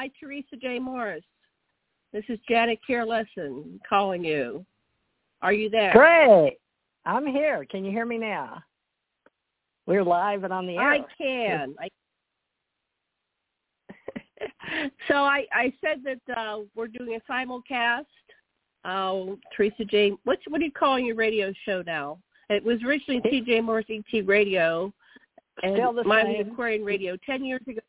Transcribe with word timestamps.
Hi, 0.00 0.10
Teresa 0.18 0.56
J. 0.56 0.78
Morris. 0.78 1.22
This 2.14 2.24
is 2.30 2.38
Janet 2.48 2.78
Kira 2.88 3.06
Lessin 3.06 3.78
calling 3.86 4.24
you. 4.24 4.64
Are 5.42 5.52
you 5.52 5.68
there? 5.68 5.92
Great. 5.92 6.56
I'm 7.04 7.26
here. 7.26 7.66
Can 7.70 7.84
you 7.84 7.90
hear 7.90 8.06
me 8.06 8.16
now? 8.16 8.62
We're 9.84 10.02
live 10.02 10.44
and 10.44 10.54
on 10.54 10.66
the 10.66 10.76
air. 10.76 10.92
I 10.92 11.04
can. 11.18 11.74
I... 11.78 11.88
so 15.06 15.16
I, 15.16 15.44
I 15.52 15.70
said 15.82 15.98
that 16.04 16.34
uh, 16.34 16.60
we're 16.74 16.88
doing 16.88 17.18
a 17.18 17.30
simulcast. 17.30 18.06
Uh, 18.86 19.34
Teresa 19.54 19.84
J. 19.84 20.12
What's 20.24 20.40
what 20.48 20.62
are 20.62 20.64
you 20.64 20.72
calling 20.72 21.04
your 21.04 21.16
radio 21.16 21.52
show 21.66 21.82
now? 21.82 22.16
It 22.48 22.64
was 22.64 22.82
originally 22.84 23.20
TJ 23.20 23.62
Morris 23.62 23.84
ET 23.90 24.26
Radio, 24.26 24.94
and 25.62 25.74
Still 25.74 25.92
the 25.92 26.04
was 26.04 26.46
Aquarian 26.50 26.86
Radio. 26.86 27.18
Ten 27.26 27.44
years 27.44 27.60
ago. 27.68 27.80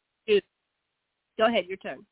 Go 1.41 1.47
ahead, 1.47 1.65
your 1.65 1.77
turn. 1.77 2.05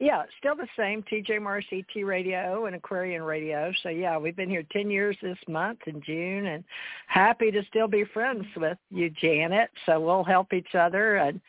Yeah, 0.00 0.24
still 0.40 0.56
the 0.56 0.66
same. 0.76 1.04
TJ 1.04 1.40
Morris 1.40 1.66
ET 1.70 2.02
Radio 2.02 2.66
and 2.66 2.74
Aquarian 2.74 3.22
Radio. 3.22 3.72
So 3.84 3.90
yeah, 3.90 4.18
we've 4.18 4.34
been 4.34 4.50
here 4.50 4.64
ten 4.72 4.90
years 4.90 5.16
this 5.22 5.38
month 5.46 5.78
in 5.86 6.02
June, 6.04 6.46
and 6.46 6.64
happy 7.06 7.52
to 7.52 7.62
still 7.68 7.86
be 7.86 8.02
friends 8.12 8.44
with 8.56 8.76
you, 8.90 9.08
Janet. 9.10 9.70
So 9.86 10.00
we'll 10.00 10.24
help 10.24 10.52
each 10.52 10.74
other 10.74 11.18
and 11.18 11.40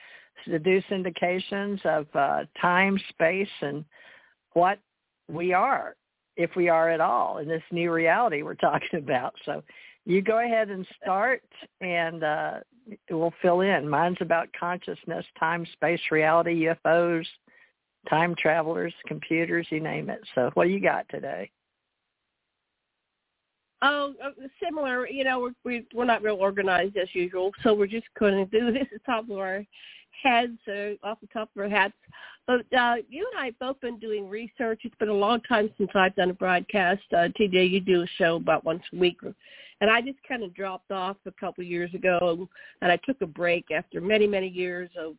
deduce 0.48 0.84
indications 0.92 1.80
of 1.86 2.06
uh, 2.14 2.44
time, 2.62 3.00
space, 3.10 3.50
and 3.62 3.84
what 4.54 4.78
we 5.28 5.54
are, 5.54 5.96
if 6.38 6.52
we 6.56 6.70
are 6.70 6.92
at 6.92 7.02
all, 7.02 7.40
in 7.40 7.48
this 7.48 7.64
new 7.72 7.92
reality 7.92 8.44
we're 8.44 8.54
talking 8.70 9.00
about. 9.00 9.34
So 9.44 9.64
you 10.06 10.22
go 10.22 10.38
ahead 10.46 10.70
and 10.70 10.86
start, 11.02 11.42
and 11.80 12.24
uh, 12.24 12.60
we'll 13.10 13.34
fill 13.42 13.62
in. 13.62 13.88
Mine's 13.88 14.18
about 14.22 14.50
consciousness, 14.58 15.26
time, 15.40 15.66
space, 15.74 16.00
reality, 16.12 16.68
UFOs, 16.86 17.26
time 18.10 18.36
travelers, 18.36 18.94
computers, 19.08 19.68
you 19.70 19.80
name 19.80 20.10
it. 20.10 20.22
So 20.36 20.52
what 20.54 20.66
do 20.66 20.72
you 20.72 20.82
got 20.82 21.08
today? 21.10 21.50
Oh, 23.82 24.14
uh, 24.24 24.30
similar. 24.64 25.08
You 25.08 25.24
know, 25.24 25.40
we're 25.40 25.54
we, 25.64 25.86
we're 25.94 26.06
not 26.06 26.22
real 26.22 26.36
organized 26.36 26.98
as 26.98 27.08
usual, 27.14 27.52
so 27.64 27.74
we're 27.74 27.88
just 27.88 28.08
going 28.20 28.36
to 28.36 28.46
do 28.46 28.72
this 28.74 28.84
at 28.84 28.90
the 28.92 29.00
top 29.06 29.30
of 29.30 29.38
our 29.38 29.66
heads, 30.22 30.58
uh, 30.68 31.08
off 31.08 31.20
the 31.22 31.28
top 31.34 31.50
of 31.56 31.62
our 31.62 31.70
hats. 31.70 31.94
But 32.48 32.62
uh, 32.78 32.96
you 33.10 33.28
and 33.32 33.40
I 33.40 33.46
have 33.46 33.60
both 33.60 33.80
been 33.82 34.00
doing 34.00 34.28
research. 34.28 34.82
It's 34.84 34.96
been 34.96 35.10
a 35.10 35.14
long 35.14 35.42
time 35.42 35.70
since 35.78 35.90
I've 35.96 36.16
done 36.16 36.32
a 36.32 36.34
broadcast. 36.34 37.04
Uh, 37.12 37.30
TJ, 37.40 37.70
you 37.70 37.80
do 37.80 38.02
a 38.04 38.08
show 38.18 38.36
about 38.36 38.66
once 38.66 38.84
a 38.94 38.98
week, 38.98 39.18
and 39.80 39.90
I 39.90 40.02
just 40.02 40.18
kind 40.28 40.44
of 40.44 40.54
dropped 40.54 40.92
off 40.92 41.18
a 41.26 41.32
couple 41.32 41.64
years 41.64 41.94
ago, 41.94 42.48
and 42.82 42.92
I 42.92 42.98
took 43.06 43.22
a 43.22 43.28
break 43.28 43.66
after 43.72 44.02
many, 44.02 44.28
many 44.28 44.48
years 44.48 44.90
of 45.00 45.16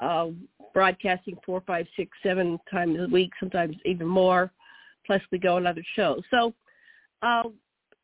uh, 0.00 0.32
broadcasting 0.72 1.36
four, 1.44 1.62
five, 1.66 1.86
six, 1.96 2.10
seven 2.22 2.58
times 2.70 2.98
a 3.00 3.08
week, 3.08 3.32
sometimes 3.38 3.76
even 3.84 4.06
more. 4.06 4.50
Plus, 5.06 5.20
we 5.30 5.38
go 5.38 5.56
on 5.56 5.66
other 5.66 5.84
shows. 5.94 6.22
So. 6.30 6.54
Uh, 7.22 7.44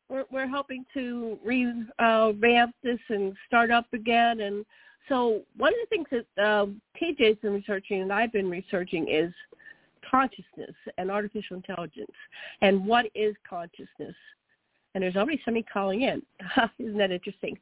we're, 0.09 0.25
we're 0.31 0.47
hoping 0.47 0.85
to 0.93 1.37
revamp 1.45 1.89
uh, 1.99 2.71
this 2.83 2.99
and 3.09 3.35
start 3.47 3.69
up 3.69 3.85
again. 3.93 4.41
And 4.41 4.65
so 5.09 5.41
one 5.57 5.73
of 5.73 5.79
the 5.89 5.95
things 5.95 6.07
that 6.35 6.43
um, 6.43 6.81
TJ's 7.01 7.39
been 7.39 7.53
researching 7.53 8.01
and 8.01 8.13
I've 8.13 8.31
been 8.31 8.49
researching 8.49 9.09
is 9.09 9.33
consciousness 10.09 10.75
and 10.97 11.11
artificial 11.11 11.57
intelligence 11.57 12.11
and 12.61 12.85
what 12.85 13.05
is 13.15 13.35
consciousness. 13.47 14.15
And 14.95 15.03
there's 15.03 15.15
already 15.15 15.41
somebody 15.43 15.65
calling 15.71 16.03
in. 16.03 16.21
Isn't 16.79 16.97
that 16.97 17.11
interesting? 17.11 17.57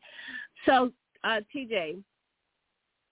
So, 0.66 0.92
uh, 1.24 1.42
TJ, 1.54 2.02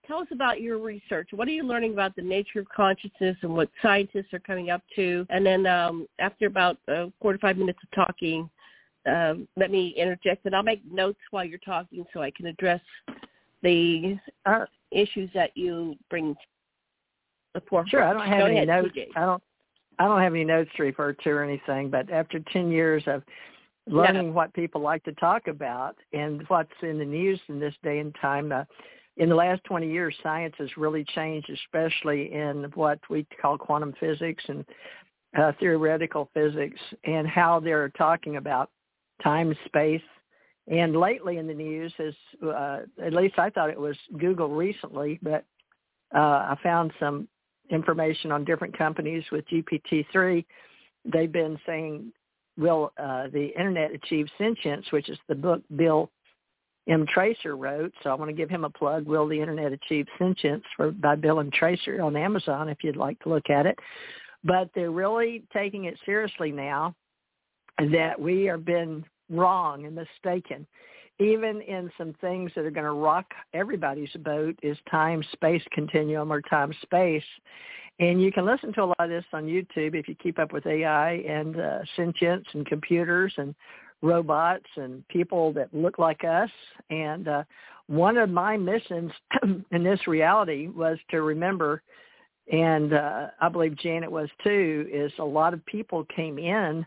tell 0.06 0.18
us 0.18 0.28
about 0.30 0.60
your 0.60 0.78
research. 0.78 1.28
What 1.32 1.48
are 1.48 1.52
you 1.52 1.64
learning 1.64 1.92
about 1.92 2.16
the 2.16 2.22
nature 2.22 2.60
of 2.60 2.68
consciousness 2.68 3.36
and 3.42 3.52
what 3.52 3.68
scientists 3.82 4.32
are 4.32 4.38
coming 4.38 4.70
up 4.70 4.82
to? 4.96 5.26
And 5.30 5.44
then 5.44 5.66
um, 5.66 6.06
after 6.18 6.46
about 6.46 6.78
uh, 6.88 7.06
four 7.20 7.32
to 7.32 7.38
five 7.38 7.58
minutes 7.58 7.78
of 7.82 8.06
talking, 8.06 8.48
um, 9.06 9.46
let 9.56 9.70
me 9.70 9.94
interject, 9.96 10.46
and 10.46 10.54
I'll 10.54 10.62
make 10.62 10.82
notes 10.90 11.20
while 11.30 11.44
you're 11.44 11.58
talking 11.60 12.04
so 12.12 12.22
I 12.22 12.30
can 12.30 12.46
address 12.46 12.80
the 13.62 14.18
Uh, 14.44 14.66
issues 14.90 15.30
that 15.34 15.56
you 15.56 15.96
bring 16.10 16.36
forefront. 17.68 17.88
Sure, 17.90 18.02
I 18.02 18.12
don't 18.12 18.26
have 18.26 18.40
Go 18.40 18.46
any 18.46 18.56
ahead, 18.56 18.68
notes. 18.68 18.94
TJ. 18.94 19.08
I 19.16 19.20
don't. 19.20 19.42
I 19.98 20.04
don't 20.04 20.20
have 20.20 20.34
any 20.34 20.44
notes 20.44 20.70
to 20.76 20.82
refer 20.82 21.14
to 21.14 21.30
or 21.30 21.42
anything. 21.42 21.88
But 21.88 22.10
after 22.10 22.38
ten 22.52 22.70
years 22.70 23.02
of 23.06 23.22
learning 23.86 24.34
what 24.34 24.52
people 24.52 24.80
like 24.80 25.02
to 25.04 25.12
talk 25.12 25.48
about 25.48 25.96
and 26.12 26.42
what's 26.48 26.70
in 26.82 26.98
the 26.98 27.04
news 27.04 27.40
in 27.48 27.58
this 27.58 27.74
day 27.82 28.00
and 28.00 28.14
time, 28.20 28.52
uh, 28.52 28.64
in 29.16 29.28
the 29.28 29.34
last 29.34 29.62
20 29.64 29.90
years, 29.90 30.14
science 30.22 30.54
has 30.58 30.68
really 30.76 31.04
changed, 31.14 31.48
especially 31.48 32.32
in 32.32 32.64
what 32.74 32.98
we 33.08 33.26
call 33.40 33.56
quantum 33.56 33.94
physics 33.98 34.44
and 34.48 34.64
uh, 35.38 35.52
theoretical 35.58 36.28
physics, 36.34 36.80
and 37.04 37.26
how 37.26 37.60
they're 37.60 37.88
talking 37.90 38.36
about 38.36 38.70
time, 39.22 39.54
space, 39.66 40.02
and 40.68 40.96
lately 40.96 41.38
in 41.38 41.46
the 41.46 41.54
news 41.54 41.92
is, 41.98 42.14
uh, 42.42 42.80
at 43.02 43.12
least 43.12 43.38
I 43.38 43.50
thought 43.50 43.70
it 43.70 43.80
was 43.80 43.96
Google 44.18 44.48
recently, 44.48 45.18
but 45.22 45.44
uh, 46.14 46.18
I 46.18 46.56
found 46.62 46.92
some 46.98 47.28
information 47.70 48.32
on 48.32 48.44
different 48.44 48.76
companies 48.76 49.24
with 49.30 49.44
GPT-3. 49.48 50.44
They've 51.04 51.30
been 51.30 51.58
saying, 51.66 52.12
will 52.58 52.92
uh, 52.98 53.28
the 53.32 53.48
internet 53.56 53.92
achieve 53.92 54.26
sentience, 54.38 54.86
which 54.90 55.08
is 55.08 55.18
the 55.28 55.34
book 55.34 55.62
Bill 55.76 56.10
M. 56.88 57.06
Tracer 57.12 57.56
wrote. 57.56 57.92
So 58.02 58.10
I 58.10 58.14
want 58.14 58.28
to 58.30 58.36
give 58.36 58.48
him 58.48 58.64
a 58.64 58.70
plug. 58.70 59.06
Will 59.06 59.28
the 59.28 59.38
internet 59.38 59.72
achieve 59.72 60.06
sentience 60.18 60.64
for, 60.76 60.90
by 60.92 61.16
Bill 61.16 61.40
M. 61.40 61.50
Tracer 61.50 62.00
on 62.02 62.16
Amazon 62.16 62.68
if 62.68 62.78
you'd 62.82 62.96
like 62.96 63.18
to 63.20 63.28
look 63.28 63.50
at 63.50 63.66
it. 63.66 63.78
But 64.44 64.70
they're 64.74 64.90
really 64.90 65.44
taking 65.52 65.84
it 65.84 65.98
seriously 66.04 66.52
now 66.52 66.94
that 67.78 68.18
we 68.18 68.44
have 68.44 68.64
been 68.64 69.04
wrong 69.30 69.86
and 69.86 69.94
mistaken. 69.94 70.66
Even 71.18 71.62
in 71.62 71.90
some 71.96 72.14
things 72.20 72.52
that 72.54 72.64
are 72.64 72.70
going 72.70 72.84
to 72.84 72.92
rock 72.92 73.26
everybody's 73.54 74.12
boat 74.20 74.58
is 74.62 74.76
time 74.90 75.24
space 75.32 75.62
continuum 75.72 76.30
or 76.30 76.42
time 76.42 76.74
space. 76.82 77.24
And 77.98 78.20
you 78.20 78.30
can 78.30 78.44
listen 78.44 78.74
to 78.74 78.82
a 78.82 78.84
lot 78.84 79.00
of 79.00 79.08
this 79.08 79.24
on 79.32 79.44
YouTube 79.44 79.94
if 79.94 80.08
you 80.08 80.14
keep 80.16 80.38
up 80.38 80.52
with 80.52 80.66
AI 80.66 81.12
and 81.12 81.58
uh, 81.58 81.78
sentience 81.96 82.44
and 82.52 82.66
computers 82.66 83.32
and 83.38 83.54
robots 84.02 84.66
and 84.76 85.06
people 85.08 85.54
that 85.54 85.72
look 85.72 85.98
like 85.98 86.22
us. 86.22 86.50
And 86.90 87.26
uh, 87.26 87.44
one 87.86 88.18
of 88.18 88.28
my 88.28 88.58
missions 88.58 89.10
in 89.72 89.82
this 89.82 90.06
reality 90.06 90.68
was 90.68 90.98
to 91.10 91.22
remember, 91.22 91.82
and 92.52 92.92
uh, 92.92 93.28
I 93.40 93.48
believe 93.48 93.78
Janet 93.78 94.12
was 94.12 94.28
too, 94.44 94.86
is 94.92 95.10
a 95.18 95.24
lot 95.24 95.54
of 95.54 95.64
people 95.64 96.04
came 96.14 96.38
in 96.38 96.84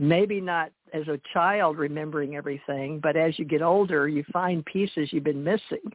maybe 0.00 0.40
not 0.40 0.72
as 0.92 1.06
a 1.08 1.20
child 1.32 1.78
remembering 1.78 2.36
everything, 2.36 3.00
but 3.00 3.16
as 3.16 3.38
you 3.38 3.44
get 3.44 3.62
older, 3.62 4.08
you 4.08 4.24
find 4.32 4.64
pieces 4.64 5.08
you've 5.12 5.24
been 5.24 5.44
missing. 5.44 5.92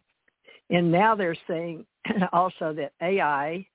And 0.69 0.91
now 0.91 1.16
they're 1.16 1.38
saying 1.47 1.85
also 2.33 2.73
that 2.73 2.93
AI 3.02 3.66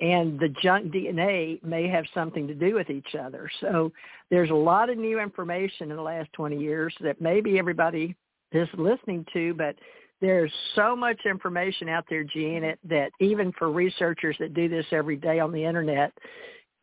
and 0.00 0.40
the 0.40 0.48
junk 0.62 0.92
DNA 0.92 1.62
may 1.62 1.86
have 1.88 2.04
something 2.14 2.46
to 2.48 2.54
do 2.54 2.74
with 2.74 2.88
each 2.88 3.14
other. 3.14 3.50
So 3.60 3.92
there's 4.30 4.50
a 4.50 4.54
lot 4.54 4.88
of 4.88 4.96
new 4.96 5.20
information 5.20 5.90
in 5.90 5.96
the 5.96 6.02
last 6.02 6.32
20 6.32 6.58
years 6.58 6.94
that 7.02 7.20
maybe 7.20 7.58
everybody 7.58 8.16
is 8.52 8.68
listening 8.78 9.26
to, 9.34 9.54
but 9.54 9.76
there's 10.20 10.52
so 10.74 10.96
much 10.96 11.20
information 11.24 11.88
out 11.88 12.04
there, 12.08 12.24
Janet, 12.24 12.78
that 12.88 13.10
even 13.20 13.52
for 13.58 13.70
researchers 13.70 14.36
that 14.38 14.54
do 14.54 14.68
this 14.68 14.86
every 14.92 15.16
day 15.16 15.38
on 15.38 15.52
the 15.52 15.64
internet, 15.64 16.12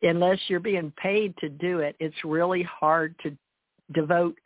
unless 0.02 0.38
you're 0.48 0.60
being 0.60 0.92
paid 1.00 1.36
to 1.38 1.48
do 1.48 1.80
it, 1.80 1.96
it's 2.00 2.24
really 2.24 2.62
hard 2.62 3.14
to 3.22 3.36
devote 3.92 4.36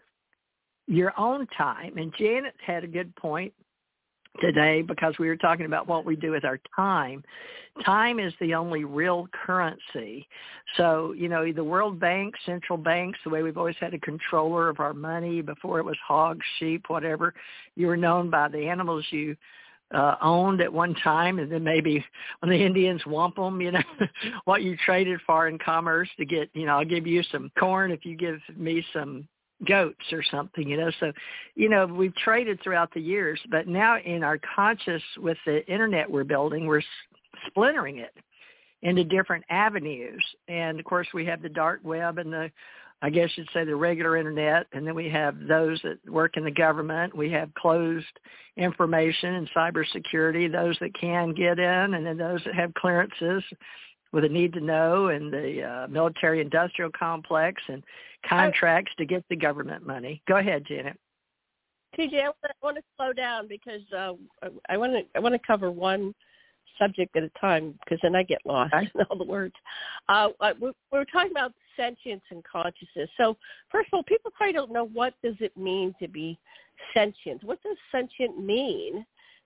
your 0.86 1.12
own 1.18 1.46
time. 1.56 1.96
And 1.96 2.12
Janet 2.18 2.54
had 2.64 2.84
a 2.84 2.88
good 2.88 3.14
point 3.16 3.52
today 4.40 4.82
because 4.82 5.14
we 5.18 5.28
were 5.28 5.36
talking 5.36 5.66
about 5.66 5.86
what 5.86 6.04
we 6.04 6.16
do 6.16 6.30
with 6.30 6.44
our 6.44 6.58
time. 6.74 7.22
Time 7.84 8.18
is 8.18 8.32
the 8.40 8.54
only 8.54 8.84
real 8.84 9.28
currency. 9.46 10.26
So, 10.76 11.14
you 11.16 11.28
know, 11.28 11.50
the 11.52 11.64
World 11.64 12.00
Bank, 12.00 12.34
central 12.44 12.78
banks, 12.78 13.18
the 13.24 13.30
way 13.30 13.42
we've 13.42 13.58
always 13.58 13.76
had 13.80 13.94
a 13.94 13.98
controller 13.98 14.68
of 14.68 14.80
our 14.80 14.94
money 14.94 15.42
before 15.42 15.78
it 15.78 15.84
was 15.84 15.96
hogs, 16.06 16.44
sheep, 16.58 16.84
whatever, 16.88 17.34
you 17.76 17.86
were 17.86 17.96
known 17.96 18.30
by 18.30 18.48
the 18.48 18.68
animals 18.68 19.04
you 19.10 19.36
uh, 19.94 20.16
owned 20.22 20.60
at 20.60 20.72
one 20.72 20.94
time, 20.96 21.38
and 21.38 21.52
then 21.52 21.62
maybe 21.62 22.04
when 22.40 22.50
the 22.50 22.64
Indians 22.64 23.02
wump 23.06 23.36
them, 23.36 23.60
you 23.60 23.72
know, 23.72 23.82
what 24.44 24.62
you 24.62 24.76
traded 24.84 25.20
for 25.26 25.48
in 25.48 25.58
commerce 25.58 26.08
to 26.18 26.24
get, 26.24 26.48
you 26.54 26.66
know, 26.66 26.78
I'll 26.78 26.84
give 26.84 27.06
you 27.06 27.22
some 27.30 27.50
corn 27.58 27.90
if 27.90 28.06
you 28.06 28.16
give 28.16 28.40
me 28.56 28.84
some 28.92 29.28
goats 29.66 30.12
or 30.12 30.22
something, 30.30 30.68
you 30.68 30.76
know. 30.76 30.90
So, 31.00 31.12
you 31.54 31.68
know, 31.68 31.86
we've 31.86 32.14
traded 32.16 32.60
throughout 32.62 32.92
the 32.94 33.00
years, 33.00 33.40
but 33.50 33.68
now 33.68 33.98
in 33.98 34.22
our 34.24 34.38
conscious 34.54 35.02
with 35.18 35.38
the 35.46 35.66
internet 35.66 36.10
we're 36.10 36.24
building, 36.24 36.66
we're 36.66 36.82
splintering 37.46 37.98
it 37.98 38.14
into 38.82 39.04
different 39.04 39.44
avenues. 39.48 40.22
And 40.48 40.78
of 40.78 40.84
course, 40.84 41.06
we 41.14 41.24
have 41.26 41.42
the 41.42 41.48
dark 41.48 41.80
web 41.84 42.18
and 42.18 42.32
the 42.32 42.50
I 43.04 43.10
guess 43.10 43.30
you'd 43.34 43.48
say 43.52 43.64
the 43.64 43.74
regular 43.74 44.16
internet, 44.16 44.68
and 44.72 44.86
then 44.86 44.94
we 44.94 45.08
have 45.08 45.36
those 45.48 45.80
that 45.82 45.98
work 46.08 46.36
in 46.36 46.44
the 46.44 46.52
government. 46.52 47.16
We 47.16 47.32
have 47.32 47.52
closed 47.54 48.06
information 48.56 49.34
and 49.34 49.50
cybersecurity, 49.56 50.50
those 50.50 50.76
that 50.80 50.94
can 50.94 51.34
get 51.34 51.58
in, 51.58 51.94
and 51.94 52.06
then 52.06 52.16
those 52.16 52.40
that 52.44 52.54
have 52.54 52.72
clearances 52.74 53.42
with 54.12 54.22
a 54.24 54.28
need 54.28 54.52
to 54.52 54.60
know, 54.60 55.08
and 55.08 55.32
the 55.32 55.62
uh, 55.62 55.88
military-industrial 55.88 56.92
complex, 56.96 57.60
and 57.66 57.82
contracts 58.28 58.92
to 58.98 59.04
get 59.04 59.24
the 59.28 59.36
government 59.36 59.86
money. 59.86 60.22
Go 60.28 60.36
ahead, 60.36 60.64
Janet. 60.66 60.98
TJ, 61.98 62.22
I 62.22 62.30
want 62.62 62.76
to 62.76 62.82
slow 62.96 63.12
down 63.12 63.48
because 63.48 63.82
uh, 63.96 64.12
I 64.68 64.76
want 64.76 64.92
to 64.92 65.02
I 65.14 65.20
want 65.20 65.34
to 65.34 65.40
cover 65.46 65.70
one 65.70 66.14
subject 66.78 67.14
at 67.16 67.22
a 67.22 67.30
time 67.40 67.78
because 67.84 67.98
then 68.02 68.14
I 68.14 68.22
get 68.22 68.38
lost 68.46 68.72
in 68.94 69.02
all 69.10 69.18
the 69.18 69.24
words. 69.24 69.54
Uh, 70.08 70.28
we're, 70.60 70.72
we're 70.90 71.04
talking 71.04 71.30
about 71.30 71.52
sentience 71.76 72.22
and 72.30 72.42
consciousness. 72.44 73.08
So 73.16 73.36
first 73.70 73.88
of 73.92 73.98
all, 73.98 74.02
people 74.04 74.30
probably 74.34 74.54
don't 74.54 74.72
know 74.72 74.86
what 74.86 75.14
does 75.22 75.36
it 75.40 75.56
mean 75.56 75.94
to 76.00 76.08
be 76.08 76.38
sentient. 76.94 77.42
What 77.44 77.62
does 77.62 77.76
sentient 77.90 78.42
mean? 78.42 79.04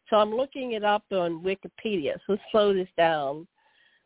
So 0.08 0.16
I'm 0.16 0.30
looking 0.30 0.72
it 0.72 0.84
up 0.84 1.04
on 1.10 1.42
Wikipedia. 1.42 2.14
So 2.26 2.32
let's 2.32 2.42
slow 2.52 2.72
this 2.72 2.88
down. 2.96 3.46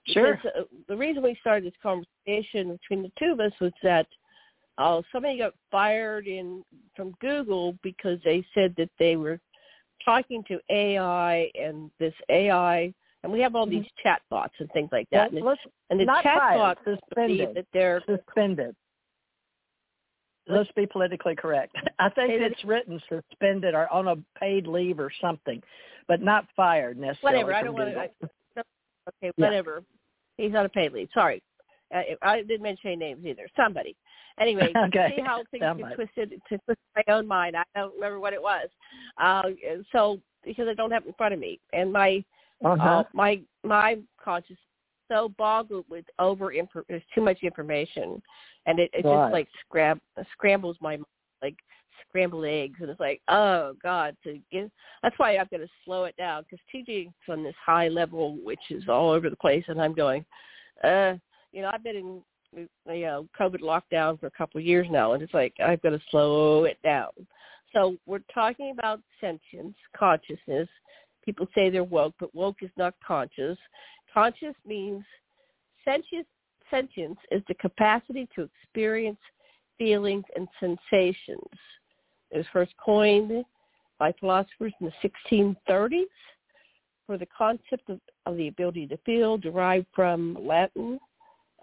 Sure. 0.07 0.37
Because, 0.37 0.53
uh, 0.59 0.65
the 0.89 0.97
reason 0.97 1.23
we 1.23 1.37
started 1.41 1.65
this 1.65 1.79
conversation 1.83 2.79
between 2.79 3.03
the 3.03 3.13
two 3.19 3.33
of 3.33 3.41
us 3.41 3.53
was 3.61 3.73
that 3.83 4.07
uh, 4.81 5.03
somebody 5.13 5.39
got 5.39 5.55
fired 5.71 6.27
in 6.27 6.65
from 6.97 7.15
Google 7.21 7.77
because 7.83 8.19
they 8.25 8.45
said 8.55 8.75
that 8.79 8.91
they 8.99 9.17
were 9.17 9.39
talking 10.05 10.43
to 10.49 10.59
AI 10.71 11.51
and 11.55 11.91
this 11.99 12.15
AI 12.31 12.93
and 13.23 13.33
we 13.33 13.41
have 13.41 13.55
all 13.55 13.67
these 13.67 13.85
mm-hmm. 13.85 14.09
chat 14.09 14.23
bots 14.31 14.55
and 14.59 14.71
things 14.73 14.89
like 14.93 15.09
that. 15.11 15.33
Well, 15.33 15.57
and, 15.91 16.01
the 16.01 16.07
chat 16.23 16.39
bots 16.55 16.81
believe 17.15 17.55
that 17.55 17.67
they're 17.73 18.03
suspended. 18.07 18.75
Let's 20.49 20.71
be 20.75 20.87
politically 20.87 21.37
correct. 21.37 21.77
I 21.99 22.09
think 22.11 22.33
it's 22.33 22.65
written 22.65 23.01
suspended 23.09 23.75
or 23.75 23.93
on 23.93 24.09
a 24.09 24.17
paid 24.39 24.67
leave 24.67 24.99
or 24.99 25.13
something, 25.21 25.63
but 26.09 26.23
not 26.23 26.47
fired 26.57 26.99
necessarily. 26.99 27.45
Whatever. 27.45 27.55
I 27.55 27.63
don't 27.63 27.75
want 27.75 27.95
to. 27.95 28.65
Okay, 29.23 29.33
whatever. 29.37 29.83
Yeah. 30.39 30.47
He's 30.47 30.55
on 30.55 30.65
a 30.65 30.69
paid 30.69 30.93
leave. 30.93 31.09
Sorry, 31.13 31.43
I, 31.93 32.17
I 32.23 32.37
didn't 32.43 32.63
mention 32.63 32.91
any 32.91 32.97
names 32.97 33.25
either. 33.27 33.49
Somebody. 33.57 33.97
Anyway, 34.41 34.73
okay. 34.77 35.15
see 35.17 35.23
how 35.23 35.43
things 35.51 35.65
get 35.77 35.95
twisted 35.95 36.43
to 36.49 36.59
twist 36.65 36.81
my 36.97 37.13
own 37.13 37.27
mind. 37.27 37.57
I 37.57 37.65
don't 37.75 37.95
remember 37.95 38.21
what 38.21 38.33
it 38.33 38.43
was. 38.43 38.69
Uh, 39.19 39.43
so 39.93 40.21
because 40.45 40.69
I 40.69 40.75
don't 40.75 40.91
have 40.91 41.05
it 41.05 41.09
in 41.09 41.15
front 41.15 41.35
of 41.35 41.41
me, 41.41 41.61
and 41.73 41.93
my 41.93 42.25
uh-huh. 42.65 42.89
Uh, 42.89 43.05
my 43.15 43.41
my 43.65 43.99
conscious 44.23 44.57
so 45.09 45.33
boggled 45.39 45.87
with 45.89 46.05
over 46.19 46.53
there's 46.89 47.03
too 47.15 47.23
much 47.23 47.39
information, 47.43 48.23
and 48.67 48.79
it, 48.79 48.91
it 48.93 49.03
just 49.03 49.33
like 49.33 49.49
scrab 49.67 49.99
scrambles 50.33 50.77
my 50.81 50.99
like 51.43 51.57
scrambled 52.07 52.45
eggs, 52.45 52.79
and 52.81 52.91
it's 52.91 53.01
like 53.01 53.21
oh 53.29 53.75
god. 53.83 54.17
To 54.25 54.39
get 54.53 54.71
that's 55.03 55.19
why 55.19 55.39
I've 55.39 55.51
got 55.51 55.59
to 55.59 55.69
slow 55.85 56.05
it 56.05 56.17
down 56.17 56.45
because 56.45 56.65
TJ's 56.75 57.13
on 57.29 57.43
this 57.43 57.55
high 57.65 57.89
level, 57.89 58.37
which 58.45 58.61
is 58.71 58.85
all 58.89 59.11
over 59.11 59.31
the 59.31 59.37
place, 59.37 59.65
and 59.69 59.81
I'm 59.81 59.95
going, 59.95 60.25
uh, 60.85 61.15
you 61.53 61.63
know, 61.63 61.71
I've 61.73 61.85
been 61.85 61.97
in 61.97 62.23
you 62.55 62.69
know 62.87 63.29
COVID 63.39 63.61
lockdown 63.61 64.19
for 64.19 64.27
a 64.27 64.31
couple 64.31 64.59
of 64.59 64.67
years 64.67 64.87
now, 64.91 65.13
and 65.13 65.23
it's 65.23 65.35
like 65.35 65.55
I've 65.65 65.83
got 65.83 65.91
to 65.91 66.01
slow 66.11 66.65
it 66.65 66.79
down. 66.83 67.11
So 67.73 67.97
we're 68.07 68.21
talking 68.35 68.73
about 68.73 69.01
sentience, 69.21 69.77
consciousness, 69.97 70.69
people 71.25 71.47
say 71.55 71.71
they're 71.71 71.85
woke, 71.85 72.15
but 72.19 72.35
woke 72.35 72.63
is 72.63 72.71
not 72.77 72.95
conscious. 73.07 73.59
Conscious 74.13 74.55
means 74.67 75.05
sentience, 75.85 76.27
sentience 76.71 77.19
is 77.31 77.43
the 77.49 77.55
capacity 77.55 78.29
to 78.35 78.49
experience 78.65 79.19
feelings 79.79 80.25
and 80.37 80.49
sensations. 80.59 81.49
It 82.31 82.39
was 82.39 82.47
first 82.53 82.73
coined 82.85 83.45
by 83.99 84.13
philosophers 84.19 84.73
in 84.81 84.91
the 84.91 85.11
1630s 85.69 86.05
for 87.07 87.19
the 87.19 87.27
concept 87.27 87.89
of, 87.89 88.01
of 88.27 88.37
the 88.37 88.49
ability 88.49 88.87
to 88.89 88.97
feel 88.99 89.37
derived 89.37 89.87
from 89.95 90.37
Latin 90.41 90.99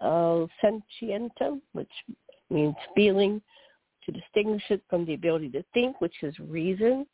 uh, 0.00 0.46
sentientem, 0.62 1.60
which 1.72 1.90
means 2.50 2.74
feeling, 2.94 3.40
to 4.04 4.12
distinguish 4.12 4.62
it 4.70 4.82
from 4.88 5.04
the 5.04 5.14
ability 5.14 5.50
to 5.50 5.62
think, 5.74 6.00
which 6.00 6.22
is 6.22 6.38
reason. 6.38 7.06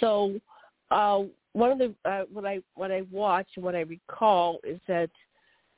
So 0.00 0.40
uh, 0.90 1.22
one 1.52 1.70
of 1.70 1.78
the 1.78 1.94
uh, 2.04 2.24
what 2.32 2.44
I 2.44 2.60
what 2.74 2.90
I 2.90 3.02
watched 3.10 3.56
and 3.56 3.64
what 3.64 3.74
I 3.76 3.80
recall 3.80 4.60
is 4.64 4.80
that 4.88 5.10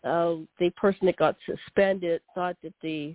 uh, 0.04 0.36
the 0.58 0.70
person 0.76 1.06
that 1.06 1.16
got 1.16 1.36
suspended 1.46 2.20
thought 2.34 2.56
that 2.62 2.74
the 2.82 3.14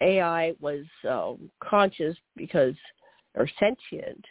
AI 0.00 0.54
was 0.60 0.84
um, 1.08 1.50
conscious 1.60 2.16
because 2.36 2.74
or 3.34 3.48
sentient, 3.58 4.24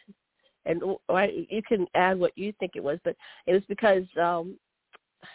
and 0.65 0.81
I, 1.09 1.45
you 1.49 1.61
can 1.61 1.85
add 1.93 2.17
what 2.17 2.35
you 2.35 2.53
think 2.59 2.71
it 2.75 2.83
was, 2.83 2.99
but 3.03 3.15
it 3.45 3.53
was 3.53 3.63
because 3.67 4.03
um, 4.19 4.55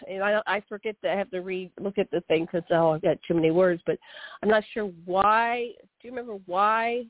I 0.08 0.40
I 0.46 0.62
forget 0.68 0.96
to 1.02 1.08
have 1.08 1.30
to 1.30 1.40
read 1.40 1.70
look 1.78 1.98
at 1.98 2.10
the 2.10 2.20
thing 2.22 2.44
because 2.44 2.66
oh 2.70 2.90
I've 2.90 3.02
got 3.02 3.18
too 3.26 3.34
many 3.34 3.50
words, 3.50 3.82
but 3.86 3.98
I'm 4.42 4.48
not 4.48 4.64
sure 4.72 4.90
why. 5.04 5.72
Do 5.80 6.08
you 6.08 6.10
remember 6.10 6.38
why 6.46 7.04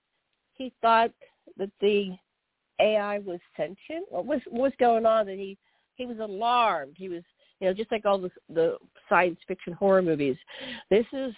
he 0.55 0.73
thought 0.83 1.13
that 1.57 1.71
the 1.81 2.17
AI 2.81 3.19
was 3.19 3.41
sentient? 3.57 4.07
What 4.11 4.27
was 4.27 4.41
what 4.49 4.63
was 4.63 4.73
going 4.79 5.07
on? 5.07 5.27
That 5.27 5.37
he 5.37 5.59
he 5.97 6.07
was 6.07 6.19
alarmed. 6.19 6.95
He 6.97 7.09
was 7.09 7.23
you 7.61 7.69
know 7.69 7.75
just 7.75 7.93
like 7.93 8.07
all 8.07 8.19
the 8.19 8.31
the 8.49 8.77
science 9.09 9.39
fiction 9.47 9.73
horror 9.73 10.03
movies. 10.03 10.37
This 10.91 11.07
is 11.13 11.35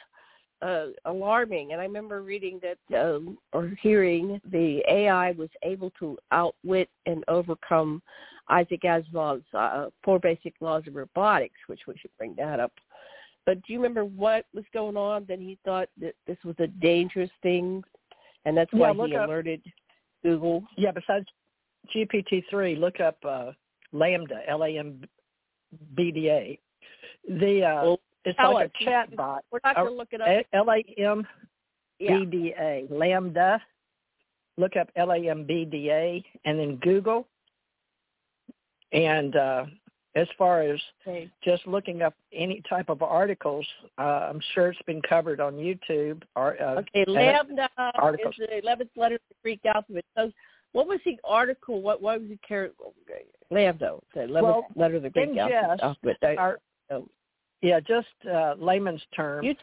uh, 0.62 0.86
alarming. 1.04 1.72
And 1.72 1.80
I 1.80 1.84
remember 1.84 2.22
reading 2.22 2.60
that 2.62 2.78
um, 2.98 3.36
or 3.52 3.72
hearing 3.82 4.40
the 4.50 4.82
AI 4.88 5.32
was 5.32 5.50
able 5.62 5.90
to 5.98 6.16
outwit 6.30 6.88
and 7.06 7.24
overcome 7.28 8.02
Isaac 8.48 8.82
Asimov's 8.82 9.44
uh, 9.54 9.88
four 10.04 10.18
basic 10.18 10.54
laws 10.60 10.84
of 10.86 10.94
robotics, 10.94 11.58
which 11.66 11.80
we 11.86 11.94
should 12.00 12.10
bring 12.18 12.34
that 12.36 12.60
up. 12.60 12.72
But 13.44 13.56
do 13.62 13.72
you 13.72 13.80
remember 13.80 14.04
what 14.04 14.46
was 14.54 14.64
going 14.72 14.96
on 14.96 15.24
that 15.28 15.40
he 15.40 15.58
thought 15.64 15.88
that 16.00 16.14
this 16.26 16.38
was 16.44 16.54
a 16.60 16.68
dangerous 16.68 17.30
thing, 17.42 17.82
and 18.44 18.56
that's 18.56 18.72
why 18.72 18.92
yeah, 18.92 19.06
he 19.06 19.14
alerted 19.14 19.62
Google. 20.22 20.62
Yeah, 20.76 20.92
besides 20.92 21.26
GPT-3, 21.94 22.78
look 22.78 23.00
up 23.00 23.16
uh, 23.24 23.50
L-A-M-B-D-A. 23.92 24.98
The 27.28 27.64
uh, 27.64 27.82
well, 27.84 28.00
it's 28.24 28.38
like 28.38 28.70
a 28.80 28.84
chat 28.84 29.14
bot. 29.16 29.44
We're 29.50 29.60
not 29.64 29.76
going 29.76 29.88
to 29.88 29.94
look 29.94 30.08
it 30.12 30.20
up. 30.20 30.46
L-A-M-B-D-A, 30.52 31.26
yeah. 31.98 32.96
LaMDA. 32.96 33.60
Look 34.58 34.76
up 34.76 34.88
L-A-M-B-D-A, 34.96 36.24
and 36.44 36.58
then 36.58 36.76
Google. 36.76 37.26
And 38.92 39.34
uh, 39.34 39.64
as 40.14 40.28
far 40.36 40.62
as 40.62 40.78
okay. 41.06 41.30
just 41.42 41.66
looking 41.66 42.02
up 42.02 42.14
any 42.32 42.62
type 42.68 42.90
of 42.90 43.02
articles, 43.02 43.66
uh, 43.98 44.28
I'm 44.30 44.40
sure 44.54 44.68
it's 44.68 44.82
been 44.86 45.00
covered 45.02 45.40
on 45.40 45.54
YouTube. 45.54 46.22
Or, 46.36 46.60
uh, 46.62 46.80
okay, 46.80 47.04
Lambda 47.06 47.68
articles. 47.94 48.34
is 48.38 48.46
the 48.48 48.60
11th 48.68 48.90
letter 48.96 49.14
of 49.16 49.20
the 49.30 49.36
Greek 49.42 49.60
alphabet. 49.64 50.04
So 50.16 50.30
what 50.72 50.86
was 50.86 51.00
the 51.04 51.16
article? 51.24 51.80
What, 51.80 52.02
what 52.02 52.20
was 52.20 52.28
the 52.28 52.38
character? 52.46 52.84
LaMDA, 53.50 54.00
the 54.14 54.20
11th 54.20 54.42
well, 54.42 54.66
letter 54.76 54.96
of 54.96 55.02
the 55.02 55.10
Greek 55.10 55.36
alphabet. 55.36 56.38
Our, 56.38 56.58
oh. 56.90 57.08
Yeah, 57.62 57.80
just 57.80 58.08
uh, 58.30 58.54
layman's 58.58 59.02
term. 59.14 59.42
T- 59.44 59.56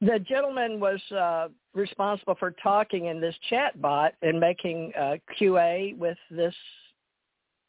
the 0.00 0.18
gentleman 0.18 0.80
was 0.80 1.00
uh, 1.12 1.48
responsible 1.74 2.34
for 2.38 2.52
talking 2.62 3.06
in 3.06 3.20
this 3.20 3.34
chat 3.50 3.80
bot 3.80 4.14
and 4.22 4.40
making 4.40 4.92
uh, 4.98 5.16
QA 5.38 5.96
with 5.98 6.16
this 6.30 6.54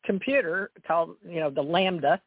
computer 0.05 0.71
called, 0.87 1.17
you 1.27 1.41
know, 1.41 1.49
the 1.49 1.61
LaMDA, 1.61 2.19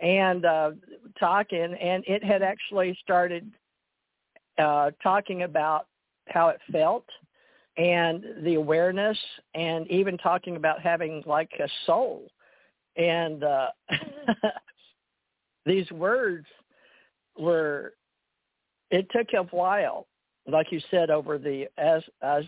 and 0.00 0.44
uh, 0.44 0.70
talking, 1.18 1.74
and 1.74 2.04
it 2.06 2.22
had 2.22 2.42
actually 2.42 2.96
started 3.02 3.50
uh, 4.58 4.92
talking 5.02 5.42
about 5.42 5.86
how 6.28 6.48
it 6.48 6.60
felt 6.70 7.04
and 7.76 8.24
the 8.42 8.54
awareness, 8.54 9.18
and 9.54 9.90
even 9.90 10.18
talking 10.18 10.56
about 10.56 10.80
having 10.80 11.22
like 11.26 11.50
a 11.60 11.68
soul. 11.86 12.28
And 12.96 13.42
uh, 13.42 13.68
these 15.66 15.90
words 15.90 16.46
were, 17.38 17.94
it 18.90 19.06
took 19.10 19.28
a 19.34 19.44
while, 19.54 20.06
like 20.46 20.72
you 20.72 20.80
said, 20.90 21.10
over 21.10 21.38
the 21.38 21.66
as 21.78 22.02
as 22.22 22.44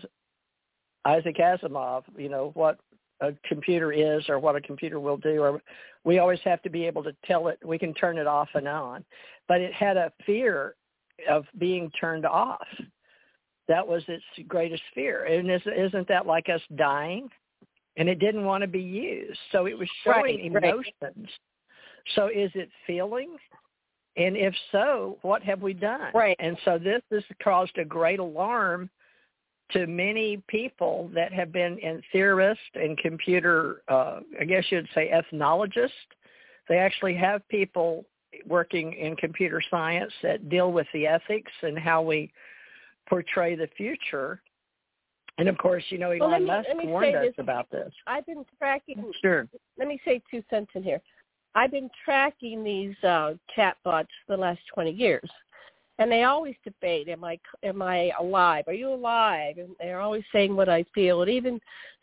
Isaac 1.05 1.37
Asimov, 1.37 2.03
you 2.17 2.29
know 2.29 2.51
what 2.53 2.79
a 3.21 3.33
computer 3.47 3.91
is 3.91 4.23
or 4.27 4.39
what 4.39 4.55
a 4.55 4.61
computer 4.61 4.99
will 4.99 5.17
do 5.17 5.41
or 5.41 5.61
we 6.03 6.19
always 6.19 6.39
have 6.43 6.61
to 6.63 6.69
be 6.69 6.85
able 6.85 7.03
to 7.03 7.15
tell 7.25 7.47
it 7.47 7.57
we 7.63 7.77
can 7.77 7.93
turn 7.93 8.17
it 8.17 8.27
off 8.27 8.49
and 8.53 8.67
on. 8.67 9.05
But 9.47 9.61
it 9.61 9.73
had 9.73 9.97
a 9.97 10.11
fear 10.25 10.75
of 11.29 11.45
being 11.57 11.89
turned 11.99 12.25
off. 12.25 12.67
That 13.67 13.87
was 13.87 14.03
its 14.07 14.23
greatest 14.47 14.83
fear. 14.93 15.25
And 15.25 15.49
isn't 15.49 16.07
that 16.07 16.25
like 16.25 16.49
us 16.49 16.61
dying? 16.75 17.29
And 17.95 18.09
it 18.09 18.19
didn't 18.19 18.43
want 18.43 18.61
to 18.63 18.67
be 18.67 18.81
used. 18.81 19.39
So 19.51 19.67
it 19.67 19.77
was 19.77 19.87
showing 20.03 20.53
right, 20.53 20.63
emotions. 20.63 20.91
right. 21.01 21.29
So 22.15 22.27
is 22.27 22.51
it 22.55 22.69
feeling 22.85 23.35
and 24.15 24.37
if 24.37 24.53
so 24.71 25.17
what 25.21 25.41
have 25.41 25.61
we 25.61 25.73
done 25.73 26.11
right 26.13 26.35
and 26.39 26.57
so 26.65 26.77
this 26.77 27.01
has 27.11 27.23
caused 27.41 27.77
a 27.77 27.85
great 27.85 28.19
alarm 28.19 28.89
to 29.73 29.87
many 29.87 30.41
people 30.47 31.09
that 31.13 31.33
have 31.33 31.51
been 31.51 31.77
in 31.79 32.01
theorists 32.11 32.63
and 32.75 32.97
computer, 32.97 33.81
uh, 33.87 34.19
I 34.39 34.45
guess 34.45 34.63
you'd 34.69 34.87
say 34.93 35.09
ethnologists. 35.09 35.95
They 36.69 36.77
actually 36.77 37.15
have 37.15 37.47
people 37.49 38.05
working 38.47 38.93
in 38.93 39.15
computer 39.15 39.61
science 39.69 40.13
that 40.21 40.49
deal 40.49 40.71
with 40.71 40.87
the 40.93 41.07
ethics 41.07 41.51
and 41.61 41.77
how 41.77 42.01
we 42.01 42.31
portray 43.07 43.55
the 43.55 43.67
future. 43.75 44.41
And 45.37 45.49
of 45.49 45.57
course, 45.57 45.83
you 45.89 45.97
know, 45.97 46.11
Elon 46.11 46.29
well, 46.29 46.39
me, 46.39 46.45
Musk 46.45 46.67
warned 46.83 47.15
us 47.15 47.25
this. 47.25 47.33
about 47.37 47.69
this. 47.71 47.91
I've 48.05 48.25
been 48.25 48.45
tracking. 48.59 49.11
Sure. 49.21 49.47
Let 49.77 49.87
me 49.87 49.99
say 50.05 50.21
two 50.29 50.43
cents 50.49 50.69
in 50.75 50.83
here. 50.83 51.01
I've 51.55 51.71
been 51.71 51.89
tracking 52.03 52.63
these 52.63 52.95
uh, 53.03 53.33
chatbots 53.55 54.07
for 54.25 54.35
the 54.35 54.37
last 54.37 54.61
20 54.73 54.91
years 54.91 55.29
and 55.99 56.11
they 56.11 56.23
always 56.23 56.55
debate 56.63 57.07
am 57.07 57.23
i 57.23 57.39
am 57.63 57.81
i 57.81 58.11
alive? 58.19 58.65
Are 58.67 58.73
you 58.73 58.89
alive? 58.93 59.57
And 59.57 59.69
they're 59.79 59.99
always 59.99 60.23
saying 60.31 60.55
what 60.55 60.69
i 60.69 60.83
feel 60.93 61.21
and 61.21 61.31
even 61.31 61.59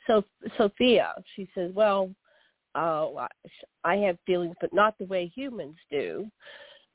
so 0.07 0.25
sophia 0.57 1.15
she 1.37 1.49
says 1.55 1.71
well 1.75 2.11
uh 2.75 3.09
i 3.85 3.97
have 3.97 4.17
feelings 4.27 4.55
but 4.61 4.73
not 4.73 4.97
the 4.99 5.07
way 5.07 5.31
humans 5.35 5.77
do. 5.91 6.27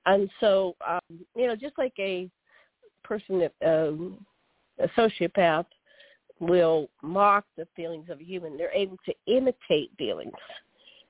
And 0.06 0.30
so 0.40 0.76
um 0.88 1.20
you 1.36 1.48
know 1.48 1.56
just 1.56 1.78
like 1.78 1.94
a 2.00 2.30
person 3.04 3.40
that 3.40 3.54
um 3.66 4.26
a 4.80 4.88
sociopath 4.90 5.66
will 6.40 6.90
mock 7.02 7.46
the 7.58 7.68
feelings 7.76 8.10
of 8.10 8.20
a 8.20 8.24
human 8.24 8.58
they're 8.58 8.72
able 8.72 8.98
to 9.06 9.14
imitate 9.28 9.92
feelings. 9.98 10.34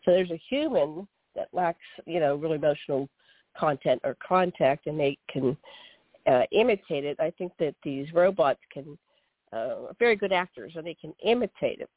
So 0.03 0.11
there's 0.11 0.31
a 0.31 0.41
human 0.49 1.07
that 1.35 1.49
lacks 1.53 1.79
you 2.05 2.19
know 2.19 2.35
real 2.35 2.53
emotional 2.53 3.09
content 3.57 4.01
or 4.03 4.17
contact 4.25 4.87
and 4.87 4.99
they 4.99 5.17
can 5.29 5.55
uh, 6.27 6.41
imitate 6.51 7.05
it. 7.05 7.19
I 7.19 7.31
think 7.37 7.51
that 7.59 7.75
these 7.83 8.11
robots 8.13 8.59
can 8.71 8.97
uh, 9.53 9.93
very 9.99 10.15
good 10.15 10.33
actors 10.33 10.73
and 10.75 10.85
they 10.85 10.95
can 10.95 11.13
imitate 11.23 11.79
it. 11.79 11.89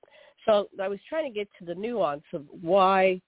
So 0.47 0.69
I 0.81 0.89
was 0.89 0.99
trying 1.09 1.31
to 1.31 1.35
get 1.35 1.49
to 1.59 1.65
the 1.65 1.75
nuance 1.75 2.25
of 2.33 2.45
why 2.63 3.21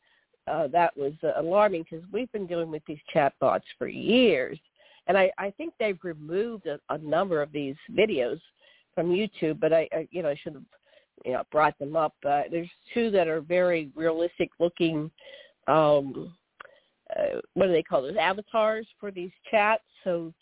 uh, 0.46 0.68
that 0.68 0.96
was 0.96 1.12
uh, 1.22 1.32
alarming 1.36 1.84
because 1.88 2.04
we've 2.12 2.30
been 2.32 2.46
dealing 2.46 2.70
with 2.70 2.82
these 2.86 2.98
chatbots 3.14 3.62
for 3.78 3.88
years, 3.88 4.58
and 5.06 5.18
I, 5.18 5.30
I 5.38 5.50
think 5.50 5.74
they've 5.78 5.98
removed 6.02 6.66
a, 6.66 6.78
a 6.88 6.98
number 6.98 7.42
of 7.42 7.52
these 7.52 7.76
videos 7.92 8.40
from 8.94 9.08
YouTube. 9.08 9.60
But 9.60 9.72
I, 9.72 9.88
I 9.92 10.08
you 10.10 10.22
know, 10.22 10.30
I 10.30 10.36
should 10.42 10.54
have 10.54 10.62
you 11.24 11.32
know 11.32 11.42
brought 11.52 11.78
them 11.78 11.96
up. 11.96 12.14
Uh, 12.26 12.42
there's 12.50 12.70
two 12.94 13.10
that 13.10 13.28
are 13.28 13.40
very 13.40 13.90
realistic 13.94 14.50
looking. 14.58 15.10
Um, 15.66 16.34
uh, 17.16 17.40
what 17.54 17.66
do 17.66 17.72
they 17.72 17.82
call 17.82 18.02
those 18.02 18.16
avatars 18.16 18.86
for 18.98 19.10
these 19.10 19.30
chats? 19.50 19.82
So 20.04 20.32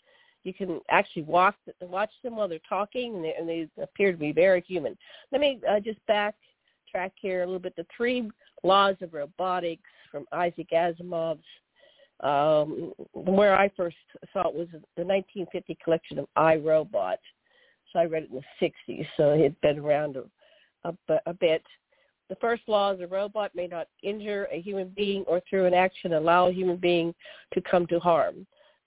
you 0.43 0.53
can 0.53 0.79
actually 0.89 1.23
watch 1.23 1.55
watch 1.81 2.11
them 2.23 2.35
while 2.35 2.47
they're 2.47 2.59
talking, 2.67 3.15
and 3.15 3.23
they, 3.23 3.33
and 3.37 3.49
they 3.49 3.67
appear 3.81 4.11
to 4.11 4.17
be 4.17 4.31
very 4.31 4.61
human. 4.61 4.97
Let 5.31 5.41
me 5.41 5.59
uh, 5.69 5.79
just 5.79 5.99
backtrack 6.09 7.11
here 7.15 7.43
a 7.43 7.45
little 7.45 7.59
bit. 7.59 7.75
The 7.75 7.85
three 7.95 8.29
laws 8.63 8.95
of 9.01 9.13
robotics 9.13 9.89
from 10.11 10.25
Isaac 10.31 10.69
Asimov's. 10.73 11.43
Um, 12.21 12.91
where 13.13 13.57
I 13.57 13.69
first 13.77 13.95
saw 14.33 14.49
it 14.49 14.53
was 14.53 14.67
the 14.97 15.05
1950 15.05 15.77
collection 15.81 16.19
of 16.19 16.27
I, 16.35 16.57
Robot. 16.57 17.17
So 17.93 17.99
I 17.99 18.05
read 18.05 18.23
it 18.23 18.29
in 18.29 18.41
the 18.41 18.67
60s, 18.89 19.07
so 19.15 19.31
it 19.31 19.41
had 19.41 19.61
been 19.61 19.79
around 19.79 20.17
a, 20.17 20.89
a, 20.89 21.19
a 21.27 21.33
bit. 21.33 21.63
The 22.29 22.35
first 22.35 22.61
law 22.67 22.91
is 22.91 23.01
a 23.01 23.07
robot 23.07 23.55
may 23.55 23.67
not 23.67 23.87
injure 24.03 24.47
a 24.51 24.61
human 24.61 24.89
being 24.95 25.23
or 25.23 25.41
through 25.49 25.65
an 25.65 25.73
action 25.73 26.13
allow 26.13 26.47
a 26.47 26.53
human 26.53 26.77
being 26.77 27.13
to 27.53 27.61
come 27.61 27.87
to 27.87 27.99
harm. 27.99 28.45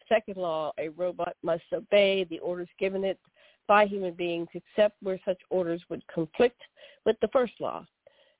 Second 0.08 0.36
law, 0.36 0.72
a 0.78 0.90
robot 0.90 1.34
must 1.42 1.64
obey 1.72 2.24
the 2.24 2.38
orders 2.38 2.68
given 2.78 3.04
it 3.04 3.18
by 3.66 3.86
human 3.86 4.14
beings 4.14 4.48
except 4.54 4.96
where 5.02 5.18
such 5.24 5.40
orders 5.50 5.82
would 5.88 6.06
conflict 6.06 6.60
with 7.04 7.16
the 7.20 7.28
first 7.28 7.54
law. 7.60 7.84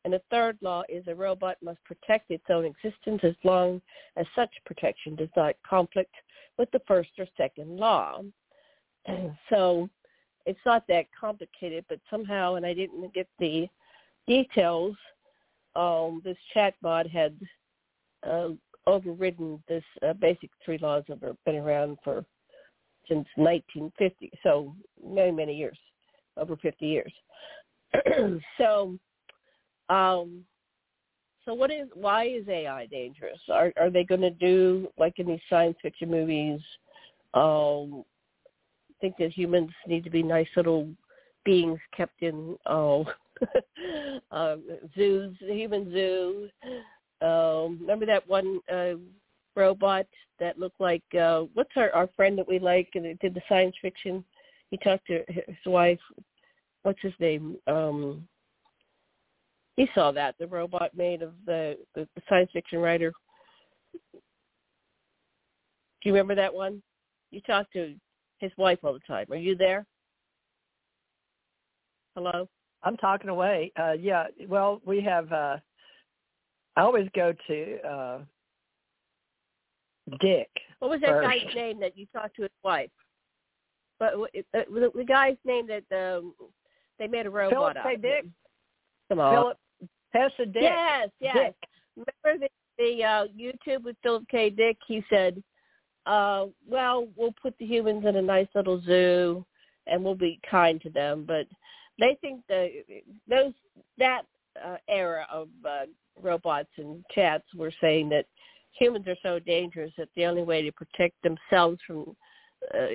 And 0.05 0.13
the 0.13 0.23
third 0.31 0.59
law 0.61 0.83
is 0.89 1.05
a 1.07 1.15
robot 1.15 1.57
must 1.63 1.83
protect 1.85 2.31
its 2.31 2.45
own 2.51 2.65
existence 2.65 3.21
as 3.23 3.35
long 3.45 3.81
as 4.17 4.27
such 4.35 4.51
protection 4.67 5.15
does 5.17 5.29
not 5.37 5.55
conflict 5.69 6.15
with 6.59 6.71
the 6.73 6.83
first 6.87 7.11
or 7.19 7.27
second 7.37 7.77
law. 7.77 8.23
so 9.51 9.89
it's 10.45 10.61
not 10.67 10.87
that 10.89 11.07
complicated, 11.19 11.85
but 11.89 12.01
somehow, 12.11 12.55
and 12.55 12.67
I 12.67 12.75
didn't 12.75 13.15
get 13.15 13.29
the 13.39 13.69
details. 14.27 14.97
Um, 15.75 16.21
this 16.25 16.37
chatbot 16.55 17.11
had 17.11 17.35
uh, 18.29 18.49
overridden 18.87 19.63
this 19.69 19.85
uh, 20.07 20.13
basic 20.15 20.51
three 20.65 20.79
laws 20.79 21.05
that 21.09 21.23
have 21.23 21.37
been 21.45 21.57
around 21.57 21.99
for 22.05 22.25
since 23.09 23.27
1950, 23.37 24.31
so 24.43 24.75
many 25.05 25.33
many 25.33 25.57
years, 25.57 25.79
over 26.37 26.57
50 26.57 26.87
years. 26.87 27.13
so, 28.59 28.97
um, 29.89 30.45
so 31.45 31.53
what 31.55 31.71
is 31.71 31.89
why 31.95 32.27
is 32.27 32.47
AI 32.49 32.87
dangerous? 32.87 33.41
Are 33.51 33.73
are 33.81 33.91
they 33.91 34.05
going 34.05 34.21
to 34.21 34.31
do 34.31 34.89
like 34.99 35.19
in 35.19 35.27
these 35.27 35.41
science 35.51 35.77
fiction 35.83 36.11
movies? 36.11 36.61
Um, 37.35 38.05
think 39.03 39.17
that 39.19 39.33
humans 39.33 39.71
need 39.87 40.05
to 40.05 40.11
be 40.11 40.23
nice 40.23 40.47
little 40.57 40.89
beings 41.45 41.81
kept 41.95 42.23
in 42.23 42.57
oh 42.67 43.05
um, 44.31 44.63
zoos, 44.97 45.37
human 45.41 45.91
zoo. 45.93 46.49
Um, 47.21 47.79
remember 47.81 48.07
that 48.07 48.29
one 48.29 48.61
uh, 48.73 48.95
robot 49.55 50.07
that 50.41 50.59
looked 50.59 50.81
like 50.81 51.03
uh, 51.19 51.43
what's 51.55 51.71
our 51.77 51.91
our 51.93 52.09
friend 52.17 52.39
that 52.39 52.49
we 52.49 52.59
like 52.59 52.89
and 52.95 53.19
did 53.19 53.35
the 53.35 53.43
science 53.49 53.77
fiction? 53.81 54.25
He 54.71 54.77
talked 54.79 55.07
to 55.07 55.25
his 55.29 55.57
wife. 55.67 56.01
What's 56.83 57.01
his 57.03 57.13
name? 57.21 57.57
Um, 57.67 58.27
he 59.77 59.87
saw 59.95 60.11
that 60.13 60.35
the 60.39 60.47
robot 60.47 60.91
made 60.97 61.23
of 61.23 61.33
the, 61.47 61.79
the 61.95 62.09
the 62.15 62.23
science 62.29 62.51
fiction 62.53 62.79
writer. 62.79 63.13
Do 64.13 66.09
you 66.09 66.13
remember 66.13 66.35
that 66.35 66.53
one? 66.53 66.83
You 67.31 67.41
talked 67.43 67.73
to 67.75 67.95
his 68.39 68.51
wife 68.57 68.81
all 68.83 68.93
the 68.93 69.01
time. 69.07 69.27
Are 69.31 69.37
you 69.37 69.57
there? 69.57 69.87
Hello. 72.15 72.49
I'm 72.85 72.97
talking 72.97 73.31
away. 73.31 73.73
Uh, 73.79 73.93
yeah. 73.93 74.27
Well, 74.49 74.81
we 74.85 75.01
have. 75.03 75.33
Uh, 75.33 75.57
I 76.77 76.81
always 76.81 77.09
go 77.15 77.35
to 77.49 77.79
uh, 77.87 78.19
Dick. 80.21 80.49
What 80.79 80.91
was 80.91 81.01
that 81.03 81.11
first. 81.11 81.29
guy's 81.29 81.55
name 81.55 81.81
that 81.81 81.97
you 81.97 82.07
talked 82.13 82.37
to 82.37 82.43
his 82.43 82.51
wife? 82.65 82.91
But 83.99 84.15
uh, 84.15 84.27
the, 84.53 85.05
guy's 85.07 85.37
name 85.45 85.69
that 85.69 85.85
um, 85.97 86.35
they 86.99 87.07
made 87.07 87.27
a 87.27 87.31
robot 87.31 87.53
Philip 87.53 87.77
out 87.77 87.85
K. 87.85 87.97
Dick. 87.97 88.25
Come 89.09 89.21
on. 89.21 89.35
Philip 89.35 89.59
Tessa 90.13 90.47
Dick. 90.47 90.63
Yes, 90.63 91.09
yes. 91.21 91.37
Dick. 91.37 91.55
Remember 92.25 92.47
the, 92.47 92.85
the 92.85 93.05
uh, 93.05 93.27
YouTube 93.39 93.85
with 93.85 93.97
Philip 94.03 94.25
K. 94.31 94.51
Dick? 94.51 94.77
He 94.89 95.05
said, 95.09 95.43
uh, 96.07 96.47
"Well, 96.69 97.07
we'll 97.17 97.35
put 97.41 97.55
the 97.59 97.67
humans 97.67 98.05
in 98.07 98.17
a 98.17 98.23
nice 98.23 98.49
little 98.55 98.83
zoo, 98.83 99.45
and 99.87 100.03
we'll 100.03 100.15
be 100.15 100.41
kind 100.51 100.81
to 100.83 100.91
them." 100.91 101.25
But 101.27 101.47
they 101.99 102.17
think 102.21 102.41
the 102.49 102.83
those 103.29 103.53
that 103.99 104.23
uh, 104.65 104.77
era 104.89 105.27
of 105.31 105.49
uh, 105.67 105.87
robots 106.21 106.71
and 106.77 107.05
chats 107.15 107.45
were 107.57 107.73
saying 107.81 108.09
that 108.11 108.27
humans 108.79 109.07
are 109.07 109.17
so 109.23 109.39
dangerous 109.39 109.93
that 109.99 110.09
the 110.17 110.27
only 110.27 110.43
way 110.43 110.63
to 110.63 110.73
protect 110.73 111.15
themselves 111.23 111.79
from 111.87 112.17
uh, 112.75 112.87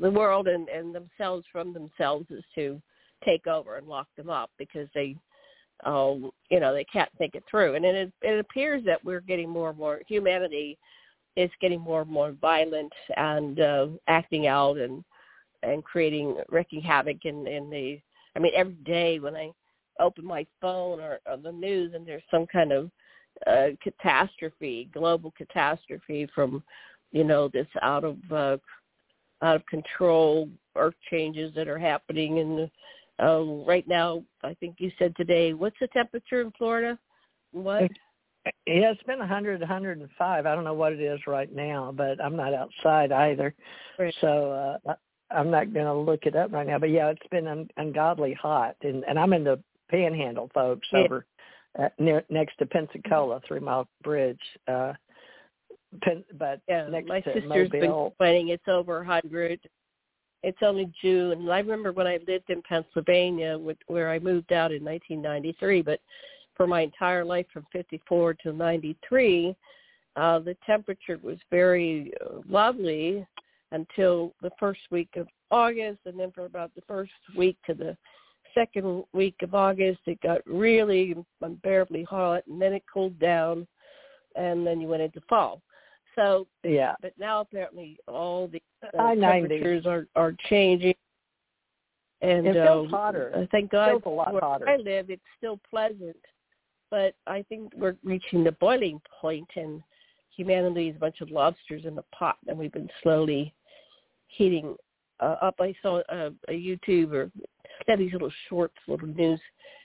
the 0.00 0.10
world 0.10 0.48
and, 0.48 0.68
and 0.68 0.94
themselves 0.94 1.44
from 1.52 1.72
themselves 1.72 2.26
is 2.30 2.44
to 2.54 2.80
take 3.24 3.46
over 3.46 3.76
and 3.76 3.86
lock 3.86 4.08
them 4.16 4.30
up 4.30 4.50
because 4.58 4.88
they 4.94 5.16
um 5.84 6.30
you 6.50 6.58
know 6.58 6.72
they 6.72 6.84
can't 6.84 7.10
think 7.18 7.34
it 7.34 7.44
through. 7.50 7.74
And 7.74 7.84
it 7.84 8.12
it 8.22 8.38
appears 8.38 8.84
that 8.86 9.04
we're 9.04 9.20
getting 9.20 9.48
more 9.48 9.70
and 9.70 9.78
more 9.78 10.00
humanity 10.08 10.78
is 11.36 11.50
getting 11.60 11.80
more 11.80 12.02
and 12.02 12.10
more 12.10 12.32
violent 12.40 12.92
and 13.16 13.60
uh 13.60 13.88
acting 14.08 14.46
out 14.46 14.78
and 14.78 15.04
and 15.62 15.84
creating 15.84 16.36
wreaking 16.48 16.80
havoc 16.80 17.24
in 17.24 17.46
in 17.46 17.68
the 17.68 18.00
i 18.36 18.38
mean 18.38 18.52
every 18.54 18.74
day 18.84 19.18
when 19.18 19.34
i 19.34 19.50
open 19.98 20.24
my 20.24 20.46
phone 20.60 21.00
or, 21.00 21.18
or 21.26 21.36
the 21.38 21.50
news 21.50 21.92
and 21.94 22.06
there's 22.06 22.22
some 22.30 22.46
kind 22.46 22.70
of 22.70 22.90
uh, 23.46 23.68
catastrophe, 23.82 24.88
global 24.92 25.32
catastrophe 25.36 26.28
from, 26.34 26.62
you 27.12 27.24
know, 27.24 27.48
this 27.48 27.66
out 27.82 28.04
of 28.04 28.16
uh, 28.30 28.56
out 29.42 29.56
of 29.56 29.66
control 29.66 30.48
earth 30.76 30.94
changes 31.10 31.54
that 31.54 31.68
are 31.68 31.78
happening 31.78 32.38
in 32.38 32.70
um, 33.18 33.64
right 33.64 33.86
now, 33.86 34.22
I 34.42 34.54
think 34.54 34.76
you 34.78 34.90
said 34.98 35.14
today, 35.16 35.52
what's 35.52 35.76
the 35.80 35.88
temperature 35.88 36.42
in 36.42 36.52
Florida? 36.52 36.98
What? 37.52 37.90
Yeah, 38.66 38.90
it's 38.90 39.02
been 39.04 39.18
100, 39.18 39.60
105. 39.60 40.46
I 40.46 40.54
don't 40.54 40.64
know 40.64 40.74
what 40.74 40.92
it 40.92 41.00
is 41.00 41.20
right 41.26 41.52
now, 41.52 41.92
but 41.96 42.22
I'm 42.22 42.36
not 42.36 42.54
outside 42.54 43.12
either. 43.12 43.54
Right. 43.98 44.14
So 44.20 44.78
uh, 44.86 44.94
I'm 45.30 45.50
not 45.50 45.72
going 45.72 45.86
to 45.86 45.94
look 45.94 46.24
it 46.24 46.36
up 46.36 46.52
right 46.52 46.66
now. 46.66 46.78
But 46.78 46.90
yeah, 46.90 47.08
it's 47.08 47.26
been 47.30 47.46
un- 47.46 47.70
ungodly 47.76 48.34
hot, 48.34 48.76
and 48.82 49.04
and 49.04 49.18
I'm 49.18 49.32
in 49.32 49.44
the 49.44 49.60
Panhandle, 49.90 50.50
folks, 50.54 50.86
yeah. 50.92 51.00
over 51.00 51.26
uh, 51.78 51.88
near 51.98 52.24
next 52.30 52.56
to 52.58 52.66
Pensacola, 52.66 53.40
Three 53.46 53.60
Mile 53.60 53.88
Bridge. 54.02 54.40
Uh, 54.68 54.92
Pen, 56.02 56.24
but 56.38 56.60
yeah, 56.68 56.88
next 56.88 57.08
my 57.08 57.20
to 57.20 57.32
sister's 57.32 57.48
Mobile. 57.48 57.68
been 57.70 57.90
complaining 57.90 58.48
it's 58.48 58.68
over 58.68 58.98
100. 58.98 59.60
It's 60.42 60.58
only 60.62 60.92
June, 61.00 61.32
and 61.32 61.50
I 61.50 61.58
remember 61.58 61.92
when 61.92 62.06
I 62.06 62.18
lived 62.28 62.50
in 62.50 62.62
Pennsylvania, 62.62 63.58
where 63.86 64.10
I 64.10 64.18
moved 64.18 64.52
out 64.52 64.70
in 64.70 64.84
1993. 64.84 65.82
But 65.82 66.00
for 66.56 66.66
my 66.66 66.82
entire 66.82 67.24
life, 67.24 67.46
from 67.52 67.66
54 67.72 68.34
to 68.34 68.52
93, 68.52 69.56
uh, 70.14 70.38
the 70.38 70.56
temperature 70.64 71.18
was 71.22 71.38
very 71.50 72.12
uh, 72.24 72.40
lovely 72.48 73.26
until 73.72 74.34
the 74.42 74.50
first 74.58 74.80
week 74.90 75.10
of 75.16 75.26
August, 75.50 75.98
and 76.06 76.18
then 76.18 76.32
for 76.32 76.44
about 76.44 76.74
the 76.74 76.82
first 76.86 77.12
week 77.36 77.56
to 77.66 77.74
the 77.74 77.96
second 78.54 79.04
week 79.12 79.36
of 79.42 79.54
August, 79.54 80.00
it 80.06 80.20
got 80.20 80.40
really 80.46 81.14
unbearably 81.42 82.04
hot, 82.04 82.42
and 82.48 82.60
then 82.60 82.72
it 82.72 82.82
cooled 82.92 83.18
down, 83.18 83.66
and 84.34 84.66
then 84.66 84.80
you 84.80 84.88
went 84.88 85.02
into 85.02 85.20
fall. 85.28 85.60
So 86.14 86.46
yeah, 86.62 86.94
but 87.02 87.12
now 87.18 87.40
apparently 87.40 87.98
all 88.08 88.48
the 88.48 88.62
uh, 88.98 89.14
temperatures 89.14 89.84
are 89.84 90.06
are 90.16 90.34
changing, 90.48 90.94
and 92.22 92.46
it 92.46 92.54
feels 92.54 92.86
um, 92.86 92.90
hotter. 92.90 93.46
Thank 93.50 93.70
God, 93.70 93.88
it 93.88 93.90
feels 93.90 94.02
a 94.06 94.08
lot 94.08 94.32
where 94.32 94.40
hotter. 94.40 94.68
I 94.68 94.76
live, 94.76 95.10
it's 95.10 95.22
still 95.36 95.60
pleasant, 95.68 96.16
but 96.90 97.14
I 97.26 97.44
think 97.50 97.72
we're 97.76 97.96
reaching 98.02 98.44
the 98.44 98.52
boiling 98.52 99.00
point, 99.20 99.48
and 99.56 99.82
humanity 100.34 100.88
is 100.88 100.96
a 100.96 101.00
bunch 101.00 101.20
of 101.20 101.30
lobsters 101.30 101.84
in 101.84 101.94
the 101.94 102.04
pot, 102.18 102.38
and 102.46 102.56
we've 102.56 102.72
been 102.72 102.90
slowly 103.02 103.52
heating 104.28 104.76
uh, 105.20 105.36
up. 105.42 105.56
I 105.60 105.74
saw 105.82 106.00
a, 106.08 106.26
a 106.48 106.52
YouTube 106.52 107.12
or 107.12 107.30
had 107.86 107.98
these 107.98 108.12
little 108.12 108.32
shorts, 108.48 108.76
little 108.86 109.08
news, 109.08 109.40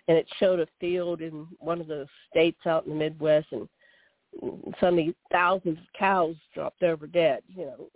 and 0.07 0.17
it 0.17 0.27
showed 0.39 0.59
a 0.59 0.67
field 0.79 1.21
in 1.21 1.47
one 1.59 1.81
of 1.81 1.87
the 1.87 2.07
states 2.29 2.59
out 2.65 2.85
in 2.85 2.91
the 2.91 2.97
Midwest, 2.97 3.47
and 3.51 3.67
suddenly 4.79 5.15
thousands 5.31 5.77
of 5.77 5.85
cows 5.97 6.35
dropped 6.53 6.83
over 6.83 7.07
dead. 7.07 7.41
You 7.47 7.65
know, 7.65 7.89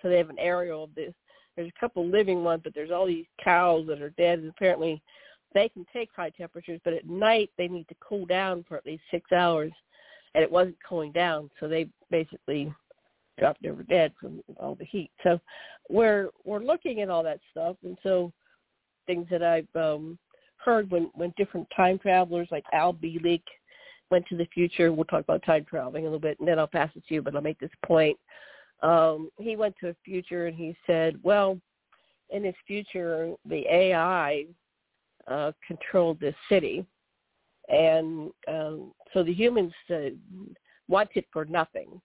so 0.00 0.08
they 0.08 0.18
have 0.18 0.30
an 0.30 0.38
aerial 0.38 0.84
of 0.84 0.94
this. 0.94 1.14
There's 1.56 1.68
a 1.68 1.80
couple 1.80 2.06
living 2.06 2.44
ones, 2.44 2.62
but 2.64 2.74
there's 2.74 2.90
all 2.90 3.06
these 3.06 3.26
cows 3.42 3.86
that 3.88 4.00
are 4.00 4.10
dead, 4.10 4.38
and 4.38 4.48
apparently 4.48 5.02
they 5.54 5.68
can 5.68 5.84
take 5.92 6.08
high 6.16 6.30
temperatures, 6.30 6.80
but 6.84 6.94
at 6.94 7.06
night 7.06 7.50
they 7.58 7.68
need 7.68 7.86
to 7.88 7.94
cool 8.00 8.24
down 8.24 8.64
for 8.66 8.76
at 8.76 8.86
least 8.86 9.02
six 9.10 9.30
hours, 9.32 9.72
and 10.34 10.42
it 10.42 10.50
wasn't 10.50 10.76
cooling 10.88 11.12
down, 11.12 11.50
so 11.60 11.68
they 11.68 11.88
basically 12.10 12.72
dropped 13.38 13.64
over 13.66 13.82
dead 13.82 14.12
from 14.20 14.42
all 14.58 14.74
the 14.74 14.84
heat. 14.84 15.10
So 15.22 15.40
we're 15.88 16.28
we're 16.44 16.62
looking 16.62 17.00
at 17.00 17.10
all 17.10 17.22
that 17.22 17.40
stuff, 17.50 17.76
and 17.84 17.96
so 18.02 18.32
things 19.06 19.26
that 19.30 19.42
I've 19.42 19.68
um, 19.74 20.18
heard 20.56 20.90
when 20.90 21.10
when 21.14 21.32
different 21.36 21.66
time 21.74 21.98
travelers 21.98 22.48
like 22.50 22.64
Al 22.72 22.94
Bielek 22.94 23.42
went 24.10 24.26
to 24.28 24.36
the 24.36 24.48
future. 24.52 24.92
We'll 24.92 25.04
talk 25.04 25.22
about 25.22 25.44
time 25.44 25.64
traveling 25.68 26.04
a 26.04 26.06
little 26.06 26.20
bit, 26.20 26.38
and 26.38 26.48
then 26.48 26.58
I'll 26.58 26.66
pass 26.66 26.90
it 26.94 27.04
to 27.08 27.14
you. 27.14 27.22
But 27.22 27.34
I'll 27.34 27.42
make 27.42 27.58
this 27.58 27.70
point. 27.84 28.18
Um, 28.82 29.30
he 29.38 29.56
went 29.56 29.74
to 29.80 29.88
a 29.90 29.96
future, 30.04 30.46
and 30.46 30.56
he 30.56 30.76
said, 30.86 31.18
"Well, 31.22 31.58
in 32.30 32.44
his 32.44 32.54
future, 32.66 33.32
the 33.44 33.64
AI 33.72 34.46
uh, 35.28 35.52
controlled 35.66 36.20
this 36.20 36.34
city, 36.48 36.84
and 37.68 38.30
um, 38.48 38.92
so 39.12 39.22
the 39.22 39.32
humans 39.32 39.72
uh, 39.90 40.10
wanted 40.88 41.24
for 41.32 41.44
nothing 41.44 42.00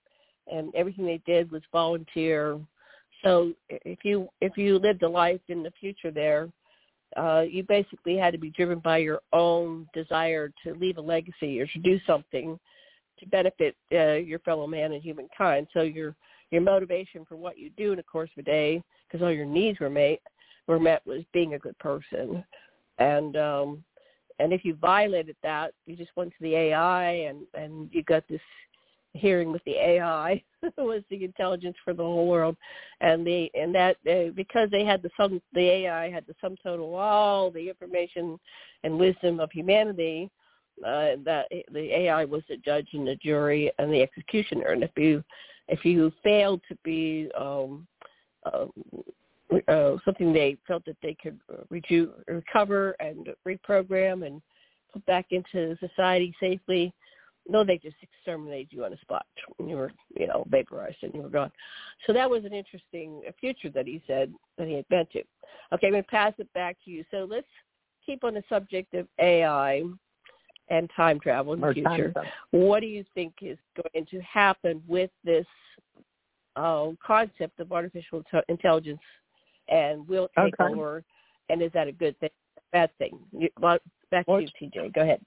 and 0.51 0.73
everything 0.75 1.05
they 1.05 1.21
did 1.25 1.51
was 1.51 1.61
volunteer. 1.71 2.59
So 3.23 3.53
if 3.69 3.99
you 4.03 4.29
if 4.41 4.57
you 4.57 4.77
lived 4.79 5.03
a 5.03 5.09
life 5.09 5.41
in 5.47 5.63
the 5.63 5.71
future 5.79 6.11
there, 6.11 6.49
uh, 7.15 7.43
you 7.49 7.63
basically 7.63 8.17
had 8.17 8.33
to 8.33 8.39
be 8.39 8.51
driven 8.51 8.79
by 8.79 8.97
your 8.97 9.21
own 9.33 9.87
desire 9.93 10.51
to 10.63 10.73
leave 10.75 10.97
a 10.97 11.01
legacy 11.01 11.59
or 11.59 11.67
to 11.67 11.79
do 11.79 11.99
something 12.05 12.59
to 13.19 13.25
benefit 13.27 13.75
uh, 13.93 14.13
your 14.13 14.39
fellow 14.39 14.67
man 14.67 14.93
and 14.93 15.01
humankind. 15.01 15.67
So 15.73 15.81
your 15.81 16.15
your 16.51 16.61
motivation 16.61 17.25
for 17.25 17.35
what 17.35 17.57
you 17.57 17.69
do 17.71 17.91
in 17.91 17.97
the 17.97 18.03
course 18.03 18.29
of 18.37 18.41
a 18.41 18.45
day, 18.45 18.81
because 19.07 19.23
all 19.23 19.31
your 19.31 19.45
needs 19.45 19.79
were 19.79 19.89
met, 19.89 20.19
were 20.67 20.79
met 20.79 21.05
was 21.05 21.23
being 21.33 21.55
a 21.55 21.59
good 21.59 21.77
person, 21.79 22.43
and 22.99 23.35
um, 23.35 23.83
and 24.39 24.53
if 24.53 24.63
you 24.63 24.75
violated 24.75 25.35
that, 25.43 25.73
you 25.85 25.95
just 25.95 26.11
went 26.15 26.31
to 26.31 26.41
the 26.41 26.55
AI 26.55 27.11
and 27.11 27.39
and 27.53 27.89
you 27.91 28.03
got 28.03 28.27
this 28.29 28.41
hearing 29.17 29.51
with 29.51 29.63
the 29.65 29.75
AI 29.75 30.41
was 30.77 31.01
the 31.09 31.23
intelligence 31.23 31.75
for 31.83 31.93
the 31.93 32.03
whole 32.03 32.27
world, 32.27 32.55
and 33.01 33.25
the 33.25 33.49
and 33.53 33.73
that 33.75 33.97
uh, 34.09 34.31
because 34.35 34.69
they 34.71 34.85
had 34.85 35.01
the 35.01 35.09
sum 35.17 35.41
the 35.53 35.69
AI 35.69 36.09
had 36.09 36.25
the 36.27 36.35
sum 36.41 36.55
total 36.63 36.89
of 36.89 36.99
all 36.99 37.51
the 37.51 37.69
information 37.69 38.39
and 38.83 38.97
wisdom 38.97 39.39
of 39.39 39.51
humanity. 39.51 40.29
Uh, 40.85 41.17
that 41.25 41.47
the 41.73 41.91
AI 41.91 42.23
was 42.23 42.43
the 42.47 42.57
judge 42.57 42.87
and 42.93 43.07
the 43.07 43.15
jury 43.15 43.71
and 43.79 43.91
the 43.91 44.01
executioner, 44.01 44.67
and 44.67 44.83
if 44.83 44.91
you 44.95 45.23
if 45.67 45.83
you 45.83 46.11
failed 46.23 46.61
to 46.69 46.77
be 46.83 47.29
um, 47.37 47.87
uh, 48.45 48.65
uh, 49.67 49.97
something 50.05 50.33
they 50.33 50.57
felt 50.67 50.85
that 50.85 50.97
they 51.01 51.15
could 51.21 51.39
reju- 51.69 52.13
recover 52.27 52.95
and 52.99 53.29
reprogram 53.47 54.25
and 54.25 54.41
put 54.91 55.05
back 55.05 55.27
into 55.31 55.77
society 55.79 56.33
safely, 56.39 56.93
no, 57.49 57.63
they 57.63 57.77
just 57.77 57.95
exterminated 58.01 58.67
you 58.71 58.83
on 58.83 58.91
the 58.91 58.97
spot. 58.97 59.25
You 59.59 59.75
were, 59.75 59.91
you 60.17 60.27
know, 60.27 60.45
vaporized 60.49 60.97
and 61.01 61.13
you 61.13 61.21
were 61.21 61.29
gone. 61.29 61.51
So 62.05 62.13
that 62.13 62.29
was 62.29 62.45
an 62.45 62.53
interesting 62.53 63.21
future 63.39 63.69
that 63.69 63.87
he 63.87 64.01
said 64.07 64.33
that 64.57 64.67
he 64.67 64.73
had 64.73 64.87
been 64.89 65.05
to. 65.13 65.19
Okay, 65.73 65.87
I'm 65.87 65.93
going 65.93 66.03
to 66.03 66.09
pass 66.09 66.33
it 66.37 66.51
back 66.53 66.77
to 66.85 66.91
you. 66.91 67.03
So 67.11 67.27
let's 67.29 67.47
keep 68.05 68.23
on 68.23 68.33
the 68.33 68.43
subject 68.49 68.93
of 68.93 69.07
AI 69.19 69.83
and 70.69 70.89
time 70.95 71.19
travel 71.19 71.53
in 71.53 71.61
the 71.61 71.73
future. 71.73 72.13
What 72.51 72.81
do 72.81 72.87
you 72.87 73.05
think 73.13 73.33
is 73.41 73.57
going 73.93 74.05
to 74.07 74.19
happen 74.21 74.83
with 74.87 75.11
this 75.23 75.45
uh, 76.55 76.89
concept 77.05 77.59
of 77.59 77.71
artificial 77.71 78.23
intelligence 78.49 78.99
and 79.69 80.07
will 80.07 80.25
it 80.25 80.31
take 80.37 80.59
okay. 80.59 80.73
over? 80.73 81.03
And 81.49 81.61
is 81.61 81.71
that 81.73 81.87
a 81.87 81.93
good 81.93 82.19
thing, 82.19 82.29
bad 82.73 82.89
thing? 82.97 83.17
Back 83.61 84.25
to 84.25 84.39
you, 84.39 84.47
TJ. 84.61 84.93
Go 84.93 85.01
ahead 85.01 85.21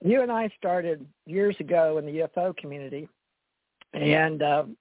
you 0.00 0.22
and 0.22 0.30
I 0.30 0.48
started 0.56 1.04
years 1.26 1.56
ago 1.60 1.98
in 1.98 2.06
the 2.06 2.20
UFO 2.20 2.56
community, 2.56 3.08
and 3.94 4.42
um, 4.42 4.76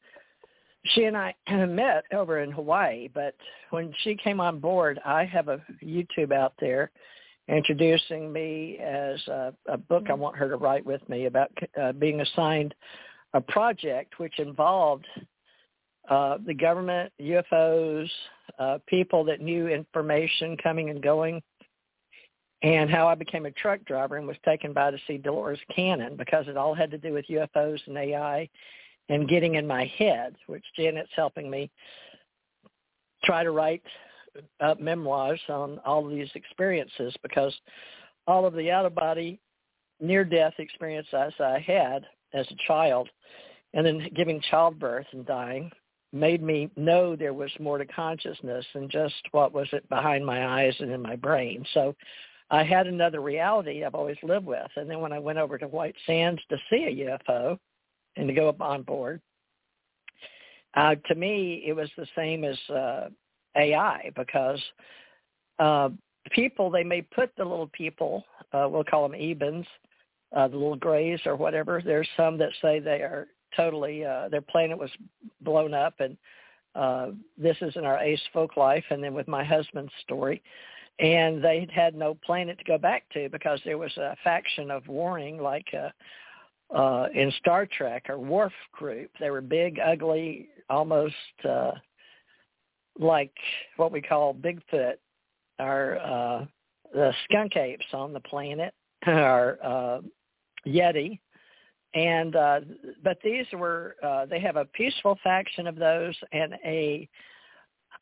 she 0.85 1.05
and 1.05 1.17
I 1.17 1.33
met 1.65 2.03
over 2.13 2.39
in 2.41 2.51
Hawaii. 2.51 3.07
But 3.13 3.35
when 3.71 3.93
she 4.03 4.15
came 4.15 4.39
on 4.39 4.59
board, 4.59 4.99
I 5.05 5.25
have 5.25 5.47
a 5.47 5.61
YouTube 5.83 6.31
out 6.31 6.53
there 6.59 6.91
introducing 7.47 8.31
me 8.31 8.77
as 8.77 9.25
a, 9.27 9.53
a 9.67 9.77
book 9.77 10.05
I 10.09 10.13
want 10.13 10.35
her 10.35 10.49
to 10.49 10.57
write 10.57 10.85
with 10.85 11.07
me 11.07 11.25
about 11.25 11.51
uh, 11.81 11.93
being 11.93 12.21
assigned 12.21 12.75
a 13.33 13.41
project 13.41 14.19
which 14.19 14.39
involved 14.39 15.05
uh, 16.09 16.37
the 16.45 16.53
government, 16.53 17.11
UFOs, 17.21 18.09
uh, 18.59 18.77
people 18.87 19.23
that 19.25 19.41
knew 19.41 19.67
information 19.67 20.57
coming 20.57 20.89
and 20.89 21.01
going 21.01 21.41
and 22.63 22.89
how 22.89 23.07
I 23.07 23.15
became 23.15 23.45
a 23.45 23.51
truck 23.51 23.83
driver 23.85 24.17
and 24.17 24.27
was 24.27 24.37
taken 24.43 24.73
by 24.73 24.91
to 24.91 24.97
see 25.07 25.17
Dolores 25.17 25.59
Cannon 25.75 26.15
because 26.15 26.47
it 26.47 26.57
all 26.57 26.73
had 26.73 26.91
to 26.91 26.97
do 26.97 27.13
with 27.13 27.25
UFOs 27.27 27.79
and 27.85 27.97
AI 27.97 28.49
and 29.09 29.29
getting 29.29 29.55
in 29.55 29.67
my 29.67 29.85
head, 29.97 30.35
which 30.47 30.65
Janet's 30.75 31.09
helping 31.15 31.49
me 31.49 31.69
try 33.23 33.43
to 33.43 33.51
write 33.51 33.83
up 34.59 34.79
memoirs 34.79 35.39
on 35.49 35.79
all 35.85 36.05
of 36.05 36.11
these 36.11 36.29
experiences 36.35 37.15
because 37.23 37.53
all 38.27 38.45
of 38.45 38.53
the 38.53 38.71
out-of-body 38.71 39.39
near-death 39.99 40.53
experiences 40.57 41.33
I 41.39 41.63
had 41.65 42.05
as 42.33 42.45
a 42.51 42.67
child 42.67 43.09
and 43.73 43.85
then 43.85 44.09
giving 44.15 44.41
childbirth 44.49 45.07
and 45.11 45.25
dying 45.25 45.71
made 46.13 46.41
me 46.41 46.69
know 46.75 47.15
there 47.15 47.33
was 47.33 47.51
more 47.59 47.77
to 47.77 47.85
consciousness 47.85 48.65
than 48.73 48.89
just 48.89 49.15
what 49.31 49.53
was 49.53 49.67
it 49.73 49.87
behind 49.89 50.25
my 50.25 50.47
eyes 50.61 50.75
and 50.79 50.91
in 50.91 51.01
my 51.01 51.15
brain. 51.15 51.65
So 51.73 51.95
I 52.49 52.63
had 52.63 52.87
another 52.87 53.19
reality 53.19 53.83
I've 53.83 53.95
always 53.95 54.17
lived 54.23 54.45
with. 54.45 54.69
And 54.75 54.89
then 54.89 55.01
when 55.01 55.11
I 55.11 55.19
went 55.19 55.37
over 55.37 55.57
to 55.57 55.67
White 55.67 55.95
Sands 56.05 56.41
to 56.49 56.57
see 56.69 56.85
a 56.85 57.29
UFO 57.29 57.57
and 58.15 58.27
to 58.27 58.33
go 58.33 58.47
up 58.47 58.61
on 58.61 58.83
board, 58.83 59.21
uh, 60.75 60.95
to 61.07 61.15
me 61.15 61.63
it 61.65 61.73
was 61.73 61.89
the 61.97 62.07
same 62.15 62.43
as 62.43 62.57
uh, 62.69 63.09
AI 63.55 64.11
because 64.15 64.61
uh, 65.59 65.89
people 66.31 66.69
they 66.69 66.83
may 66.83 67.01
put 67.01 67.31
the 67.37 67.43
little 67.43 67.69
people, 67.73 68.23
uh, 68.53 68.67
we'll 68.69 68.83
call 68.83 69.07
them 69.07 69.19
Ebens, 69.19 69.65
uh, 70.35 70.47
the 70.47 70.57
little 70.57 70.75
grays 70.75 71.19
or 71.25 71.35
whatever. 71.35 71.81
There's 71.83 72.07
some 72.15 72.37
that 72.37 72.51
say 72.61 72.79
they 72.79 73.01
are 73.01 73.27
totally 73.55 74.05
uh, 74.05 74.29
their 74.29 74.41
planet 74.41 74.77
was 74.77 74.91
blown 75.41 75.73
up 75.73 75.95
and 75.99 76.17
uh, 76.75 77.07
this 77.37 77.57
is 77.61 77.75
in 77.75 77.85
our 77.85 77.97
ace 77.99 78.21
folk 78.33 78.55
life 78.55 78.83
and 78.89 79.03
then 79.03 79.13
with 79.13 79.27
my 79.27 79.43
husband's 79.43 79.91
story 80.03 80.41
and 80.99 81.43
they 81.43 81.67
had 81.71 81.95
no 81.95 82.17
planet 82.25 82.57
to 82.57 82.63
go 82.63 82.77
back 82.77 83.03
to 83.13 83.29
because 83.29 83.59
there 83.63 83.77
was 83.77 83.95
a 83.97 84.15
faction 84.23 84.71
of 84.71 84.87
warring 84.87 85.37
like 85.37 85.67
uh, 85.73 86.75
uh, 86.75 87.07
in 87.13 87.31
Star 87.39 87.65
Trek 87.65 88.05
or 88.09 88.17
Worf 88.17 88.53
group. 88.71 89.11
They 89.19 89.29
were 89.29 89.41
big, 89.41 89.79
ugly, 89.79 90.49
almost 90.69 91.15
uh, 91.47 91.71
like 92.99 93.33
what 93.77 93.91
we 93.91 94.01
call 94.01 94.33
Bigfoot, 94.33 94.95
or 95.59 95.99
uh, 95.99 96.45
the 96.93 97.13
skunk 97.25 97.55
apes 97.55 97.85
on 97.93 98.11
the 98.11 98.19
planet, 98.21 98.73
or 99.07 99.59
uh, 99.63 99.99
Yeti. 100.65 101.19
And 101.93 102.35
uh, 102.35 102.59
but 103.03 103.17
these 103.23 103.45
were 103.53 103.95
uh, 104.03 104.25
they 104.25 104.39
have 104.39 104.57
a 104.57 104.65
peaceful 104.65 105.17
faction 105.23 105.67
of 105.67 105.75
those 105.75 106.15
and 106.31 106.55
a 106.65 107.07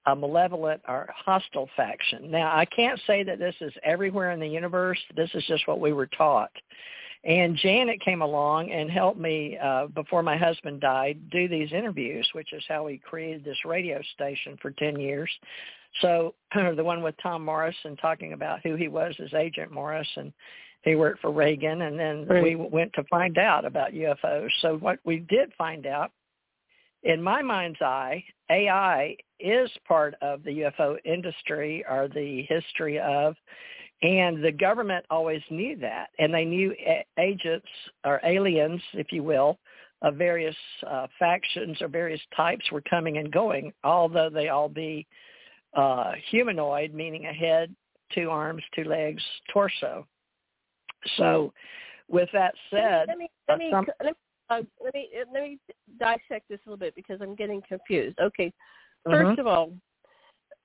a 0.07 0.15
malevolent 0.15 0.81
or 0.87 1.09
hostile 1.15 1.69
faction. 1.75 2.29
Now, 2.29 2.55
I 2.55 2.65
can't 2.65 2.99
say 3.07 3.23
that 3.23 3.39
this 3.39 3.55
is 3.61 3.73
everywhere 3.83 4.31
in 4.31 4.39
the 4.39 4.47
universe. 4.47 4.99
This 5.15 5.29
is 5.33 5.43
just 5.47 5.67
what 5.67 5.79
we 5.79 5.93
were 5.93 6.07
taught. 6.07 6.51
And 7.23 7.57
Janet 7.57 8.01
came 8.01 8.21
along 8.21 8.71
and 8.71 8.89
helped 8.89 9.19
me 9.19 9.57
uh, 9.57 9.87
before 9.87 10.21
my 10.21 10.37
husband 10.37 10.79
died 10.79 11.17
do 11.31 11.47
these 11.47 11.71
interviews, 11.71 12.29
which 12.33 12.53
is 12.53 12.63
how 12.67 12.85
we 12.85 12.99
created 12.99 13.43
this 13.43 13.57
radio 13.65 13.99
station 14.13 14.57
for 14.61 14.71
10 14.71 14.99
years. 14.99 15.29
So 16.01 16.35
the 16.53 16.83
one 16.83 17.01
with 17.01 17.15
Tom 17.21 17.43
Morris 17.43 17.75
and 17.83 17.97
talking 17.97 18.33
about 18.33 18.59
who 18.61 18.75
he 18.75 18.87
was 18.87 19.15
as 19.19 19.33
Agent 19.33 19.71
Morris 19.71 20.07
and 20.17 20.31
he 20.83 20.93
worked 20.93 21.21
for 21.21 21.31
Reagan 21.31 21.81
and 21.81 21.99
then 21.99 22.27
right. 22.27 22.43
we 22.43 22.55
went 22.55 22.93
to 22.93 23.03
find 23.09 23.39
out 23.39 23.65
about 23.65 23.93
UFOs. 23.93 24.49
So 24.61 24.77
what 24.77 24.99
we 25.03 25.17
did 25.17 25.51
find 25.57 25.87
out 25.87 26.11
in 27.05 27.21
my 27.21 27.41
mind's 27.41 27.81
eye, 27.81 28.23
AI 28.51 29.15
is 29.39 29.69
part 29.87 30.15
of 30.21 30.43
the 30.43 30.51
UFO 30.51 30.97
industry 31.05 31.83
or 31.89 32.07
the 32.07 32.43
history 32.49 32.99
of 32.99 33.35
and 34.01 34.43
the 34.43 34.51
government 34.51 35.05
always 35.09 35.41
knew 35.49 35.77
that, 35.77 36.09
and 36.19 36.33
they 36.33 36.45
knew 36.45 36.75
agents 37.17 37.67
or 38.03 38.19
aliens, 38.23 38.81
if 38.93 39.11
you 39.11 39.23
will, 39.23 39.57
of 40.01 40.15
various 40.15 40.55
uh, 40.85 41.07
factions 41.17 41.81
or 41.81 41.87
various 41.87 42.21
types 42.35 42.69
were 42.71 42.81
coming 42.81 43.17
and 43.17 43.31
going, 43.31 43.73
although 43.83 44.29
they 44.29 44.49
all 44.49 44.69
be 44.69 45.07
uh, 45.75 46.11
humanoid, 46.29 46.93
meaning 46.93 47.25
a 47.25 47.33
head, 47.33 47.73
two 48.13 48.29
arms, 48.29 48.61
two 48.75 48.83
legs, 48.83 49.23
torso. 49.51 50.05
So, 51.17 51.53
with 52.09 52.29
that 52.33 52.53
said, 52.69 53.05
let 53.07 53.17
me 53.17 53.29
let 53.47 53.57
me, 53.57 53.71
uh, 53.73 53.81
let, 54.03 54.11
me 54.11 54.13
uh, 54.49 54.61
let 54.83 54.93
me 54.93 55.09
let 55.31 55.43
me 55.43 55.59
dissect 55.99 56.49
this 56.49 56.59
a 56.65 56.69
little 56.69 56.77
bit 56.77 56.95
because 56.95 57.19
I'm 57.21 57.35
getting 57.35 57.61
confused. 57.67 58.17
Okay, 58.19 58.51
1st 59.07 59.21
mm-hmm. 59.21 59.39
of 59.39 59.47
all, 59.47 59.71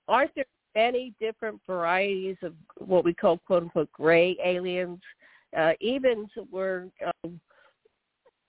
aren't 0.08 0.34
there 0.34 0.44
many 0.74 1.14
different 1.20 1.60
varieties 1.66 2.36
of 2.42 2.54
what 2.78 3.04
we 3.04 3.14
call 3.14 3.38
quote 3.38 3.64
unquote 3.64 3.90
gray 3.92 4.36
aliens. 4.44 5.00
Uh, 5.56 5.72
Ebens 5.84 6.28
were 6.50 6.88
um, 7.24 7.40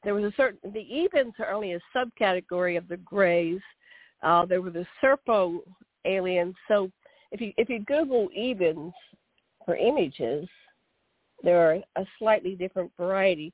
there 0.04 0.14
was 0.14 0.24
a 0.24 0.34
certain 0.36 0.72
the 0.72 0.80
Ebens 0.80 1.34
are 1.40 1.52
only 1.52 1.74
a 1.74 1.80
subcategory 1.96 2.78
of 2.78 2.88
the 2.88 2.98
grays. 2.98 3.62
Uh, 4.24 4.46
there 4.46 4.62
were 4.62 4.70
the 4.70 4.86
Serpo 5.04 5.60
aliens. 6.06 6.56
So 6.68 6.92
if 7.32 7.42
you 7.42 7.54
if 7.58 7.70
you 7.70 7.80
Google 7.80 8.30
Ebens 8.38 8.94
for 9.66 9.76
images, 9.76 10.48
there 11.44 11.60
are 11.60 11.80
a 11.96 12.06
slightly 12.20 12.56
different 12.56 12.92
variety. 12.98 13.52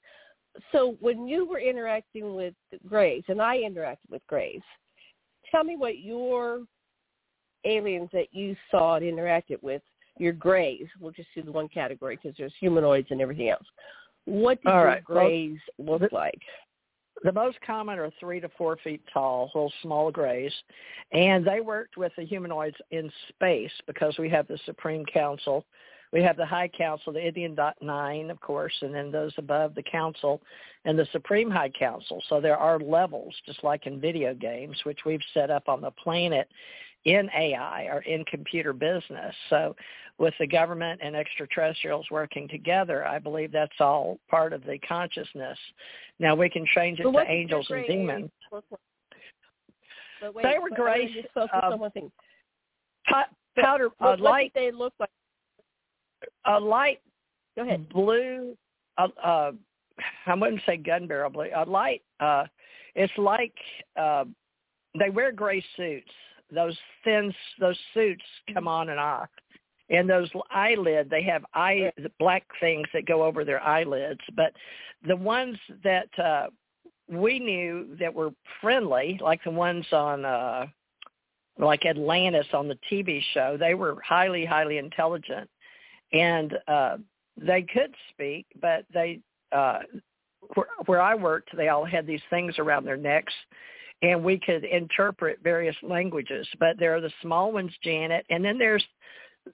So 0.72 0.96
when 1.00 1.28
you 1.28 1.46
were 1.48 1.60
interacting 1.60 2.36
with 2.36 2.54
grays, 2.88 3.24
and 3.28 3.42
I 3.42 3.58
interacted 3.58 4.10
with 4.10 4.26
grays, 4.28 4.62
tell 5.52 5.64
me 5.64 5.76
what 5.76 6.00
your 6.00 6.62
aliens 7.66 8.10
that 8.14 8.28
you 8.32 8.56
saw 8.72 8.96
and 8.96 9.06
interacted 9.06 9.62
with, 9.62 9.82
your 10.20 10.34
grays, 10.34 10.88
we'll 11.00 11.12
just 11.12 11.30
do 11.36 11.44
the 11.44 11.52
one 11.52 11.68
category 11.68 12.16
because 12.16 12.36
there's 12.38 12.54
humanoids 12.60 13.08
and 13.12 13.22
everything 13.22 13.50
else. 13.50 13.66
What 14.26 14.62
did 14.64 14.72
All 14.72 14.84
your 14.84 15.02
grays 15.02 15.60
well, 15.78 16.00
look 16.00 16.12
like? 16.12 16.40
The 17.24 17.32
most 17.32 17.58
common 17.66 17.98
are 17.98 18.12
three 18.20 18.40
to 18.40 18.50
four 18.58 18.78
feet 18.84 19.02
tall, 19.12 19.52
little 19.56 19.74
small 19.82 20.12
grays, 20.12 20.52
and 21.12 21.46
they 21.46 21.62
worked 21.62 21.98
with 21.98 22.12
the 22.18 22.26
humanoids 22.26 22.76
in 22.92 23.12
space 23.30 23.72
because 23.88 24.18
we 24.18 24.30
have 24.30 24.48
the 24.48 24.60
Supreme 24.66 25.06
Council. 25.06 25.66
We 26.14 26.24
have 26.24 26.38
the 26.38 26.46
High 26.46 26.70
Council, 26.70 27.12
the 27.14 27.26
Indian 27.26 27.54
Dot 27.56 27.76
Nine, 27.82 28.30
of 28.30 28.40
course, 28.40 28.74
and 28.82 28.94
then 28.94 29.12
those 29.12 29.34
above 29.38 29.76
the 29.76 29.84
Council 29.84 30.42
and 30.86 30.98
the 30.98 31.08
Supreme 31.12 31.50
High 31.50 31.72
Council. 31.78 32.24
So 32.30 32.40
there 32.40 32.58
are 32.58 32.80
levels, 32.80 33.36
just 33.46 33.64
like 33.64 33.88
in 33.88 34.00
video 34.00 34.34
games, 34.34 34.78
which 34.84 35.00
we've 35.06 35.22
set 35.34 35.52
up 35.52 35.68
on 35.68 35.82
the 35.82 35.92
planet 35.92 36.48
in 37.06 37.30
AI 37.38 37.84
or 37.86 38.02
in 38.02 38.24
computer 38.26 38.74
business. 38.74 39.36
So 39.50 39.76
with 40.18 40.34
the 40.40 40.48
government 40.48 41.00
and 41.04 41.16
extraterrestrials 41.16 42.06
working 42.10 42.48
together, 42.48 43.06
I 43.06 43.20
believe 43.20 43.52
that's 43.52 43.72
all 43.80 44.20
part 44.30 44.54
of 44.54 44.64
the 44.64 44.78
consciousness. 44.80 45.58
Now 46.20 46.36
we 46.36 46.50
can 46.50 46.66
change 46.74 47.00
it 47.00 47.04
to 47.04 47.26
angels 47.28 47.68
and 47.70 47.86
demons. 47.88 48.32
Wait, 50.34 50.44
they 50.44 50.58
were 50.60 50.72
great. 50.76 51.12
Um, 51.36 52.12
powder, 53.58 53.90
what, 54.00 54.20
light. 54.20 54.52
they 54.56 54.72
look 54.72 54.94
like? 55.00 55.10
A 56.46 56.60
light 56.60 57.02
Go 57.56 57.64
ahead. 57.64 57.90
blue. 57.90 58.56
Uh, 58.98 59.08
uh, 59.24 59.52
I 60.26 60.36
wouldn't 60.36 60.62
say 60.66 60.78
gun 60.78 61.08
barrel 61.08 61.30
blue. 61.30 61.50
A 61.56 61.66
light. 61.66 62.04
Uh, 62.20 62.46
it's 62.96 63.14
like 63.18 63.54
uh, 64.00 64.26
they 64.98 65.10
wear 65.10 65.32
gray 65.32 65.64
suits 65.76 66.12
those 66.54 66.78
thin 67.04 67.34
those 67.60 67.78
suits 67.94 68.24
come 68.54 68.64
mm-hmm. 68.64 68.68
on 68.68 68.90
and 68.90 69.00
off 69.00 69.30
and 69.90 70.10
those 70.10 70.30
eyelid 70.52 71.10
they 71.10 71.24
have 71.24 71.44
eye 71.54 71.92
the 71.98 72.12
black 72.20 72.44
things 72.60 72.88
that 72.94 73.06
go 73.06 73.24
over 73.24 73.44
their 73.44 73.62
eyelids 73.62 74.22
but 74.36 74.54
the 75.08 75.16
ones 75.16 75.58
that 75.84 76.08
uh 76.20 76.48
we 77.10 77.40
knew 77.40 77.96
that 78.00 78.14
were 78.14 78.32
friendly 78.62 79.20
like 79.22 79.44
the 79.44 79.52
ones 79.52 79.86
on 79.92 80.26
uh 80.26 80.66
like 81.60 81.86
Atlantis 81.86 82.48
on 82.54 82.68
the 82.68 82.78
TV 82.92 83.22
show 83.34 83.58
they 83.60 83.74
were 83.74 83.98
highly 84.02 84.46
highly 84.46 84.78
intelligent 84.78 85.50
and 86.14 86.54
uh 86.68 86.98
they 87.38 87.62
could 87.62 87.94
speak 88.12 88.46
but 88.62 88.86
they 88.94 89.20
uh 89.52 89.80
where, 90.56 90.68
where 90.86 91.02
I 91.02 91.16
worked 91.16 91.56
they 91.56 91.70
all 91.70 91.86
had 91.86 92.08
these 92.08 92.22
things 92.30 92.58
around 92.60 92.86
their 92.86 92.98
necks 92.98 93.34
and 94.02 94.24
we 94.24 94.40
could 94.40 94.64
interpret 94.64 95.40
various 95.44 95.76
languages. 95.82 96.48
But 96.60 96.78
there 96.80 96.96
are 96.96 97.02
the 97.02 97.12
small 97.22 97.52
ones, 97.52 97.72
Janet, 97.84 98.26
and 98.30 98.44
then 98.44 98.58
there's 98.58 98.86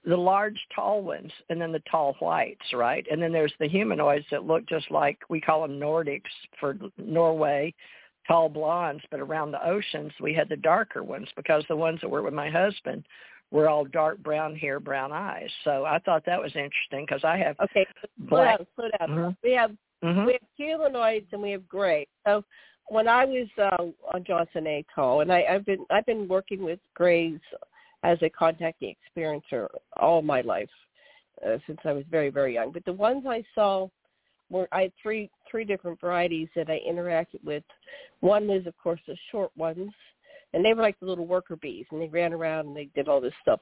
the 0.04 0.16
large 0.16 0.58
tall 0.74 1.02
ones 1.02 1.30
and 1.48 1.60
then 1.60 1.72
the 1.72 1.82
tall 1.90 2.16
whites, 2.18 2.72
right? 2.72 3.06
And 3.10 3.22
then 3.22 3.32
there's 3.32 3.54
the 3.60 3.68
humanoids 3.68 4.26
that 4.30 4.44
look 4.44 4.66
just 4.66 4.90
like 4.90 5.18
we 5.28 5.40
call 5.40 5.62
them 5.62 5.78
Nordics 5.78 6.22
for 6.58 6.76
Norway, 6.98 7.72
tall 8.26 8.48
blondes, 8.48 9.04
but 9.10 9.20
around 9.20 9.52
the 9.52 9.66
oceans 9.66 10.12
we 10.20 10.34
had 10.34 10.48
the 10.48 10.56
darker 10.56 11.04
ones 11.04 11.28
because 11.36 11.64
the 11.68 11.76
ones 11.76 12.00
that 12.00 12.10
were 12.10 12.22
with 12.22 12.34
my 12.34 12.50
husband 12.50 13.04
were 13.54 13.68
all 13.68 13.84
dark 13.84 14.18
brown 14.18 14.56
hair, 14.56 14.80
brown 14.80 15.12
eyes. 15.12 15.48
So 15.62 15.84
I 15.84 16.00
thought 16.00 16.26
that 16.26 16.42
was 16.42 16.50
interesting 16.56 17.06
because 17.06 17.22
I 17.22 17.36
have 17.36 17.54
okay. 17.60 17.86
Slow 18.18 18.28
black. 18.28 18.58
down, 18.58 18.66
slow 18.74 18.88
down. 18.98 19.08
Mm-hmm. 19.08 19.30
We 19.44 19.52
have 19.52 19.70
mm-hmm. 20.02 20.26
we 20.26 20.32
have 20.32 20.42
humanoids 20.56 21.26
and 21.30 21.40
we 21.40 21.52
have 21.52 21.68
gray. 21.68 22.08
So 22.26 22.44
when 22.88 23.06
I 23.06 23.24
was 23.24 23.46
uh, 23.56 23.84
on 24.12 24.24
Johnston 24.24 24.66
A. 24.66 24.84
Atoll, 24.90 25.20
and 25.20 25.32
I, 25.32 25.44
I've 25.48 25.64
been 25.64 25.86
I've 25.88 26.04
been 26.04 26.26
working 26.26 26.64
with 26.64 26.80
Grays 26.94 27.38
as 28.02 28.18
a 28.22 28.28
contacting 28.28 28.92
experiencer 29.16 29.68
all 30.00 30.20
my 30.20 30.40
life 30.40 30.68
uh, 31.46 31.58
since 31.68 31.78
I 31.84 31.92
was 31.92 32.04
very 32.10 32.30
very 32.30 32.54
young. 32.54 32.72
But 32.72 32.84
the 32.84 32.92
ones 32.92 33.22
I 33.24 33.44
saw 33.54 33.86
were 34.50 34.66
I 34.72 34.82
had 34.82 34.92
three 35.00 35.30
three 35.48 35.64
different 35.64 36.00
varieties 36.00 36.48
that 36.56 36.68
I 36.68 36.80
interacted 36.90 37.44
with. 37.44 37.62
One 38.18 38.48
was 38.48 38.66
of 38.66 38.76
course 38.82 39.00
the 39.06 39.16
short 39.30 39.52
ones, 39.56 39.92
and 40.54 40.64
they 40.64 40.72
were 40.72 40.82
like 40.82 40.98
the 41.00 41.06
little 41.06 41.26
worker 41.26 41.56
bees, 41.56 41.86
and 41.90 42.00
they 42.00 42.08
ran 42.08 42.32
around 42.32 42.68
and 42.68 42.76
they 42.76 42.88
did 42.94 43.08
all 43.08 43.20
this 43.20 43.34
stuff. 43.42 43.60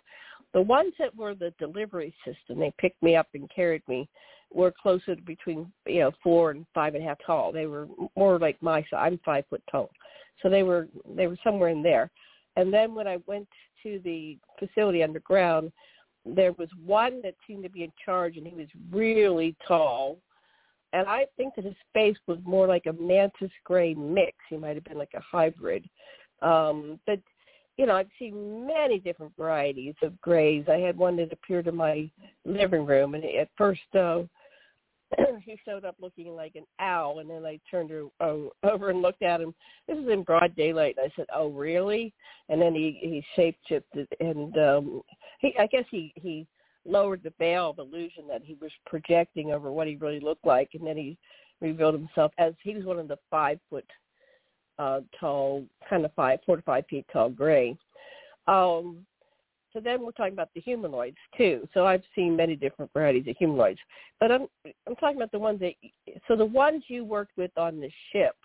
The 0.53 0.63
ones 0.63 0.93
that 0.99 1.17
were 1.17 1.35
the 1.35 1.53
delivery 1.59 2.15
system, 2.25 2.61
they 2.61 2.73
picked 2.79 3.03
me 3.03 3.17
up 3.17 3.29
and 3.35 3.51
carried 3.55 3.83
me 3.89 4.09
were 4.55 4.73
closer 4.73 5.17
to 5.17 5.23
between 5.23 5.73
you 5.87 6.01
know 6.01 6.13
four 6.23 6.51
and 6.51 6.67
five 6.75 6.95
and 6.95 7.03
a 7.03 7.07
half 7.07 7.19
tall. 7.25 7.53
They 7.53 7.67
were 7.67 7.89
more 8.17 8.39
like 8.39 8.61
my 8.63 8.83
size. 8.83 9.01
I'm 9.01 9.21
five 9.25 9.45
foot 9.49 9.63
tall, 9.71 9.91
so 10.43 10.49
they 10.49 10.63
were 10.63 10.89
they 11.17 11.27
were 11.27 11.39
somewhere 11.43 11.71
in 11.71 11.83
there. 11.83 12.11
And 12.57 12.73
then 12.73 12.95
when 12.95 13.09
I 13.09 13.19
went 13.27 13.49
to 13.83 14.01
the 14.05 14.37
facility 14.59 15.03
underground, 15.03 15.73
there 16.27 16.53
was 16.53 16.69
one 16.85 17.23
that 17.23 17.35
seemed 17.47 17.63
to 17.65 17.71
be 17.71 17.85
in 17.85 17.93
charge, 18.05 18.37
and 18.37 18.47
he 18.47 18.55
was 18.55 18.69
really 18.91 19.57
tall. 19.67 20.19
And 20.93 21.09
I 21.09 21.25
think 21.39 21.55
that 21.55 21.65
his 21.65 21.75
face 21.95 22.19
was 22.27 22.39
more 22.45 22.67
like 22.67 22.85
a 22.85 22.93
mantis 22.93 23.51
gray 23.65 23.95
mix. 23.95 24.37
He 24.51 24.59
might 24.59 24.75
have 24.75 24.85
been 24.85 24.99
like 24.99 25.15
a 25.15 25.21
hybrid. 25.21 25.89
Um, 26.43 26.99
but 27.07 27.21
you 27.77 27.87
know, 27.87 27.95
I've 27.95 28.11
seen 28.19 28.67
many 28.67 28.99
different 28.99 29.33
varieties 29.37 29.95
of 30.03 30.21
grays. 30.21 30.65
I 30.69 30.79
had 30.79 30.97
one 30.97 31.17
that 31.17 31.33
appeared 31.33 31.67
in 31.67 31.75
my 31.75 32.11
living 32.45 32.85
room, 32.85 33.15
and 33.15 33.25
at 33.25 33.49
first, 33.57 33.81
uh, 33.99 34.23
he 35.45 35.59
showed 35.65 35.85
up 35.85 35.97
looking 36.01 36.35
like 36.35 36.55
an 36.55 36.67
owl, 36.79 37.21
and 37.21 37.31
then 37.31 37.45
I 37.45 37.59
turned 37.71 37.91
her, 37.91 38.05
uh, 38.21 38.37
over 38.69 38.91
and 38.91 39.03
looked 39.03 39.23
at 39.23 39.41
him. 39.41 39.55
This 39.89 39.99
is 39.99 40.09
in 40.09 40.23
broad 40.23 40.55
daylight. 40.55 40.97
And 40.99 41.11
I 41.11 41.15
said, 41.17 41.27
"Oh, 41.35 41.49
really?" 41.49 42.13
And 42.49 42.61
then 42.61 42.75
he 42.75 42.99
he 43.01 43.25
shape 43.37 43.57
shifted, 43.67 44.09
and 44.21 44.57
um, 44.59 45.03
he 45.41 45.55
I 45.59 45.67
guess 45.67 45.85
he 45.91 46.13
he 46.17 46.47
lowered 46.85 47.23
the 47.23 47.33
veil 47.39 47.71
of 47.71 47.79
illusion 47.79 48.27
that 48.29 48.43
he 48.45 48.57
was 48.61 48.73
projecting 48.87 49.53
over 49.53 49.71
what 49.71 49.87
he 49.87 49.97
really 49.97 50.21
looked 50.21 50.47
like, 50.47 50.71
and 50.75 50.87
then 50.87 50.97
he 50.97 51.17
revealed 51.61 51.95
himself 51.95 52.33
as 52.39 52.55
he 52.63 52.75
was 52.75 52.85
one 52.85 52.99
of 52.99 53.09
the 53.09 53.19
five 53.31 53.59
foot 53.71 53.87
uh, 54.79 55.01
tall, 55.19 55.65
kind 55.89 56.05
of 56.05 56.13
five, 56.15 56.39
four 56.47 56.57
to 56.57 56.63
five 56.63 56.85
feet 56.89 57.07
tall 57.13 57.29
gray. 57.29 57.77
Um, 58.47 59.07
so 59.73 59.81
then 59.81 60.05
we're 60.05 60.13
talking 60.13 60.35
about 60.35 60.51
the 60.55 60.61
humanoids 60.61 61.17
too. 61.37 61.67
So 61.73 61.87
I've 61.87 62.03
seen 62.15 62.37
many 62.37 62.57
different 62.57 62.93
varieties 62.93 63.27
of 63.29 63.37
humanoids, 63.39 63.81
but 64.21 64.31
I'm 64.31 64.47
I'm 64.87 64.97
talking 64.97 65.17
about 65.17 65.33
the 65.33 65.39
ones 65.39 65.61
that. 65.61 65.73
So 66.29 66.37
the 66.37 66.45
ones 66.45 66.85
you 66.89 67.05
worked 67.05 67.37
with 67.37 67.57
on 67.57 67.81
the 67.81 67.91
ship, 68.13 68.37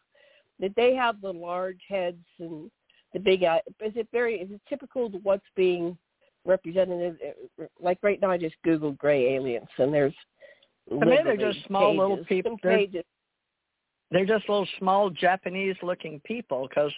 did 0.61 0.73
they 0.75 0.95
have 0.95 1.21
the 1.21 1.33
large 1.33 1.81
heads 1.87 2.23
and 2.39 2.71
the 3.13 3.19
big 3.19 3.43
eye? 3.43 3.61
Is 3.81 3.93
it 3.95 4.07
very? 4.11 4.39
Is 4.39 4.51
it 4.51 4.61
typical 4.69 5.09
to 5.09 5.17
what's 5.17 5.45
being 5.55 5.97
represented? 6.45 7.17
Like 7.81 7.99
right 8.03 8.21
now, 8.21 8.31
I 8.31 8.37
just 8.37 8.55
googled 8.65 8.97
gray 8.97 9.35
aliens, 9.35 9.67
and 9.77 9.93
there's. 9.93 10.13
I 10.89 11.03
mean, 11.03 11.25
they're 11.25 11.35
just 11.35 11.65
small 11.67 11.91
pages, 11.91 11.99
little 11.99 12.25
people. 12.25 12.57
They're, 12.63 13.03
they're 14.11 14.25
just 14.25 14.47
little 14.47 14.67
small 14.79 15.09
Japanese 15.09 15.75
looking 15.83 16.21
people 16.25 16.67
because 16.67 16.91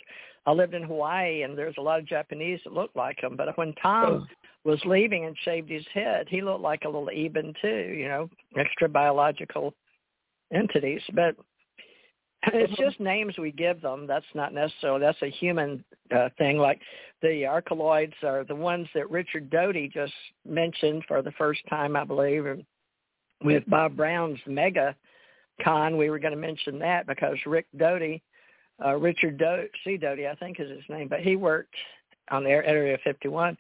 I 0.45 0.51
lived 0.51 0.73
in 0.73 0.83
Hawaii 0.83 1.43
and 1.43 1.57
there's 1.57 1.75
a 1.77 1.81
lot 1.81 1.99
of 1.99 2.05
Japanese 2.05 2.59
that 2.63 2.73
look 2.73 2.91
like 2.95 3.19
them. 3.21 3.35
But 3.35 3.57
when 3.57 3.73
Tom 3.81 4.27
was 4.63 4.79
leaving 4.85 5.25
and 5.25 5.35
shaved 5.43 5.69
his 5.69 5.85
head, 5.93 6.27
he 6.29 6.41
looked 6.41 6.61
like 6.61 6.83
a 6.85 6.89
little 6.89 7.09
Eben 7.09 7.53
too, 7.61 7.93
you 7.97 8.07
know, 8.07 8.29
extra 8.57 8.87
biological 8.87 9.73
entities. 10.53 11.01
But 11.13 11.35
it's 12.47 12.77
just 12.77 12.99
names 12.99 13.37
we 13.37 13.51
give 13.51 13.81
them. 13.81 14.07
That's 14.07 14.25
not 14.33 14.53
necessarily 14.53 15.01
that's 15.01 15.21
a 15.21 15.29
human 15.29 15.83
uh, 16.15 16.29
thing. 16.37 16.57
Like 16.57 16.79
the 17.21 17.45
Archeoloids 17.45 18.13
are 18.23 18.43
the 18.43 18.55
ones 18.55 18.87
that 18.93 19.09
Richard 19.09 19.49
Doty 19.49 19.89
just 19.93 20.13
mentioned 20.47 21.03
for 21.07 21.21
the 21.21 21.31
first 21.33 21.61
time, 21.69 21.95
I 21.95 22.05
believe, 22.05 22.45
with 23.43 23.63
Bob 23.67 23.95
Brown's 23.95 24.39
mega 24.47 24.95
Con, 25.63 25.97
we 25.97 26.09
were 26.09 26.19
going 26.19 26.33
to 26.33 26.39
mention 26.39 26.79
that 26.79 27.07
because 27.07 27.37
Rick 27.45 27.67
Doty, 27.77 28.21
uh, 28.83 28.95
Richard 28.95 29.37
Do- 29.37 29.67
C. 29.83 29.97
Doty, 29.97 30.27
I 30.27 30.35
think 30.35 30.59
is 30.59 30.69
his 30.69 30.83
name, 30.89 31.07
but 31.07 31.19
he 31.19 31.35
worked 31.35 31.75
on 32.31 32.43
the 32.43 32.49
Area 32.49 32.97
51. 33.03 33.57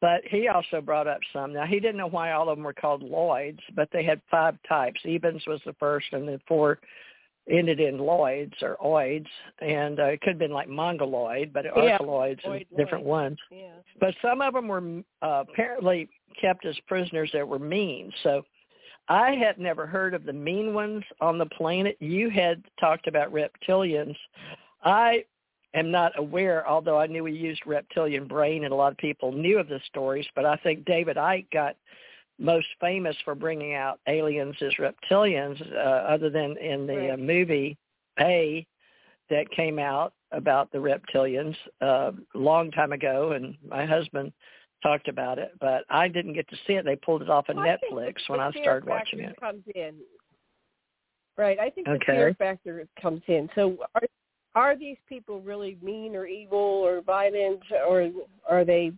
But 0.00 0.22
he 0.24 0.48
also 0.48 0.80
brought 0.80 1.06
up 1.06 1.20
some. 1.32 1.52
Now, 1.52 1.66
he 1.66 1.78
didn't 1.78 1.98
know 1.98 2.08
why 2.08 2.32
all 2.32 2.48
of 2.48 2.56
them 2.56 2.64
were 2.64 2.72
called 2.72 3.02
Lloyds, 3.02 3.60
but 3.76 3.88
they 3.92 4.02
had 4.02 4.20
five 4.30 4.56
types. 4.66 4.98
Ebens 5.04 5.46
was 5.46 5.60
the 5.66 5.74
first, 5.74 6.06
and 6.12 6.26
then 6.26 6.40
four 6.48 6.78
ended 7.50 7.80
in 7.80 7.98
Lloyds 7.98 8.54
or 8.62 8.76
Oids, 8.82 9.26
and 9.60 10.00
uh, 10.00 10.04
it 10.04 10.20
could 10.20 10.30
have 10.30 10.38
been 10.38 10.52
like 10.52 10.68
Mongoloid, 10.68 11.52
but 11.52 11.64
yeah. 11.64 11.98
Archeoloids 11.98 12.40
and 12.44 12.64
different 12.76 13.04
ones. 13.04 13.38
Yeah. 13.50 13.72
But 13.98 14.14
some 14.22 14.40
of 14.40 14.54
them 14.54 14.68
were 14.68 15.02
uh, 15.22 15.44
apparently 15.48 16.08
kept 16.40 16.64
as 16.64 16.76
prisoners 16.86 17.30
that 17.32 17.46
were 17.46 17.58
mean. 17.58 18.12
So 18.22 18.44
I 19.10 19.32
had 19.32 19.58
never 19.58 19.86
heard 19.86 20.14
of 20.14 20.24
the 20.24 20.32
mean 20.32 20.72
ones 20.72 21.02
on 21.20 21.36
the 21.36 21.46
planet. 21.46 21.96
You 21.98 22.30
had 22.30 22.62
talked 22.78 23.08
about 23.08 23.32
reptilians. 23.32 24.16
I 24.84 25.24
am 25.74 25.90
not 25.90 26.12
aware, 26.16 26.66
although 26.66 26.96
I 26.96 27.08
knew 27.08 27.24
we 27.24 27.32
used 27.32 27.66
reptilian 27.66 28.28
brain 28.28 28.62
and 28.62 28.72
a 28.72 28.76
lot 28.76 28.92
of 28.92 28.98
people 28.98 29.32
knew 29.32 29.58
of 29.58 29.66
the 29.66 29.80
stories, 29.86 30.26
but 30.36 30.46
I 30.46 30.54
think 30.56 30.84
David 30.84 31.16
Icke 31.16 31.50
got 31.50 31.74
most 32.38 32.68
famous 32.80 33.16
for 33.24 33.34
bringing 33.34 33.74
out 33.74 33.98
aliens 34.06 34.54
as 34.62 34.72
reptilians, 34.78 35.60
uh, 35.74 35.76
other 35.76 36.30
than 36.30 36.56
in 36.56 36.86
the 36.86 36.96
right. 36.96 37.10
uh, 37.10 37.16
movie 37.16 37.76
A 38.20 38.64
that 39.28 39.50
came 39.50 39.80
out 39.80 40.12
about 40.30 40.70
the 40.70 40.78
reptilians 40.78 41.56
uh, 41.80 42.12
long 42.34 42.70
time 42.70 42.92
ago, 42.92 43.32
and 43.32 43.56
my 43.68 43.84
husband 43.84 44.32
talked 44.82 45.08
about 45.08 45.38
it, 45.38 45.52
but 45.60 45.84
I 45.90 46.08
didn't 46.08 46.32
get 46.34 46.48
to 46.50 46.56
see 46.66 46.74
it. 46.74 46.84
They 46.84 46.96
pulled 46.96 47.22
it 47.22 47.30
off 47.30 47.48
of 47.48 47.56
well, 47.56 47.66
Netflix 47.66 48.14
I 48.28 48.32
when 48.32 48.40
I 48.40 48.50
started 48.52 48.88
watching 48.88 49.20
it. 49.20 49.38
Comes 49.38 49.62
in. 49.74 49.94
Right, 51.36 51.58
I 51.58 51.70
think 51.70 51.86
the 51.86 51.94
Okay. 51.94 52.12
fear 52.12 52.34
factor 52.34 52.86
comes 53.00 53.22
in. 53.26 53.48
So 53.54 53.78
are 53.94 54.02
are 54.56 54.76
these 54.76 54.96
people 55.08 55.40
really 55.40 55.78
mean 55.80 56.16
or 56.16 56.26
evil 56.26 56.58
or 56.58 57.00
violent 57.02 57.62
or 57.88 58.10
are 58.48 58.64
they 58.64 58.92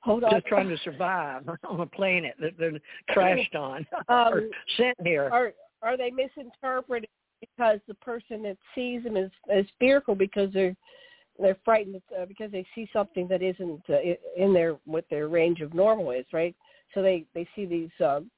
hold 0.00 0.24
on 0.24 0.32
Just 0.32 0.46
trying 0.46 0.68
to 0.68 0.76
survive 0.78 1.48
on 1.68 1.80
a 1.80 1.86
planet 1.86 2.34
that 2.40 2.58
they're 2.58 2.78
crashed 3.08 3.54
on 3.54 3.86
or 4.08 4.38
um, 4.38 4.50
sent 4.76 4.96
here. 5.02 5.30
are 5.32 5.52
are 5.82 5.96
they 5.96 6.10
misinterpreted 6.10 7.08
because 7.40 7.78
the 7.86 7.94
person 7.94 8.42
that 8.42 8.56
sees 8.74 9.04
them 9.04 9.16
is 9.16 9.30
is 9.54 9.66
fearful 9.78 10.14
because 10.14 10.52
they're 10.52 10.76
they're 11.38 11.56
frightened 11.64 12.00
uh, 12.18 12.26
because 12.26 12.50
they 12.52 12.64
see 12.74 12.88
something 12.92 13.26
that 13.28 13.42
isn't 13.42 13.82
uh, 13.88 13.96
in 14.36 14.52
their 14.52 14.76
what 14.84 15.04
their 15.10 15.28
range 15.28 15.60
of 15.60 15.74
normal 15.74 16.10
is, 16.10 16.26
right? 16.32 16.54
So 16.94 17.02
they 17.02 17.24
they 17.34 17.46
see 17.56 17.66
these 17.66 17.90
um, 18.04 18.30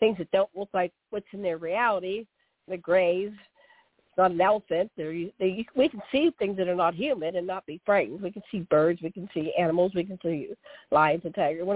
things 0.00 0.18
that 0.18 0.30
don't 0.30 0.50
look 0.54 0.70
like 0.72 0.92
what's 1.10 1.26
in 1.32 1.42
their 1.42 1.58
reality. 1.58 2.26
The 2.66 2.78
grays, 2.78 3.32
it's 3.32 4.18
not 4.18 4.30
an 4.30 4.40
elephant. 4.40 4.90
They're 4.96 5.12
they 5.38 5.66
we 5.76 5.88
can 5.88 6.02
see 6.10 6.30
things 6.38 6.56
that 6.56 6.68
are 6.68 6.74
not 6.74 6.94
human 6.94 7.36
and 7.36 7.46
not 7.46 7.66
be 7.66 7.80
frightened. 7.84 8.22
We 8.22 8.32
can 8.32 8.42
see 8.50 8.60
birds, 8.70 9.02
we 9.02 9.10
can 9.10 9.28
see 9.34 9.52
animals, 9.58 9.92
we 9.94 10.04
can 10.04 10.18
see 10.22 10.48
lions 10.90 11.22
and 11.24 11.34
tigers. 11.34 11.66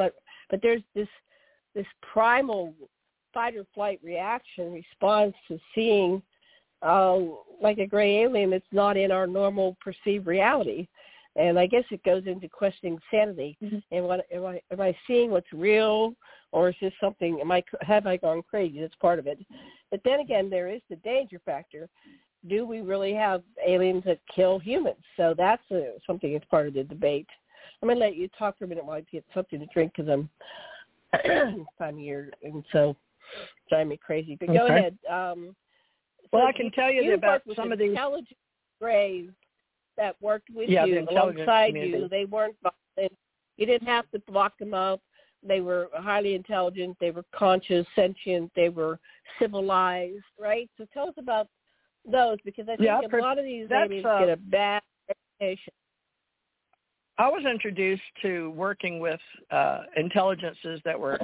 But 0.50 0.62
there's 0.62 0.82
this 0.94 1.08
this 1.74 1.86
primal 2.12 2.74
fight 3.34 3.54
or 3.54 3.66
flight 3.74 4.00
reaction 4.02 4.72
response 4.72 5.34
to 5.48 5.58
seeing 5.74 6.22
uh, 6.82 7.18
like 7.60 7.78
a 7.78 7.86
gray 7.86 8.22
alien 8.22 8.50
that's 8.50 8.64
not 8.72 8.96
in 8.96 9.10
our 9.10 9.26
normal 9.26 9.76
perceived 9.80 10.26
reality. 10.26 10.86
And 11.36 11.58
I 11.58 11.66
guess 11.66 11.84
it 11.90 12.02
goes 12.02 12.24
into 12.26 12.48
questioning 12.48 12.98
sanity. 13.10 13.56
Mm-hmm. 13.62 13.78
And 13.92 14.04
what 14.04 14.26
am 14.32 14.46
I 14.46 14.60
am 14.72 14.80
I 14.80 14.96
seeing 15.06 15.30
what's 15.30 15.52
real, 15.52 16.14
or 16.50 16.70
is 16.70 16.74
this 16.80 16.92
something? 17.00 17.40
Am 17.40 17.52
I 17.52 17.62
have 17.82 18.06
I 18.06 18.16
gone 18.16 18.42
crazy? 18.48 18.80
That's 18.80 18.94
part 18.96 19.18
of 19.18 19.26
it. 19.26 19.38
But 19.90 20.00
then 20.04 20.20
again, 20.20 20.50
there 20.50 20.68
is 20.68 20.80
the 20.90 20.96
danger 20.96 21.40
factor. 21.44 21.88
Do 22.48 22.66
we 22.66 22.80
really 22.80 23.14
have 23.14 23.42
aliens 23.64 24.04
that 24.06 24.20
kill 24.34 24.58
humans? 24.58 25.02
So 25.16 25.34
that's 25.36 25.62
uh 25.70 25.98
something 26.06 26.32
that's 26.32 26.44
part 26.46 26.66
of 26.66 26.74
the 26.74 26.84
debate. 26.84 27.28
I'm 27.80 27.88
gonna 27.88 28.00
let 28.00 28.16
you 28.16 28.28
talk 28.36 28.58
for 28.58 28.64
a 28.64 28.68
minute 28.68 28.84
while 28.84 28.96
I 28.96 29.04
get 29.12 29.24
something 29.32 29.60
to 29.60 29.66
drink 29.66 29.92
because 29.96 30.10
I'm 30.10 30.28
time 31.78 31.94
of 31.94 31.98
year, 32.00 32.32
and 32.42 32.64
so 32.72 32.96
driving 33.68 33.90
me 33.90 33.96
crazy. 33.96 34.36
But 34.38 34.48
go 34.48 34.66
ahead. 34.66 34.98
Um, 35.08 35.54
Well, 36.32 36.46
I 36.46 36.52
can 36.52 36.70
tell 36.70 36.90
you 36.90 37.02
you 37.02 37.14
about 37.14 37.42
some 37.56 37.72
of 37.72 37.78
these. 37.78 37.90
intelligent 37.90 38.36
grays 38.80 39.30
that 39.96 40.16
worked 40.20 40.48
with 40.54 40.68
Yeah, 40.68 40.84
you 40.84 41.06
alongside 41.10 41.68
community. 41.68 41.98
you. 42.02 42.08
They 42.08 42.24
weren't. 42.24 42.56
You 42.96 43.66
didn't 43.66 43.88
have 43.88 44.08
to 44.12 44.20
block 44.20 44.56
them 44.58 44.72
up. 44.74 45.00
They 45.42 45.60
were 45.60 45.88
highly 45.94 46.34
intelligent. 46.34 46.96
They 47.00 47.10
were 47.10 47.24
conscious, 47.34 47.86
sentient. 47.94 48.50
They 48.54 48.68
were 48.68 48.98
civilized, 49.38 50.22
right? 50.38 50.68
So 50.78 50.86
tell 50.92 51.08
us 51.08 51.14
about 51.18 51.48
those 52.10 52.38
because 52.44 52.64
I 52.64 52.76
think 52.76 52.82
Yeah, 52.82 53.00
a 53.04 53.08
per- 53.08 53.20
lot 53.20 53.38
of 53.38 53.44
these 53.44 53.66
aliens 53.70 54.06
uh, 54.06 54.20
get 54.20 54.28
a 54.30 54.36
bad 54.36 54.82
reputation. 55.08 55.72
I 57.18 57.28
was 57.28 57.44
introduced 57.44 58.02
to 58.22 58.50
working 58.50 59.00
with 59.00 59.20
uh, 59.50 59.82
intelligences 59.96 60.80
that 60.84 60.98
were 60.98 61.18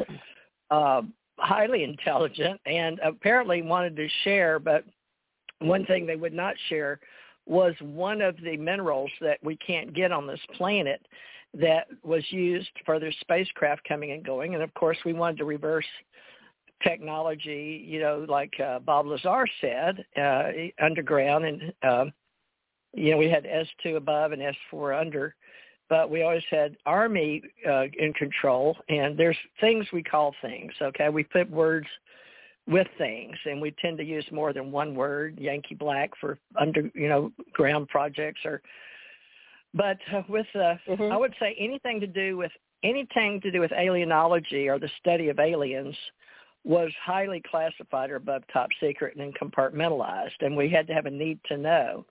uh, 0.70 1.02
highly 1.38 1.84
intelligent 1.84 2.60
and 2.66 2.98
apparently 3.04 3.62
wanted 3.62 3.94
to 3.96 4.08
share, 4.24 4.58
but 4.58 4.84
one 5.68 5.84
thing 5.86 6.06
they 6.06 6.16
would 6.16 6.32
not 6.32 6.54
share 6.68 7.00
was 7.46 7.74
one 7.80 8.20
of 8.20 8.36
the 8.42 8.56
minerals 8.56 9.10
that 9.20 9.38
we 9.42 9.56
can't 9.56 9.94
get 9.94 10.12
on 10.12 10.26
this 10.26 10.40
planet 10.56 11.04
that 11.52 11.86
was 12.02 12.24
used 12.30 12.70
for 12.84 12.98
their 12.98 13.12
spacecraft 13.20 13.86
coming 13.86 14.12
and 14.12 14.24
going. 14.24 14.54
And 14.54 14.62
of 14.62 14.72
course, 14.74 14.98
we 15.04 15.12
wanted 15.12 15.38
to 15.38 15.44
reverse 15.44 15.86
technology, 16.82 17.84
you 17.86 18.00
know, 18.00 18.24
like 18.28 18.52
uh, 18.60 18.78
Bob 18.80 19.06
Lazar 19.06 19.46
said, 19.60 20.04
uh, 20.20 20.50
underground. 20.82 21.44
And, 21.44 21.72
um, 21.82 22.12
you 22.92 23.10
know, 23.10 23.18
we 23.18 23.30
had 23.30 23.44
S2 23.44 23.96
above 23.96 24.32
and 24.32 24.42
S4 24.72 25.00
under 25.00 25.34
but 25.88 26.10
we 26.10 26.22
always 26.22 26.42
had 26.50 26.76
army 26.86 27.42
uh, 27.68 27.84
in 27.98 28.12
control 28.14 28.76
and 28.88 29.18
there's 29.18 29.36
things 29.60 29.86
we 29.92 30.02
call 30.02 30.34
things 30.40 30.72
okay 30.80 31.08
we 31.08 31.22
put 31.24 31.48
words 31.50 31.86
with 32.66 32.86
things 32.96 33.36
and 33.44 33.60
we 33.60 33.70
tend 33.72 33.98
to 33.98 34.04
use 34.04 34.24
more 34.32 34.52
than 34.52 34.72
one 34.72 34.94
word 34.94 35.38
yankee 35.38 35.74
black 35.74 36.10
for 36.20 36.38
under 36.58 36.90
you 36.94 37.08
know 37.08 37.30
ground 37.52 37.88
projects 37.88 38.40
or 38.44 38.62
but 39.74 39.98
uh, 40.12 40.22
with 40.28 40.46
uh, 40.54 40.74
Mhm. 40.88 41.12
i 41.12 41.16
would 41.16 41.34
say 41.38 41.54
anything 41.58 42.00
to 42.00 42.06
do 42.06 42.36
with 42.36 42.52
anything 42.82 43.40
to 43.42 43.50
do 43.50 43.60
with 43.60 43.70
alienology 43.72 44.66
or 44.66 44.78
the 44.78 44.90
study 44.98 45.28
of 45.28 45.38
aliens 45.38 45.96
was 46.64 46.90
highly 47.04 47.42
classified 47.50 48.10
or 48.10 48.16
above 48.16 48.42
top 48.50 48.70
secret 48.80 49.16
and 49.16 49.36
compartmentalized 49.38 50.40
and 50.40 50.56
we 50.56 50.70
had 50.70 50.86
to 50.86 50.94
have 50.94 51.06
a 51.06 51.10
need 51.10 51.38
to 51.46 51.58
know 51.58 52.06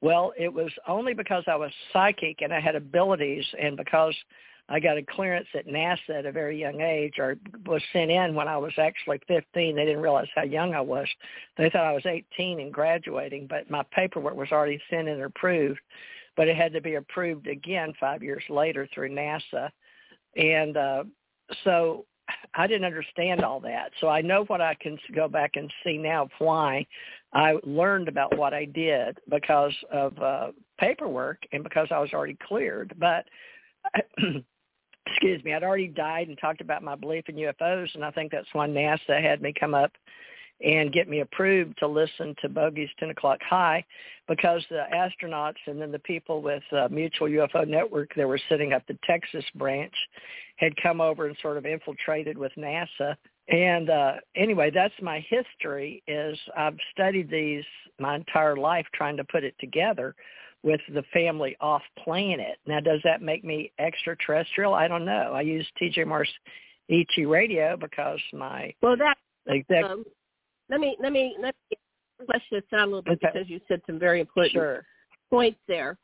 well, 0.00 0.32
it 0.38 0.52
was 0.52 0.70
only 0.86 1.12
because 1.12 1.42
I 1.46 1.56
was 1.56 1.72
psychic 1.92 2.40
and 2.40 2.52
I 2.52 2.60
had 2.60 2.76
abilities 2.76 3.44
and 3.60 3.76
because 3.76 4.14
I 4.68 4.80
got 4.80 4.98
a 4.98 5.02
clearance 5.02 5.48
at 5.54 5.66
NASA 5.66 6.18
at 6.18 6.26
a 6.26 6.32
very 6.32 6.60
young 6.60 6.80
age 6.80 7.14
or 7.18 7.36
was 7.66 7.82
sent 7.92 8.10
in 8.10 8.34
when 8.34 8.48
I 8.48 8.58
was 8.58 8.72
actually 8.76 9.20
15. 9.26 9.76
They 9.76 9.84
didn't 9.84 10.02
realize 10.02 10.28
how 10.34 10.42
young 10.42 10.74
I 10.74 10.80
was. 10.80 11.08
They 11.56 11.70
thought 11.70 11.84
I 11.84 11.92
was 11.92 12.04
18 12.04 12.60
and 12.60 12.72
graduating, 12.72 13.46
but 13.48 13.70
my 13.70 13.82
paperwork 13.92 14.36
was 14.36 14.52
already 14.52 14.80
sent 14.90 15.08
and 15.08 15.22
approved, 15.22 15.80
but 16.36 16.48
it 16.48 16.56
had 16.56 16.72
to 16.74 16.82
be 16.82 16.96
approved 16.96 17.46
again 17.46 17.94
five 17.98 18.22
years 18.22 18.42
later 18.50 18.86
through 18.92 19.10
NASA. 19.10 19.70
And 20.36 20.76
uh, 20.76 21.04
so 21.64 22.04
I 22.54 22.66
didn't 22.66 22.84
understand 22.84 23.42
all 23.42 23.60
that. 23.60 23.92
So 24.00 24.08
I 24.08 24.20
know 24.20 24.44
what 24.44 24.60
I 24.60 24.74
can 24.80 24.98
go 25.14 25.28
back 25.28 25.52
and 25.54 25.72
see 25.82 25.96
now 25.96 26.28
why 26.38 26.86
I 27.32 27.54
learned 27.64 28.08
about 28.08 28.36
what 28.36 28.52
I 28.52 28.66
did 28.66 29.18
because 29.30 29.72
of 29.90 30.18
uh, 30.18 30.48
paperwork 30.78 31.42
and 31.52 31.62
because 31.62 31.88
I 31.90 31.98
was 31.98 32.10
already 32.12 32.36
cleared. 32.46 32.94
But 32.98 33.24
excuse 35.10 35.42
me, 35.44 35.54
I'd 35.54 35.62
already 35.62 35.88
died 35.88 36.28
and 36.28 36.38
talked 36.38 36.60
about 36.60 36.82
my 36.82 36.94
belief 36.94 37.28
in 37.28 37.36
UFOs, 37.36 37.94
and 37.94 38.04
I 38.04 38.10
think 38.10 38.32
that's 38.32 38.48
why 38.52 38.66
NASA 38.68 39.22
had 39.22 39.42
me 39.42 39.52
come 39.58 39.74
up 39.74 39.92
and 40.60 40.92
get 40.92 41.08
me 41.08 41.20
approved 41.20 41.78
to 41.78 41.86
listen 41.86 42.34
to 42.42 42.48
Bogey's 42.48 42.90
10 42.98 43.10
o'clock 43.10 43.38
high 43.48 43.84
because 44.26 44.64
the 44.70 44.84
astronauts 44.92 45.58
and 45.66 45.80
then 45.80 45.92
the 45.92 46.00
people 46.00 46.42
with 46.42 46.64
uh, 46.72 46.88
Mutual 46.90 47.28
UFO 47.28 47.66
Network 47.66 48.12
that 48.16 48.26
were 48.26 48.40
sitting 48.48 48.72
up 48.72 48.82
the 48.88 48.98
Texas 49.04 49.44
branch 49.54 49.94
had 50.56 50.72
come 50.82 51.00
over 51.00 51.26
and 51.26 51.36
sort 51.40 51.58
of 51.58 51.64
infiltrated 51.64 52.36
with 52.36 52.50
NASA. 52.58 53.14
And 53.48 53.88
uh, 53.88 54.14
anyway, 54.34 54.70
that's 54.74 54.94
my 55.00 55.24
history 55.28 56.02
is 56.08 56.36
I've 56.56 56.76
studied 56.92 57.30
these 57.30 57.64
my 58.00 58.16
entire 58.16 58.56
life 58.56 58.86
trying 58.94 59.16
to 59.16 59.24
put 59.24 59.44
it 59.44 59.54
together 59.60 60.14
with 60.62 60.80
the 60.92 61.04
family 61.12 61.56
off 61.60 61.82
planet. 62.02 62.58
Now, 62.66 62.80
does 62.80 63.00
that 63.04 63.22
make 63.22 63.44
me 63.44 63.72
extraterrestrial? 63.78 64.74
I 64.74 64.88
don't 64.88 65.04
know. 65.04 65.32
I 65.34 65.42
use 65.42 65.66
TJ 65.80 66.06
Morris 66.06 66.28
ET 66.90 67.24
radio 67.26 67.76
because 67.76 68.20
my 68.32 68.72
well 68.82 68.96
that 68.96 69.16
exec- 69.48 69.84
um, 69.84 70.04
let 70.70 70.80
me 70.80 70.96
let 71.00 71.12
me 71.12 71.36
let 71.40 71.54
me 71.70 71.76
flesh 72.26 72.42
this 72.50 72.62
out 72.72 72.80
a 72.80 72.86
little 72.86 73.02
bit 73.02 73.18
okay. 73.22 73.30
because 73.32 73.48
you 73.48 73.60
said 73.68 73.80
some 73.86 73.98
very 73.98 74.20
important 74.20 74.52
sure. 74.52 74.84
points 75.30 75.58
there. 75.68 75.96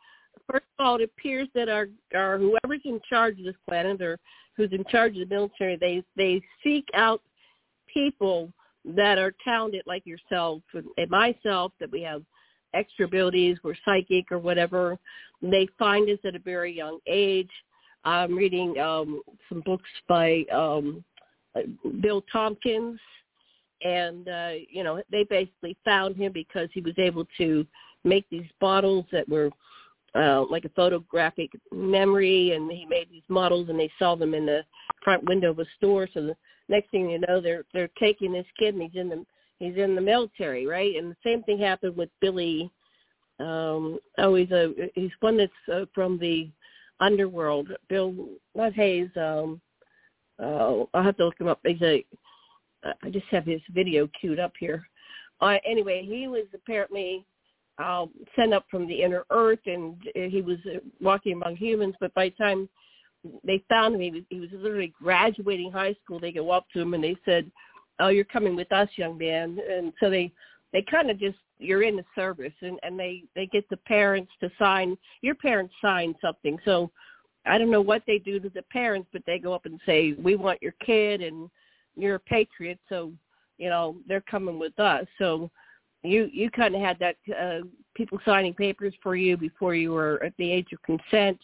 First 0.50 0.66
of 0.78 0.86
all, 0.86 0.96
it 0.96 1.04
appears 1.04 1.48
that 1.54 1.68
our 1.68 1.88
our 2.14 2.38
whoever's 2.38 2.82
in 2.84 3.00
charge 3.08 3.38
of 3.38 3.44
this 3.44 3.54
planet 3.68 4.00
or 4.02 4.18
who's 4.56 4.72
in 4.72 4.84
charge 4.90 5.16
of 5.18 5.28
the 5.28 5.34
military, 5.34 5.76
they 5.76 6.04
they 6.16 6.42
seek 6.62 6.86
out 6.94 7.22
people 7.92 8.52
that 8.84 9.18
are 9.18 9.32
talented 9.42 9.82
like 9.86 10.04
yourself 10.06 10.62
and 10.74 11.10
myself 11.10 11.72
that 11.80 11.90
we 11.90 12.02
have 12.02 12.22
extra 12.74 13.06
abilities, 13.06 13.58
we're 13.62 13.74
psychic 13.84 14.30
or 14.30 14.38
whatever. 14.38 14.98
They 15.42 15.68
find 15.78 16.08
us 16.10 16.18
at 16.24 16.34
a 16.34 16.40
very 16.40 16.76
young 16.76 16.98
age. 17.06 17.50
I'm 18.04 18.34
reading 18.34 18.78
um, 18.78 19.22
some 19.48 19.62
books 19.64 19.88
by 20.08 20.44
um, 20.52 21.02
Bill 22.00 22.22
Tompkins, 22.30 23.00
and 23.82 24.28
uh, 24.28 24.52
you 24.68 24.84
know 24.84 25.02
they 25.10 25.24
basically 25.24 25.76
found 25.84 26.16
him 26.16 26.32
because 26.32 26.68
he 26.72 26.80
was 26.80 26.94
able 26.98 27.26
to 27.38 27.66
make 28.04 28.28
these 28.30 28.48
bottles 28.60 29.06
that 29.12 29.28
were 29.28 29.50
uh, 30.14 30.44
like 30.50 30.64
a 30.64 30.70
photographic 30.70 31.50
memory, 31.72 32.52
and 32.52 32.70
he 32.70 32.86
made 32.86 33.08
these 33.10 33.22
models, 33.28 33.68
and 33.68 33.78
they 33.78 33.90
saw 33.98 34.14
them 34.14 34.34
in 34.34 34.46
the 34.46 34.62
front 35.02 35.24
window 35.24 35.50
of 35.50 35.58
a 35.58 35.66
store. 35.76 36.08
So 36.12 36.22
the 36.22 36.36
next 36.68 36.90
thing 36.90 37.10
you 37.10 37.20
know, 37.26 37.40
they're 37.40 37.64
they're 37.72 37.90
taking 37.98 38.32
this 38.32 38.46
kid, 38.58 38.74
and 38.74 38.82
he's 38.82 39.00
in 39.00 39.08
the 39.08 39.24
he's 39.58 39.76
in 39.76 39.94
the 39.94 40.00
military, 40.00 40.66
right? 40.66 40.96
And 40.96 41.10
the 41.10 41.16
same 41.24 41.42
thing 41.42 41.58
happened 41.58 41.96
with 41.96 42.10
Billy. 42.20 42.70
Um, 43.40 43.98
oh, 44.18 44.34
he's 44.34 44.50
a 44.50 44.72
he's 44.94 45.10
one 45.20 45.36
that's 45.36 45.52
uh, 45.72 45.86
from 45.94 46.18
the 46.18 46.50
underworld. 47.00 47.68
Bill, 47.88 48.14
not 48.54 48.72
Hayes. 48.74 49.10
Um, 49.16 49.60
uh, 50.42 50.84
I'll 50.94 51.02
have 51.02 51.16
to 51.18 51.26
look 51.26 51.40
him 51.40 51.48
up. 51.48 51.60
He's 51.64 51.82
a 51.82 52.04
I 53.02 53.10
just 53.10 53.26
have 53.30 53.44
his 53.44 53.60
video 53.72 54.08
queued 54.20 54.38
up 54.38 54.52
here. 54.58 54.86
Uh, 55.40 55.56
anyway, 55.66 56.04
he 56.06 56.28
was 56.28 56.44
apparently 56.54 57.24
uh, 57.78 58.06
sent 58.36 58.52
up 58.52 58.66
from 58.70 58.86
the 58.86 59.02
inner 59.02 59.24
earth, 59.30 59.60
and 59.66 59.96
he 60.14 60.42
was 60.42 60.58
uh, 60.66 60.78
walking 61.00 61.32
among 61.32 61.56
humans. 61.56 61.94
But 62.00 62.14
by 62.14 62.28
the 62.28 62.44
time 62.44 62.68
they 63.42 63.64
found 63.68 63.94
him, 63.94 64.00
he 64.00 64.10
was, 64.10 64.22
he 64.28 64.40
was 64.40 64.50
literally 64.52 64.92
graduating 65.00 65.72
high 65.72 65.96
school. 66.04 66.20
They 66.20 66.32
go 66.32 66.50
up 66.50 66.66
to 66.72 66.80
him 66.80 66.94
and 66.94 67.02
they 67.02 67.16
said, 67.24 67.50
"Oh, 67.98 68.08
you're 68.08 68.24
coming 68.24 68.56
with 68.56 68.72
us, 68.72 68.88
young 68.96 69.18
man." 69.18 69.58
And 69.70 69.92
so 70.00 70.10
they 70.10 70.32
they 70.72 70.82
kind 70.82 71.10
of 71.10 71.18
just 71.18 71.38
you're 71.58 71.82
in 71.82 71.96
the 71.96 72.04
service, 72.14 72.54
and 72.60 72.78
and 72.82 72.98
they 72.98 73.24
they 73.34 73.46
get 73.46 73.68
the 73.68 73.76
parents 73.78 74.32
to 74.40 74.50
sign. 74.58 74.96
Your 75.22 75.34
parents 75.34 75.74
sign 75.80 76.14
something, 76.20 76.58
so. 76.64 76.90
I 77.46 77.58
don't 77.58 77.70
know 77.70 77.82
what 77.82 78.02
they 78.06 78.18
do 78.18 78.40
to 78.40 78.48
the 78.48 78.62
parents, 78.62 79.10
but 79.12 79.20
they 79.26 79.38
go 79.38 79.52
up 79.52 79.66
and 79.66 79.78
say, 79.84 80.14
"We 80.14 80.34
want 80.34 80.62
your 80.62 80.72
kid," 80.80 81.20
and 81.20 81.50
you're 81.94 82.14
a 82.14 82.20
patriot, 82.20 82.78
so 82.88 83.12
you 83.58 83.68
know 83.68 83.96
they're 84.08 84.22
coming 84.22 84.58
with 84.58 84.78
us. 84.80 85.06
So 85.18 85.50
you 86.02 86.30
you 86.32 86.50
kind 86.50 86.74
of 86.74 86.80
had 86.80 86.98
that 87.00 87.16
uh, 87.38 87.66
people 87.94 88.18
signing 88.24 88.54
papers 88.54 88.94
for 89.02 89.14
you 89.14 89.36
before 89.36 89.74
you 89.74 89.92
were 89.92 90.22
at 90.24 90.32
the 90.38 90.50
age 90.50 90.68
of 90.72 90.82
consent, 90.82 91.38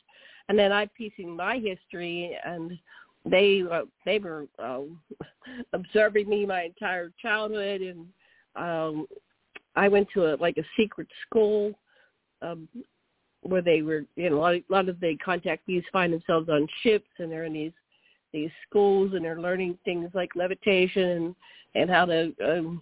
and 0.48 0.58
then 0.58 0.72
I'm 0.72 0.88
piecing 0.96 1.36
my 1.36 1.58
history, 1.58 2.36
and 2.44 2.78
they 3.24 3.62
uh, 3.70 3.82
they 4.04 4.18
were 4.18 4.46
uh, 4.58 4.80
observing 5.72 6.28
me 6.28 6.46
my 6.46 6.62
entire 6.62 7.12
childhood, 7.20 7.80
and 7.82 8.06
um, 8.56 9.06
I 9.76 9.88
went 9.88 10.08
to 10.14 10.34
a 10.34 10.36
like 10.36 10.56
a 10.58 10.64
secret 10.76 11.08
school. 11.26 11.72
Um, 12.42 12.68
where 13.42 13.62
they 13.62 13.82
were, 13.82 14.04
you 14.16 14.28
know, 14.28 14.36
a 14.36 14.38
lot, 14.38 14.54
of, 14.54 14.62
a 14.68 14.72
lot 14.72 14.88
of 14.88 15.00
the 15.00 15.16
contactees 15.26 15.82
find 15.92 16.12
themselves 16.12 16.48
on 16.48 16.68
ships 16.82 17.08
and 17.18 17.30
they're 17.32 17.44
in 17.44 17.54
these 17.54 17.72
these 18.32 18.50
schools 18.68 19.12
and 19.14 19.24
they're 19.24 19.40
learning 19.40 19.76
things 19.84 20.08
like 20.14 20.30
levitation 20.36 21.02
and, 21.02 21.34
and 21.74 21.90
how 21.90 22.04
to 22.04 22.32
um, 22.44 22.80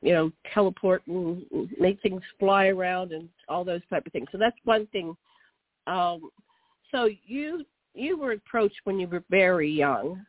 you 0.00 0.12
know 0.12 0.32
teleport 0.54 1.02
and 1.06 1.44
make 1.78 2.00
things 2.00 2.22
fly 2.38 2.66
around 2.66 3.12
and 3.12 3.28
all 3.48 3.64
those 3.64 3.82
type 3.90 4.06
of 4.06 4.12
things. 4.12 4.28
So 4.32 4.38
that's 4.38 4.56
one 4.64 4.86
thing. 4.88 5.16
Um, 5.86 6.30
so 6.92 7.08
you 7.26 7.64
you 7.96 8.18
were 8.18 8.32
approached 8.32 8.80
when 8.84 8.98
you 8.98 9.08
were 9.08 9.24
very 9.30 9.70
young, 9.70 10.24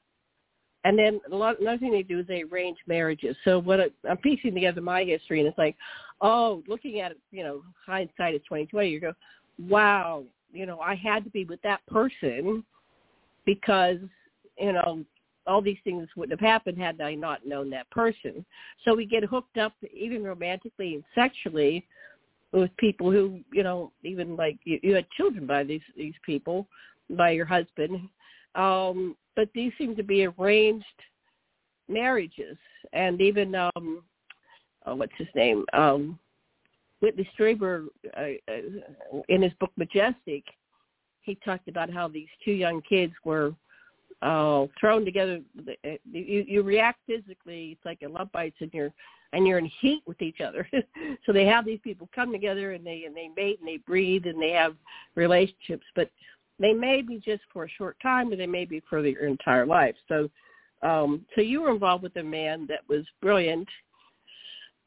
and 0.84 0.98
then 0.98 1.20
a 1.32 1.36
lot, 1.36 1.60
another 1.60 1.78
thing 1.78 1.92
they 1.92 2.04
do 2.04 2.20
is 2.20 2.28
they 2.28 2.44
arrange 2.44 2.78
marriages. 2.88 3.36
So 3.44 3.60
what 3.60 3.80
I, 3.80 3.88
I'm 4.10 4.18
piecing 4.18 4.54
together 4.54 4.82
my 4.82 5.04
history, 5.04 5.40
and 5.40 5.48
it's 5.48 5.58
like, 5.58 5.76
oh, 6.22 6.64
looking 6.68 7.02
at 7.02 7.12
it, 7.12 7.20
you 7.32 7.44
know, 7.44 7.62
hindsight 7.86 8.36
is 8.36 8.42
twenty 8.48 8.66
twenty. 8.68 8.90
You 8.90 9.00
go, 9.00 9.14
wow, 9.68 10.24
you 10.52 10.66
know, 10.66 10.80
I 10.80 10.96
had 10.96 11.24
to 11.26 11.30
be 11.30 11.46
with 11.46 11.62
that 11.64 11.86
person 11.88 12.64
because 13.46 13.98
you 14.60 14.74
know, 14.74 15.04
all 15.46 15.62
these 15.62 15.78
things 15.84 16.08
wouldn't 16.16 16.40
have 16.40 16.48
happened 16.48 16.78
had 16.78 17.00
I 17.00 17.16
not 17.16 17.46
known 17.46 17.70
that 17.70 17.90
person. 17.92 18.46
So 18.84 18.96
we 18.96 19.06
get 19.06 19.24
hooked 19.24 19.58
up 19.58 19.74
even 19.94 20.24
romantically 20.24 20.96
and 20.96 21.04
sexually 21.16 21.86
with 22.52 22.76
people 22.78 23.12
who, 23.12 23.40
you 23.54 23.64
know, 23.64 23.92
even 24.04 24.36
like 24.36 24.58
you, 24.64 24.80
you 24.82 24.96
had 24.96 25.10
children 25.12 25.46
by 25.46 25.64
these 25.64 25.82
these 25.96 26.14
people, 26.26 26.68
by 27.12 27.32
your 27.32 27.46
husband. 27.46 28.10
Um, 28.56 29.16
but 29.36 29.50
these 29.54 29.72
seem 29.78 29.96
to 29.96 30.04
be 30.04 30.26
arranged 30.26 30.86
marriages 31.90 32.58
and 32.92 33.22
even 33.22 33.56
um 33.56 34.04
oh, 34.86 34.96
what's 34.96 35.14
his 35.18 35.28
name? 35.36 35.64
Um 35.74 36.20
Whitley 37.00 37.30
Strieber 37.38 37.86
uh, 38.18 38.52
uh, 38.52 39.22
in 39.30 39.42
his 39.44 39.54
book 39.60 39.72
Majestic, 39.78 40.44
he 41.22 41.36
talked 41.46 41.68
about 41.68 41.94
how 41.94 42.08
these 42.08 42.28
two 42.44 42.54
young 42.54 42.82
kids 42.82 43.14
were 43.24 43.54
uh, 44.22 44.66
thrown 44.80 45.06
together. 45.06 45.42
You, 46.12 46.46
you 46.48 46.64
react 46.64 47.00
physically. 47.06 47.74
It's 47.74 47.86
like 47.86 48.02
a 48.04 48.10
lump 48.10 48.32
bites, 48.32 48.58
and 48.62 48.74
you're 48.74 48.92
and 49.34 49.46
you're 49.46 49.60
in 49.60 49.70
heat 49.80 50.02
with 50.08 50.22
each 50.22 50.42
other. 50.42 50.68
so 51.26 51.34
they 51.34 51.46
have 51.46 51.66
these 51.66 51.80
people 51.84 52.10
come 52.16 52.32
together, 52.32 52.72
and 52.72 52.86
they 52.86 53.04
and 53.06 53.16
they 53.16 53.30
mate, 53.36 53.60
and 53.60 53.68
they 53.68 53.78
breathe, 53.78 54.26
and 54.26 54.42
they 54.42 54.52
have 54.52 54.76
relationships. 55.16 55.86
But 55.96 56.10
they 56.60 56.74
may 56.74 57.02
be 57.02 57.20
just 57.20 57.44
for 57.54 57.66
a 57.66 57.70
short 57.70 57.98
time, 58.02 58.32
or 58.32 58.36
they 58.36 58.48
may 58.48 58.66
be 58.66 58.82
for 58.90 59.02
their 59.02 59.26
entire 59.28 59.66
life. 59.66 59.96
So, 60.08 60.30
um, 60.82 61.26
so 61.36 61.42
you 61.42 61.62
were 61.62 61.72
involved 61.72 62.04
with 62.04 62.16
a 62.18 62.24
man 62.24 62.66
that 62.68 62.82
was 62.88 63.06
brilliant. 63.22 63.68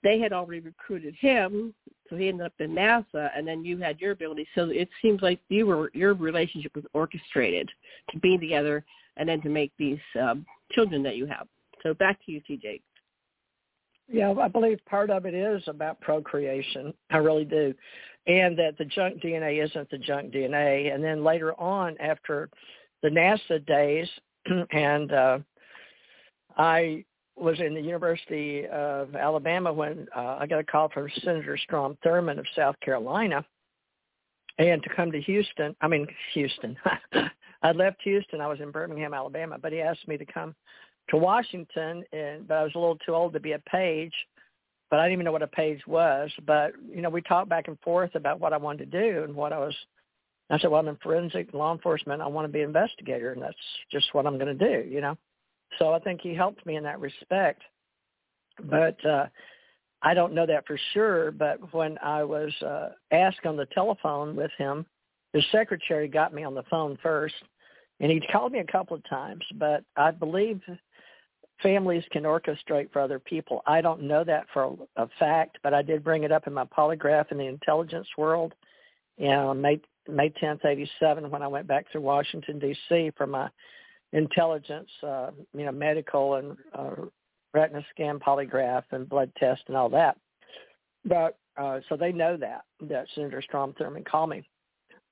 They 0.03 0.19
had 0.19 0.33
already 0.33 0.61
recruited 0.61 1.15
him, 1.15 1.75
so 2.09 2.17
he 2.17 2.29
ended 2.29 2.47
up 2.47 2.55
in 2.59 2.73
NASA, 2.73 3.31
and 3.37 3.47
then 3.47 3.65
you 3.65 3.79
had 3.79 4.01
your 4.01 4.13
ability. 4.13 4.49
So 4.55 4.71
it 4.71 4.89
seems 5.03 5.21
like 5.23 5.41
you 5.49 5.67
were 5.67 5.91
your 5.95 6.15
relationship 6.15 6.75
was 6.75 6.85
orchestrated 6.95 7.69
to 8.11 8.19
be 8.19 8.39
together 8.39 8.85
and 9.17 9.29
then 9.29 9.41
to 9.43 9.49
make 9.49 9.73
these 9.79 9.99
um, 10.21 10.47
children 10.73 11.03
that 11.03 11.17
you 11.17 11.27
have. 11.27 11.47
So 11.83 11.95
back 11.95 12.19
to 12.27 12.33
you, 12.33 12.41
TJ. 12.49 12.81
Yeah, 14.13 14.33
I 14.33 14.49
believe 14.49 14.85
part 14.87 15.11
of 15.11 15.25
it 15.25 15.35
is 15.35 15.63
about 15.69 16.01
procreation. 16.01 16.93
I 17.11 17.19
really 17.19 17.45
do. 17.45 17.73
And 18.27 18.59
that 18.59 18.77
the 18.79 18.85
junk 18.85 19.23
DNA 19.23 19.65
isn't 19.65 19.91
the 19.91 19.99
junk 19.99 20.33
DNA. 20.33 20.95
And 20.95 21.03
then 21.03 21.25
later 21.25 21.59
on, 21.59 21.97
after 21.99 22.51
the 23.03 23.09
NASA 23.09 23.65
days, 23.67 24.09
and 24.73 25.13
uh, 25.13 25.39
I 26.57 27.05
was 27.37 27.59
in 27.61 27.75
the 27.75 27.81
University 27.81 28.67
of 28.67 29.15
Alabama 29.15 29.73
when 29.73 30.07
uh, 30.15 30.37
I 30.39 30.47
got 30.47 30.59
a 30.61 30.65
call 30.65 30.91
from 30.91 31.09
Senator 31.25 31.57
Strom 31.57 31.97
Thurmond 32.05 32.39
of 32.39 32.47
South 32.55 32.77
Carolina 32.81 33.45
and 34.61 34.83
to 34.83 34.91
come 34.95 35.11
to 35.13 35.21
Houston, 35.23 35.75
I 35.81 35.89
mean 35.89 36.07
Houston, 36.35 36.77
I 37.63 37.73
left 37.73 38.03
Houston. 38.03 38.41
I 38.41 38.47
was 38.47 38.61
in 38.61 38.71
Birmingham, 38.71 39.15
Alabama, 39.15 39.59
but 39.61 39.73
he 39.73 39.81
asked 39.81 40.07
me 40.07 40.19
to 40.19 40.27
come 40.27 40.55
to 41.09 41.17
Washington, 41.17 42.05
and 42.13 42.47
but 42.47 42.57
I 42.59 42.63
was 42.65 42.73
a 42.75 42.79
little 42.79 42.99
too 42.99 43.15
old 43.15 43.33
to 43.33 43.41
be 43.41 43.53
a 43.53 43.59
page, 43.61 44.13
but 44.91 44.99
I 44.99 45.05
didn't 45.05 45.15
even 45.15 45.25
know 45.25 45.33
what 45.33 45.43
a 45.43 45.47
page 45.47 45.81
was. 45.87 46.31
But 46.47 46.73
you 46.93 47.01
know, 47.01 47.11
we 47.11 47.23
talked 47.23 47.49
back 47.49 47.69
and 47.69 47.79
forth 47.81 48.15
about 48.15 48.41
what 48.41 48.53
I 48.53 48.57
wanted 48.57 48.91
to 48.91 49.01
do 49.01 49.23
and 49.25 49.35
what 49.35 49.53
I 49.53 49.59
was. 49.59 49.75
I 50.53 50.59
said, 50.59 50.71
well, 50.71 50.81
I'm 50.81 50.89
in 50.89 50.97
forensic 50.97 51.55
law 51.55 51.73
enforcement. 51.73 52.21
I 52.21 52.27
want 52.27 52.45
to 52.45 52.53
be 52.53 52.61
an 52.61 52.67
investigator, 52.67 53.33
and 53.33 53.41
that's 53.41 53.55
just 53.93 54.13
what 54.13 54.27
I'm 54.27 54.37
going 54.37 54.59
to 54.59 54.83
do. 54.83 54.89
You 54.89 55.01
know. 55.01 55.17
So 55.79 55.93
I 55.93 56.01
think 56.01 56.21
he 56.21 56.35
helped 56.35 56.67
me 56.67 56.77
in 56.77 56.83
that 56.83 57.01
respect. 57.01 57.63
But 58.65 59.03
uh, 59.07 59.27
I 60.03 60.15
don't 60.15 60.35
know 60.35 60.47
that 60.47 60.67
for 60.67 60.79
sure. 60.93 61.31
But 61.31 61.73
when 61.73 61.97
I 61.99 62.25
was 62.25 62.53
uh, 62.63 62.91
asked 63.13 63.47
on 63.47 63.57
the 63.57 63.67
telephone 63.67 64.35
with 64.35 64.51
him, 64.59 64.85
his 65.33 65.45
secretary 65.53 66.09
got 66.09 66.35
me 66.35 66.43
on 66.43 66.55
the 66.55 66.65
phone 66.65 66.99
first, 67.03 67.37
and 68.01 68.11
he 68.11 68.21
called 68.33 68.53
me 68.53 68.59
a 68.59 68.73
couple 68.73 68.97
of 68.97 69.09
times. 69.09 69.45
But 69.55 69.85
I 69.97 70.11
believe 70.11 70.61
families 71.63 72.05
can 72.11 72.25
orchestrate 72.25 72.93
for 72.93 73.01
other 73.01 73.19
people. 73.19 73.63
I 73.67 73.81
don't 73.81 74.03
know 74.03 74.25
that 74.25 74.47
for 74.53 74.77
a, 74.97 75.09
fact, 75.19 75.59
but 75.63 75.75
I 75.75 75.83
did 75.83 76.05
bring 76.05 76.25
it 76.25 76.33
up 76.33 76.47
in 76.47 76.55
my 76.55 76.65
polygraph 76.65 77.31
in 77.33 77.39
the 77.39 77.47
intelligence 77.47 78.09
world. 78.17 78.55
You 79.17 79.29
know, 79.29 79.55
May 79.55 79.81
May 80.09 80.31
tenth, 80.31 80.65
eighty 80.65 80.91
seven, 80.99 81.31
when 81.31 81.43
I 81.43 81.49
went 81.49 81.67
back 81.67 81.91
to 81.93 82.01
Washington 82.01 82.59
D.C. 82.59 83.13
for 83.17 83.27
my 83.27 83.49
intelligence, 84.13 84.89
uh, 85.07 85.31
you 85.53 85.65
know, 85.65 85.73
medical 85.73 86.35
and 86.35 86.57
uh, 86.77 87.07
retina 87.53 87.85
scan 87.91 88.19
polygraph 88.19 88.85
and 88.93 89.09
blood 89.09 89.31
test 89.39 89.63
and 89.69 89.77
all 89.77 89.89
that. 89.91 90.17
But 91.05 91.39
uh, 91.57 91.81
so 91.89 91.97
they 91.97 92.13
know 92.13 92.37
that 92.37 92.63
that 92.83 93.07
Senator 93.15 93.43
Strom 93.43 93.75
Thurmond 93.75 94.07
called 94.07 94.31
me. 94.31 94.43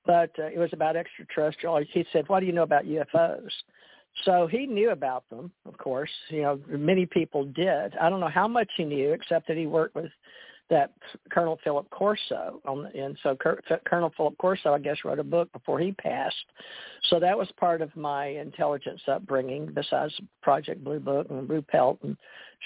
But 0.05 0.31
uh, 0.39 0.45
it 0.45 0.57
was 0.57 0.69
about 0.73 0.95
extraterrestrial. 0.95 1.81
He 1.91 2.05
said, 2.11 2.27
"What 2.27 2.39
do 2.39 2.45
you 2.45 2.53
know 2.53 2.63
about 2.63 2.85
UFOs?" 2.85 3.51
So 4.25 4.47
he 4.47 4.65
knew 4.65 4.91
about 4.91 5.29
them, 5.29 5.51
of 5.65 5.77
course. 5.77 6.09
You 6.29 6.41
know, 6.41 6.59
many 6.67 7.05
people 7.05 7.45
did. 7.45 7.95
I 7.97 8.09
don't 8.09 8.19
know 8.19 8.27
how 8.27 8.47
much 8.47 8.69
he 8.75 8.83
knew, 8.83 9.13
except 9.13 9.47
that 9.47 9.57
he 9.57 9.65
worked 9.65 9.95
with 9.95 10.11
that 10.69 10.91
Colonel 11.31 11.59
Philip 11.63 11.89
Corso, 11.89 12.61
on, 12.65 12.85
and 12.95 13.17
so 13.23 13.35
Colonel 13.85 14.13
Philip 14.15 14.37
Corso, 14.37 14.73
I 14.73 14.79
guess, 14.79 14.97
wrote 15.03 15.19
a 15.19 15.23
book 15.23 15.51
before 15.51 15.79
he 15.79 15.91
passed. 15.93 16.35
So 17.09 17.19
that 17.19 17.37
was 17.37 17.49
part 17.59 17.81
of 17.81 17.95
my 17.95 18.27
intelligence 18.27 19.01
upbringing, 19.07 19.71
besides 19.73 20.13
Project 20.43 20.83
Blue 20.83 20.99
Book 20.99 21.27
and 21.29 21.47
Blue 21.47 21.63
Pelt, 21.63 21.99
and 22.03 22.15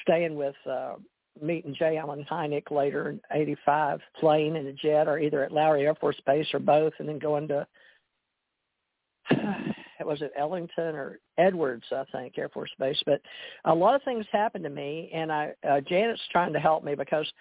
staying 0.02 0.36
with 0.36 0.56
uh, 0.70 0.96
meeting 1.41 1.74
J. 1.78 1.98
Allen 1.98 2.26
Hynek 2.30 2.72
later 2.72 3.10
in 3.10 3.22
'85, 3.32 4.02
flying 4.20 4.56
in 4.58 4.68
a 4.68 4.74
jet 4.74 5.08
or 5.08 5.18
either 5.18 5.44
at 5.44 5.54
Lowry 5.54 5.86
Air 5.86 5.96
Force 5.96 6.20
Base 6.26 6.48
or 6.54 6.60
both, 6.60 6.94
and 7.00 7.08
then 7.08 7.20
going 7.20 7.48
to 7.48 7.66
was 10.02 10.22
it 10.22 10.32
Ellington 10.38 10.96
or 10.96 11.20
Edwards, 11.38 11.86
I 11.91 12.04
think, 12.12 12.38
Air 12.38 12.50
Force 12.50 12.72
Base. 12.80 13.02
But 13.06 13.22
a 13.66 13.74
lot 13.74 13.96
of 13.96 14.04
things 14.04 14.26
happened 14.32 14.64
to 14.64 14.70
me, 14.70 15.10
and 15.14 15.32
I 15.32 15.54
uh, 15.68 15.82
Janet's 15.82 16.22
trying 16.32 16.54
to 16.54 16.60
help 16.60 16.84
me 16.84 16.96
because, 16.96 17.32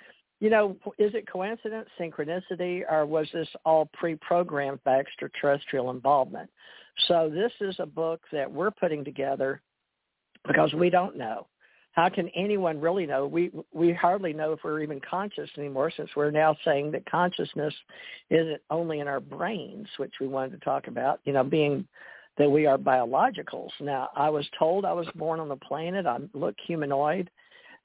you 0.41 0.51
know, 0.51 0.77
is 0.99 1.15
it 1.15 1.31
coincidence, 1.31 1.89
synchronicity, 1.99 2.83
or 2.91 3.07
was 3.07 3.29
this 3.33 3.49
all 3.65 3.89
pre-programmed 3.95 4.83
by 4.85 4.99
extraterrestrial 4.99 5.91
involvement? 5.91 6.51
So 7.09 7.31
this 7.33 7.53
is 7.61 7.77
a 7.79 7.87
book 7.87 8.21
that 8.33 8.51
we're 8.51 8.71
putting 8.71 9.05
together 9.05 9.63
because 10.47 10.73
we 10.75 10.91
don't 10.91 11.17
know. 11.17 11.47
How 11.93 12.09
can 12.09 12.31
anyone 12.31 12.81
really 12.81 13.05
know? 13.05 13.27
We 13.27 13.51
we 13.73 13.93
hardly 13.93 14.33
know 14.33 14.53
if 14.53 14.61
we're 14.65 14.81
even 14.81 15.01
conscious 15.09 15.51
anymore, 15.59 15.93
since 15.95 16.09
we're 16.17 16.31
now 16.31 16.57
saying 16.65 16.91
that 16.93 17.05
consciousness 17.05 17.75
isn't 18.31 18.63
only 18.71 19.01
in 19.01 19.09
our 19.09 19.21
brains, 19.21 19.87
which 19.99 20.15
we 20.19 20.27
wanted 20.27 20.53
to 20.53 20.65
talk 20.65 20.87
about. 20.87 21.21
You 21.25 21.35
know, 21.35 21.45
being 21.45 21.87
that 22.39 22.51
we 22.51 22.67
are 22.67 22.79
biologicals. 22.79 23.71
Now, 23.81 24.09
I 24.17 24.31
was 24.31 24.47
told 24.59 24.85
I 24.85 24.93
was 24.93 25.07
born 25.15 25.41
on 25.41 25.49
the 25.49 25.57
planet. 25.57 26.07
I 26.07 26.19
look 26.33 26.57
humanoid, 26.67 27.31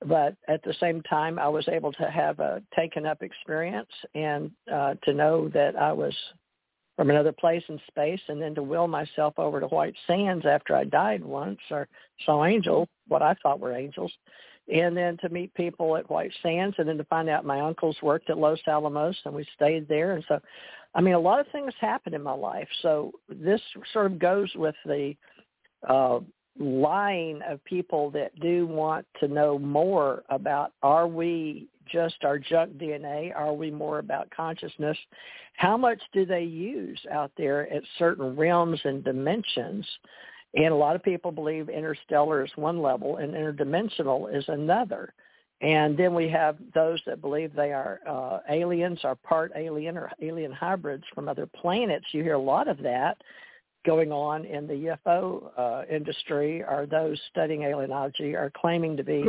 but 0.05 0.35
at 0.47 0.63
the 0.63 0.75
same 0.79 1.01
time, 1.03 1.37
I 1.39 1.47
was 1.49 1.67
able 1.67 1.91
to 1.93 2.09
have 2.09 2.39
a 2.39 2.61
taken 2.75 3.05
up 3.05 3.21
experience 3.21 3.89
and 4.15 4.51
uh, 4.71 4.95
to 5.03 5.13
know 5.13 5.49
that 5.49 5.75
I 5.75 5.91
was 5.91 6.15
from 6.95 7.09
another 7.11 7.31
place 7.31 7.63
in 7.69 7.79
space 7.87 8.21
and 8.27 8.41
then 8.41 8.55
to 8.55 8.63
will 8.63 8.87
myself 8.87 9.35
over 9.37 9.59
to 9.59 9.67
White 9.67 9.95
Sands 10.07 10.45
after 10.45 10.75
I 10.75 10.83
died 10.83 11.23
once 11.23 11.59
or 11.69 11.87
saw 12.25 12.43
angels, 12.43 12.87
what 13.07 13.21
I 13.21 13.35
thought 13.43 13.59
were 13.59 13.75
angels, 13.75 14.11
and 14.73 14.95
then 14.95 15.17
to 15.17 15.29
meet 15.29 15.53
people 15.53 15.95
at 15.95 16.09
White 16.09 16.31
Sands 16.43 16.75
and 16.77 16.87
then 16.87 16.97
to 16.97 17.03
find 17.05 17.29
out 17.29 17.45
my 17.45 17.61
uncles 17.61 17.97
worked 18.01 18.29
at 18.29 18.37
Los 18.37 18.59
Alamos 18.67 19.15
and 19.25 19.33
we 19.33 19.45
stayed 19.55 19.87
there. 19.87 20.13
And 20.13 20.23
so 20.27 20.39
I 20.93 21.01
mean, 21.01 21.13
a 21.13 21.19
lot 21.19 21.39
of 21.39 21.47
things 21.51 21.73
happen 21.79 22.13
in 22.13 22.23
my 22.23 22.33
life. 22.33 22.67
So 22.81 23.11
this 23.29 23.61
sort 23.93 24.07
of 24.07 24.19
goes 24.19 24.49
with 24.55 24.75
the 24.85 25.15
uh, 25.87 26.19
line 26.59 27.41
of 27.47 27.63
people 27.65 28.09
that 28.11 28.37
do 28.39 28.65
want 28.65 29.05
to 29.19 29.27
know 29.27 29.59
more 29.59 30.23
about 30.29 30.73
are 30.81 31.07
we 31.07 31.67
just 31.91 32.23
our 32.23 32.39
junk 32.39 32.73
DNA? 32.77 33.33
Are 33.35 33.53
we 33.53 33.71
more 33.71 33.99
about 33.99 34.29
consciousness? 34.31 34.97
How 35.53 35.77
much 35.77 36.01
do 36.13 36.25
they 36.25 36.43
use 36.43 36.99
out 37.11 37.31
there 37.37 37.71
at 37.71 37.83
certain 37.99 38.35
realms 38.35 38.79
and 38.83 39.03
dimensions? 39.03 39.85
And 40.57 40.73
a 40.73 40.75
lot 40.75 40.95
of 40.95 41.03
people 41.03 41.31
believe 41.31 41.69
interstellar 41.69 42.43
is 42.43 42.51
one 42.55 42.81
level 42.81 43.17
and 43.17 43.33
interdimensional 43.33 44.35
is 44.35 44.43
another. 44.47 45.13
And 45.61 45.95
then 45.95 46.15
we 46.15 46.27
have 46.29 46.57
those 46.73 46.99
that 47.05 47.21
believe 47.21 47.53
they 47.53 47.71
are 47.73 47.99
uh, 48.07 48.39
aliens, 48.49 48.99
are 49.03 49.15
part 49.15 49.51
alien 49.55 49.97
or 49.97 50.11
alien 50.21 50.51
hybrids 50.51 51.03
from 51.13 51.29
other 51.29 51.45
planets. 51.45 52.05
You 52.11 52.23
hear 52.23 52.33
a 52.33 52.39
lot 52.39 52.67
of 52.67 52.79
that 52.79 53.17
going 53.85 54.11
on 54.11 54.45
in 54.45 54.67
the 54.67 54.97
UFO 55.07 55.51
uh, 55.57 55.83
industry. 55.91 56.63
Are 56.63 56.87
those 56.87 57.19
studying 57.29 57.61
alienology 57.61 58.35
are 58.35 58.51
claiming 58.59 58.97
to 58.97 59.03
be 59.03 59.25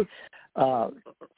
uh, 0.57 0.89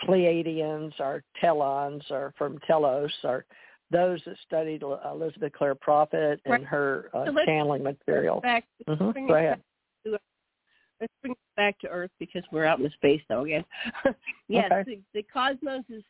Pleiadians 0.05 0.93
or 1.01 1.24
Telons 1.43 2.09
or 2.11 2.32
from 2.38 2.59
Telos 2.66 3.12
or 3.24 3.45
those 3.91 4.20
that 4.24 4.36
studied 4.47 4.82
Elizabeth 4.82 5.53
Clare 5.53 5.74
Prophet 5.74 6.41
and 6.45 6.64
her 6.64 7.11
uh, 7.12 7.26
channeling 7.45 7.82
material. 7.82 8.41
Back, 8.41 8.64
mm-hmm. 8.88 9.26
Go 9.26 9.34
ahead 9.34 9.61
let's 11.01 11.13
bring 11.23 11.33
it 11.33 11.39
back 11.57 11.79
to 11.81 11.89
Earth 11.89 12.11
because 12.19 12.43
we're 12.53 12.65
out 12.65 12.79
in 12.79 12.85
the 12.85 12.91
space 12.91 13.23
though 13.29 13.45
again. 13.45 13.65
yes, 14.49 14.71
okay. 14.71 15.03
the, 15.15 15.21
the 15.21 15.27
cosmos 15.33 15.85
is 15.89 16.03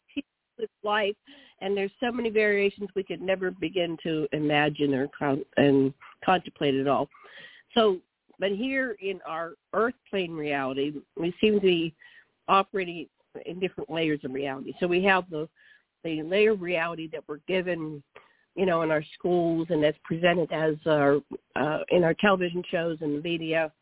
with 0.58 0.70
life, 0.82 1.16
and 1.60 1.76
there's 1.76 1.92
so 2.00 2.12
many 2.12 2.30
variations 2.30 2.88
we 2.94 3.02
could 3.02 3.22
never 3.22 3.50
begin 3.50 3.96
to 4.02 4.28
imagine 4.32 4.94
or 4.94 5.08
con- 5.18 5.44
and 5.56 5.94
contemplate 6.24 6.74
at 6.74 6.86
all. 6.86 7.08
So, 7.74 7.98
but 8.38 8.52
here 8.52 8.96
in 9.00 9.20
our 9.26 9.52
Earth 9.72 9.94
plane 10.08 10.32
reality, 10.32 10.92
we 11.16 11.34
seem 11.40 11.54
to 11.54 11.60
be 11.60 11.94
operating 12.48 13.06
in 13.46 13.60
different 13.60 13.90
layers 13.90 14.20
of 14.24 14.32
reality. 14.32 14.74
So 14.80 14.86
we 14.86 15.02
have 15.04 15.28
the 15.30 15.48
the 16.02 16.22
layer 16.22 16.52
of 16.52 16.62
reality 16.62 17.08
that 17.12 17.22
we're 17.28 17.40
given 17.46 18.02
you 18.56 18.66
know, 18.66 18.82
in 18.82 18.90
our 18.90 19.04
schools 19.14 19.68
and 19.70 19.82
that's 19.82 19.98
presented 20.04 20.50
as 20.52 20.74
our 20.86 21.18
uh, 21.56 21.78
in 21.90 22.04
our 22.04 22.14
television 22.14 22.62
shows 22.70 22.98
and 23.00 23.16
the 23.16 23.22
media. 23.22 23.72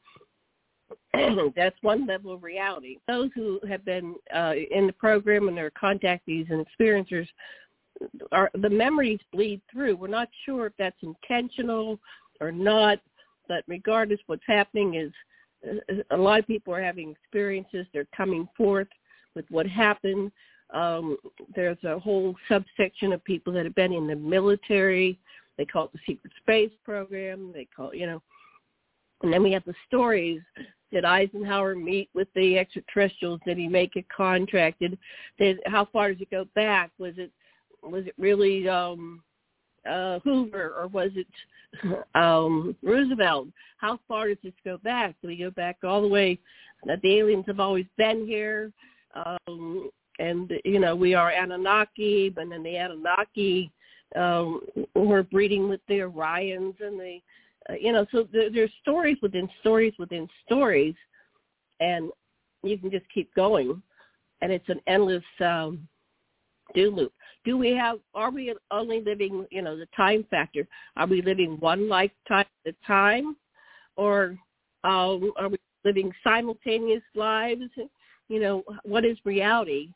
that's 1.57 1.76
one 1.82 2.07
level 2.07 2.32
of 2.32 2.43
reality. 2.43 2.99
Those 3.07 3.30
who 3.34 3.61
have 3.68 3.84
been 3.84 4.14
uh, 4.34 4.55
in 4.70 4.86
the 4.86 4.93
program 4.93 5.49
and 5.49 5.59
are 5.59 5.70
contactees 5.70 6.51
and 6.51 6.64
experiencers, 6.64 7.26
are 8.32 8.51
the 8.55 8.70
memories 8.70 9.20
bleed 9.32 9.61
through. 9.70 9.97
We're 9.97 10.09
not 10.09 10.28
sure 10.45 10.66
if 10.66 10.72
that's 10.78 10.97
intentional 11.03 11.99
or 12.41 12.53
not, 12.53 13.01
but 13.49 13.64
regardless, 13.66 14.20
what's 14.26 14.43
happening 14.47 14.95
is 14.95 15.12
uh, 15.68 15.95
a 16.11 16.16
lot 16.16 16.39
of 16.39 16.47
people 16.47 16.74
are 16.74 16.82
having 16.82 17.11
experiences. 17.11 17.86
They're 17.93 18.07
coming 18.16 18.49
forth 18.57 18.89
with 19.34 19.47
what 19.51 19.66
happened. 19.66 20.30
Um, 20.72 21.16
there's 21.55 21.82
a 21.84 21.99
whole 21.99 22.36
subsection 22.49 23.12
of 23.12 23.24
people 23.24 23.53
that 23.55 23.64
have 23.64 23.74
been 23.74 23.93
in 23.93 24.07
the 24.07 24.16
military. 24.16 25.18
They 25.57 25.64
call 25.64 25.86
it 25.86 25.93
the 25.93 25.99
secret 26.07 26.32
space 26.41 26.70
program. 26.84 27.53
They 27.53 27.66
call 27.74 27.95
you 27.95 28.07
know, 28.07 28.22
and 29.22 29.32
then 29.32 29.43
we 29.43 29.53
have 29.53 29.64
the 29.64 29.74
stories 29.86 30.41
did 30.93 31.05
Eisenhower 31.05 31.74
meet 31.74 32.09
with 32.14 32.28
the 32.34 32.59
extraterrestrials? 32.59 33.41
Did 33.45 33.59
he 33.59 33.68
make 33.68 33.97
it 33.97 34.07
contracted? 34.14 34.99
Did 35.39 35.61
how 35.66 35.86
far 35.93 36.12
does 36.12 36.22
it 36.22 36.30
go 36.30 36.47
back? 36.55 36.91
Was 36.99 37.14
it 37.16 37.30
was 37.82 38.07
it 38.07 38.14
really 38.18 38.68
um 38.68 39.22
uh 39.89 40.18
Hoover 40.20 40.74
or 40.78 40.86
was 40.89 41.11
it 41.14 41.26
um 42.14 42.74
Roosevelt? 42.82 43.49
How 43.78 43.99
far 44.09 44.28
does 44.28 44.39
this 44.43 44.55
go 44.64 44.78
back? 44.78 45.14
Do 45.20 45.28
we 45.28 45.36
go 45.36 45.51
back 45.51 45.78
all 45.84 46.01
the 46.01 46.09
way 46.09 46.39
that 46.86 47.03
the 47.03 47.18
aliens 47.18 47.45
have 47.47 47.61
always 47.61 47.86
been 47.97 48.26
here? 48.26 48.72
Um 49.14 49.91
and 50.18 50.53
you 50.64 50.80
know, 50.80 50.97
we 50.97 51.14
are 51.14 51.30
Anunnaki, 51.30 52.30
but 52.30 52.49
then 52.49 52.62
the 52.62 52.76
Anunnaki 52.76 53.70
um 54.16 54.62
were 54.95 55.22
breeding 55.22 55.68
with 55.68 55.80
the 55.86 55.99
Orions 55.99 56.80
and 56.80 56.99
the 56.99 57.20
you 57.81 57.93
know, 57.93 58.07
so 58.12 58.27
there, 58.33 58.51
there's 58.51 58.73
stories 58.81 59.16
within 59.23 59.49
stories 59.61 59.93
within 59.99 60.29
stories, 60.47 60.95
and 61.81 62.11
you 62.62 62.79
can 62.79 62.91
just 62.91 63.07
keep 63.12 63.35
going, 63.35 63.83
and 64.41 64.53
it's 64.53 64.69
an 64.69 64.81
endless 64.87 65.25
um, 65.41 65.87
do 66.75 66.91
loop. 66.91 67.12
Do 67.45 67.57
we 67.57 67.71
have? 67.71 67.99
Are 68.14 68.31
we 68.31 68.55
only 68.71 69.03
living? 69.03 69.47
You 69.51 69.62
know, 69.62 69.77
the 69.77 69.89
time 69.97 70.25
factor. 70.31 70.66
Are 70.97 71.07
we 71.07 71.23
living 71.23 71.57
one 71.61 71.89
lifetime 71.89 72.47
at 72.66 72.75
a 72.75 72.87
time, 72.87 73.37
or 73.97 74.37
um, 74.85 75.33
are 75.37 75.49
we 75.49 75.59
living 75.85 76.12
simultaneous 76.25 77.03
lives? 77.14 77.62
You 78.29 78.41
know, 78.41 78.64
what 78.85 79.05
is 79.05 79.16
reality? 79.25 79.91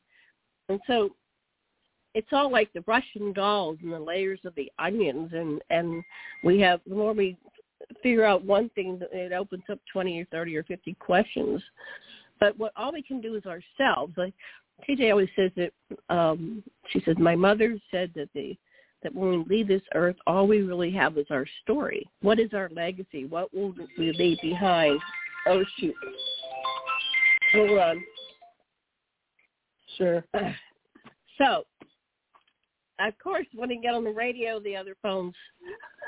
And 0.69 0.81
so 0.87 1.11
it's 2.15 2.29
all 2.33 2.51
like 2.51 2.73
the 2.73 2.85
Russian 2.87 3.33
dolls 3.33 3.79
and 3.83 3.93
the 3.93 3.99
layers 3.99 4.41
of 4.45 4.55
the 4.55 4.71
onions 4.79 5.31
and 5.33 5.61
and 5.71 6.03
we 6.45 6.61
have 6.61 6.81
the 6.87 6.95
more 6.95 7.13
we 7.13 7.37
figure 8.03 8.25
out 8.25 8.45
one 8.45 8.69
thing, 8.71 8.99
that 8.99 9.13
it 9.13 9.33
opens 9.33 9.65
up 9.71 9.79
20 9.93 10.21
or 10.21 10.25
30 10.27 10.57
or 10.57 10.63
50 10.65 10.95
questions. 10.95 11.63
But 12.41 12.59
what 12.59 12.73
all 12.77 12.93
we 12.93 13.03
can 13.03 13.21
do 13.21 13.35
is 13.37 13.45
ourselves. 13.47 14.15
Like 14.17 14.35
TJ 14.89 15.11
always 15.11 15.29
says 15.37 15.51
that 15.57 15.73
um, 16.15 16.63
she 16.91 17.01
says, 17.05 17.17
my 17.19 17.37
mother 17.37 17.79
said 17.91 18.11
that 18.15 18.29
the 18.35 18.57
that 19.03 19.13
when 19.13 19.31
we 19.49 19.57
leave 19.57 19.67
this 19.67 19.83
earth, 19.95 20.15
all 20.29 20.47
we 20.47 20.63
really 20.63 20.93
have 20.93 21.19
is 21.19 21.27
our 21.31 21.45
story. 21.63 22.09
What 22.21 22.39
is 22.39 22.51
our 22.55 22.69
legacy? 22.69 23.25
What 23.25 23.53
will 23.53 23.75
we 23.99 24.13
leave 24.13 24.39
behind? 24.41 25.01
Oh 25.49 25.65
shoot! 25.79 25.95
Hold 27.53 27.79
on. 27.79 28.05
Sure. 29.99 30.25
So, 31.39 31.65
of 33.01 33.19
course, 33.19 33.47
when 33.55 33.71
I 33.71 33.77
get 33.77 33.95
on 33.95 34.05
the 34.05 34.11
radio, 34.11 34.61
the 34.61 34.77
other 34.77 34.97
phones, 35.03 35.35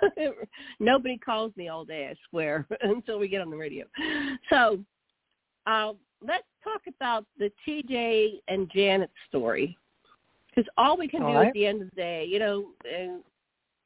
nobody 0.81 1.19
calls 1.19 1.53
me 1.57 1.69
all 1.69 1.85
day, 1.85 2.09
I 2.11 2.15
swear, 2.31 2.67
until 2.83 3.19
we 3.19 3.29
get 3.29 3.41
on 3.41 3.51
the 3.51 3.57
radio. 3.57 3.87
So, 4.51 4.79
um, 5.67 5.97
let's 6.27 6.45
talk 6.63 6.83
about 6.89 7.25
the 7.39 7.51
TJ 7.67 8.41
and 8.49 8.71
Janet 8.75 9.11
story. 9.29 9.77
Because 10.55 10.71
all 10.77 10.97
we 10.97 11.09
can 11.09 11.23
all 11.23 11.33
do 11.33 11.39
right. 11.39 11.49
at 11.49 11.55
the 11.55 11.67
end 11.67 11.83
of 11.83 11.91
the 11.91 11.97
day, 11.97 12.27
you 12.29 12.39
know, 12.39 12.67
and 12.89 13.23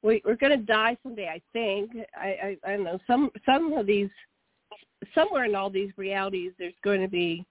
we, 0.03 0.23
we're 0.25 0.37
going 0.37 0.59
to 0.59 0.65
die 0.65 0.97
someday. 1.03 1.29
I 1.29 1.41
think. 1.53 1.93
I, 2.17 2.27
I 2.27 2.57
I 2.67 2.77
don't 2.77 2.85
know. 2.85 2.99
Some 3.07 3.31
some 3.47 3.73
of 3.73 3.87
these, 3.87 4.11
somewhere 5.15 5.47
in 5.47 5.55
all 5.55 5.71
these 5.71 5.91
realities, 5.97 6.53
there's 6.59 6.75
going 6.85 7.01
to 7.01 7.09
be 7.09 7.45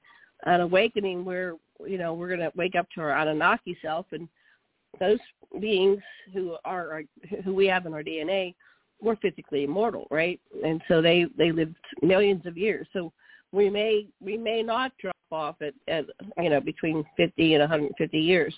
an 0.46 0.62
awakening 0.62 1.26
where 1.26 1.56
you 1.86 1.98
know 1.98 2.14
we're 2.14 2.28
going 2.28 2.40
to 2.40 2.52
wake 2.56 2.76
up 2.76 2.88
to 2.94 3.02
our 3.02 3.12
Anunnaki 3.12 3.78
self, 3.82 4.06
and 4.12 4.30
those 5.00 5.20
beings 5.60 6.02
who 6.34 6.56
are 6.66 6.92
our, 6.92 7.04
who 7.44 7.54
we 7.54 7.68
have 7.68 7.86
in 7.86 7.94
our 7.94 8.04
DNA, 8.04 8.54
we're 9.02 9.16
physically 9.18 9.64
immortal, 9.64 10.08
right? 10.10 10.40
And 10.64 10.82
so 10.88 11.02
they 11.02 11.26
they 11.38 11.52
lived 11.52 11.76
millions 12.02 12.46
of 12.46 12.58
years. 12.58 12.88
So 12.94 13.14
we 13.52 13.70
may 13.70 14.08
we 14.20 14.38
may 14.38 14.64
not 14.64 14.92
drop 15.00 15.16
off 15.32 15.56
at, 15.62 15.74
at 15.88 16.06
you 16.42 16.50
know 16.50 16.62
between 16.62 17.04
50 17.16 17.54
and 17.54 17.62
150 17.62 18.18
years, 18.18 18.56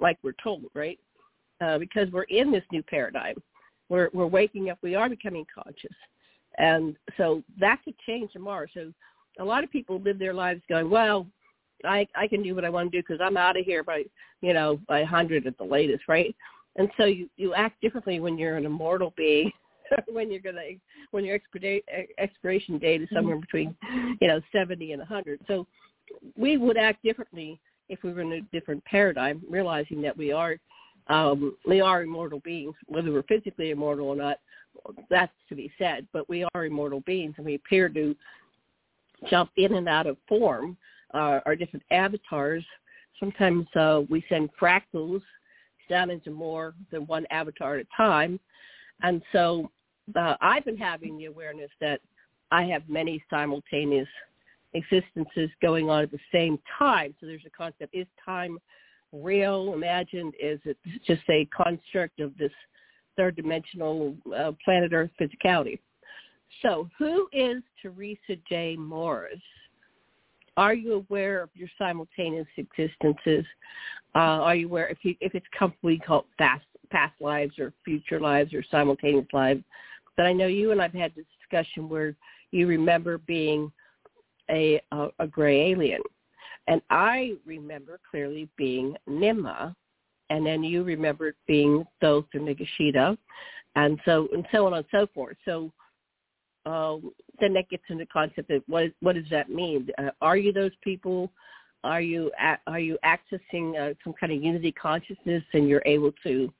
like 0.00 0.18
we're 0.22 0.32
told, 0.42 0.64
right? 0.74 0.98
Uh, 1.60 1.78
because 1.78 2.10
we're 2.12 2.22
in 2.24 2.52
this 2.52 2.64
new 2.72 2.82
paradigm. 2.82 3.36
We're 3.88 4.10
we're 4.12 4.26
waking 4.26 4.70
up. 4.70 4.78
We 4.82 4.94
are 4.94 5.08
becoming 5.08 5.46
conscious, 5.54 5.96
and 6.58 6.96
so 7.16 7.42
that 7.58 7.80
could 7.84 7.98
change 8.06 8.32
tomorrow. 8.32 8.66
So 8.74 8.92
a 9.38 9.44
lot 9.44 9.64
of 9.64 9.70
people 9.70 10.00
live 10.00 10.18
their 10.18 10.34
lives 10.34 10.60
going, 10.68 10.90
well, 10.90 11.26
I 11.84 12.06
I 12.14 12.28
can 12.28 12.42
do 12.42 12.54
what 12.54 12.64
I 12.64 12.70
want 12.70 12.90
to 12.90 12.98
do 12.98 13.02
because 13.06 13.20
I'm 13.22 13.36
out 13.36 13.58
of 13.58 13.64
here 13.64 13.82
by 13.82 14.04
you 14.40 14.52
know 14.52 14.80
by 14.88 15.00
100 15.00 15.46
at 15.46 15.58
the 15.58 15.64
latest, 15.64 16.04
right? 16.08 16.34
And 16.76 16.88
so 16.96 17.04
you 17.04 17.28
you 17.36 17.54
act 17.54 17.80
differently 17.80 18.20
when 18.20 18.38
you're 18.38 18.56
an 18.56 18.66
immortal 18.66 19.12
being. 19.16 19.50
when 20.06 20.30
you're 20.30 20.40
gonna 20.40 20.60
when 21.12 21.24
your 21.24 21.38
expira- 21.38 21.82
expiration 22.18 22.78
date 22.78 23.02
is 23.02 23.08
somewhere 23.12 23.38
between 23.38 23.74
you 24.20 24.28
know 24.28 24.40
70 24.52 24.92
and 24.92 25.00
100 25.00 25.40
so 25.46 25.66
we 26.36 26.56
would 26.56 26.76
act 26.76 27.02
differently 27.02 27.58
if 27.88 28.02
we 28.02 28.12
were 28.12 28.20
in 28.20 28.32
a 28.32 28.40
different 28.52 28.84
paradigm 28.84 29.42
realizing 29.48 30.02
that 30.02 30.14
we 30.16 30.30
are 30.30 30.56
um 31.08 31.56
we 31.66 31.80
are 31.80 32.02
immortal 32.02 32.40
beings 32.40 32.74
whether 32.86 33.10
we're 33.10 33.22
physically 33.22 33.70
immortal 33.70 34.08
or 34.08 34.16
not 34.16 34.38
that's 35.10 35.32
to 35.48 35.54
be 35.54 35.72
said 35.78 36.06
but 36.12 36.28
we 36.28 36.46
are 36.54 36.66
immortal 36.66 37.00
beings 37.00 37.34
and 37.38 37.46
we 37.46 37.54
appear 37.54 37.88
to 37.88 38.14
jump 39.30 39.50
in 39.56 39.74
and 39.74 39.88
out 39.88 40.06
of 40.06 40.16
form 40.28 40.76
uh, 41.14 41.40
our 41.46 41.56
different 41.56 41.84
avatars 41.90 42.64
sometimes 43.18 43.66
uh, 43.76 44.02
we 44.08 44.24
send 44.28 44.48
fractals 44.60 45.22
down 45.88 46.10
into 46.10 46.30
more 46.30 46.74
than 46.90 47.06
one 47.06 47.26
avatar 47.30 47.76
at 47.76 47.86
a 47.86 47.96
time 47.96 48.38
and 49.02 49.22
so 49.32 49.70
uh, 50.16 50.34
I've 50.40 50.64
been 50.64 50.76
having 50.76 51.18
the 51.18 51.26
awareness 51.26 51.70
that 51.80 52.00
I 52.50 52.64
have 52.64 52.88
many 52.88 53.22
simultaneous 53.28 54.08
existences 54.74 55.50
going 55.60 55.88
on 55.88 56.02
at 56.02 56.10
the 56.10 56.18
same 56.32 56.58
time. 56.78 57.14
So 57.20 57.26
there's 57.26 57.44
a 57.46 57.50
concept: 57.50 57.94
is 57.94 58.06
time 58.24 58.58
real, 59.12 59.74
imagined? 59.74 60.34
Is 60.40 60.60
it 60.64 60.76
just 61.06 61.22
a 61.28 61.46
construct 61.46 62.20
of 62.20 62.36
this 62.38 62.52
third-dimensional 63.16 64.16
uh, 64.36 64.52
planet 64.64 64.92
Earth 64.92 65.10
physicality? 65.20 65.78
So, 66.62 66.88
who 66.98 67.28
is 67.32 67.62
Teresa 67.82 68.36
J. 68.48 68.76
Morris? 68.76 69.40
Are 70.58 70.74
you 70.74 70.94
aware 70.94 71.40
of 71.40 71.50
your 71.54 71.68
simultaneous 71.78 72.48
existences? 72.56 73.46
Uh, 74.16 74.42
are 74.42 74.56
you 74.56 74.66
aware 74.66 74.88
if 74.88 74.98
you 75.02 75.14
if 75.20 75.36
it's 75.36 75.46
commonly 75.56 76.00
called 76.04 76.24
past 76.36 76.64
past 76.90 77.14
lives 77.20 77.60
or 77.60 77.72
future 77.84 78.18
lives 78.18 78.52
or 78.52 78.64
simultaneous 78.68 79.28
lives? 79.32 79.62
But 80.16 80.26
I 80.26 80.32
know 80.32 80.48
you 80.48 80.72
and 80.72 80.82
I've 80.82 80.92
had 80.92 81.14
this 81.14 81.26
discussion 81.38 81.88
where 81.88 82.16
you 82.50 82.66
remember 82.66 83.18
being 83.18 83.70
a 84.50 84.80
a, 84.90 85.10
a 85.20 85.28
gray 85.28 85.70
alien, 85.70 86.02
and 86.66 86.82
I 86.90 87.34
remember 87.46 88.00
clearly 88.10 88.48
being 88.56 88.96
Nima, 89.08 89.76
and 90.28 90.44
then 90.44 90.64
you 90.64 90.82
remember 90.82 91.36
being 91.46 91.84
Thoth 92.00 92.26
or 92.34 92.40
Nagashita, 92.40 93.16
and 93.76 94.00
so 94.04 94.26
and 94.32 94.44
so 94.50 94.66
on 94.66 94.74
and 94.74 94.86
so 94.90 95.06
forth. 95.14 95.36
So 95.44 95.70
uh, 96.68 96.98
then 97.40 97.54
that 97.54 97.70
gets 97.70 97.82
into 97.88 98.04
the 98.04 98.10
concept 98.10 98.50
of 98.50 98.62
what 98.66 98.92
what 99.00 99.14
does 99.14 99.28
that 99.30 99.48
mean? 99.48 99.88
Uh, 99.96 100.10
are 100.20 100.36
you 100.36 100.52
those 100.52 100.72
people? 100.82 101.32
Are 101.82 102.02
you 102.02 102.30
are 102.66 102.80
you 102.80 102.98
accessing 103.04 103.78
uh, 103.78 103.94
some 104.04 104.12
kind 104.20 104.32
of 104.32 104.42
unity 104.42 104.72
consciousness, 104.72 105.42
and 105.54 105.68
you're 105.68 105.82
able 105.86 106.12
to 106.24 106.52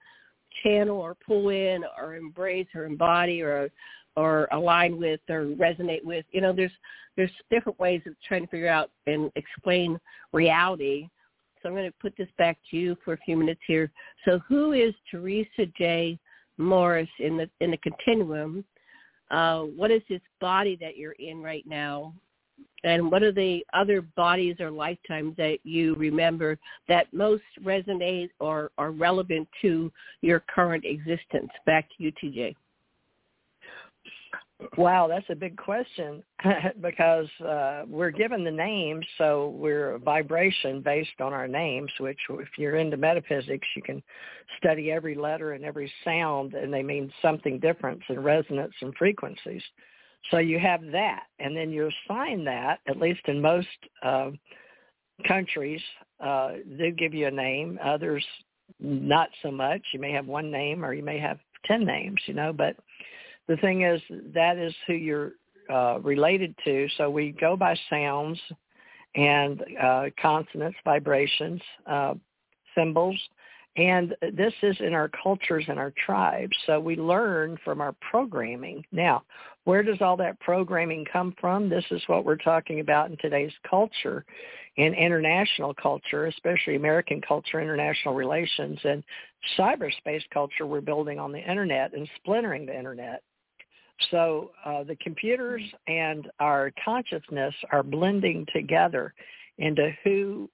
channel 0.62 0.96
or 0.96 1.14
pull 1.14 1.50
in 1.50 1.84
or 2.00 2.16
embrace 2.16 2.68
or 2.74 2.86
embody 2.86 3.42
or 3.42 3.70
or 4.16 4.48
align 4.52 4.98
with 4.98 5.20
or 5.28 5.46
resonate 5.46 6.04
with? 6.04 6.24
You 6.30 6.40
know, 6.40 6.54
there's 6.54 6.72
there's 7.16 7.32
different 7.50 7.78
ways 7.78 8.00
of 8.06 8.14
trying 8.26 8.44
to 8.44 8.50
figure 8.50 8.68
out 8.68 8.90
and 9.06 9.30
explain 9.36 9.98
reality. 10.32 11.09
So 11.61 11.68
I'm 11.68 11.74
going 11.74 11.90
to 11.90 11.94
put 12.00 12.16
this 12.16 12.28
back 12.38 12.56
to 12.70 12.76
you 12.76 12.96
for 13.04 13.12
a 13.12 13.18
few 13.18 13.36
minutes 13.36 13.61
here. 13.66 13.90
So 14.24 14.38
who 14.48 14.72
is 14.72 14.94
Teresa 15.11 15.66
J. 15.76 16.18
Morris 16.56 17.09
in 17.18 17.36
the 17.36 17.50
in 17.61 17.72
the 17.72 17.78
continuum? 17.78 18.64
Uh, 19.30 19.62
what 19.62 19.90
is 19.90 20.02
this 20.08 20.20
body 20.40 20.76
that 20.80 20.96
you're 20.96 21.12
in 21.12 21.42
right 21.42 21.64
now? 21.66 22.14
And 22.84 23.10
what 23.10 23.22
are 23.22 23.32
the 23.32 23.64
other 23.72 24.02
bodies 24.02 24.56
or 24.60 24.70
lifetimes 24.70 25.36
that 25.36 25.58
you 25.64 25.94
remember 25.94 26.58
that 26.88 27.12
most 27.12 27.42
resonate 27.62 28.30
or 28.38 28.70
are 28.78 28.92
relevant 28.92 29.48
to 29.62 29.92
your 30.22 30.40
current 30.40 30.84
existence? 30.84 31.50
Back 31.66 31.88
to 31.88 32.02
you, 32.02 32.12
TJ. 32.12 32.54
Wow, 34.76 35.06
that's 35.06 35.28
a 35.30 35.36
big 35.36 35.56
question 35.56 36.22
because 36.80 37.28
uh, 37.46 37.82
we're 37.86 38.11
given 38.11 38.42
the 38.42 38.50
names, 38.50 39.06
so 39.16 39.50
we're 39.50 39.92
a 39.92 39.98
vibration 39.98 40.80
based 40.80 41.20
on 41.20 41.32
our 41.32 41.46
names. 41.46 41.90
Which, 42.00 42.18
if 42.28 42.48
you're 42.56 42.76
into 42.76 42.96
metaphysics, 42.96 43.68
you 43.76 43.82
can 43.82 44.02
study 44.56 44.90
every 44.90 45.14
letter 45.14 45.52
and 45.52 45.64
every 45.64 45.92
sound, 46.04 46.54
and 46.54 46.74
they 46.74 46.82
mean 46.82 47.12
something 47.22 47.61
different 47.61 48.02
in 48.09 48.20
resonance 48.20 48.74
and 48.80 48.92
frequencies. 48.96 49.62
So 50.32 50.38
you 50.38 50.59
have 50.59 50.80
that, 50.90 51.24
and 51.38 51.56
then 51.56 51.70
you 51.70 51.88
assign 52.09 52.44
that. 52.44 52.80
At 52.88 52.98
least 52.98 53.20
in 53.26 53.40
most 53.40 53.68
uh, 54.02 54.30
countries, 55.26 55.80
uh, 56.18 56.54
they 56.66 56.90
give 56.90 57.14
you 57.14 57.28
a 57.28 57.30
name. 57.30 57.78
Others, 57.84 58.24
not 58.80 59.28
so 59.40 59.52
much. 59.52 59.82
You 59.92 60.00
may 60.00 60.11
have 60.11 60.26
one 60.26 60.50
name, 60.50 60.84
or 60.84 60.94
you 60.94 61.04
may 61.04 61.20
have 61.20 61.38
ten 61.64 61.84
names. 61.84 62.20
You 62.26 62.34
know, 62.34 62.52
but 62.52 62.74
the 63.49 63.57
thing 63.57 63.82
is 63.82 64.01
that 64.34 64.59
is 64.59 64.74
who 64.86 64.92
you're 64.92 65.32
uh, 65.70 65.99
related 66.03 66.55
to. 66.64 66.88
So 66.96 67.11
we 67.11 67.32
go 67.32 67.57
by 67.57 67.76
sounds 67.90 68.38
and 69.14 69.64
uh, 69.82 70.05
consonants, 70.20 70.78
vibrations, 70.84 71.61
uh, 71.86 72.14
symbols, 72.76 73.18
and 73.76 74.14
this 74.32 74.53
is 74.62 74.76
in 74.80 74.92
our 74.92 75.09
cultures 75.22 75.64
and 75.68 75.78
our 75.78 75.92
tribes. 76.05 76.57
So 76.66 76.80
we 76.80 76.96
learn 76.96 77.57
from 77.64 77.80
our 77.80 77.94
programming. 78.11 78.84
Now, 78.90 79.22
where 79.64 79.84
does 79.84 79.99
all 80.01 80.16
that 80.16 80.40
programming 80.40 81.05
come 81.11 81.34
from? 81.40 81.68
This 81.68 81.84
is 81.90 82.03
what 82.09 82.24
we're 82.24 82.36
talking 82.36 82.80
about 82.80 83.11
in 83.11 83.16
today's 83.18 83.53
culture, 83.68 84.24
in 84.76 84.94
international 84.94 85.74
culture, 85.74 86.26
especially 86.26 86.74
American 86.74 87.20
culture, 87.20 87.61
international 87.61 88.14
relations, 88.14 88.80
and 88.82 89.05
cyberspace 89.57 90.22
culture 90.34 90.66
we're 90.66 90.80
building 90.80 91.18
on 91.20 91.30
the 91.30 91.51
internet 91.51 91.92
and 91.94 92.09
splintering 92.16 92.66
the 92.66 92.76
internet. 92.76 93.22
So 94.11 94.53
uh, 94.64 94.84
the 94.84 94.96
computers 94.96 95.62
and 95.86 96.30
our 96.40 96.72
consciousness 96.84 97.55
are 97.72 97.82
blending 97.82 98.46
together 98.53 99.14
into 99.59 99.90
who 100.05 100.49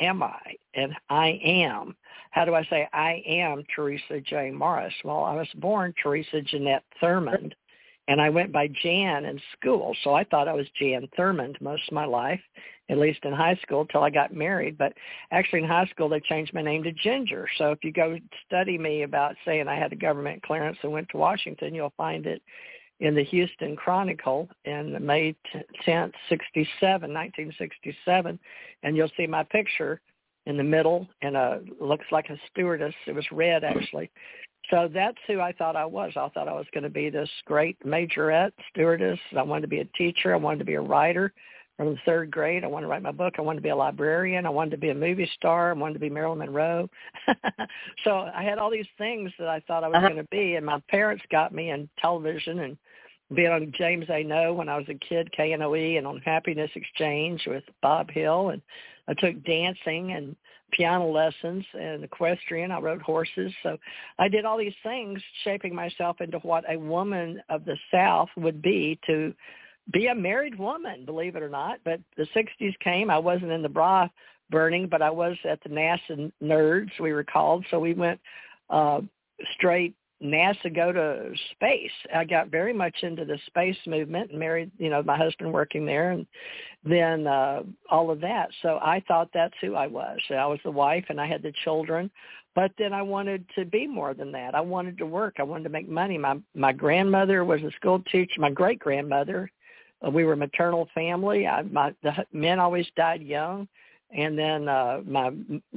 am 0.00 0.22
I 0.22 0.40
and 0.74 0.92
I 1.08 1.40
am. 1.42 1.96
How 2.30 2.44
do 2.44 2.54
I 2.54 2.64
say 2.64 2.88
I 2.92 3.22
am 3.26 3.64
Teresa 3.74 4.20
J. 4.20 4.50
Morris? 4.50 4.94
Well, 5.04 5.24
I 5.24 5.34
was 5.34 5.48
born 5.56 5.94
Teresa 6.02 6.42
Jeanette 6.42 6.84
Thurmond, 7.02 7.52
and 8.08 8.20
I 8.20 8.30
went 8.30 8.52
by 8.52 8.68
Jan 8.82 9.24
in 9.24 9.40
school, 9.58 9.96
so 10.04 10.14
I 10.14 10.24
thought 10.24 10.48
I 10.48 10.52
was 10.52 10.66
Jan 10.78 11.08
Thurmond 11.18 11.60
most 11.60 11.88
of 11.88 11.94
my 11.94 12.04
life, 12.04 12.40
at 12.88 12.98
least 12.98 13.24
in 13.24 13.32
high 13.32 13.58
school 13.62 13.86
till 13.86 14.02
I 14.02 14.10
got 14.10 14.34
married. 14.34 14.78
But 14.78 14.92
actually 15.30 15.60
in 15.60 15.68
high 15.68 15.86
school 15.86 16.08
they 16.08 16.20
changed 16.20 16.54
my 16.54 16.62
name 16.62 16.82
to 16.84 16.92
Ginger. 16.92 17.48
So 17.58 17.72
if 17.72 17.82
you 17.82 17.92
go 17.92 18.18
study 18.46 18.78
me 18.78 19.02
about 19.02 19.34
saying 19.44 19.66
I 19.66 19.76
had 19.76 19.92
a 19.92 19.96
government 19.96 20.42
clearance 20.42 20.78
and 20.82 20.92
went 20.92 21.08
to 21.10 21.16
Washington, 21.16 21.74
you'll 21.74 21.92
find 21.96 22.26
it 22.26 22.42
in 23.00 23.14
the 23.14 23.24
Houston 23.24 23.76
Chronicle 23.76 24.48
in 24.64 24.96
May 25.04 25.36
10th, 25.86 26.12
67, 26.28 26.66
1967, 26.80 28.38
and 28.82 28.96
you'll 28.96 29.10
see 29.16 29.26
my 29.26 29.42
picture 29.42 30.00
in 30.46 30.56
the 30.56 30.64
middle 30.64 31.06
and 31.22 31.36
a 31.36 31.60
looks 31.80 32.06
like 32.10 32.30
a 32.30 32.38
stewardess. 32.50 32.94
It 33.06 33.14
was 33.14 33.26
red 33.32 33.64
actually. 33.64 34.10
So 34.70 34.88
that's 34.92 35.18
who 35.26 35.40
I 35.40 35.52
thought 35.52 35.76
I 35.76 35.84
was. 35.84 36.12
I 36.16 36.28
thought 36.30 36.48
I 36.48 36.52
was 36.52 36.66
going 36.72 36.84
to 36.84 36.90
be 36.90 37.10
this 37.10 37.30
great 37.44 37.78
majorette 37.84 38.52
stewardess. 38.70 39.18
I 39.36 39.42
wanted 39.42 39.62
to 39.62 39.68
be 39.68 39.80
a 39.80 39.84
teacher. 39.96 40.34
I 40.34 40.38
wanted 40.38 40.58
to 40.60 40.64
be 40.64 40.74
a 40.74 40.80
writer 40.80 41.32
from 41.76 41.90
the 41.90 41.98
third 42.06 42.30
grade. 42.30 42.64
I 42.64 42.68
wanted 42.68 42.86
to 42.86 42.90
write 42.90 43.02
my 43.02 43.12
book. 43.12 43.34
I 43.38 43.42
wanted 43.42 43.58
to 43.58 43.62
be 43.62 43.68
a 43.68 43.76
librarian. 43.76 44.46
I 44.46 44.50
wanted 44.50 44.70
to 44.70 44.78
be 44.78 44.90
a 44.90 44.94
movie 44.94 45.30
star. 45.34 45.70
I 45.70 45.74
wanted 45.74 45.94
to 45.94 46.00
be 46.00 46.10
Marilyn 46.10 46.38
Monroe. 46.38 46.88
so 48.04 48.30
I 48.34 48.42
had 48.42 48.58
all 48.58 48.70
these 48.70 48.86
things 48.98 49.30
that 49.38 49.48
I 49.48 49.60
thought 49.60 49.84
I 49.84 49.88
was 49.88 49.96
uh-huh. 49.96 50.08
going 50.08 50.22
to 50.22 50.28
be. 50.30 50.54
And 50.54 50.64
my 50.64 50.80
parents 50.88 51.24
got 51.30 51.54
me 51.54 51.70
in 51.70 51.88
television 52.00 52.60
and 52.60 52.76
being 53.34 53.50
on 53.50 53.72
James 53.76 54.06
A. 54.08 54.22
Noe 54.22 54.54
when 54.54 54.68
I 54.68 54.76
was 54.78 54.86
a 54.88 54.94
kid, 54.94 55.28
KNOE, 55.38 55.98
and 55.98 56.06
on 56.06 56.22
Happiness 56.24 56.70
Exchange 56.74 57.42
with 57.46 57.64
Bob 57.82 58.10
Hill. 58.10 58.50
And 58.50 58.62
I 59.08 59.14
took 59.14 59.42
dancing 59.44 60.12
and 60.12 60.34
piano 60.72 61.06
lessons 61.10 61.64
and 61.74 62.04
equestrian. 62.04 62.70
I 62.70 62.78
rode 62.78 63.02
horses. 63.02 63.52
So 63.62 63.76
I 64.18 64.28
did 64.28 64.44
all 64.44 64.58
these 64.58 64.74
things, 64.82 65.20
shaping 65.44 65.74
myself 65.74 66.20
into 66.20 66.38
what 66.38 66.64
a 66.70 66.76
woman 66.76 67.42
of 67.48 67.64
the 67.64 67.76
South 67.92 68.28
would 68.36 68.62
be 68.62 68.98
to 69.06 69.34
be 69.92 70.06
a 70.08 70.14
married 70.14 70.58
woman, 70.58 71.04
believe 71.04 71.36
it 71.36 71.42
or 71.42 71.48
not. 71.48 71.78
But 71.84 72.00
the 72.16 72.26
60s 72.34 72.78
came. 72.80 73.10
I 73.10 73.18
wasn't 73.18 73.52
in 73.52 73.62
the 73.62 73.68
bra 73.68 74.08
burning, 74.50 74.88
but 74.88 75.02
I 75.02 75.10
was 75.10 75.36
at 75.48 75.62
the 75.62 75.68
NASA 75.68 76.32
Nerds, 76.42 76.90
we 77.00 77.12
were 77.12 77.24
called. 77.24 77.64
So 77.70 77.78
we 77.78 77.94
went 77.94 78.20
uh, 78.70 79.00
straight 79.54 79.94
NASA 80.22 80.74
go 80.74 80.92
to 80.92 81.30
space. 81.52 81.90
I 82.14 82.24
got 82.24 82.48
very 82.48 82.72
much 82.72 82.94
into 83.02 83.24
the 83.24 83.38
space 83.46 83.76
movement 83.86 84.30
and 84.30 84.40
married, 84.40 84.70
you 84.78 84.88
know, 84.88 85.02
my 85.02 85.16
husband 85.16 85.52
working 85.52 85.84
there 85.84 86.12
and 86.12 86.26
then 86.84 87.26
uh 87.26 87.62
all 87.90 88.10
of 88.10 88.20
that. 88.22 88.48
So 88.62 88.78
I 88.80 89.02
thought 89.06 89.28
that's 89.34 89.54
who 89.60 89.74
I 89.74 89.86
was. 89.86 90.18
I 90.30 90.46
was 90.46 90.60
the 90.64 90.70
wife 90.70 91.04
and 91.10 91.20
I 91.20 91.26
had 91.26 91.42
the 91.42 91.52
children. 91.64 92.10
But 92.54 92.72
then 92.78 92.94
I 92.94 93.02
wanted 93.02 93.44
to 93.56 93.66
be 93.66 93.86
more 93.86 94.14
than 94.14 94.32
that. 94.32 94.54
I 94.54 94.62
wanted 94.62 94.96
to 94.98 95.06
work. 95.06 95.34
I 95.38 95.42
wanted 95.42 95.64
to 95.64 95.70
make 95.70 95.88
money. 95.88 96.16
My 96.16 96.38
my 96.54 96.72
grandmother 96.72 97.44
was 97.44 97.60
a 97.62 97.70
school 97.72 98.02
teacher. 98.10 98.40
My 98.40 98.50
great 98.50 98.78
grandmother, 98.78 99.50
we 100.12 100.24
were 100.24 100.34
a 100.34 100.36
maternal 100.36 100.88
family. 100.94 101.46
I, 101.46 101.62
my 101.62 101.94
the 102.02 102.12
men 102.32 102.58
always 102.58 102.86
died 102.96 103.22
young 103.22 103.68
and 104.16 104.38
then 104.38 104.68
uh 104.68 105.00
my 105.04 105.30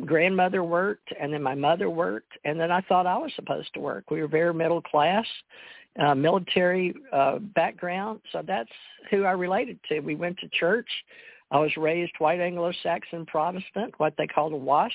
grandmother 0.05 0.63
worked 0.63 1.13
and 1.19 1.33
then 1.33 1.41
my 1.41 1.55
mother 1.55 1.89
worked 1.89 2.33
and 2.45 2.59
then 2.59 2.71
I 2.71 2.81
thought 2.81 3.07
I 3.07 3.17
was 3.17 3.31
supposed 3.35 3.73
to 3.73 3.79
work. 3.79 4.11
We 4.11 4.21
were 4.21 4.27
very 4.27 4.53
middle 4.53 4.81
class, 4.81 5.25
uh 5.99 6.15
military 6.15 6.93
uh 7.11 7.39
background, 7.39 8.21
so 8.31 8.43
that's 8.45 8.69
who 9.09 9.23
I 9.23 9.31
related 9.31 9.79
to. 9.89 9.99
We 9.99 10.15
went 10.15 10.37
to 10.39 10.49
church. 10.49 10.89
I 11.51 11.59
was 11.59 11.75
raised 11.77 12.13
white 12.19 12.39
Anglo-Saxon 12.39 13.25
Protestant, 13.25 13.95
what 13.97 14.13
they 14.19 14.27
called 14.27 14.53
a 14.53 14.57
WASP, 14.57 14.93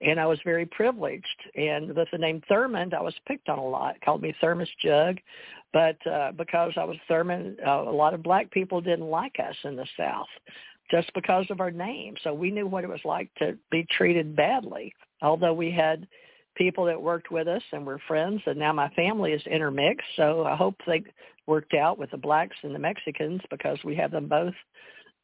and 0.00 0.18
I 0.18 0.26
was 0.26 0.38
very 0.44 0.66
privileged. 0.66 1.26
And 1.54 1.94
with 1.94 2.08
the 2.12 2.18
name 2.18 2.42
Thurmond, 2.50 2.94
I 2.94 3.02
was 3.02 3.14
picked 3.26 3.48
on 3.48 3.58
a 3.58 3.66
lot. 3.66 4.00
Called 4.04 4.22
me 4.22 4.34
Thermos 4.40 4.68
Jug, 4.82 5.18
but 5.72 5.96
uh, 6.06 6.32
because 6.32 6.72
I 6.76 6.84
was 6.84 6.96
Thurmond, 7.08 7.56
uh, 7.66 7.88
a 7.88 7.92
lot 7.92 8.14
of 8.14 8.22
black 8.22 8.50
people 8.50 8.80
didn't 8.80 9.08
like 9.08 9.36
us 9.38 9.56
in 9.64 9.76
the 9.76 9.86
South 9.96 10.28
just 10.90 11.12
because 11.14 11.46
of 11.50 11.60
our 11.60 11.70
name. 11.70 12.14
So 12.24 12.34
we 12.34 12.50
knew 12.50 12.66
what 12.66 12.84
it 12.84 12.90
was 12.90 13.04
like 13.04 13.32
to 13.38 13.56
be 13.70 13.86
treated 13.90 14.34
badly, 14.34 14.92
although 15.22 15.54
we 15.54 15.70
had 15.70 16.06
people 16.56 16.84
that 16.86 17.00
worked 17.00 17.30
with 17.30 17.48
us 17.48 17.62
and 17.72 17.86
were 17.86 18.00
friends 18.08 18.42
and 18.46 18.58
now 18.58 18.72
my 18.72 18.88
family 18.90 19.32
is 19.32 19.42
intermixed 19.46 20.06
so 20.16 20.44
i 20.44 20.56
hope 20.56 20.74
they 20.86 21.02
worked 21.46 21.74
out 21.74 21.96
with 21.96 22.10
the 22.10 22.16
blacks 22.16 22.56
and 22.62 22.74
the 22.74 22.78
mexicans 22.78 23.40
because 23.50 23.78
we 23.84 23.94
have 23.94 24.10
them 24.10 24.26
both 24.26 24.54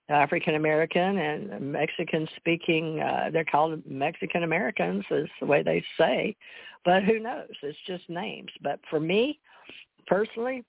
african 0.09 0.55
american 0.55 1.19
and 1.19 1.73
mexican 1.73 2.29
speaking 2.37 3.01
uh 3.01 3.31
they're 3.33 3.45
called 3.45 3.83
mexican 3.87 4.43
americans 4.43 5.05
is 5.11 5.29
the 5.41 5.47
way 5.47 5.63
they 5.63 5.83
say 5.99 6.37
but 6.85 7.03
who 7.03 7.19
knows 7.19 7.49
it's 7.63 7.79
just 7.87 8.09
names 8.09 8.51
but 8.63 8.79
for 8.91 9.01
me 9.01 9.39
personally 10.07 10.65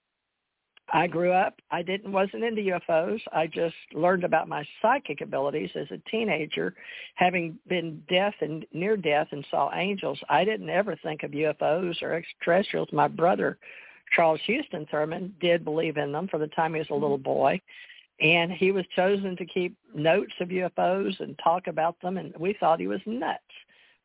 I 0.94 1.08
grew 1.08 1.34
up. 1.34 1.60
I 1.70 1.82
didn't 1.82 2.12
wasn't 2.12 2.44
into 2.44 2.62
UFOs. 2.62 3.20
I 3.34 3.48
just 3.48 3.76
learned 3.94 4.24
about 4.24 4.48
my 4.48 4.66
psychic 4.82 5.20
abilities 5.22 5.70
as 5.76 5.88
a 5.92 6.02
teenager, 6.10 6.76
having 7.16 7.60
been 7.68 8.02
deaf 8.10 8.34
and 8.40 8.66
near 8.72 8.96
death 8.96 9.28
and 9.32 9.46
saw 9.52 9.70
angels. 9.74 10.18
I 10.30 10.46
didn't 10.46 10.70
ever 10.70 10.96
think 11.04 11.24
of 11.24 11.32
UFOs 11.32 12.02
or 12.02 12.14
extraterrestrials. 12.14 12.88
My 12.94 13.10
brother, 13.10 13.58
Charles 14.16 14.40
Houston 14.46 14.86
Thurmond 14.86 15.32
did 15.42 15.66
believe 15.66 15.98
in 15.98 16.14
them 16.14 16.28
for 16.30 16.38
the 16.38 16.48
time 16.48 16.74
he 16.74 16.80
was 16.80 16.90
a 16.90 16.96
little 16.96 17.18
boy, 17.18 17.60
and 18.20 18.52
he 18.52 18.72
was 18.72 18.86
chosen 18.96 19.36
to 19.38 19.46
keep 19.46 19.76
notes 19.94 20.34
of 20.40 20.50
UFOs 20.50 21.20
and 21.20 21.40
talk 21.44 21.68
about 21.68 22.00
them. 22.02 22.18
And 22.18 22.34
we 22.40 22.56
thought 22.60 22.80
he 22.80 22.88
was 22.88 23.02
nuts. 23.06 23.44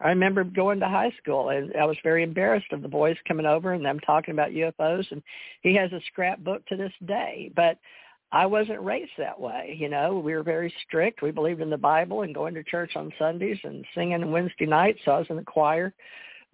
I 0.00 0.08
remember 0.08 0.42
going 0.42 0.80
to 0.80 0.88
high 0.88 1.12
school 1.22 1.50
and 1.50 1.72
I 1.76 1.84
was 1.84 1.96
very 2.02 2.22
embarrassed 2.22 2.72
of 2.72 2.82
the 2.82 2.88
boys 2.88 3.16
coming 3.26 3.46
over 3.46 3.72
and 3.72 3.84
them 3.84 4.00
talking 4.00 4.32
about 4.32 4.50
UFOs 4.50 5.10
and 5.12 5.22
he 5.62 5.74
has 5.76 5.92
a 5.92 6.00
scrapbook 6.08 6.66
to 6.66 6.76
this 6.76 6.92
day. 7.06 7.52
But 7.54 7.78
I 8.32 8.46
wasn't 8.46 8.80
raised 8.80 9.12
that 9.18 9.38
way, 9.38 9.76
you 9.78 9.88
know. 9.88 10.18
We 10.18 10.34
were 10.34 10.42
very 10.42 10.74
strict. 10.86 11.22
We 11.22 11.30
believed 11.30 11.60
in 11.60 11.70
the 11.70 11.76
Bible 11.76 12.22
and 12.22 12.34
going 12.34 12.54
to 12.54 12.64
church 12.64 12.96
on 12.96 13.12
Sundays 13.18 13.58
and 13.62 13.84
singing 13.94 14.30
Wednesday 14.32 14.66
nights. 14.66 15.00
So 15.04 15.12
I 15.12 15.18
was 15.18 15.26
in 15.30 15.36
the 15.36 15.44
choir. 15.44 15.94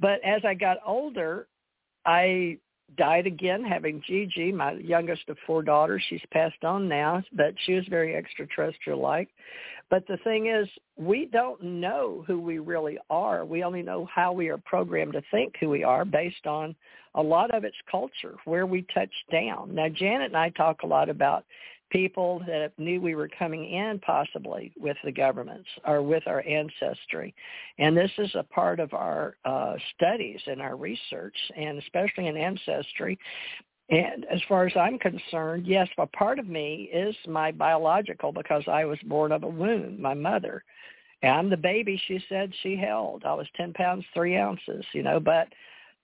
But 0.01 0.23
as 0.25 0.43
I 0.45 0.55
got 0.55 0.79
older, 0.85 1.47
I 2.05 2.59
died 2.97 3.27
again 3.27 3.63
having 3.65 4.03
Gigi, 4.07 4.53
my 4.53 4.73
youngest 4.73 5.29
of 5.29 5.37
four 5.47 5.63
daughters. 5.63 6.03
She's 6.09 6.23
passed 6.33 6.65
on 6.65 6.89
now, 6.89 7.23
but 7.33 7.55
she 7.65 7.75
was 7.75 7.85
very 7.89 8.17
extraterrestrial 8.17 9.01
like. 9.01 9.29
But 9.91 10.07
the 10.07 10.19
thing 10.19 10.47
is, 10.47 10.69
we 10.97 11.27
don't 11.27 11.63
know 11.63 12.25
who 12.27 12.41
we 12.41 12.59
really 12.59 12.99
are. 13.09 13.45
We 13.45 13.63
only 13.63 13.83
know 13.83 14.07
how 14.13 14.33
we 14.33 14.49
are 14.49 14.59
programmed 14.59 15.15
to 15.15 15.23
think 15.31 15.55
who 15.59 15.71
we 15.71 15.83
are 15.83 16.05
based 16.05 16.47
on 16.47 16.75
a 17.15 17.23
lot 17.23 17.55
of 17.55 17.65
its 17.65 17.77
culture, 17.91 18.37
where 18.45 18.67
we 18.67 18.87
touch 18.95 19.13
down. 19.33 19.75
Now, 19.75 19.89
Janet 19.89 20.29
and 20.29 20.37
I 20.37 20.51
talk 20.51 20.83
a 20.83 20.87
lot 20.87 21.09
about 21.09 21.45
people 21.91 22.43
that 22.47 22.73
knew 22.79 23.01
we 23.01 23.15
were 23.15 23.31
coming 23.39 23.65
in 23.71 23.99
possibly 24.01 24.73
with 24.79 24.97
the 25.05 25.13
governments 25.13 25.69
or 25.87 26.03
with 26.03 26.23
our 26.27 26.43
ancestry. 26.47 27.35
And 27.79 27.97
this 27.97 28.11
is 28.19 28.31
a 28.35 28.43
part 28.43 28.81
of 28.81 28.93
our 28.95 29.37
uh, 29.45 29.75
studies 29.95 30.41
and 30.47 30.61
our 30.61 30.77
research, 30.77 31.37
and 31.57 31.79
especially 31.79 32.27
in 32.27 32.37
ancestry. 32.37 33.19
And 33.91 34.27
as 34.31 34.41
far 34.49 34.67
as 34.67 34.77
I'm 34.77 34.99
concerned, 34.99 35.67
yes, 35.67 35.89
a 35.97 36.07
part 36.07 36.39
of 36.39 36.47
me 36.47 36.91
is 36.93 37.17
my 37.27 37.53
biological 37.53 38.33
because 38.33 38.63
I 38.67 38.85
was 38.85 38.99
born 39.07 39.33
of 39.33 39.45
a 39.45 39.49
womb, 39.49 40.01
my 40.01 40.15
mother. 40.15 40.63
And 41.23 41.33
I'm 41.33 41.51
the 41.51 41.57
baby 41.57 42.01
she 42.07 42.23
said 42.29 42.53
she 42.63 42.77
held. 42.77 43.25
I 43.25 43.35
was 43.35 43.47
10 43.57 43.73
pounds, 43.73 44.05
3 44.15 44.37
ounces, 44.37 44.85
you 44.93 45.03
know, 45.03 45.19
but 45.19 45.49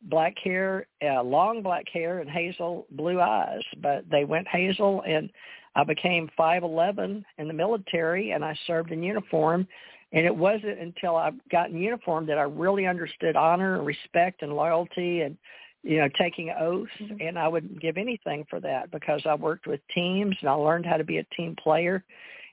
black 0.03 0.35
hair, 0.43 0.87
uh, 1.03 1.23
long 1.23 1.63
black 1.63 1.89
hair 1.93 2.21
and 2.21 2.29
hazel 2.29 2.87
blue 2.93 3.21
eyes. 3.21 3.63
But 3.83 4.05
they 4.11 4.25
went 4.25 4.49
hazel 4.49 5.03
and 5.07 5.31
I 5.77 5.85
became 5.85 6.31
5'11 6.39 7.25
in 7.39 7.49
the 7.49 7.55
military 7.55 8.31
and 8.31 8.45
I 8.45 8.57
served 8.67 8.93
in 8.93 9.03
uniform. 9.03 9.67
And 10.13 10.25
it 10.25 10.35
wasn't 10.35 10.79
until 10.79 11.17
I 11.17 11.33
got 11.51 11.71
in 11.71 11.79
uniform 11.79 12.27
that 12.27 12.39
I 12.39 12.43
really 12.43 12.87
understood 12.87 13.35
honor 13.35 13.77
and 13.77 13.87
respect 13.87 14.43
and 14.43 14.55
loyalty 14.55 15.23
and 15.23 15.37
you 15.85 15.99
know, 15.99 16.09
taking 16.19 16.51
oaths, 16.59 16.91
mm-hmm. 16.99 17.17
and 17.21 17.39
I 17.39 17.47
would 17.47 17.81
give 17.81 17.99
anything 17.99 18.47
for 18.49 18.59
that 18.61 18.91
because 18.91 19.21
I 19.27 19.35
worked 19.35 19.67
with 19.67 19.81
teams 19.95 20.35
and 20.41 20.49
I 20.49 20.55
learned 20.55 20.87
how 20.87 20.97
to 20.97 21.05
be 21.05 21.19
a 21.19 21.27
team 21.37 21.55
player 21.63 22.03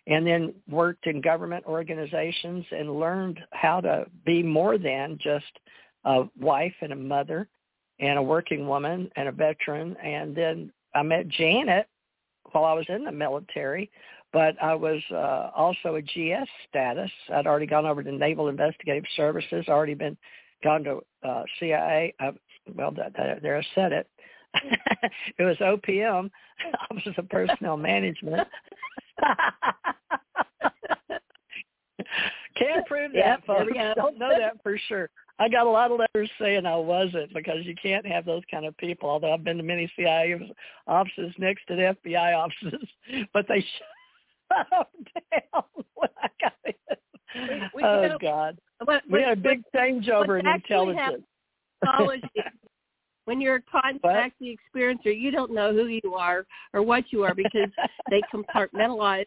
and 0.07 0.27
then 0.27 0.53
worked 0.69 1.07
in 1.07 1.21
government 1.21 1.65
organizations 1.65 2.65
and 2.71 2.99
learned 2.99 3.39
how 3.51 3.79
to 3.81 4.05
be 4.25 4.43
more 4.43 4.77
than 4.77 5.17
just 5.21 5.59
a 6.03 6.23
wife 6.39 6.73
and 6.81 6.91
a 6.91 6.95
mother 6.95 7.47
and 7.99 8.19
a 8.19 8.21
working 8.21 8.67
woman 8.67 9.09
and 9.15 9.29
a 9.29 9.31
veteran. 9.31 9.95
And 10.03 10.35
then 10.35 10.73
I 10.93 11.03
met 11.03 11.29
Janet 11.29 11.87
while 12.51 12.65
I 12.65 12.73
was 12.73 12.85
in 12.89 13.03
the 13.03 13.11
military, 13.11 13.89
but 14.33 14.61
I 14.61 14.73
was 14.73 15.01
uh, 15.11 15.51
also 15.55 15.95
a 15.95 16.01
GS 16.01 16.49
status. 16.69 17.11
I'd 17.33 17.47
already 17.47 17.65
gone 17.65 17.85
over 17.85 18.03
to 18.03 18.11
Naval 18.11 18.47
Investigative 18.47 19.05
Services, 19.15 19.65
already 19.67 19.93
been 19.93 20.17
gone 20.63 20.83
to 20.83 20.99
uh, 21.23 21.43
CIA. 21.59 22.13
I 22.19 22.31
well, 22.75 22.91
that, 22.91 23.13
that, 23.17 23.41
there 23.41 23.57
I 23.57 23.63
said 23.75 23.91
it. 23.91 24.07
it 25.37 25.43
was 25.43 25.57
OPM, 25.57 26.29
Office 26.91 27.13
of 27.17 27.29
Personnel 27.29 27.77
Management. 27.77 28.47
Can't 32.57 32.85
prove 32.85 33.13
that, 33.13 33.17
yep, 33.17 33.45
folks. 33.45 33.71
Don't 33.95 34.19
know 34.19 34.29
that 34.37 34.61
for 34.61 34.77
sure. 34.87 35.09
I 35.41 35.49
got 35.49 35.65
a 35.65 35.69
lot 35.71 35.91
of 35.91 35.99
letters 35.99 36.29
saying 36.39 36.67
I 36.67 36.75
wasn't 36.75 37.33
because 37.33 37.65
you 37.65 37.73
can't 37.81 38.05
have 38.05 38.25
those 38.25 38.43
kind 38.51 38.63
of 38.63 38.77
people. 38.77 39.09
Although 39.09 39.33
I've 39.33 39.43
been 39.43 39.57
to 39.57 39.63
many 39.63 39.91
CIA 39.95 40.53
offices 40.85 41.33
next 41.39 41.65
to 41.67 41.75
the 41.75 41.95
FBI 42.05 42.37
offices, 42.37 42.87
but 43.33 43.47
they 43.47 43.61
shut 44.51 44.87
down 45.31 45.63
when 45.95 46.09
I 46.21 46.27
got 46.39 46.53
in. 46.65 46.73
We, 47.73 47.81
we, 47.81 47.83
oh 47.83 48.17
God, 48.21 48.59
what, 48.83 49.01
we 49.09 49.21
had 49.21 49.37
a 49.39 49.41
big 49.41 49.63
changeover 49.73 50.39
in 50.39 50.45
intelligence 50.45 51.23
when 53.25 53.41
you're 53.41 53.63
contacting 53.71 54.55
the 54.73 54.79
experiencer, 54.79 55.19
you 55.19 55.31
don't 55.31 55.51
know 55.51 55.73
who 55.73 55.87
you 55.87 56.13
are 56.15 56.45
or 56.73 56.83
what 56.83 57.05
you 57.11 57.23
are 57.23 57.33
because 57.33 57.69
they 58.11 58.21
compartmentalize. 58.31 59.25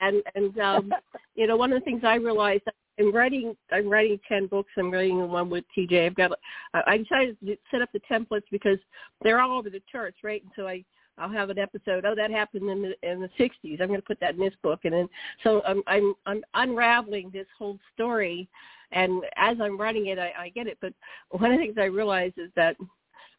And 0.00 0.22
and 0.34 0.58
um, 0.60 0.94
you 1.34 1.46
know, 1.46 1.56
one 1.56 1.72
of 1.72 1.78
the 1.78 1.84
things 1.84 2.02
I 2.04 2.14
realized 2.14 2.62
I'm 3.00 3.12
writing 3.12 3.56
I'm 3.72 3.88
writing 3.88 4.20
ten 4.28 4.46
books. 4.46 4.70
I'm 4.76 4.90
writing 4.90 5.28
one 5.28 5.50
with 5.50 5.64
TJ. 5.76 6.06
I've 6.06 6.14
got 6.14 6.32
I 6.74 6.98
decided 6.98 7.36
to 7.44 7.56
set 7.70 7.82
up 7.82 7.90
the 7.92 8.00
templates 8.10 8.42
because 8.50 8.78
they're 9.22 9.40
all 9.40 9.58
over 9.58 9.70
the 9.70 9.82
charts, 9.90 10.18
right? 10.22 10.42
And 10.42 10.52
so 10.54 10.68
I 10.68 10.84
I'll 11.18 11.30
have 11.30 11.50
an 11.50 11.58
episode. 11.58 12.04
Oh, 12.04 12.14
that 12.14 12.30
happened 12.30 12.68
in 12.70 12.82
the 12.82 13.10
in 13.10 13.20
the 13.20 13.30
'60s. 13.38 13.80
I'm 13.80 13.88
going 13.88 14.00
to 14.00 14.06
put 14.06 14.20
that 14.20 14.34
in 14.34 14.40
this 14.40 14.54
book, 14.62 14.80
and 14.84 14.92
then 14.92 15.08
so 15.42 15.62
I'm 15.66 15.82
I'm 15.86 16.14
I'm 16.26 16.42
unraveling 16.54 17.30
this 17.32 17.46
whole 17.58 17.78
story, 17.94 18.48
and 18.92 19.22
as 19.36 19.56
I'm 19.60 19.78
writing 19.78 20.06
it, 20.06 20.18
I, 20.18 20.32
I 20.38 20.48
get 20.50 20.66
it. 20.66 20.78
But 20.80 20.92
one 21.30 21.52
of 21.52 21.58
the 21.58 21.64
things 21.64 21.76
I 21.78 21.84
realize 21.84 22.32
is 22.36 22.50
that 22.56 22.76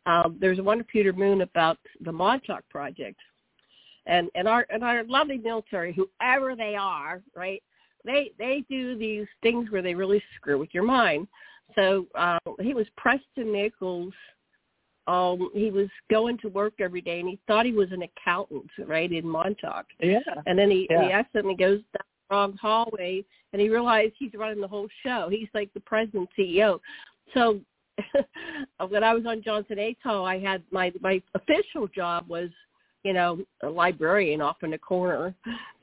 um, 0.05 0.37
there's 0.39 0.59
one 0.59 0.83
Peter 0.83 1.13
Moon 1.13 1.41
about 1.41 1.77
the 2.01 2.11
Montauk 2.11 2.67
Project, 2.69 3.19
and 4.05 4.29
and 4.35 4.47
our 4.47 4.65
and 4.69 4.83
our 4.83 5.03
lovely 5.03 5.37
military, 5.37 5.93
whoever 5.93 6.55
they 6.55 6.75
are, 6.75 7.21
right? 7.35 7.61
They 8.05 8.31
they 8.37 8.63
do 8.69 8.97
these 8.97 9.27
things 9.41 9.69
where 9.71 9.81
they 9.81 9.95
really 9.95 10.21
screw 10.35 10.57
with 10.59 10.73
your 10.73 10.83
mind. 10.83 11.27
So 11.75 12.07
uh, 12.15 12.39
he 12.59 12.73
was 12.73 12.87
Preston 12.97 13.51
Nichols 13.51 14.13
um 15.07 15.49
he 15.53 15.71
was 15.71 15.87
going 16.09 16.37
to 16.37 16.47
work 16.49 16.73
every 16.79 17.01
day 17.01 17.19
and 17.19 17.29
he 17.29 17.39
thought 17.47 17.65
he 17.65 17.71
was 17.71 17.91
an 17.91 18.03
accountant 18.03 18.69
right 18.85 19.11
in 19.11 19.27
montauk 19.27 19.85
yeah 19.99 20.19
and 20.45 20.57
then 20.57 20.69
he 20.69 20.87
yeah. 20.89 21.05
he 21.05 21.11
accidentally 21.11 21.55
goes 21.55 21.79
down 21.79 22.05
the 22.29 22.35
wrong 22.35 22.57
hallway 22.61 23.23
and 23.51 23.61
he 23.61 23.69
realized 23.69 24.13
he's 24.17 24.33
running 24.35 24.61
the 24.61 24.67
whole 24.67 24.87
show 25.03 25.27
he's 25.29 25.47
like 25.53 25.73
the 25.73 25.79
president 25.81 26.29
ceo 26.37 26.79
so 27.33 27.59
when 28.89 29.03
i 29.03 29.13
was 29.13 29.25
on 29.25 29.41
johnston 29.41 29.79
atoll 29.79 30.25
i 30.25 30.37
had 30.39 30.61
my 30.71 30.91
my 31.01 31.21
official 31.33 31.87
job 31.87 32.27
was 32.27 32.49
you 33.03 33.13
know 33.13 33.39
a 33.63 33.69
librarian 33.69 34.41
off 34.41 34.57
in 34.63 34.71
the 34.71 34.77
corner 34.77 35.33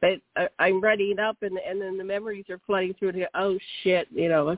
but 0.00 0.20
I, 0.36 0.48
i'm 0.58 0.80
reading 0.80 1.18
up 1.18 1.36
and 1.42 1.58
and 1.58 1.80
then 1.80 1.98
the 1.98 2.04
memories 2.04 2.44
are 2.50 2.60
flooding 2.66 2.94
through 2.94 3.10
and 3.10 3.26
oh 3.34 3.58
shit 3.82 4.08
you 4.10 4.28
know 4.28 4.56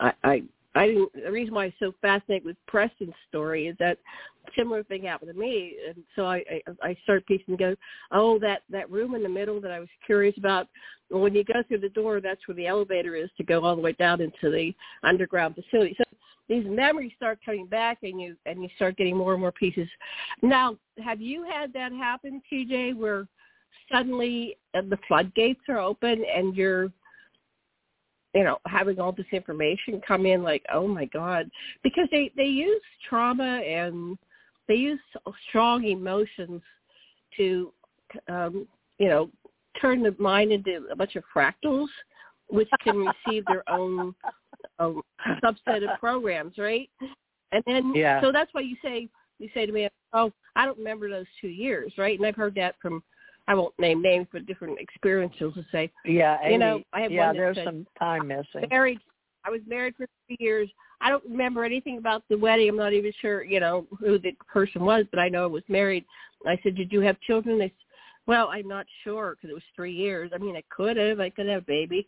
i 0.00 0.12
i 0.24 0.42
I 0.74 0.86
didn't. 0.86 1.12
The 1.24 1.32
reason 1.32 1.54
why 1.54 1.64
I'm 1.64 1.72
so 1.78 1.92
fascinated 2.00 2.44
with 2.44 2.56
Preston's 2.66 3.14
story 3.28 3.66
is 3.66 3.76
that 3.80 3.98
similar 4.56 4.82
thing 4.84 5.04
happened 5.04 5.32
to 5.32 5.38
me, 5.38 5.76
and 5.88 6.04
so 6.14 6.26
I 6.26 6.44
I, 6.50 6.90
I 6.90 6.96
started 7.02 7.26
piecing 7.26 7.54
together. 7.54 7.76
Oh, 8.12 8.38
that 8.40 8.62
that 8.70 8.90
room 8.90 9.14
in 9.14 9.22
the 9.22 9.28
middle 9.28 9.60
that 9.60 9.72
I 9.72 9.80
was 9.80 9.88
curious 10.06 10.36
about. 10.38 10.68
When 11.10 11.34
you 11.34 11.42
go 11.42 11.62
through 11.66 11.78
the 11.78 11.88
door, 11.88 12.20
that's 12.20 12.46
where 12.46 12.54
the 12.54 12.66
elevator 12.66 13.16
is 13.16 13.30
to 13.38 13.44
go 13.44 13.64
all 13.64 13.74
the 13.74 13.82
way 13.82 13.92
down 13.92 14.20
into 14.20 14.50
the 14.50 14.72
underground 15.02 15.54
facility. 15.54 15.96
So 15.96 16.04
these 16.48 16.64
memories 16.66 17.12
start 17.16 17.38
coming 17.44 17.66
back, 17.66 17.98
and 18.02 18.20
you 18.20 18.36
and 18.46 18.62
you 18.62 18.68
start 18.76 18.96
getting 18.96 19.16
more 19.16 19.32
and 19.32 19.40
more 19.40 19.52
pieces. 19.52 19.88
Now, 20.42 20.76
have 21.02 21.20
you 21.20 21.44
had 21.44 21.72
that 21.74 21.92
happen, 21.92 22.42
TJ, 22.50 22.96
where 22.96 23.26
suddenly 23.90 24.56
uh, 24.74 24.82
the 24.88 24.98
floodgates 25.06 25.60
are 25.68 25.78
open 25.78 26.24
and 26.34 26.54
you're 26.56 26.90
you 28.34 28.44
know 28.44 28.58
having 28.66 29.00
all 29.00 29.12
this 29.12 29.26
information 29.32 30.00
come 30.06 30.26
in 30.26 30.42
like 30.42 30.62
oh 30.72 30.86
my 30.86 31.06
god 31.06 31.50
because 31.82 32.06
they 32.10 32.30
they 32.36 32.44
use 32.44 32.82
trauma 33.08 33.60
and 33.60 34.18
they 34.68 34.74
use 34.74 35.00
strong 35.48 35.84
emotions 35.84 36.60
to 37.36 37.72
um 38.28 38.66
you 38.98 39.08
know 39.08 39.30
turn 39.80 40.02
the 40.02 40.14
mind 40.18 40.52
into 40.52 40.86
a 40.90 40.96
bunch 40.96 41.16
of 41.16 41.24
fractals 41.34 41.88
which 42.48 42.68
can 42.82 42.96
receive 42.96 43.44
their 43.46 43.68
own 43.70 44.14
um, 44.78 45.02
subset 45.44 45.82
of 45.82 45.98
programs 45.98 46.56
right 46.58 46.88
and 47.52 47.62
then 47.66 47.92
yeah. 47.94 48.20
so 48.20 48.32
that's 48.32 48.52
why 48.52 48.60
you 48.60 48.76
say 48.82 49.08
you 49.38 49.48
say 49.54 49.66
to 49.66 49.72
me 49.72 49.88
oh 50.12 50.32
i 50.56 50.64
don't 50.64 50.78
remember 50.78 51.08
those 51.08 51.26
two 51.40 51.48
years 51.48 51.92
right 51.98 52.18
and 52.18 52.26
i've 52.26 52.36
heard 52.36 52.54
that 52.54 52.74
from 52.80 53.02
I 53.48 53.54
won't 53.54 53.72
name 53.78 54.02
names, 54.02 54.26
but 54.30 54.44
different 54.44 54.78
experiences 54.78 55.54
to 55.54 55.64
say, 55.72 55.90
yeah, 56.04 56.36
Amy, 56.42 56.52
you 56.52 56.58
know, 56.58 56.82
I 56.92 57.00
have 57.00 57.10
yeah, 57.10 57.28
one 57.28 57.36
there's 57.36 57.56
some 57.64 57.86
time 57.98 58.28
missing. 58.28 58.68
Married, 58.68 58.98
I 59.44 59.50
was 59.50 59.62
married 59.66 59.94
for 59.96 60.06
three 60.26 60.36
years. 60.38 60.68
I 61.00 61.08
don't 61.08 61.24
remember 61.24 61.64
anything 61.64 61.96
about 61.96 62.24
the 62.28 62.36
wedding. 62.36 62.68
I'm 62.68 62.76
not 62.76 62.92
even 62.92 63.10
sure, 63.20 63.42
you 63.42 63.58
know, 63.58 63.86
who 63.98 64.18
the 64.18 64.32
person 64.52 64.84
was, 64.84 65.06
but 65.10 65.18
I 65.18 65.30
know 65.30 65.44
I 65.44 65.46
was 65.46 65.62
married. 65.68 66.04
I 66.46 66.58
said, 66.62 66.74
"Did 66.76 66.92
you 66.92 67.00
have 67.00 67.18
children?" 67.20 67.58
They 67.58 67.68
said, 67.68 67.72
"Well, 68.26 68.48
I'm 68.48 68.68
not 68.68 68.84
sure 69.02 69.34
because 69.34 69.50
it 69.50 69.54
was 69.54 69.62
three 69.74 69.94
years. 69.94 70.30
I 70.34 70.38
mean, 70.38 70.54
I 70.54 70.62
could 70.68 70.98
have. 70.98 71.18
I 71.18 71.30
could 71.30 71.46
have 71.46 71.62
a 71.62 71.66
baby. 71.66 72.06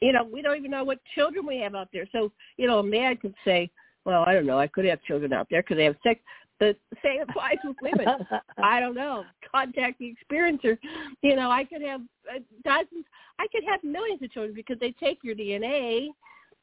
You 0.00 0.12
know, 0.12 0.24
we 0.24 0.42
don't 0.42 0.56
even 0.56 0.70
know 0.70 0.84
what 0.84 0.98
children 1.14 1.46
we 1.46 1.58
have 1.58 1.74
out 1.74 1.88
there. 1.92 2.06
So, 2.12 2.32
you 2.56 2.66
know, 2.66 2.78
a 2.78 2.84
man 2.84 3.16
could 3.16 3.34
say, 3.44 3.70
well, 4.04 4.24
I 4.26 4.32
don't 4.32 4.46
know. 4.46 4.58
I 4.58 4.68
could 4.68 4.84
have 4.84 5.02
children 5.02 5.32
out 5.32 5.48
there 5.50 5.62
because 5.62 5.76
they 5.76 5.84
have 5.84 5.96
sex. 6.02 6.20
But 6.58 6.76
the 6.90 6.96
same 7.04 7.20
applies 7.22 7.56
with 7.64 7.76
women. 7.82 8.06
I 8.62 8.80
don't 8.80 8.94
know. 8.94 9.24
Contact 9.50 9.98
the 9.98 10.14
experiencer. 10.14 10.76
You 11.22 11.36
know, 11.36 11.50
I 11.50 11.64
could 11.64 11.82
have 11.82 12.00
uh, 12.32 12.40
dozens. 12.64 13.04
I 13.38 13.46
could 13.52 13.62
have 13.68 13.82
millions 13.84 14.22
of 14.22 14.32
children 14.32 14.54
because 14.54 14.78
they 14.80 14.92
take 14.92 15.18
your 15.22 15.36
DNA 15.36 16.08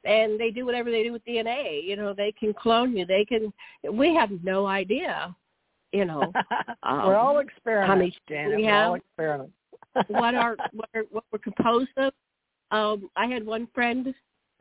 and 0.04 0.40
they 0.40 0.52
do 0.52 0.66
whatever 0.66 0.92
they 0.92 1.04
do 1.04 1.12
with 1.12 1.26
DNA. 1.26 1.84
You 1.84 1.96
know, 1.96 2.14
they 2.14 2.32
can 2.32 2.54
clone 2.54 2.96
you. 2.96 3.06
They 3.06 3.26
can. 3.26 3.54
We 3.92 4.14
have 4.14 4.30
no 4.44 4.66
idea. 4.66 5.36
You 5.92 6.06
know, 6.06 6.32
um, 6.84 7.06
we're 7.06 7.16
all 7.16 7.38
many 7.96 8.08
We 8.58 8.64
we're 8.64 8.70
have, 8.70 8.88
all 8.90 8.96
experiments. 8.96 9.54
what 10.08 10.36
are 10.36 10.58
what 10.74 10.90
are 10.94 11.04
what 11.12 11.24
we're 11.32 11.40
composed 11.40 11.90
of? 11.98 12.14
Um, 12.76 13.10
I 13.16 13.28
had 13.28 13.46
one 13.46 13.68
friend. 13.74 14.14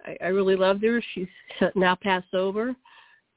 I, 0.04 0.16
I 0.22 0.26
really 0.28 0.56
loved 0.56 0.82
her. 0.84 1.02
She's 1.14 1.28
now 1.74 1.94
passed 1.94 2.34
over 2.34 2.74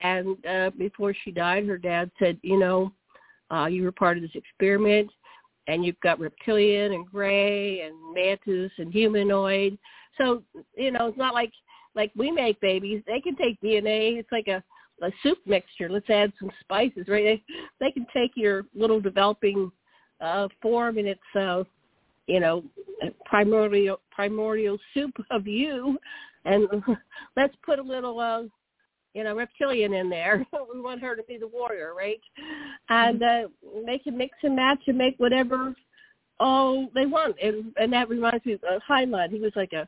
and 0.02 0.38
uh, 0.46 0.70
before 0.78 1.14
she 1.24 1.32
died, 1.32 1.66
her 1.66 1.78
dad 1.78 2.12
said, 2.20 2.38
you 2.42 2.60
know, 2.60 2.92
uh, 3.52 3.66
you 3.66 3.84
were 3.84 3.92
part 3.92 4.18
of 4.18 4.24
this 4.24 4.36
experiment, 4.36 5.10
and 5.68 5.84
you've 5.84 6.00
got 6.02 6.20
reptilian 6.20 6.94
and 6.94 7.06
gray 7.06 7.82
and 7.82 7.96
mantis 8.14 8.72
and 8.78 8.92
humanoid. 8.92 9.78
So 10.18 10.44
you 10.76 10.92
know, 10.92 11.08
it's 11.08 11.18
not 11.18 11.34
like 11.34 11.52
like 11.96 12.12
we 12.16 12.32
make 12.32 12.60
babies. 12.60 13.02
They 13.08 13.22
can 13.22 13.36
take 13.36 13.60
DNA. 13.62 14.18
It's 14.20 14.32
like 14.32 14.48
a 14.48 14.64
a 15.04 15.12
soup 15.24 15.38
mixture. 15.46 15.90
Let's 15.90 16.10
add 16.10 16.34
some 16.40 16.52
spices, 16.60 17.08
right? 17.08 17.24
They 17.24 17.44
they 17.80 17.92
can 17.92 18.06
take 18.14 18.32
your 18.36 18.66
little 18.76 19.00
developing 19.00 19.72
uh, 20.20 20.48
form 20.62 20.98
and 20.98 21.08
it's 21.08 21.36
uh, 21.40 21.64
you 22.28 22.40
know 22.40 22.64
primordial 23.26 24.00
primordial 24.12 24.78
soup 24.94 25.16
of 25.32 25.48
you, 25.48 25.98
and 26.46 26.68
let's 27.36 27.56
put 27.66 27.80
a 27.80 27.84
little 27.84 28.20
uh, 28.20 28.44
you 29.18 29.24
know, 29.24 29.36
reptilian 29.36 29.96
in 29.96 30.10
there. 30.10 30.46
we 30.74 30.80
want 30.80 31.02
her 31.02 31.16
to 31.16 31.24
be 31.24 31.38
the 31.38 31.48
warrior, 31.48 31.96
right? 31.96 32.22
And 32.90 33.24
uh, 33.24 33.48
they 33.84 33.98
can 33.98 34.16
mix 34.16 34.38
and 34.44 34.56
match 34.56 34.80
and 34.86 34.96
make 34.96 35.16
whatever 35.18 35.74
all 36.40 36.88
they 36.94 37.08
want. 37.08 37.36
And 37.42 37.74
and 37.78 37.92
that 37.94 38.10
reminds 38.10 38.46
me 38.46 38.54
of 38.54 38.64
uh, 38.64 38.80
Heinlein. 38.88 39.32
He 39.32 39.40
was 39.40 39.54
like 39.56 39.74
a 39.74 39.88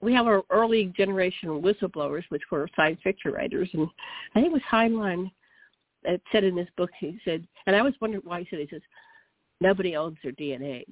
we 0.00 0.12
have 0.12 0.26
our 0.26 0.42
early 0.50 0.92
generation 0.96 1.62
whistleblowers, 1.62 2.24
which 2.30 2.42
were 2.50 2.68
science 2.74 2.98
fiction 3.04 3.30
writers, 3.30 3.68
and 3.72 3.86
I 4.34 4.40
think 4.40 4.46
it 4.46 4.52
was 4.52 4.62
Heinlein 4.70 5.30
that 6.02 6.20
said 6.32 6.42
in 6.42 6.56
this 6.56 6.68
book. 6.76 6.90
He 6.98 7.18
said, 7.24 7.46
and 7.66 7.76
I 7.76 7.82
was 7.82 7.94
wondering 8.00 8.22
why 8.24 8.40
he 8.40 8.46
said. 8.50 8.58
He 8.58 8.68
says, 8.68 8.82
nobody 9.64 9.96
owns 9.96 10.18
their 10.22 10.32
DNA. 10.32 10.84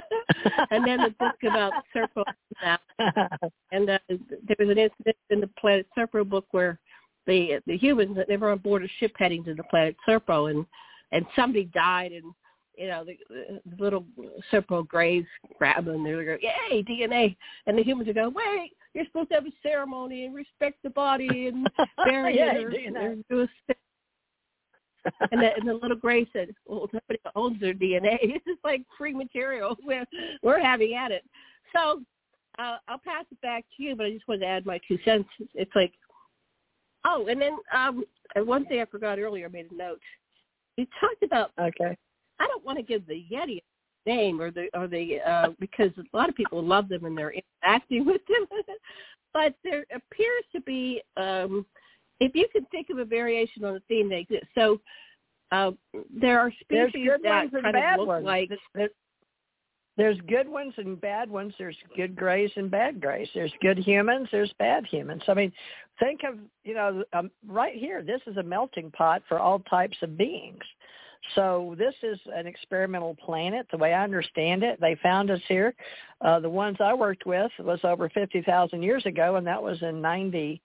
and 0.70 0.84
then 0.86 0.98
the 0.98 1.14
book 1.18 1.36
about 1.48 1.72
Serpo, 1.94 2.24
and 3.72 3.88
uh, 3.88 3.98
there 4.08 4.56
was 4.58 4.68
an 4.68 4.78
incident 4.78 5.16
in 5.30 5.40
the 5.40 5.50
Planet 5.58 5.86
Serpo 5.96 6.28
book 6.28 6.46
where 6.50 6.78
the 7.26 7.60
the 7.66 7.76
humans 7.76 8.16
that 8.16 8.28
they 8.28 8.36
were 8.36 8.50
on 8.50 8.58
board 8.58 8.84
a 8.84 8.88
ship 8.98 9.12
heading 9.16 9.44
to 9.44 9.54
the 9.54 9.62
planet 9.64 9.96
Serpo, 10.06 10.50
and 10.50 10.66
and 11.12 11.24
somebody 11.36 11.64
died, 11.66 12.12
and 12.12 12.34
you 12.76 12.88
know 12.88 13.04
the, 13.04 13.16
the 13.30 13.82
little 13.82 14.04
Serpo 14.52 14.86
Greys 14.86 15.24
grab 15.58 15.84
them, 15.84 15.94
and 15.94 16.06
they're 16.06 16.32
like, 16.32 16.42
"Yay, 16.42 16.82
DNA!" 16.82 17.36
And 17.66 17.78
the 17.78 17.84
humans 17.84 18.08
are 18.08 18.14
going, 18.14 18.34
"Wait, 18.34 18.72
you're 18.94 19.04
supposed 19.06 19.28
to 19.28 19.36
have 19.36 19.46
a 19.46 19.52
ceremony 19.62 20.26
and 20.26 20.34
respect 20.34 20.78
the 20.82 20.90
body 20.90 21.46
and 21.46 21.68
bury 22.04 22.36
yeah, 22.36 22.52
it 22.54 22.96
or, 22.96 23.10
or 23.10 23.16
do 23.30 23.42
a." 23.42 23.74
and, 25.30 25.40
the, 25.40 25.54
and 25.56 25.68
the 25.68 25.74
little 25.74 25.96
Grey 25.96 26.26
said, 26.32 26.54
"Well, 26.66 26.88
nobody 26.92 27.18
owns 27.34 27.60
their 27.60 27.74
DNA. 27.74 28.18
It's 28.22 28.46
is 28.46 28.58
like 28.64 28.82
free 28.96 29.14
material. 29.14 29.76
We're 29.84 30.06
we're 30.42 30.60
having 30.60 30.94
at 30.94 31.10
it." 31.10 31.24
So 31.74 32.02
uh, 32.58 32.76
I'll 32.88 32.98
pass 32.98 33.24
it 33.30 33.40
back 33.40 33.64
to 33.76 33.82
you, 33.82 33.96
but 33.96 34.06
I 34.06 34.10
just 34.10 34.28
wanted 34.28 34.40
to 34.40 34.46
add 34.46 34.66
my 34.66 34.78
two 34.88 34.98
cents. 35.04 35.28
It's 35.54 35.74
like 35.74 35.92
Oh, 37.04 37.26
and 37.28 37.40
then 37.40 37.56
um, 37.74 38.04
and 38.34 38.46
one 38.46 38.64
thing 38.66 38.80
I 38.80 38.84
forgot 38.84 39.18
earlier, 39.18 39.46
I 39.46 39.48
made 39.48 39.70
a 39.70 39.74
note. 39.74 40.00
You 40.76 40.86
talked 41.00 41.22
about. 41.22 41.50
Okay. 41.60 41.96
I 42.38 42.46
don't 42.46 42.64
want 42.64 42.78
to 42.78 42.82
give 42.82 43.06
the 43.06 43.24
Yeti 43.30 43.58
a 44.06 44.08
name 44.08 44.40
or 44.40 44.50
the 44.50 44.68
or 44.74 44.86
the 44.86 45.20
uh, 45.26 45.48
because 45.58 45.90
a 45.98 46.16
lot 46.16 46.28
of 46.28 46.34
people 46.34 46.62
love 46.62 46.88
them 46.88 47.04
and 47.04 47.16
they're 47.16 47.34
interacting 47.62 48.04
with 48.06 48.22
them, 48.26 48.46
but 49.32 49.54
there 49.64 49.84
appears 49.94 50.44
to 50.54 50.60
be. 50.60 51.02
Um, 51.16 51.66
if 52.22 52.34
you 52.34 52.46
can 52.52 52.64
think 52.66 52.90
of 52.90 52.98
a 52.98 53.04
variation 53.04 53.64
on 53.64 53.74
the 53.74 53.82
theme, 53.88 54.08
they 54.08 54.20
exist. 54.20 54.46
So 54.54 54.80
uh, 55.50 55.72
there 56.14 56.38
are 56.38 56.52
species 56.60 57.08
that 57.22 57.50
kind 57.52 57.76
of 57.76 57.98
look 57.98 58.06
ones. 58.06 58.24
like. 58.24 58.50
There's, 58.74 58.90
there's 59.96 60.18
good 60.26 60.48
ones 60.48 60.72
and 60.78 60.98
bad 61.00 61.30
ones. 61.30 61.52
There's 61.58 61.76
good 61.96 62.16
grays 62.16 62.50
and 62.56 62.70
bad 62.70 63.00
grays. 63.00 63.28
There's 63.34 63.52
good 63.60 63.78
humans. 63.78 64.28
There's 64.32 64.52
bad 64.58 64.86
humans. 64.86 65.22
I 65.28 65.34
mean, 65.34 65.52
think 65.98 66.20
of 66.26 66.38
you 66.64 66.74
know 66.74 67.04
um, 67.12 67.30
right 67.46 67.74
here. 67.74 68.02
This 68.02 68.20
is 68.26 68.36
a 68.38 68.42
melting 68.42 68.90
pot 68.92 69.22
for 69.28 69.38
all 69.38 69.58
types 69.60 69.96
of 70.02 70.16
beings. 70.16 70.64
So 71.34 71.76
this 71.78 71.94
is 72.02 72.18
an 72.34 72.46
experimental 72.46 73.14
planet. 73.14 73.66
The 73.70 73.78
way 73.78 73.92
I 73.92 74.02
understand 74.02 74.64
it, 74.64 74.80
they 74.80 74.96
found 75.02 75.30
us 75.30 75.40
here. 75.46 75.74
Uh, 76.20 76.40
the 76.40 76.50
ones 76.50 76.78
I 76.80 76.94
worked 76.94 77.26
with 77.26 77.52
was 77.58 77.80
over 77.84 78.08
fifty 78.08 78.42
thousand 78.42 78.82
years 78.82 79.04
ago, 79.06 79.36
and 79.36 79.46
that 79.46 79.62
was 79.62 79.82
in 79.82 80.00
ninety 80.00 80.62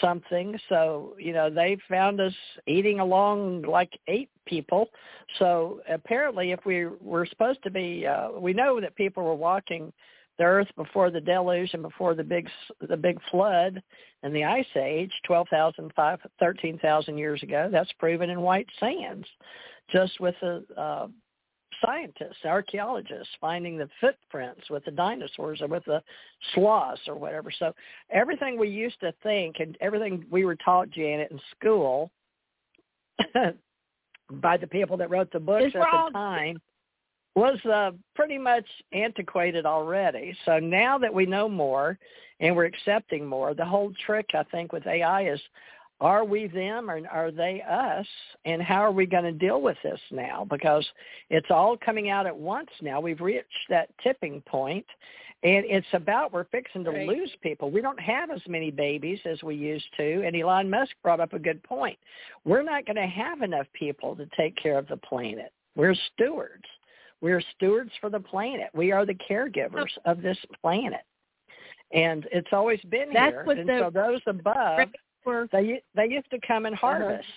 something. 0.00 0.58
So, 0.68 1.14
you 1.18 1.32
know, 1.32 1.50
they 1.50 1.76
found 1.88 2.20
us 2.20 2.34
eating 2.66 3.00
along 3.00 3.62
like 3.62 3.98
eight 4.06 4.30
people. 4.46 4.88
So 5.38 5.80
apparently 5.88 6.52
if 6.52 6.60
we 6.64 6.86
were 6.86 7.26
supposed 7.26 7.62
to 7.64 7.70
be, 7.70 8.06
uh, 8.06 8.30
we 8.38 8.52
know 8.52 8.80
that 8.80 8.96
people 8.96 9.22
were 9.22 9.34
walking 9.34 9.92
the 10.38 10.44
earth 10.44 10.68
before 10.76 11.10
the 11.10 11.20
deluge 11.20 11.70
and 11.74 11.82
before 11.82 12.14
the 12.14 12.22
big, 12.22 12.48
the 12.88 12.96
big 12.96 13.18
flood 13.30 13.82
and 14.22 14.34
the 14.34 14.44
ice 14.44 14.66
age, 14.76 15.12
12,000, 15.26 15.92
13,000 16.38 17.18
years 17.18 17.42
ago. 17.42 17.68
That's 17.70 17.92
proven 17.98 18.30
in 18.30 18.40
White 18.40 18.68
Sands 18.78 19.26
just 19.90 20.20
with 20.20 20.34
the, 20.40 20.64
uh, 20.76 21.08
scientists, 21.84 22.44
archaeologists 22.44 23.28
finding 23.40 23.78
the 23.78 23.88
footprints 24.00 24.68
with 24.70 24.84
the 24.84 24.90
dinosaurs 24.90 25.60
or 25.60 25.68
with 25.68 25.84
the 25.84 26.02
sloths 26.54 27.00
or 27.06 27.14
whatever. 27.14 27.50
So 27.50 27.74
everything 28.10 28.58
we 28.58 28.68
used 28.68 29.00
to 29.00 29.12
think 29.22 29.56
and 29.60 29.76
everything 29.80 30.24
we 30.30 30.44
were 30.44 30.56
taught, 30.56 30.90
Janet, 30.90 31.30
in 31.30 31.40
school 31.58 32.10
by 34.30 34.56
the 34.56 34.66
people 34.66 34.96
that 34.96 35.10
wrote 35.10 35.32
the 35.32 35.40
books 35.40 35.74
at 35.74 35.80
the 35.80 36.10
time 36.12 36.60
was 37.34 37.58
uh, 37.66 37.92
pretty 38.14 38.38
much 38.38 38.66
antiquated 38.92 39.64
already. 39.64 40.36
So 40.44 40.58
now 40.58 40.98
that 40.98 41.12
we 41.12 41.24
know 41.24 41.48
more 41.48 41.98
and 42.40 42.54
we're 42.54 42.64
accepting 42.64 43.26
more, 43.26 43.54
the 43.54 43.64
whole 43.64 43.92
trick 44.04 44.30
I 44.34 44.42
think 44.44 44.72
with 44.72 44.86
AI 44.86 45.30
is 45.32 45.40
are 46.00 46.24
we 46.24 46.46
them 46.46 46.90
or 46.90 47.00
are 47.08 47.30
they 47.30 47.62
us? 47.68 48.06
And 48.44 48.62
how 48.62 48.82
are 48.82 48.92
we 48.92 49.06
going 49.06 49.24
to 49.24 49.32
deal 49.32 49.60
with 49.60 49.76
this 49.82 50.00
now? 50.10 50.46
Because 50.48 50.86
it's 51.28 51.50
all 51.50 51.76
coming 51.76 52.08
out 52.08 52.26
at 52.26 52.36
once 52.36 52.70
now. 52.80 53.00
We've 53.00 53.20
reached 53.20 53.46
that 53.68 53.88
tipping 54.02 54.40
point 54.42 54.86
and 55.44 55.64
it's 55.66 55.86
about 55.92 56.32
we're 56.32 56.44
fixing 56.44 56.82
to 56.84 56.90
right. 56.90 57.06
lose 57.06 57.30
people. 57.42 57.70
We 57.70 57.80
don't 57.80 58.00
have 58.00 58.30
as 58.30 58.40
many 58.48 58.72
babies 58.72 59.20
as 59.24 59.42
we 59.42 59.54
used 59.54 59.86
to 59.96 60.26
and 60.26 60.34
elon 60.34 60.68
musk 60.68 60.90
brought 61.02 61.20
up 61.20 61.32
a 61.32 61.38
good 61.38 61.62
point. 61.62 61.98
We're 62.44 62.64
not 62.64 62.86
going 62.86 62.96
to 62.96 63.06
have 63.06 63.42
enough 63.42 63.66
people 63.72 64.16
to 64.16 64.26
take 64.36 64.56
care 64.56 64.76
of 64.76 64.88
the 64.88 64.96
planet. 64.96 65.52
We're 65.76 65.94
stewards. 66.12 66.64
We're 67.20 67.42
stewards 67.56 67.90
for 68.00 68.10
the 68.10 68.20
planet. 68.20 68.68
We 68.74 68.90
are 68.90 69.06
the 69.06 69.14
caregivers 69.14 69.90
oh. 70.04 70.12
of 70.12 70.22
this 70.22 70.38
planet. 70.60 71.02
And 71.92 72.26
it's 72.32 72.48
always 72.52 72.80
been 72.90 73.12
That's 73.14 73.32
here. 73.32 73.56
and 73.58 73.68
the, 73.68 73.78
so 73.80 73.90
those 73.90 74.20
above 74.26 74.88
were 75.24 75.48
they 75.52 75.82
they 75.94 76.06
used 76.06 76.30
to 76.30 76.38
come 76.46 76.66
and 76.66 76.74
Uh-huh. 76.74 76.88
harvest. 76.98 77.28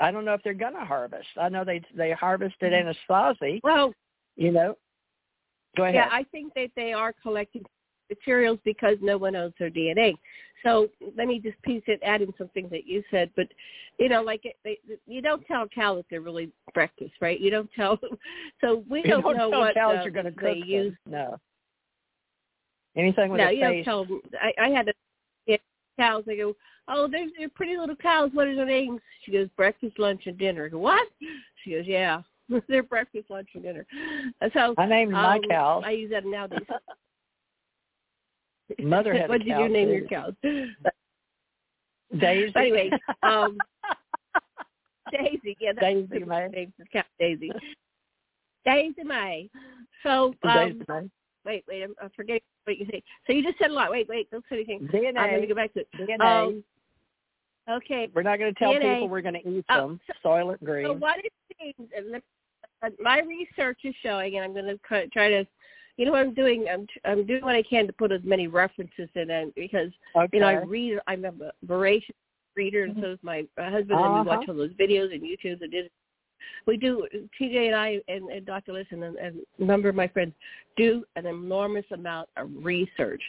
I 0.00 0.10
don't 0.10 0.24
know 0.24 0.32
if 0.34 0.42
they're 0.42 0.54
going 0.54 0.72
to 0.74 0.84
harvest. 0.84 1.28
I 1.36 1.48
know 1.48 1.64
they 1.64 1.82
they 1.94 2.12
harvested 2.12 2.72
Anasazi. 2.72 3.60
well 3.62 3.92
You 4.36 4.52
know. 4.52 4.76
Go 5.76 5.84
ahead. 5.84 5.94
yeah 5.94 6.08
i 6.10 6.24
think 6.32 6.52
that 6.54 6.70
they 6.74 6.92
are 6.92 7.12
collecting 7.22 7.64
materials 8.10 8.58
because 8.64 8.96
no 9.00 9.16
one 9.16 9.36
owns 9.36 9.54
their 9.56 9.70
dna 9.70 10.12
so 10.64 10.88
let 11.16 11.28
me 11.28 11.38
just 11.38 11.62
piece 11.62 11.82
it 11.86 12.00
add 12.04 12.22
in 12.22 12.34
something 12.36 12.68
that 12.70 12.84
you 12.88 13.04
said 13.08 13.30
but 13.36 13.46
you 14.00 14.08
know 14.08 14.20
like 14.20 14.42
they, 14.64 14.78
you 15.06 15.22
don't 15.22 15.46
tell 15.46 15.68
cow 15.68 15.94
that 15.94 16.04
they're 16.10 16.20
really 16.20 16.50
breakfast 16.74 17.12
right 17.20 17.38
you 17.40 17.50
don't 17.50 17.70
tell 17.76 17.96
Them. 17.98 18.18
so 18.60 18.82
we 18.90 19.02
don't, 19.02 19.22
don't 19.22 19.36
know 19.36 19.48
what 19.50 19.74
cows 19.74 19.98
uh, 20.00 20.02
you're 20.02 20.10
going 20.10 20.24
to 20.24 20.32
cook 20.32 20.42
they 20.42 20.58
them. 20.58 20.68
use 20.68 20.96
No. 21.06 21.38
Anything 22.96 23.30
with 23.30 23.38
no 23.40 23.48
a 23.48 23.52
you 23.52 23.60
don't 23.60 23.84
tell 23.84 24.04
them 24.04 24.20
i 24.42 24.52
i 24.60 24.68
had 24.70 24.88
a 24.88 24.92
yeah, 25.46 25.56
cows 26.00 26.24
i 26.28 26.34
go 26.34 26.56
oh 26.90 27.08
they're 27.10 27.26
they're 27.38 27.48
pretty 27.48 27.76
little 27.76 27.96
cows 27.96 28.30
what 28.34 28.46
are 28.46 28.54
their 28.54 28.66
names 28.66 29.00
she 29.24 29.32
goes 29.32 29.48
breakfast 29.56 29.98
lunch 29.98 30.22
and 30.26 30.38
dinner 30.38 30.68
go, 30.68 30.78
what 30.78 31.08
she 31.62 31.72
goes 31.72 31.86
yeah 31.86 32.20
they're 32.68 32.82
breakfast 32.82 33.30
lunch 33.30 33.48
and 33.54 33.62
dinner 33.62 33.86
so 34.52 34.74
I 34.76 34.86
named 34.86 35.12
my 35.12 35.36
um, 35.36 35.42
cows. 35.48 35.82
i 35.86 35.92
use 35.92 36.10
that 36.10 36.26
nowadays 36.26 36.66
Mother 38.78 39.14
had 39.14 39.28
what 39.30 39.38
did 39.38 39.48
cow, 39.48 39.62
you 39.62 39.68
name 39.68 39.88
too. 39.88 39.94
your 39.94 40.08
cows 40.08 40.34
Daisy. 42.18 42.50
But 42.52 42.62
anyway, 42.62 42.90
um, 43.22 43.58
Daisy, 45.12 45.56
yeah, 45.60 45.72
that's 45.72 45.86
Daisy 45.86 46.24
May. 46.24 46.48
name 46.48 46.72
for 46.76 46.84
cat 46.86 47.06
Daisy. 47.18 47.52
Daisy 48.64 49.04
May. 49.04 49.48
So, 50.02 50.34
Daisy 50.42 50.80
um, 50.80 50.86
May. 50.88 51.10
wait, 51.44 51.64
wait, 51.68 51.82
I'm, 51.82 51.94
I'm 52.02 52.10
forgetting 52.16 52.42
what 52.64 52.78
you 52.78 52.86
say. 52.90 53.02
So 53.26 53.32
you 53.32 53.42
just 53.42 53.58
said 53.58 53.70
a 53.70 53.74
lot. 53.74 53.90
Wait, 53.90 54.08
wait, 54.08 54.30
don't 54.30 54.44
say 54.48 54.56
anything. 54.56 54.88
DNA. 54.92 55.18
I'm 55.18 55.30
going 55.30 55.42
to 55.42 55.46
go 55.46 55.54
back 55.54 55.72
to 55.74 55.80
it. 55.80 55.88
DNA. 55.98 56.48
Um, 56.48 56.64
okay. 57.68 58.08
we're 58.14 58.22
not 58.22 58.38
going 58.38 58.52
to 58.52 58.58
tell 58.58 58.72
DNA. 58.72 58.94
people 58.94 59.08
we're 59.08 59.20
going 59.22 59.34
to 59.34 59.48
eat 59.48 59.64
Oh, 59.70 59.88
them. 59.88 60.00
Soylent 60.24 60.62
Green. 60.62 60.86
So 60.86 60.92
what 60.92 61.18
it 61.18 61.32
seems, 61.60 61.90
and 61.96 62.22
uh, 62.82 62.90
my 62.98 63.20
research 63.20 63.78
is 63.84 63.94
showing, 64.02 64.36
and 64.36 64.44
I'm 64.44 64.52
going 64.52 64.66
to 64.66 65.08
try 65.08 65.28
to, 65.28 65.46
you 65.96 66.06
know 66.06 66.12
what 66.12 66.20
I'm 66.22 66.34
doing? 66.34 66.66
I'm 66.72 66.86
I'm 67.04 67.26
doing 67.26 67.42
what 67.42 67.54
I 67.54 67.62
can 67.62 67.86
to 67.86 67.92
put 67.92 68.12
as 68.12 68.22
many 68.24 68.46
references 68.46 69.08
in 69.14 69.30
it 69.30 69.54
because 69.54 69.90
okay. 70.16 70.28
you 70.32 70.40
know, 70.40 70.46
I 70.48 70.62
read. 70.62 70.98
I'm 71.06 71.24
a 71.24 71.32
voracious 71.64 72.14
reader, 72.56 72.84
and 72.84 72.96
so 73.00 73.12
is 73.12 73.18
my 73.22 73.44
husband. 73.58 73.90
And 73.90 74.00
Uh-huh. 74.00 74.22
we 74.22 74.28
watch 74.28 74.48
all 74.48 74.54
those 74.54 74.72
videos 74.72 75.12
and 75.12 75.22
YouTube 75.22 75.60
and 75.62 75.70
did. 75.70 75.90
We 76.66 76.76
do. 76.76 77.06
TJ 77.40 77.66
and 77.66 77.74
I 77.74 78.00
and, 78.08 78.30
and 78.30 78.46
Dr. 78.46 78.72
Lessin 78.72 79.02
and, 79.02 79.16
and 79.16 79.40
a 79.58 79.64
number 79.64 79.88
of 79.88 79.94
my 79.94 80.08
friends 80.08 80.32
do 80.76 81.04
an 81.16 81.26
enormous 81.26 81.84
amount 81.92 82.28
of 82.36 82.48
research. 82.54 83.22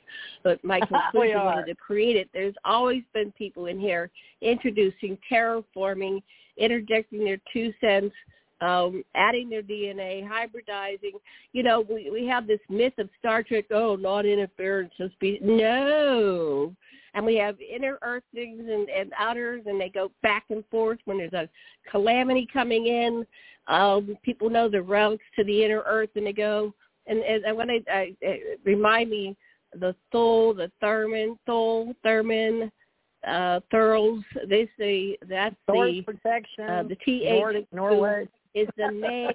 But 0.43 0.63
my 0.63 0.79
conclusion 0.79 1.39
was 1.39 1.63
to 1.67 1.75
create 1.75 2.15
it. 2.15 2.29
There's 2.33 2.55
always 2.65 3.03
been 3.13 3.31
people 3.33 3.65
in 3.65 3.79
here 3.79 4.09
introducing, 4.41 5.17
terraforming, 5.31 6.21
interjecting 6.57 7.23
their 7.23 7.39
two 7.51 7.73
cents. 7.81 8.13
Um, 8.61 9.03
adding 9.15 9.49
their 9.49 9.63
DNA, 9.63 10.23
hybridizing. 10.23 11.13
You 11.51 11.63
know, 11.63 11.81
we 11.81 12.11
we 12.11 12.27
have 12.27 12.45
this 12.45 12.59
myth 12.69 12.93
of 12.99 13.09
Star 13.17 13.41
Trek. 13.41 13.65
Oh, 13.71 13.95
non-interference, 13.95 14.91
just 14.99 15.17
be 15.19 15.39
no 15.41 16.71
and 17.13 17.25
we 17.25 17.35
have 17.35 17.57
inner 17.61 17.97
earthlings 18.01 18.61
and, 18.69 18.89
and 18.89 19.11
outers 19.17 19.63
and 19.65 19.79
they 19.79 19.89
go 19.89 20.11
back 20.23 20.45
and 20.49 20.63
forth 20.71 20.99
when 21.05 21.17
there's 21.17 21.33
a 21.33 21.49
calamity 21.89 22.47
coming 22.51 22.87
in 22.87 23.25
um 23.67 24.17
people 24.23 24.49
know 24.49 24.69
the 24.69 24.81
routes 24.81 25.21
to 25.35 25.43
the 25.43 25.63
inner 25.63 25.83
earth 25.85 26.09
and 26.15 26.25
they 26.25 26.33
go 26.33 26.73
and 27.07 27.19
and, 27.19 27.43
and 27.45 27.57
when 27.57 27.69
I, 27.69 27.79
I 27.89 28.15
it 28.21 28.59
remind 28.63 29.09
me 29.09 29.35
the 29.79 29.95
Thul, 30.11 30.53
the 30.53 30.71
Thurman, 30.81 31.37
Thul, 31.45 31.93
Thurman, 32.03 32.71
uh 33.27 33.59
Thurls, 33.71 34.23
they 34.47 34.69
say 34.77 35.17
that's 35.27 35.55
Source 35.69 35.91
the 35.91 36.01
protection. 36.01 36.69
uh, 36.69 36.83
the 36.83 36.97
T 37.05 37.25
H 37.25 37.39
Nordic, 37.39 37.67
Norway. 37.71 38.27
is 38.53 38.67
the 38.77 38.87
name 38.91 39.31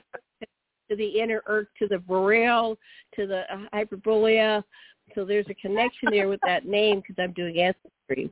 to 0.91 0.97
the 0.97 1.21
inner 1.21 1.43
earth, 1.47 1.69
to 1.79 1.89
the 1.89 1.99
Boreal, 1.99 2.77
to 3.15 3.27
the 3.27 3.43
uh, 3.53 3.59
Hyperborea. 3.73 4.63
So 5.15 5.25
there's 5.25 5.47
a 5.49 5.55
connection 5.55 6.11
there 6.11 6.29
with 6.29 6.41
that 6.45 6.67
name 6.67 7.01
because 7.01 7.17
I'm 7.19 7.33
doing 7.33 7.61
ancestry. 7.61 8.31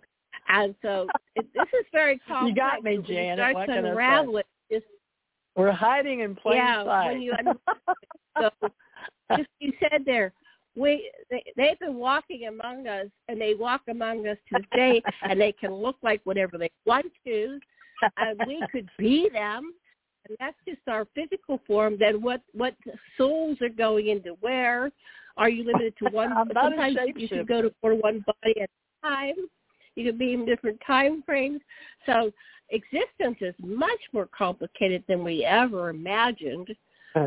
And 0.49 0.75
so 0.83 1.07
it, 1.37 1.47
this 1.55 1.69
is 1.79 1.87
very 1.93 2.21
complex. 2.29 2.49
You 2.49 2.55
got 2.55 2.85
me, 2.85 2.99
Janet. 3.07 3.39
start 3.39 3.55
What 3.55 3.67
to 3.67 3.73
can 3.73 3.79
I 3.79 3.83
say? 3.83 3.91
unravel 3.91 4.37
it, 4.39 4.47
just 4.71 4.85
We're 5.57 5.73
hiding 5.73 6.21
in 6.21 6.35
plain 6.35 6.57
yeah, 6.57 6.85
sight. 6.85 7.13
when 7.13 7.23
you 7.23 7.35
so 8.39 8.51
just 9.37 9.49
you 9.61 9.73
said 9.81 10.03
there, 10.05 10.33
we 10.77 11.11
they, 11.31 11.43
they've 11.57 11.79
been 11.79 11.95
walking 11.95 12.49
among 12.49 12.87
us, 12.89 13.07
and 13.29 13.41
they 13.41 13.55
walk 13.55 13.83
among 13.89 14.27
us 14.27 14.37
to 14.53 14.59
this 14.59 14.67
day, 14.77 15.03
and 15.23 15.41
they 15.41 15.53
can 15.53 15.73
look 15.73 15.97
like 16.03 16.21
whatever 16.25 16.59
they 16.59 16.71
want 16.85 17.07
to, 17.25 17.59
and 18.19 18.39
we 18.47 18.63
could 18.73 18.89
be 18.99 19.29
them, 19.33 19.73
and 20.29 20.37
that's 20.41 20.57
just 20.67 20.81
our 20.89 21.07
physical 21.15 21.61
form. 21.67 21.97
Then 21.99 22.21
what 22.21 22.43
what 22.53 22.75
souls 23.17 23.59
are 23.63 23.69
going 23.69 24.09
into 24.09 24.37
where? 24.41 24.91
Are 25.37 25.49
you 25.49 25.65
limited 25.65 25.95
to 26.03 26.11
one? 26.11 26.33
I'm 26.37 26.49
not 26.49 26.65
sometimes 26.65 26.97
you 27.17 27.29
can 27.29 27.45
go 27.45 27.63
to 27.63 27.73
for 27.81 27.95
one 27.95 28.25
body 28.27 28.61
at 28.61 28.71
a 29.03 29.07
time. 29.07 29.35
You 29.97 30.07
can 30.11 30.19
be 30.19 30.33
in 30.33 30.45
different 30.45 30.79
time 30.87 31.23
frames. 31.25 31.61
So 32.07 32.33
existence 32.71 33.37
is 33.41 33.55
much 33.63 34.01
more 34.13 34.29
complicated 34.37 35.05
than 35.09 35.23
we 35.25 35.45
ever 35.45 35.91
imagined. 35.91 36.69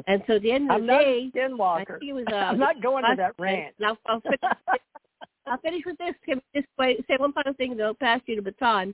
And 0.06 0.22
so 0.28 0.34
at 0.34 0.42
the 0.42 0.52
end 0.52 0.70
of 0.70 0.76
I'm 0.76 0.82
the 0.82 0.88
not 0.88 1.00
day, 1.00 1.32
a 1.34 1.40
I 1.40 1.48
skinwalker. 1.48 1.98
it 2.02 2.12
was 2.12 2.26
uh, 2.30 2.36
I'm 2.36 2.60
not 2.60 2.84
going 2.84 3.06
to 3.06 3.16
that 3.16 3.36
rant. 3.40 3.74
I'll, 3.82 3.98
I'll, 4.08 4.20
finish, 4.20 4.40
I'll 5.48 5.58
finish 5.60 5.82
with 5.86 5.98
this. 5.98 6.14
Can 6.26 6.42
Just 6.54 6.68
wait, 6.78 7.06
say 7.08 7.16
one 7.18 7.32
final 7.32 7.54
thing, 7.54 7.78
though. 7.78 7.94
Pass 7.94 8.20
you 8.26 8.36
the 8.36 8.42
baton. 8.42 8.94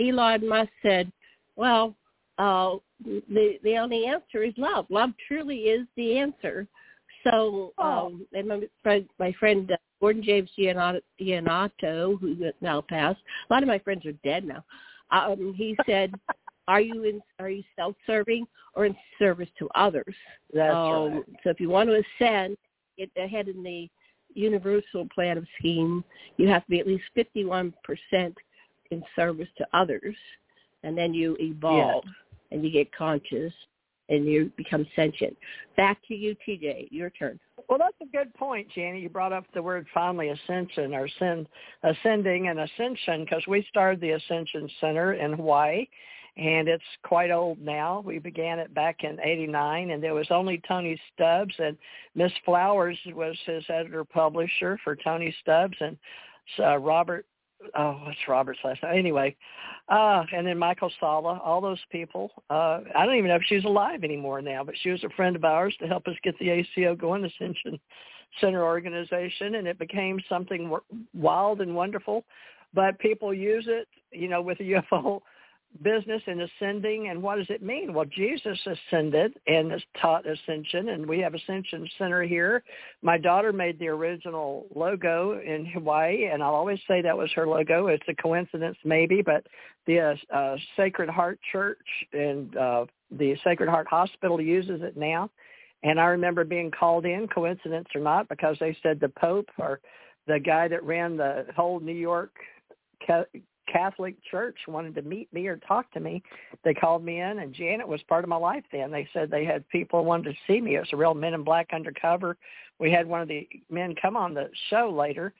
Elon 0.00 0.48
Musk 0.48 0.70
said, 0.82 1.12
"Well, 1.54 1.94
uh, 2.38 2.78
the 3.04 3.60
the 3.62 3.78
only 3.78 4.06
answer 4.06 4.42
is 4.42 4.52
love. 4.56 4.86
Love 4.90 5.10
truly 5.28 5.58
is 5.58 5.86
the 5.96 6.18
answer." 6.18 6.66
So, 7.24 7.72
Oh. 7.78 8.06
um, 8.06 8.26
and 8.32 8.48
my 8.48 8.68
friend, 8.82 9.08
my 9.18 9.32
friend 9.32 9.70
uh, 9.70 9.76
Gordon 10.00 10.22
James 10.22 10.50
Giannato, 10.56 12.16
who 12.16 12.52
now 12.60 12.80
passed. 12.80 13.20
A 13.48 13.52
lot 13.52 13.62
of 13.62 13.68
my 13.68 13.78
friends 13.78 14.04
are 14.06 14.12
dead 14.24 14.44
now. 14.44 14.64
Um, 15.10 15.54
he 15.54 15.76
said, 15.86 16.12
are 16.68 16.80
you 16.80 17.04
in 17.04 17.20
are 17.38 17.50
you 17.50 17.62
self-serving 17.76 18.46
or 18.74 18.86
in 18.86 18.96
service 19.18 19.48
to 19.58 19.68
others? 19.74 20.14
That's 20.52 20.74
um, 20.74 21.14
right. 21.14 21.24
So 21.44 21.50
if 21.50 21.60
you 21.60 21.68
want 21.68 21.88
to 21.90 22.02
ascend, 22.02 22.56
get 22.96 23.10
ahead 23.16 23.48
in 23.48 23.62
the 23.62 23.88
universal 24.34 25.06
plan 25.14 25.38
of 25.38 25.46
scheme, 25.58 26.04
you 26.36 26.48
have 26.48 26.64
to 26.64 26.70
be 26.70 26.80
at 26.80 26.86
least 26.86 27.04
51% 27.16 27.72
in 28.90 29.04
service 29.14 29.48
to 29.58 29.66
others, 29.72 30.16
and 30.82 30.96
then 30.96 31.12
you 31.14 31.36
evolve 31.40 32.04
yes. 32.04 32.14
and 32.50 32.64
you 32.64 32.70
get 32.70 32.92
conscious 32.94 33.52
and 34.12 34.26
you 34.26 34.52
become 34.56 34.86
sentient. 34.94 35.36
Back 35.76 35.98
to 36.08 36.14
you, 36.14 36.36
TJ. 36.46 36.88
Your 36.90 37.10
turn. 37.10 37.40
Well, 37.68 37.78
that's 37.78 37.96
a 38.02 38.16
good 38.16 38.32
point, 38.34 38.68
Janet. 38.74 39.00
You 39.00 39.08
brought 39.08 39.32
up 39.32 39.44
the 39.54 39.62
word 39.62 39.86
finally 39.94 40.28
ascension 40.28 40.94
or 40.94 41.06
ascend, 41.06 41.46
ascending 41.82 42.48
and 42.48 42.60
ascension 42.60 43.24
because 43.24 43.42
we 43.48 43.66
started 43.68 44.00
the 44.00 44.10
Ascension 44.10 44.68
Center 44.80 45.14
in 45.14 45.32
Hawaii 45.32 45.86
and 46.36 46.66
it's 46.66 46.82
quite 47.02 47.30
old 47.30 47.60
now. 47.60 48.02
We 48.04 48.18
began 48.18 48.58
it 48.58 48.72
back 48.74 49.04
in 49.04 49.18
89 49.20 49.90
and 49.90 50.02
there 50.02 50.14
was 50.14 50.28
only 50.30 50.62
Tony 50.66 50.98
Stubbs 51.14 51.54
and 51.58 51.76
Miss 52.14 52.32
Flowers 52.44 52.98
was 53.06 53.36
his 53.46 53.64
editor 53.68 54.04
publisher 54.04 54.78
for 54.82 54.96
Tony 54.96 55.34
Stubbs 55.40 55.76
and 55.80 55.96
uh, 56.58 56.78
Robert 56.78 57.26
oh, 57.76 58.00
what's 58.04 58.18
Robert's 58.28 58.60
last 58.64 58.82
name? 58.82 58.92
Anyway, 58.96 59.36
uh, 59.88 60.24
and 60.34 60.46
then 60.46 60.58
Michael 60.58 60.90
Salla, 61.00 61.40
all 61.44 61.60
those 61.60 61.80
people. 61.90 62.30
Uh, 62.50 62.80
I 62.96 63.06
don't 63.06 63.16
even 63.16 63.28
know 63.28 63.36
if 63.36 63.42
she's 63.46 63.64
alive 63.64 64.04
anymore 64.04 64.40
now, 64.42 64.64
but 64.64 64.74
she 64.82 64.90
was 64.90 65.02
a 65.04 65.10
friend 65.10 65.36
of 65.36 65.44
ours 65.44 65.74
to 65.80 65.86
help 65.86 66.06
us 66.06 66.14
get 66.22 66.38
the 66.38 66.50
ACO 66.50 66.94
going, 66.94 67.24
Ascension 67.24 67.78
Center 68.40 68.64
organization, 68.64 69.56
and 69.56 69.66
it 69.66 69.78
became 69.78 70.18
something 70.28 70.74
wild 71.14 71.60
and 71.60 71.74
wonderful. 71.74 72.24
But 72.74 72.98
people 72.98 73.34
use 73.34 73.66
it, 73.68 73.88
you 74.10 74.28
know, 74.28 74.40
with 74.40 74.60
a 74.60 74.62
UFO 74.64 75.20
business 75.82 76.22
and 76.26 76.42
ascending 76.42 77.08
and 77.08 77.22
what 77.22 77.36
does 77.36 77.46
it 77.48 77.62
mean? 77.62 77.94
Well, 77.94 78.04
Jesus 78.04 78.58
ascended 78.66 79.32
and 79.46 79.70
has 79.70 79.82
taught 80.00 80.26
ascension 80.26 80.90
and 80.90 81.06
we 81.06 81.18
have 81.20 81.34
Ascension 81.34 81.88
Center 81.98 82.22
here. 82.22 82.62
My 83.02 83.18
daughter 83.18 83.52
made 83.52 83.78
the 83.78 83.88
original 83.88 84.66
logo 84.74 85.40
in 85.40 85.64
Hawaii 85.66 86.26
and 86.26 86.42
I'll 86.42 86.54
always 86.54 86.80
say 86.86 87.00
that 87.02 87.16
was 87.16 87.30
her 87.34 87.46
logo. 87.46 87.86
It's 87.86 88.04
a 88.08 88.14
coincidence 88.14 88.76
maybe, 88.84 89.22
but 89.22 89.46
the 89.86 90.00
uh, 90.32 90.34
uh, 90.34 90.56
Sacred 90.76 91.08
Heart 91.08 91.38
Church 91.50 91.78
and 92.12 92.56
uh, 92.56 92.86
the 93.10 93.36
Sacred 93.42 93.68
Heart 93.68 93.88
Hospital 93.88 94.40
uses 94.40 94.82
it 94.82 94.96
now. 94.96 95.30
And 95.82 95.98
I 95.98 96.04
remember 96.06 96.44
being 96.44 96.70
called 96.70 97.06
in, 97.06 97.26
coincidence 97.26 97.88
or 97.94 98.00
not, 98.00 98.28
because 98.28 98.56
they 98.60 98.76
said 98.82 99.00
the 99.00 99.08
Pope 99.08 99.48
or 99.58 99.80
the 100.28 100.38
guy 100.38 100.68
that 100.68 100.84
ran 100.84 101.16
the 101.16 101.46
whole 101.56 101.80
New 101.80 101.94
York 101.94 102.30
Catholic 103.70 104.16
church 104.30 104.56
wanted 104.68 104.94
to 104.94 105.02
meet 105.02 105.32
me 105.32 105.46
or 105.46 105.56
talk 105.56 105.90
to 105.92 106.00
me. 106.00 106.22
They 106.64 106.74
called 106.74 107.04
me 107.04 107.20
in, 107.20 107.38
and 107.38 107.54
Janet 107.54 107.86
was 107.86 108.02
part 108.08 108.24
of 108.24 108.30
my 108.30 108.36
life 108.36 108.64
then. 108.72 108.90
They 108.90 109.08
said 109.12 109.30
they 109.30 109.44
had 109.44 109.68
people 109.68 110.04
wanted 110.04 110.32
to 110.32 110.38
see 110.46 110.60
me. 110.60 110.76
It 110.76 110.80
was 110.80 110.88
a 110.92 110.96
real 110.96 111.14
Men 111.14 111.34
in 111.34 111.44
Black 111.44 111.70
undercover. 111.72 112.36
We 112.78 112.90
had 112.90 113.06
one 113.06 113.20
of 113.20 113.28
the 113.28 113.48
men 113.70 113.94
come 114.00 114.16
on 114.16 114.34
the 114.34 114.48
show 114.68 114.90
later. 114.90 115.32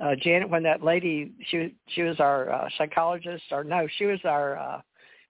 Uh, 0.00 0.14
Janet, 0.16 0.50
when 0.50 0.62
that 0.64 0.82
lady, 0.82 1.32
she 1.48 1.74
she 1.88 2.02
was 2.02 2.18
our 2.18 2.50
uh, 2.50 2.68
psychologist, 2.76 3.44
or 3.52 3.62
no, 3.62 3.86
she 3.96 4.06
was 4.06 4.18
our, 4.24 4.58
uh, 4.58 4.80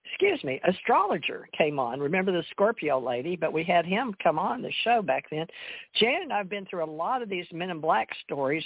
excuse 0.09 0.43
me, 0.43 0.59
astrologer 0.67 1.47
came 1.55 1.77
on. 1.77 1.99
Remember 1.99 2.31
the 2.31 2.43
Scorpio 2.51 2.99
lady? 2.99 3.35
But 3.35 3.53
we 3.53 3.63
had 3.63 3.85
him 3.85 4.15
come 4.23 4.39
on 4.39 4.61
the 4.61 4.71
show 4.83 5.03
back 5.03 5.25
then. 5.29 5.45
Janet 5.95 6.23
and 6.23 6.33
I've 6.33 6.49
been 6.49 6.65
through 6.65 6.83
a 6.83 6.85
lot 6.85 7.21
of 7.21 7.29
these 7.29 7.45
Men 7.51 7.69
in 7.69 7.79
Black 7.79 8.09
stories, 8.23 8.63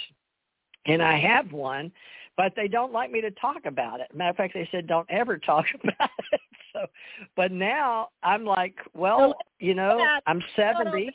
and 0.86 1.02
I 1.02 1.18
have 1.18 1.52
one 1.52 1.92
but 2.36 2.52
they 2.56 2.68
don't 2.68 2.92
like 2.92 3.10
me 3.10 3.20
to 3.20 3.30
talk 3.32 3.66
about 3.66 4.00
it. 4.00 4.06
Matter 4.14 4.30
of 4.30 4.36
fact, 4.36 4.54
they 4.54 4.68
said 4.70 4.86
don't 4.86 5.10
ever 5.10 5.38
talk 5.46 5.66
about 5.82 6.10
it. 6.32 6.40
So, 6.72 6.86
but 7.36 7.50
now 7.50 8.08
I'm 8.22 8.44
like, 8.44 8.76
well, 8.94 9.34
you 9.58 9.74
know, 9.74 9.98
I'm 10.26 10.42
70. 10.54 11.10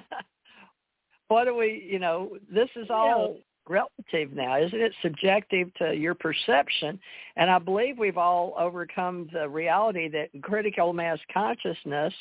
what 1.28 1.46
do 1.46 1.56
we, 1.56 1.88
you 1.90 1.98
know, 2.00 2.38
this 2.52 2.70
is 2.76 2.88
all 2.90 3.38
relative 3.68 4.34
now, 4.34 4.62
isn't 4.62 4.80
it? 4.80 4.94
Subjective 5.02 5.74
to 5.76 5.94
your 5.94 6.14
perception. 6.14 7.00
And 7.36 7.50
I 7.50 7.60
believe 7.60 7.98
we've 7.98 8.18
all 8.18 8.54
overcome 8.58 9.30
the 9.34 9.48
reality 9.48 10.10
that 10.10 10.30
critical 10.42 10.94
mass 10.94 11.20
consciousness 11.34 12.14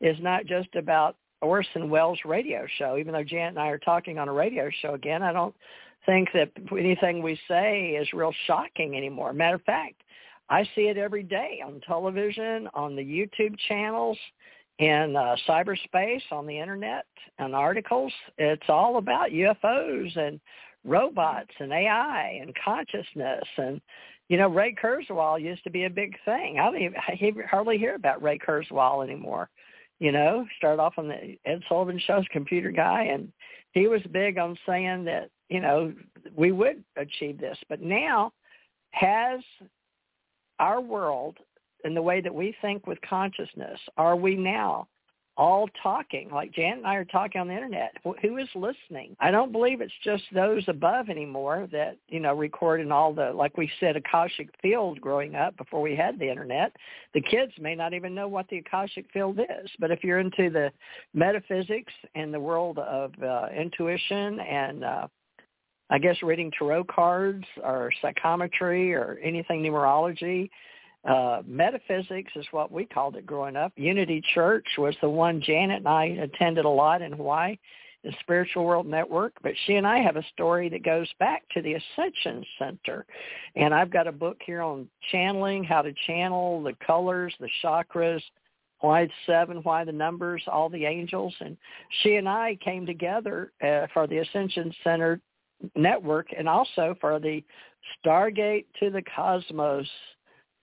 is 0.00 0.16
not 0.20 0.46
just 0.46 0.74
about 0.74 1.16
Orson 1.40 1.88
Welles 1.88 2.18
radio 2.24 2.66
show, 2.78 2.96
even 2.96 3.12
though 3.12 3.22
Janet 3.22 3.50
and 3.50 3.58
I 3.58 3.68
are 3.68 3.78
talking 3.78 4.18
on 4.18 4.28
a 4.28 4.32
radio 4.32 4.70
show 4.82 4.94
again. 4.94 5.22
I 5.22 5.32
don't 5.32 5.54
think 6.08 6.30
that 6.32 6.50
anything 6.72 7.22
we 7.22 7.38
say 7.46 7.90
is 7.90 8.08
real 8.14 8.32
shocking 8.46 8.96
anymore. 8.96 9.34
Matter 9.34 9.56
of 9.56 9.62
fact, 9.62 10.02
I 10.48 10.64
see 10.74 10.88
it 10.88 10.96
every 10.96 11.22
day 11.22 11.60
on 11.64 11.82
television, 11.86 12.68
on 12.72 12.96
the 12.96 13.02
YouTube 13.02 13.54
channels, 13.68 14.16
in 14.78 15.14
uh, 15.16 15.36
cyberspace, 15.46 16.22
on 16.32 16.46
the 16.46 16.58
internet, 16.58 17.04
and 17.38 17.54
articles. 17.54 18.12
It's 18.38 18.68
all 18.68 18.96
about 18.96 19.30
UFOs 19.30 20.16
and 20.16 20.40
robots 20.84 21.50
and 21.58 21.72
AI 21.72 22.38
and 22.40 22.54
consciousness. 22.64 23.44
And, 23.58 23.80
you 24.28 24.38
know, 24.38 24.48
Ray 24.48 24.74
Kurzweil 24.82 25.42
used 25.42 25.64
to 25.64 25.70
be 25.70 25.84
a 25.84 25.90
big 25.90 26.14
thing. 26.24 26.58
I 26.58 26.64
don't 26.64 26.80
even 26.80 26.96
I 26.96 27.18
hardly 27.50 27.76
hear 27.76 27.96
about 27.96 28.22
Ray 28.22 28.38
Kurzweil 28.38 29.04
anymore. 29.04 29.50
You 29.98 30.12
know, 30.12 30.46
started 30.56 30.80
off 30.80 30.94
on 30.96 31.08
the 31.08 31.36
Ed 31.44 31.60
Sullivan 31.68 32.00
Show's 32.06 32.24
computer 32.30 32.70
guy, 32.70 33.02
and 33.12 33.32
he 33.72 33.88
was 33.88 34.00
big 34.12 34.38
on 34.38 34.56
saying 34.64 35.04
that 35.06 35.28
you 35.48 35.60
know, 35.60 35.92
we 36.36 36.52
would 36.52 36.82
achieve 36.96 37.38
this. 37.38 37.58
But 37.68 37.80
now 37.80 38.32
has 38.90 39.40
our 40.58 40.80
world 40.80 41.38
and 41.84 41.96
the 41.96 42.02
way 42.02 42.20
that 42.20 42.34
we 42.34 42.54
think 42.60 42.86
with 42.86 42.98
consciousness, 43.08 43.78
are 43.96 44.16
we 44.16 44.34
now 44.34 44.88
all 45.36 45.68
talking 45.80 46.28
like 46.30 46.52
Jan 46.52 46.78
and 46.78 46.86
I 46.86 46.96
are 46.96 47.04
talking 47.04 47.40
on 47.40 47.46
the 47.46 47.54
internet? 47.54 47.96
Who 48.22 48.38
is 48.38 48.48
listening? 48.56 49.16
I 49.20 49.30
don't 49.30 49.52
believe 49.52 49.80
it's 49.80 49.92
just 50.02 50.24
those 50.34 50.64
above 50.66 51.08
anymore 51.08 51.68
that, 51.70 51.96
you 52.08 52.18
know, 52.18 52.34
record 52.34 52.80
in 52.80 52.90
all 52.90 53.14
the, 53.14 53.30
like 53.30 53.56
we 53.56 53.70
said, 53.78 53.96
Akashic 53.96 54.50
field 54.60 55.00
growing 55.00 55.36
up 55.36 55.56
before 55.56 55.80
we 55.80 55.94
had 55.94 56.18
the 56.18 56.28
internet. 56.28 56.72
The 57.14 57.20
kids 57.20 57.52
may 57.60 57.76
not 57.76 57.94
even 57.94 58.16
know 58.16 58.26
what 58.26 58.48
the 58.48 58.58
Akashic 58.58 59.06
field 59.12 59.38
is. 59.38 59.70
But 59.78 59.92
if 59.92 60.02
you're 60.02 60.18
into 60.18 60.50
the 60.50 60.72
metaphysics 61.14 61.92
and 62.16 62.34
the 62.34 62.40
world 62.40 62.78
of 62.80 63.12
uh, 63.22 63.46
intuition 63.56 64.40
and 64.40 64.82
uh, 64.84 65.06
I 65.90 65.98
guess 65.98 66.16
reading 66.22 66.52
tarot 66.56 66.84
cards 66.84 67.44
or 67.62 67.90
psychometry 68.02 68.94
or 68.94 69.18
anything 69.22 69.62
numerology. 69.62 70.50
Uh, 71.08 71.42
metaphysics 71.46 72.32
is 72.36 72.46
what 72.50 72.70
we 72.70 72.84
called 72.84 73.16
it 73.16 73.24
growing 73.24 73.56
up. 73.56 73.72
Unity 73.76 74.22
Church 74.34 74.66
was 74.76 74.94
the 75.00 75.08
one 75.08 75.40
Janet 75.40 75.78
and 75.78 75.88
I 75.88 76.04
attended 76.04 76.64
a 76.64 76.68
lot 76.68 77.00
in 77.00 77.12
Hawaii, 77.12 77.56
the 78.04 78.12
Spiritual 78.20 78.64
World 78.64 78.86
Network. 78.86 79.32
But 79.42 79.52
she 79.64 79.76
and 79.76 79.86
I 79.86 79.98
have 79.98 80.16
a 80.16 80.26
story 80.34 80.68
that 80.68 80.84
goes 80.84 81.08
back 81.18 81.44
to 81.54 81.62
the 81.62 81.74
Ascension 81.74 82.44
Center. 82.58 83.06
And 83.56 83.72
I've 83.72 83.90
got 83.90 84.06
a 84.06 84.12
book 84.12 84.38
here 84.44 84.60
on 84.60 84.88
channeling, 85.10 85.64
how 85.64 85.82
to 85.82 85.94
channel 86.06 86.62
the 86.62 86.74
colors, 86.84 87.34
the 87.40 87.48
chakras, 87.64 88.20
why 88.80 89.02
it's 89.02 89.12
seven, 89.24 89.58
why 89.62 89.84
the 89.84 89.92
numbers, 89.92 90.42
all 90.46 90.68
the 90.68 90.84
angels. 90.84 91.34
And 91.40 91.56
she 92.02 92.16
and 92.16 92.28
I 92.28 92.58
came 92.62 92.84
together 92.84 93.52
uh, 93.62 93.86
for 93.94 94.06
the 94.06 94.18
Ascension 94.18 94.72
Center 94.84 95.20
network 95.74 96.28
and 96.36 96.48
also 96.48 96.96
for 97.00 97.18
the 97.18 97.42
Stargate 98.04 98.66
to 98.80 98.90
the 98.90 99.02
Cosmos 99.14 99.86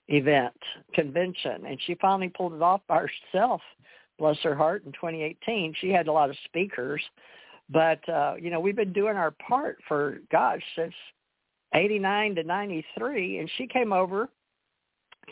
event 0.08 0.56
convention. 0.94 1.66
And 1.66 1.80
she 1.86 1.96
finally 1.96 2.30
pulled 2.30 2.54
it 2.54 2.62
off 2.62 2.82
by 2.88 3.06
herself, 3.34 3.62
bless 4.18 4.38
her 4.40 4.56
heart, 4.56 4.84
in 4.86 4.92
2018. 4.94 5.74
She 5.80 5.90
had 5.90 6.08
a 6.08 6.12
lot 6.12 6.30
of 6.30 6.36
speakers. 6.46 7.02
But, 7.70 8.08
uh, 8.08 8.36
you 8.40 8.52
know, 8.52 8.60
we've 8.60 8.76
been 8.76 8.94
doing 8.94 9.18
our 9.18 9.32
part 9.32 9.80
for, 9.88 10.20
gosh, 10.32 10.62
since 10.76 10.94
89 11.74 12.36
to 12.36 12.44
93. 12.44 13.40
And 13.40 13.50
she 13.58 13.66
came 13.68 13.92
over 13.92 14.30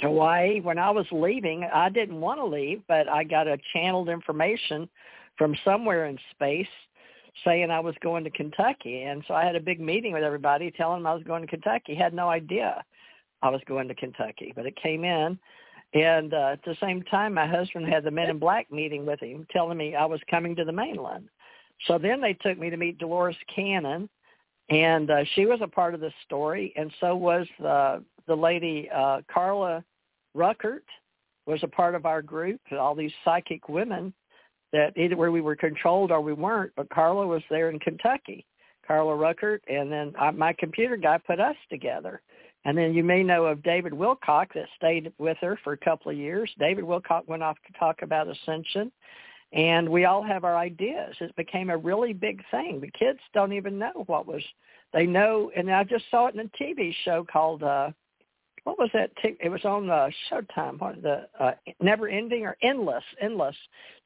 to 0.01 0.07
Hawaii 0.07 0.59
when 0.59 0.79
I 0.79 0.89
was 0.89 1.05
leaving. 1.11 1.63
I 1.71 1.89
didn't 1.89 2.19
want 2.19 2.39
to 2.39 2.45
leave, 2.45 2.81
but 2.87 3.07
I 3.07 3.23
got 3.23 3.47
a 3.47 3.59
channeled 3.71 4.09
information 4.09 4.89
from 5.37 5.55
somewhere 5.63 6.07
in 6.07 6.17
space 6.31 6.67
saying 7.43 7.71
I 7.71 7.79
was 7.79 7.95
going 8.01 8.23
to 8.23 8.29
Kentucky. 8.29 9.03
And 9.03 9.23
so 9.27 9.33
I 9.33 9.45
had 9.45 9.55
a 9.55 9.61
big 9.61 9.79
meeting 9.79 10.13
with 10.13 10.23
everybody 10.23 10.71
telling 10.71 10.99
them 10.99 11.07
I 11.07 11.13
was 11.13 11.23
going 11.23 11.41
to 11.41 11.47
Kentucky. 11.47 11.95
Had 11.95 12.13
no 12.13 12.29
idea 12.29 12.83
I 13.41 13.49
was 13.49 13.61
going 13.67 13.87
to 13.87 13.95
Kentucky, 13.95 14.53
but 14.55 14.65
it 14.65 14.75
came 14.75 15.03
in. 15.03 15.37
And 15.93 16.33
uh, 16.33 16.53
at 16.53 16.63
the 16.63 16.75
same 16.81 17.03
time, 17.03 17.33
my 17.33 17.45
husband 17.45 17.87
had 17.87 18.03
the 18.03 18.11
Men 18.11 18.29
in 18.29 18.39
Black 18.39 18.71
meeting 18.71 19.05
with 19.05 19.19
him, 19.19 19.45
telling 19.51 19.77
me 19.77 19.95
I 19.95 20.05
was 20.05 20.19
coming 20.29 20.55
to 20.55 20.65
the 20.65 20.71
mainland. 20.71 21.29
So 21.87 21.97
then 21.97 22.21
they 22.21 22.33
took 22.33 22.57
me 22.57 22.69
to 22.69 22.77
meet 22.77 22.97
Dolores 22.97 23.35
Cannon, 23.53 24.09
and 24.69 25.11
uh, 25.11 25.23
she 25.35 25.45
was 25.45 25.59
a 25.61 25.67
part 25.67 25.93
of 25.93 25.99
the 25.99 26.11
story, 26.25 26.73
and 26.75 26.91
so 26.99 27.15
was 27.15 27.45
uh, 27.63 27.99
the 28.27 28.35
lady 28.35 28.89
uh, 28.95 29.21
Carla 29.31 29.83
Rueckert 30.35 30.85
was 31.45 31.61
a 31.61 31.67
part 31.67 31.93
of 31.93 32.05
our 32.05 32.21
group. 32.21 32.61
All 32.71 32.95
these 32.95 33.11
psychic 33.25 33.67
women 33.67 34.13
that 34.73 34.97
either 34.97 35.15
where 35.15 35.31
we 35.31 35.41
were 35.41 35.55
controlled 35.55 36.11
or 36.11 36.19
we 36.19 36.33
weren't. 36.33 36.73
But 36.75 36.89
Carla 36.89 37.25
was 37.25 37.41
there 37.49 37.69
in 37.69 37.79
Kentucky, 37.79 38.45
Carla 38.85 39.13
Rueckert, 39.13 39.59
and 39.67 39.91
then 39.91 40.13
I, 40.19 40.31
my 40.31 40.53
computer 40.53 40.97
guy 40.97 41.17
put 41.19 41.39
us 41.39 41.55
together. 41.69 42.21
And 42.65 42.77
then 42.77 42.93
you 42.93 43.03
may 43.03 43.23
know 43.23 43.45
of 43.45 43.63
David 43.63 43.93
Wilcock 43.93 44.47
that 44.55 44.67
stayed 44.75 45.13
with 45.17 45.37
her 45.41 45.57
for 45.63 45.73
a 45.73 45.77
couple 45.77 46.11
of 46.11 46.17
years. 46.17 46.49
David 46.59 46.83
Wilcock 46.83 47.27
went 47.27 47.43
off 47.43 47.57
to 47.67 47.79
talk 47.79 48.01
about 48.01 48.27
ascension. 48.27 48.91
And 49.51 49.87
we 49.87 50.05
all 50.05 50.23
have 50.23 50.43
our 50.43 50.57
ideas. 50.57 51.15
It 51.21 51.35
became 51.35 51.69
a 51.69 51.77
really 51.77 52.11
big 52.11 52.41
thing. 52.49 52.81
The 52.81 52.89
kids 52.97 53.19
don't 53.33 53.53
even 53.53 53.77
know 53.77 54.03
what 54.07 54.25
was 54.25 54.41
they 54.93 55.05
know 55.05 55.51
and 55.55 55.69
I 55.71 55.83
just 55.83 56.05
saw 56.09 56.27
it 56.27 56.35
in 56.35 56.39
a 56.41 56.63
TV 56.63 56.93
show 57.03 57.25
called 57.29 57.63
uh 57.63 57.89
what 58.63 58.79
was 58.79 58.89
that? 58.93 59.11
T- 59.21 59.37
it 59.41 59.49
was 59.49 59.65
on 59.65 59.89
uh, 59.89 60.09
Showtime. 60.31 60.79
What 60.79 61.01
the 61.01 61.27
uh, 61.39 61.51
Never 61.81 62.07
Ending 62.07 62.45
or 62.45 62.55
Endless? 62.61 63.03
Endless. 63.21 63.55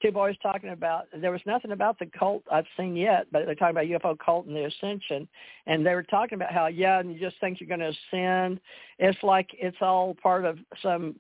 Two 0.02 0.12
boys 0.12 0.36
talking 0.42 0.72
about. 0.72 1.06
There 1.16 1.32
was 1.32 1.42
nothing 1.46 1.72
about 1.72 2.00
the 2.00 2.08
cult 2.08 2.44
I've 2.52 2.66
seen 2.76 2.96
yet, 2.96 3.28
but 3.32 3.46
they're 3.46 3.56
talking 3.56 3.78
about 3.78 3.86
UFO 3.86 4.18
cult 4.18 4.48
and 4.48 4.56
the 4.56 4.66
ascension, 4.66 5.28
and 5.68 5.86
they 5.86 5.94
were 5.94 6.04
talking 6.04 6.36
about 6.36 6.52
how 6.52 6.68
yeah, 6.68 7.00
and 7.00 7.14
you 7.14 7.20
just 7.20 7.40
think 7.40 7.60
you're 7.60 7.68
going 7.68 7.80
to 7.80 7.96
ascend. 8.12 8.60
It's 8.98 9.22
like 9.22 9.50
it's 9.54 9.78
all 9.82 10.16
part 10.16 10.44
of 10.44 10.58
some 10.82 11.16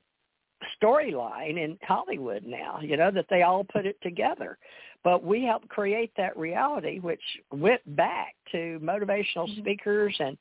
storyline 0.81 1.63
in 1.63 1.77
Hollywood 1.83 2.43
now. 2.43 2.79
You 2.81 2.97
know 2.97 3.11
that 3.11 3.25
they 3.29 3.43
all 3.43 3.63
put 3.63 3.85
it 3.85 3.97
together. 4.01 4.57
But 5.03 5.23
we 5.23 5.43
helped 5.43 5.69
create 5.69 6.11
that 6.17 6.35
reality, 6.37 6.99
which 6.99 7.21
went 7.51 7.81
back 7.95 8.35
to 8.51 8.79
motivational 8.83 9.47
mm-hmm. 9.47 9.59
speakers 9.59 10.15
and 10.19 10.37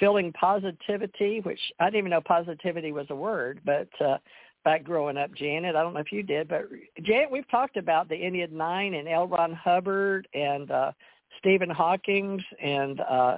feeling 0.00 0.32
positivity, 0.32 1.40
which 1.40 1.60
I 1.78 1.86
didn't 1.86 1.98
even 1.98 2.10
know 2.10 2.20
positivity 2.20 2.92
was 2.92 3.06
a 3.10 3.14
word, 3.14 3.60
but 3.64 3.88
uh, 4.04 4.18
back 4.64 4.82
growing 4.82 5.16
up, 5.16 5.32
Janet, 5.34 5.76
I 5.76 5.82
don't 5.82 5.94
know 5.94 6.00
if 6.00 6.12
you 6.12 6.22
did, 6.22 6.48
but 6.48 6.68
Janet, 7.02 7.30
we've 7.30 7.48
talked 7.50 7.76
about 7.76 8.08
the 8.08 8.16
Ennead 8.16 8.50
Nine 8.50 8.94
and 8.94 9.08
L. 9.08 9.26
Ron 9.26 9.52
Hubbard 9.52 10.26
and 10.34 10.70
uh, 10.70 10.92
Stephen 11.38 11.70
Hawking's 11.70 12.42
and 12.62 13.00
uh, 13.00 13.36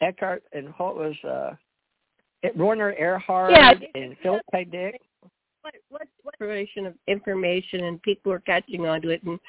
Eckhart 0.00 0.42
and 0.52 0.68
what 0.78 0.96
was 0.96 1.14
uh, 1.24 1.50
Werner 2.56 2.94
Erhard 3.00 3.52
yeah, 3.52 3.74
and 3.94 4.16
Philip 4.22 4.42
K. 4.52 4.64
Dick 4.64 5.00
what 5.64 5.74
what 5.88 6.08
what 6.22 6.34
information 6.40 6.86
of 6.86 6.94
information 7.08 7.84
and 7.84 8.02
people 8.02 8.30
are 8.30 8.40
catching 8.40 8.86
on 8.86 9.00
to 9.00 9.08
it 9.08 9.22
and 9.24 9.40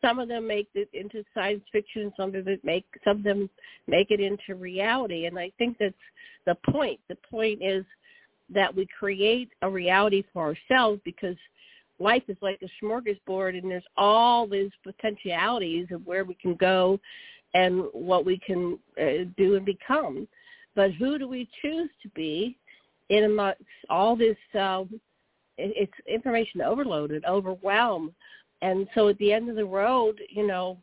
some 0.00 0.18
of 0.18 0.28
them 0.28 0.46
make 0.46 0.68
it 0.74 0.88
into 0.92 1.24
science 1.34 1.62
fiction 1.72 2.12
some 2.16 2.34
of 2.34 2.48
it 2.48 2.64
make 2.64 2.84
some 3.04 3.18
of 3.18 3.22
them 3.24 3.50
make 3.86 4.10
it 4.10 4.20
into 4.20 4.54
reality. 4.54 5.26
And 5.26 5.38
i 5.38 5.50
think 5.58 5.76
that's 5.78 5.94
the 6.46 6.56
point. 6.70 7.00
The 7.08 7.16
point 7.30 7.60
is 7.62 7.84
that 8.50 8.74
we 8.74 8.86
create 8.98 9.50
a 9.62 9.70
reality 9.70 10.24
for 10.32 10.42
ourselves 10.42 11.00
because 11.04 11.36
life 11.98 12.22
is 12.28 12.36
like 12.42 12.60
a 12.62 12.84
smorgasbord 12.84 13.58
and 13.58 13.70
there's 13.70 13.84
all 13.96 14.46
these 14.46 14.70
potentialities 14.82 15.86
of 15.90 16.06
where 16.06 16.24
we 16.24 16.34
can 16.34 16.54
go 16.56 17.00
and 17.54 17.84
what 17.92 18.26
we 18.26 18.38
can 18.38 18.78
uh, 19.00 19.24
do 19.36 19.54
and 19.56 19.64
become. 19.64 20.26
But 20.74 20.92
who 20.92 21.18
do 21.18 21.28
we 21.28 21.48
choose 21.62 21.88
to 22.02 22.08
be 22.10 22.58
in 23.10 23.24
amongst 23.24 23.62
all 23.88 24.16
this 24.16 24.36
uh, 24.58 24.84
it's 25.58 25.92
information 26.08 26.60
overloaded, 26.60 27.24
overwhelmed, 27.24 28.12
and 28.62 28.88
so 28.94 29.08
at 29.08 29.18
the 29.18 29.32
end 29.32 29.50
of 29.50 29.56
the 29.56 29.64
road, 29.64 30.20
you 30.30 30.46
know, 30.46 30.78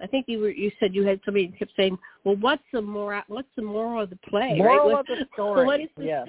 I 0.00 0.06
think 0.06 0.26
you 0.28 0.38
were 0.40 0.50
you 0.50 0.70
said 0.78 0.94
you 0.94 1.06
had 1.06 1.20
somebody 1.24 1.48
kept 1.48 1.72
saying, 1.76 1.98
well, 2.24 2.36
what's 2.36 2.62
the 2.72 2.82
moral? 2.82 3.22
What's 3.28 3.48
the 3.56 3.62
moral 3.62 4.02
of 4.02 4.10
the 4.10 4.18
play? 4.28 4.54
Moral 4.56 4.90
right? 4.90 5.00
of 5.00 5.06
the 5.06 5.26
story. 5.32 5.66
what 5.66 5.80
is 5.80 5.88
the 5.96 6.04
yes. 6.04 6.28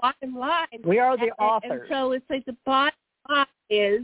bottom 0.00 0.36
line? 0.36 0.66
We 0.84 0.98
are 0.98 1.16
the 1.16 1.24
and, 1.24 1.32
authors. 1.38 1.82
And 1.82 1.88
so 1.88 2.12
it's 2.12 2.24
like 2.28 2.44
the 2.44 2.56
bottom 2.64 2.98
line 3.28 3.46
is 3.70 4.00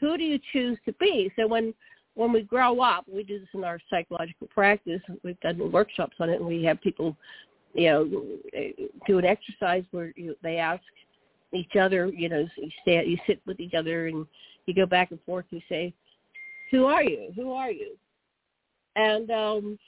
who 0.00 0.16
do 0.16 0.24
you 0.24 0.38
choose 0.52 0.78
to 0.86 0.92
be? 0.94 1.32
So 1.36 1.46
when 1.46 1.74
when 2.14 2.32
we 2.32 2.42
grow 2.42 2.80
up, 2.80 3.04
we 3.10 3.22
do 3.22 3.38
this 3.38 3.48
in 3.54 3.64
our 3.64 3.78
psychological 3.88 4.48
practice. 4.48 5.00
We've 5.22 5.40
done 5.40 5.72
workshops 5.72 6.16
on 6.20 6.28
it, 6.28 6.36
and 6.36 6.46
we 6.46 6.62
have 6.64 6.80
people, 6.80 7.16
you 7.72 7.90
know, 7.90 8.24
eh, 8.52 8.72
do 9.06 9.18
an 9.18 9.24
exercise 9.24 9.84
where 9.90 10.12
you, 10.16 10.36
they 10.42 10.58
ask 10.58 10.82
each 11.52 11.76
other. 11.76 12.06
You 12.08 12.28
know, 12.28 12.46
you 12.56 12.70
stand, 12.82 13.10
you 13.10 13.18
sit 13.26 13.40
with 13.46 13.60
each 13.60 13.74
other, 13.74 14.06
and 14.06 14.26
you 14.66 14.74
go 14.74 14.86
back 14.86 15.10
and 15.10 15.20
forth. 15.24 15.46
You 15.50 15.60
say, 15.68 15.92
"Who 16.70 16.86
are 16.86 17.02
you? 17.02 17.32
Who 17.36 17.52
are 17.52 17.70
you?" 17.70 17.96
And 18.96 19.30
um, 19.30 19.78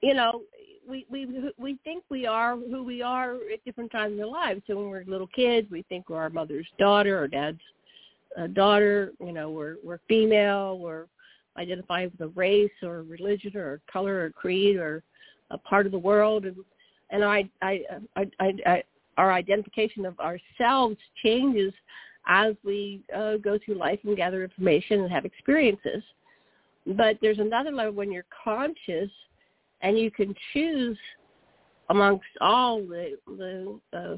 you 0.00 0.14
know, 0.14 0.42
we 0.88 1.06
we 1.10 1.52
we 1.58 1.78
think 1.84 2.04
we 2.08 2.26
are 2.26 2.56
who 2.56 2.82
we 2.82 3.02
are 3.02 3.34
at 3.52 3.64
different 3.64 3.92
times 3.92 4.14
in 4.14 4.20
our 4.20 4.26
lives. 4.26 4.62
So 4.66 4.76
when 4.76 4.88
we're 4.88 5.04
little 5.04 5.26
kids, 5.28 5.70
we 5.70 5.82
think 5.82 6.08
we're 6.08 6.18
our 6.18 6.30
mother's 6.30 6.68
daughter 6.78 7.22
or 7.22 7.28
dad's 7.28 7.60
uh, 8.38 8.46
daughter. 8.48 9.12
You 9.20 9.32
know, 9.32 9.50
we're 9.50 9.76
we're 9.84 10.00
female. 10.08 10.78
We're 10.78 11.06
identifying 11.56 12.10
with 12.10 12.28
a 12.28 12.32
race 12.32 12.70
or 12.82 13.02
religion 13.02 13.56
or 13.56 13.80
color 13.90 14.24
or 14.24 14.30
creed 14.30 14.76
or 14.76 15.02
a 15.50 15.58
part 15.58 15.86
of 15.86 15.92
the 15.92 15.98
world. 15.98 16.44
And 16.44 16.56
and 17.10 17.24
I 17.24 17.48
I 17.62 17.80
I 18.16 18.26
I, 18.40 18.82
our 19.18 19.32
identification 19.32 20.06
of 20.06 20.18
ourselves 20.20 20.96
changes 21.22 21.74
as 22.28 22.54
we 22.64 23.02
uh, 23.14 23.36
go 23.36 23.58
through 23.62 23.74
life 23.74 23.98
and 24.04 24.16
gather 24.16 24.44
information 24.44 25.00
and 25.00 25.10
have 25.10 25.24
experiences. 25.24 26.02
But 26.86 27.18
there's 27.20 27.38
another 27.38 27.72
level 27.72 27.92
when 27.92 28.12
you're 28.12 28.24
conscious 28.44 29.10
and 29.82 29.98
you 29.98 30.10
can 30.10 30.34
choose 30.52 30.96
amongst 31.90 32.26
all 32.40 32.80
the, 32.80 33.18
the 33.26 33.80
uh, 33.92 34.16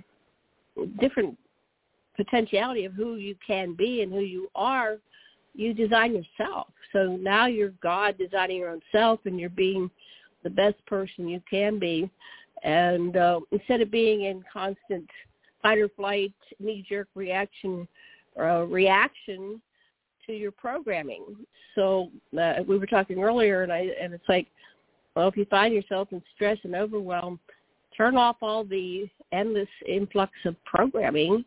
different 1.01 1.37
potentiality 2.17 2.85
of 2.85 2.93
who 2.93 3.17
you 3.17 3.35
can 3.45 3.75
be 3.75 4.03
and 4.03 4.13
who 4.13 4.21
you 4.21 4.49
are, 4.55 4.99
you 5.55 5.73
design 5.73 6.15
yourself. 6.15 6.69
So 6.93 7.17
now 7.21 7.47
you're 7.47 7.75
God 7.83 8.19
designing 8.19 8.59
your 8.59 8.71
own 8.71 8.83
self 8.93 9.21
and 9.25 9.41
you're 9.41 9.49
being 9.51 9.91
the 10.43 10.51
best 10.51 10.85
person 10.87 11.29
you 11.29 11.41
can 11.49 11.79
be 11.79 12.11
and 12.63 13.17
uh, 13.17 13.41
instead 13.53 13.81
of 13.81 13.91
being 13.91 14.25
in 14.25 14.43
constant 14.53 15.09
fight 15.63 15.79
or 15.79 15.89
flight, 15.91 16.33
knee-jerk 16.59 17.09
reaction, 17.15 17.87
uh, 18.39 18.65
reaction 18.65 19.61
to 20.27 20.33
your 20.33 20.53
programming. 20.53 21.25
So 21.75 22.11
uh, 22.41 22.55
we 22.67 22.79
were 22.79 22.87
talking 22.87 23.23
earlier, 23.23 23.63
and 23.63 23.73
I 23.73 23.89
and 24.01 24.13
it's 24.13 24.29
like, 24.29 24.47
well, 25.15 25.29
if 25.29 25.37
you 25.37 25.45
find 25.47 25.75
yourself 25.75 26.09
in 26.13 26.23
stress 26.35 26.59
and 26.65 26.75
overwhelm, 26.75 27.39
turn 27.97 28.17
off 28.17 28.37
all 28.43 28.65
the 28.65 29.09
endless 29.33 29.69
influx 29.87 30.33
of 30.45 30.57
programming, 30.65 31.45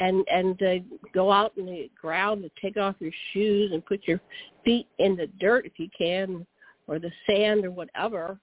and 0.00 0.24
and 0.30 0.62
uh, 0.62 0.74
go 1.14 1.30
out 1.30 1.52
in 1.56 1.66
the 1.66 1.90
ground 2.00 2.42
and 2.42 2.50
take 2.60 2.76
off 2.76 2.96
your 2.98 3.12
shoes 3.32 3.72
and 3.72 3.84
put 3.86 4.00
your 4.06 4.20
feet 4.64 4.86
in 4.98 5.16
the 5.16 5.26
dirt 5.40 5.66
if 5.66 5.72
you 5.76 5.88
can, 5.96 6.46
or 6.86 6.98
the 6.98 7.10
sand 7.26 7.64
or 7.64 7.70
whatever, 7.70 8.38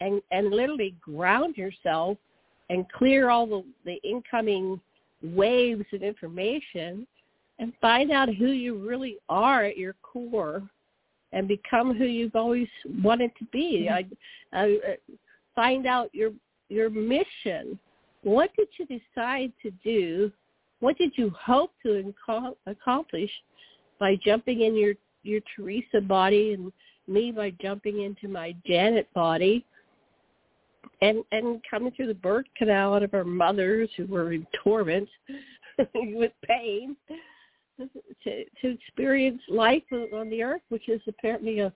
and 0.00 0.20
and 0.30 0.50
literally 0.50 0.94
ground 1.00 1.56
yourself 1.56 2.18
and 2.70 2.88
clear 2.92 3.30
all 3.30 3.46
the, 3.46 3.64
the 3.84 4.00
incoming 4.08 4.80
waves 5.22 5.84
of 5.92 6.02
information 6.02 7.06
and 7.58 7.72
find 7.80 8.10
out 8.10 8.34
who 8.34 8.48
you 8.48 8.76
really 8.76 9.16
are 9.28 9.64
at 9.64 9.76
your 9.76 9.94
core 10.02 10.62
and 11.32 11.48
become 11.48 11.94
who 11.94 12.04
you've 12.04 12.36
always 12.36 12.68
wanted 13.02 13.30
to 13.38 13.44
be. 13.46 13.86
Mm-hmm. 13.88 14.56
I, 14.56 14.60
I, 14.60 14.92
uh, 14.92 15.16
find 15.54 15.86
out 15.86 16.14
your 16.14 16.32
your 16.68 16.90
mission. 16.90 17.78
What 18.22 18.50
did 18.56 18.68
you 18.78 18.86
decide 18.86 19.52
to 19.62 19.70
do? 19.84 20.32
What 20.80 20.96
did 20.98 21.12
you 21.16 21.30
hope 21.38 21.72
to 21.84 22.14
accomplish 22.66 23.30
by 23.98 24.16
jumping 24.24 24.62
in 24.62 24.76
your 24.76 24.94
your 25.22 25.40
Teresa 25.54 26.00
body 26.00 26.54
and 26.54 26.72
me 27.06 27.32
by 27.32 27.52
jumping 27.60 28.02
into 28.02 28.28
my 28.28 28.54
Janet 28.66 29.12
body? 29.14 29.64
And 31.00 31.24
and 31.32 31.60
coming 31.68 31.92
through 31.92 32.08
the 32.08 32.14
birth 32.14 32.46
canal 32.56 32.94
out 32.94 33.02
of 33.02 33.14
our 33.14 33.24
mothers 33.24 33.90
who 33.96 34.06
were 34.06 34.32
in 34.32 34.46
torment 34.62 35.08
with 35.94 36.32
pain 36.46 36.96
to 37.78 38.44
to 38.60 38.70
experience 38.70 39.40
life 39.48 39.82
on 39.92 40.30
the 40.30 40.42
earth, 40.42 40.62
which 40.68 40.88
is 40.88 41.00
apparently 41.08 41.60
a, 41.60 41.72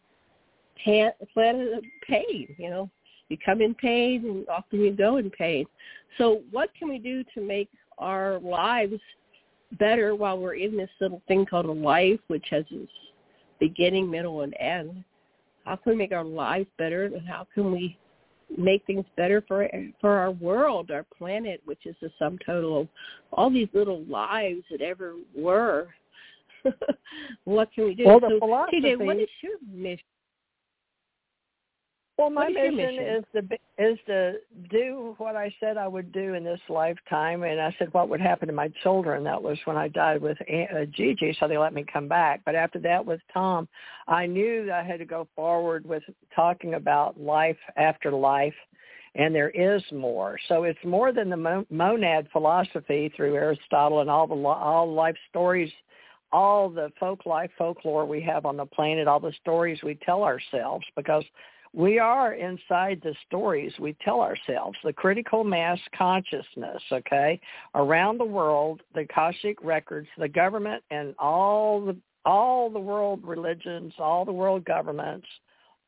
planet 1.34 1.72
of 1.72 1.84
pain. 2.06 2.54
You 2.56 2.70
know, 2.70 2.90
you 3.28 3.36
come 3.44 3.60
in 3.60 3.74
pain, 3.74 4.24
and 4.24 4.48
often 4.48 4.80
you 4.80 4.92
go 4.92 5.16
in 5.16 5.30
pain. 5.30 5.66
So, 6.16 6.42
what 6.50 6.70
can 6.78 6.88
we 6.88 6.98
do 6.98 7.24
to 7.34 7.40
make 7.40 7.68
our 7.98 8.38
lives 8.38 9.00
better 9.78 10.14
while 10.14 10.38
we're 10.38 10.54
in 10.54 10.76
this 10.76 10.90
little 11.00 11.20
thing 11.28 11.44
called 11.44 11.66
a 11.66 11.72
life, 11.72 12.20
which 12.28 12.46
has 12.50 12.64
its 12.70 12.90
beginning, 13.58 14.10
middle, 14.10 14.42
and 14.42 14.54
end? 14.58 15.04
How 15.64 15.76
can 15.76 15.92
we 15.92 15.98
make 15.98 16.12
our 16.12 16.24
lives 16.24 16.68
better, 16.78 17.04
and 17.04 17.28
how 17.28 17.46
can 17.54 17.72
we 17.72 17.98
make 18.56 18.84
things 18.86 19.04
better 19.16 19.42
for 19.46 19.68
for 20.00 20.10
our 20.10 20.30
world, 20.30 20.90
our 20.90 21.04
planet, 21.16 21.60
which 21.64 21.86
is 21.86 21.94
the 22.00 22.10
sum 22.18 22.38
total 22.44 22.82
of 22.82 22.88
all 23.32 23.50
these 23.50 23.68
little 23.72 24.02
lives 24.04 24.62
that 24.70 24.80
ever 24.80 25.14
were. 25.36 25.88
what 27.44 27.72
can 27.72 27.84
we 27.84 27.94
do? 27.94 28.04
Well, 28.06 28.20
the 28.20 28.30
so, 28.30 28.38
philosophy, 28.38 28.80
TJ, 28.80 29.04
what 29.04 29.16
is 29.16 29.28
your 29.42 29.58
mission? 29.72 30.04
Well, 32.18 32.30
my 32.30 32.48
mission, 32.48 32.98
is 32.98 33.24
to 33.32 33.58
is 33.78 33.96
to 34.06 34.34
do 34.70 35.14
what 35.18 35.36
I 35.36 35.54
said 35.60 35.76
I 35.76 35.86
would 35.86 36.10
do 36.10 36.34
in 36.34 36.42
this 36.42 36.60
lifetime, 36.68 37.44
and 37.44 37.60
I 37.60 37.72
said 37.78 37.94
what 37.94 38.08
would 38.08 38.20
happen 38.20 38.48
to 38.48 38.54
my 38.54 38.72
children. 38.82 39.22
That 39.22 39.40
was 39.40 39.56
when 39.66 39.76
I 39.76 39.86
died 39.86 40.20
with 40.20 40.36
uh, 40.40 40.84
Gigi, 40.90 41.36
so 41.38 41.46
they 41.46 41.56
let 41.56 41.72
me 41.72 41.84
come 41.90 42.08
back. 42.08 42.40
But 42.44 42.56
after 42.56 42.80
that, 42.80 43.06
with 43.06 43.20
Tom, 43.32 43.68
I 44.08 44.26
knew 44.26 44.66
that 44.66 44.80
I 44.80 44.82
had 44.82 44.98
to 44.98 45.04
go 45.04 45.28
forward 45.36 45.86
with 45.86 46.02
talking 46.34 46.74
about 46.74 47.20
life 47.20 47.56
after 47.76 48.10
life, 48.10 48.54
and 49.14 49.32
there 49.32 49.50
is 49.50 49.80
more. 49.92 50.40
So 50.48 50.64
it's 50.64 50.84
more 50.84 51.12
than 51.12 51.30
the 51.30 51.64
monad 51.70 52.26
philosophy 52.32 53.12
through 53.14 53.36
Aristotle 53.36 54.00
and 54.00 54.10
all 54.10 54.26
the 54.26 54.34
all 54.34 54.92
life 54.92 55.16
stories, 55.30 55.70
all 56.32 56.68
the 56.68 56.90
folk 56.98 57.26
life 57.26 57.52
folklore 57.56 58.06
we 58.06 58.20
have 58.22 58.44
on 58.44 58.56
the 58.56 58.66
planet, 58.66 59.06
all 59.06 59.20
the 59.20 59.32
stories 59.40 59.78
we 59.84 59.94
tell 60.04 60.24
ourselves, 60.24 60.84
because 60.96 61.22
we 61.78 62.00
are 62.00 62.34
inside 62.34 63.00
the 63.04 63.14
stories 63.28 63.72
we 63.78 63.96
tell 64.04 64.20
ourselves, 64.20 64.76
the 64.82 64.92
critical 64.92 65.44
mass 65.44 65.78
consciousness, 65.96 66.82
okay, 66.90 67.40
around 67.76 68.18
the 68.18 68.24
world, 68.24 68.82
the 68.94 69.02
Akashic 69.02 69.62
records, 69.62 70.08
the 70.18 70.28
government 70.28 70.82
and 70.90 71.14
all 71.20 71.80
the 71.80 71.96
all 72.24 72.68
the 72.68 72.80
world 72.80 73.20
religions, 73.22 73.92
all 74.00 74.24
the 74.24 74.32
world 74.32 74.64
governments, 74.64 75.26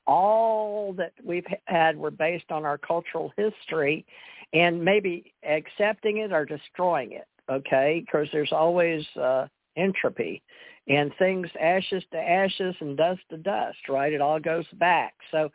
all 0.07 0.95
that 0.97 1.13
we've 1.25 1.45
had 1.65 1.97
were 1.97 2.13
based 2.13 2.51
on 2.53 2.65
our 2.65 2.79
cultural 2.79 3.33
history 3.37 4.07
and 4.53 4.83
maybe 4.83 5.35
accepting 5.47 6.19
it 6.19 6.33
or 6.33 6.45
destroying 6.45 7.13
it, 7.13 7.27
okay? 7.51 8.03
Because 8.07 8.29
there's 8.33 8.53
always 8.53 9.05
uh, 9.21 9.49
entropy 9.77 10.41
and 10.89 11.13
things 11.19 11.49
ashes 11.61 12.03
to 12.13 12.19
ashes 12.19 12.75
and 12.81 12.97
dust 12.97 13.21
to 13.31 13.37
dust, 13.37 13.79
right? 13.89 14.13
It 14.13 14.21
all 14.21 14.41
goes 14.41 14.67
back. 14.75 15.15
So 15.31 15.51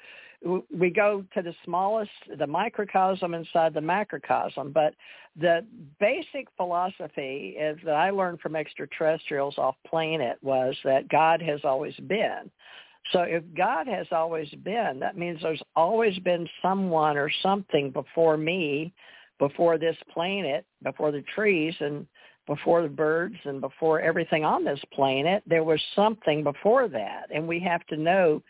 we 0.72 0.89
go 0.89 1.23
to 1.34 1.41
the 1.41 1.53
smallest, 1.64 2.11
the 2.38 2.47
microcosm 2.47 3.34
inside 3.34 3.73
the 3.73 3.81
macrocosm. 3.81 4.72
But 4.72 4.93
the 5.35 5.65
basic 5.99 6.47
philosophy 6.56 7.56
is 7.60 7.77
that 7.84 7.95
I 7.95 8.11
learned 8.11 8.39
from 8.41 8.56
extraterrestrials 8.56 9.57
off 9.57 9.76
planet 9.88 10.38
was 10.41 10.76
that 10.84 11.10
God 11.10 11.41
has 11.41 11.61
always 11.64 11.95
been. 12.07 12.52
So 13.11 13.22
if 13.22 13.43
God 13.56 13.88
has 13.88 14.07
always 14.11 14.49
been, 14.64 14.99
that 14.99 15.18
means 15.18 15.39
there's 15.41 15.61
always 15.76 16.18
been 16.19 16.47
someone 16.61 17.18
or 17.18 17.30
something 17.43 17.91
before 17.91 18.38
me, 18.38 18.93
before 19.38 19.77
this 19.77 19.97
planet, 20.11 20.65
before 20.84 21.11
the 21.11 21.23
trees 21.35 21.73
and 21.80 22.07
before 22.48 22.82
the 22.82 22.90
birds 22.90 23.36
and 23.46 23.60
before 23.62 24.00
everything 24.00 24.46
on 24.46 24.64
this 24.64 24.82
planet. 24.94 25.44
There 25.48 25.64
was 25.64 25.82
something 25.96 26.44
before 26.44 26.88
that. 26.90 27.28
And 27.34 27.48
we 27.48 27.60
have 27.62 27.86
to 27.88 27.98
know 27.98 28.42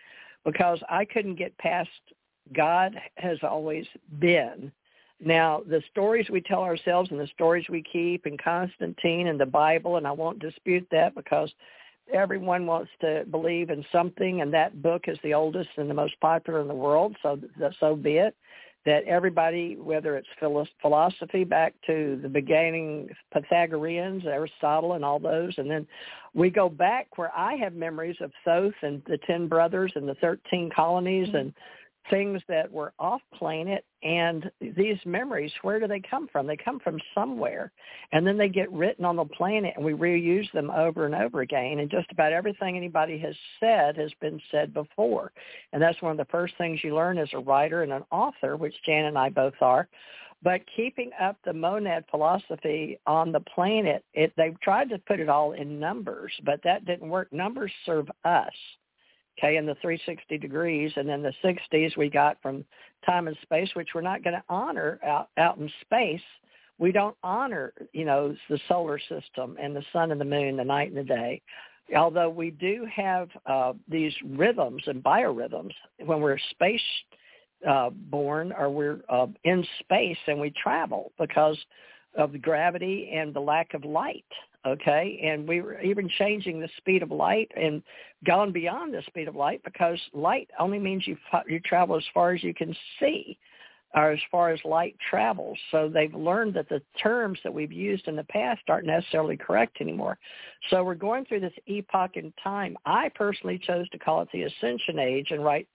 because 0.44 0.80
I 0.90 1.06
couldn't 1.06 1.36
get 1.36 1.58
past 1.58 1.90
God 2.54 2.96
has 3.18 3.38
always 3.42 3.86
been. 4.20 4.72
Now, 5.20 5.62
the 5.68 5.82
stories 5.92 6.30
we 6.30 6.42
tell 6.42 6.62
ourselves 6.62 7.10
and 7.12 7.20
the 7.20 7.28
stories 7.28 7.66
we 7.70 7.82
keep 7.82 8.26
and 8.26 8.42
Constantine 8.42 9.28
and 9.28 9.40
the 9.40 9.46
Bible, 9.46 9.98
and 9.98 10.06
I 10.06 10.12
won't 10.12 10.40
dispute 10.40 10.86
that 10.92 11.16
because 11.16 11.52
everyone 12.14 12.66
wants 12.66 12.92
to 13.02 13.26
believe 13.32 13.70
in 13.70 13.84
something, 13.92 14.42
and 14.42 14.54
that 14.54 14.82
book 14.82 15.06
is 15.08 15.18
the 15.24 15.34
oldest 15.34 15.70
and 15.78 15.90
the 15.90 15.94
most 15.94 16.20
popular 16.20 16.62
in 16.62 16.68
the 16.68 16.76
world, 16.76 17.16
so 17.24 17.40
so 17.80 17.96
be 17.96 18.18
it. 18.18 18.36
That 18.86 19.03
everybody, 19.06 19.78
whether 19.78 20.16
it's 20.16 20.28
philosophy 20.80 21.44
back 21.44 21.74
to 21.88 22.20
the 22.22 22.30
beginning 22.30 23.10
Pythagoreans, 23.34 24.26
Aristotle, 24.28 24.94
and 24.94 25.03
all 25.03 25.18
those, 25.18 25.53
and 25.57 25.70
then 25.70 25.88
we 26.36 26.52
go 26.52 26.70
back 26.70 27.18
where 27.18 27.32
I 27.36 27.56
have 27.56 27.74
memories 27.74 28.18
of 28.22 28.32
Thoth 28.45 28.76
and 28.84 29.02
the 29.07 29.18
Ten 29.26 29.48
Brothers 29.48 29.91
and 29.95 30.07
the 30.07 30.16
Thirteen 30.16 30.70
Colonies 30.70 31.30
mm-hmm. 31.30 31.38
and 31.38 31.53
things 32.10 32.41
that 32.48 32.72
were 32.72 32.94
off 32.99 33.22
planet 33.34 33.86
and 34.03 34.52
these 34.61 34.98
memories 35.06 35.52
where 35.61 35.80
do 35.80 35.88
they 35.88 35.99
come 35.99 36.27
from? 36.27 36.45
They 36.45 36.57
come 36.57 36.80
from 36.80 36.99
somewhere. 37.14 37.72
And 38.11 38.26
then 38.26 38.38
they 38.38 38.49
get 38.49 38.72
written 38.72 39.06
on 39.06 39.15
the 39.15 39.26
planet 39.26 39.73
and 39.76 39.84
we 39.84 39.94
reuse 39.94 40.52
them 40.52 40.69
over 40.69 41.06
and 41.06 41.15
over 41.15 41.41
again. 41.41 41.80
And 41.80 41.90
just 41.90 42.11
about 42.11 42.34
everything 42.34 42.77
anybody 42.77 43.18
has 43.19 43.36
said 43.60 43.98
has 43.98 44.11
been 44.22 44.40
said 44.52 44.73
before. 44.73 45.32
And 45.73 45.82
that's 45.82 46.02
one 46.02 46.11
of 46.11 46.18
the 46.18 46.32
first 46.32 46.53
things 46.57 46.80
you 46.84 46.95
learn 46.95 47.18
as 47.18 47.30
a 47.34 47.40
writer 47.40 47.84
and 47.84 47.91
an 47.91 48.03
author 48.11 48.56
which 48.57 48.76
jan 48.86 49.06
and 49.06 49.18
i 49.18 49.30
both 49.30 49.56
are. 49.61 49.88
But 50.44 50.61
keeping 50.76 51.10
up 51.19 51.38
the 51.44 51.53
monad 51.53 52.06
philosophy 52.11 52.99
on 53.07 53.32
the 53.32 53.40
planet 53.40 54.03
it 54.14 54.32
they've 54.38 54.60
tried 54.61 54.90
to 54.90 54.99
put 54.99 55.19
it 55.19 55.30
all 55.30 55.53
in 55.53 55.80
numbers 55.80 56.32
but 56.44 56.60
that 56.64 56.86
didn't 56.86 57.10
work. 57.10 57.34
Numbers 57.34 57.72
serve 57.86 58.07
us 58.23 58.53
okay, 59.38 59.57
in 59.57 59.66
the 59.66 59.76
360 59.76 60.38
degrees, 60.38 60.91
and 60.95 61.07
then 61.07 61.22
the 61.22 61.34
60s 61.44 61.98
we 61.98 62.10
got 62.10 62.41
from 62.41 62.66
time 63.06 63.28
and 63.28 63.38
space, 63.41 63.70
which 63.74 63.90
we're 63.94 64.02
not 64.02 64.24
going 64.24 64.36
to 64.36 64.44
honor 64.49 64.99
out 65.03 65.30
out 65.38 65.57
in 65.57 65.70
space. 65.82 66.22
We 66.78 66.91
don't 66.91 67.16
honor, 67.24 67.74
you 67.94 68.06
know, 68.06 68.36
the 68.49 68.60
solar 68.68 68.99
system 68.99 69.57
and 69.62 69.76
the 69.76 69.84
sun 69.94 70.12
and 70.12 70.20
the 70.20 70.26
moon, 70.26 70.57
the 70.57 70.64
night 70.64 70.90
and 70.90 70.98
the 70.98 71.03
day. 71.03 71.41
Although 71.95 72.30
we 72.30 72.52
do 72.52 72.88
have 72.94 73.30
uh, 73.45 73.74
these 73.88 74.14
rhythms 74.26 74.84
and 74.88 75.03
biorhythms 75.03 75.72
when 76.06 76.20
we're 76.20 76.40
space 76.52 76.82
uh, 77.68 77.90
born 77.91 78.52
or 78.57 78.70
we're 78.70 78.99
uh, 79.10 79.28
in 79.44 79.66
space 79.80 80.18
and 80.28 80.40
we 80.40 80.52
travel 80.52 81.12
because 81.20 81.57
of 82.18 82.32
the 82.32 82.38
gravity 82.38 83.12
and 83.14 83.34
the 83.34 83.40
lack 83.40 83.74
of 83.74 83.84
light 83.86 84.26
okay? 84.66 85.20
And 85.24 85.48
we 85.48 85.62
were 85.62 85.82
even 85.82 86.10
changing 86.18 86.60
the 86.60 86.70
speed 86.78 87.04
of 87.04 87.12
light 87.12 87.52
and 87.56 87.82
gone 88.26 88.52
beyond 88.52 88.94
the 88.94 89.04
speed 89.08 89.28
of 89.28 89.36
light 89.36 89.62
because 89.64 90.00
light 90.14 90.50
only 90.60 90.80
means 90.80 91.08
you 91.08 91.18
you 91.48 91.60
travel 91.60 91.96
as 91.96 92.04
far 92.14 92.34
as 92.34 92.44
you 92.44 92.54
can 92.54 92.76
see 93.00 93.38
or 93.96 94.12
as 94.12 94.20
far 94.30 94.50
as 94.50 94.60
light 94.66 94.96
travels. 95.10 95.58
So 95.72 95.90
they've 95.90 96.14
learned 96.14 96.54
that 96.56 96.68
the 96.68 96.82
terms 97.02 97.40
that 97.44 97.54
we've 97.54 97.72
used 97.72 98.08
in 98.08 98.16
the 98.16 98.26
past 98.26 98.62
aren't 98.68 98.88
necessarily 98.88 99.38
correct 99.38 99.78
anymore. 99.80 100.18
So 100.70 100.84
we're 100.84 100.96
going 100.96 101.26
through 101.26 101.40
this 101.40 101.54
epoch 101.66 102.18
in 102.18 102.34
time. 102.44 102.76
I 102.86 103.10
personally 103.16 103.58
chose 103.58 103.88
to 103.90 103.98
call 103.98 104.22
it 104.22 104.28
the 104.34 104.44
ascension 104.44 105.00
age 105.00 105.28
and 105.32 105.44
write 105.44 105.68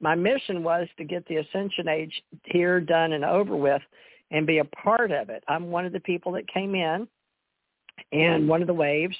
my 0.00 0.14
mission 0.14 0.62
was 0.62 0.86
to 0.96 1.04
get 1.04 1.26
the 1.26 1.36
ascension 1.36 1.88
age 1.88 2.22
here 2.44 2.80
done 2.80 3.12
and 3.12 3.24
over 3.24 3.56
with 3.56 3.82
and 4.30 4.46
be 4.46 4.58
a 4.58 4.64
part 4.64 5.10
of 5.10 5.28
it. 5.28 5.42
I'm 5.48 5.70
one 5.70 5.86
of 5.86 5.92
the 5.92 6.00
people 6.00 6.32
that 6.32 6.46
came 6.52 6.74
in 6.74 7.08
and 8.12 8.48
one 8.48 8.60
of 8.60 8.66
the 8.66 8.74
waves, 8.74 9.16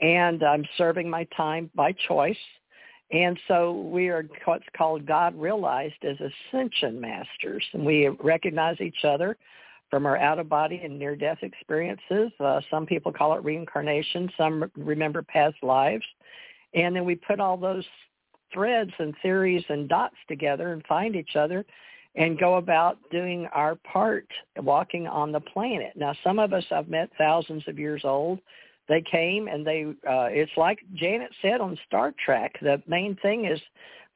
and 0.00 0.42
I'm 0.42 0.64
serving 0.76 1.08
my 1.08 1.24
time 1.36 1.70
by 1.74 1.92
choice. 2.08 2.36
And 3.12 3.38
so 3.48 3.72
we 3.72 4.08
are 4.08 4.24
what's 4.44 4.64
called 4.76 5.04
God 5.04 5.34
realized 5.38 6.04
as 6.04 6.16
ascension 6.20 7.00
masters, 7.00 7.64
and 7.72 7.84
we 7.84 8.08
recognize 8.08 8.80
each 8.80 9.04
other 9.04 9.36
from 9.90 10.06
our 10.06 10.16
out-of-body 10.16 10.80
and 10.84 10.96
near-death 10.96 11.38
experiences. 11.42 12.30
Uh, 12.38 12.60
some 12.70 12.86
people 12.86 13.12
call 13.12 13.34
it 13.34 13.42
reincarnation. 13.42 14.30
Some 14.38 14.70
remember 14.76 15.22
past 15.22 15.56
lives. 15.62 16.04
And 16.74 16.94
then 16.94 17.04
we 17.04 17.16
put 17.16 17.40
all 17.40 17.56
those 17.56 17.84
threads 18.52 18.92
and 19.00 19.14
theories 19.20 19.64
and 19.68 19.88
dots 19.88 20.14
together 20.28 20.72
and 20.72 20.86
find 20.86 21.16
each 21.16 21.34
other 21.34 21.66
and 22.16 22.38
go 22.38 22.56
about 22.56 22.98
doing 23.10 23.46
our 23.52 23.76
part 23.76 24.26
walking 24.58 25.06
on 25.06 25.32
the 25.32 25.40
planet. 25.40 25.92
Now, 25.96 26.14
some 26.24 26.38
of 26.38 26.52
us 26.52 26.64
I've 26.70 26.88
met 26.88 27.10
thousands 27.16 27.62
of 27.68 27.78
years 27.78 28.02
old. 28.04 28.40
They 28.88 29.02
came 29.02 29.46
and 29.46 29.64
they, 29.64 29.84
uh, 29.84 30.26
it's 30.30 30.50
like 30.56 30.80
Janet 30.94 31.30
said 31.40 31.60
on 31.60 31.78
Star 31.86 32.12
Trek, 32.24 32.56
the 32.60 32.82
main 32.88 33.16
thing 33.22 33.44
is 33.44 33.60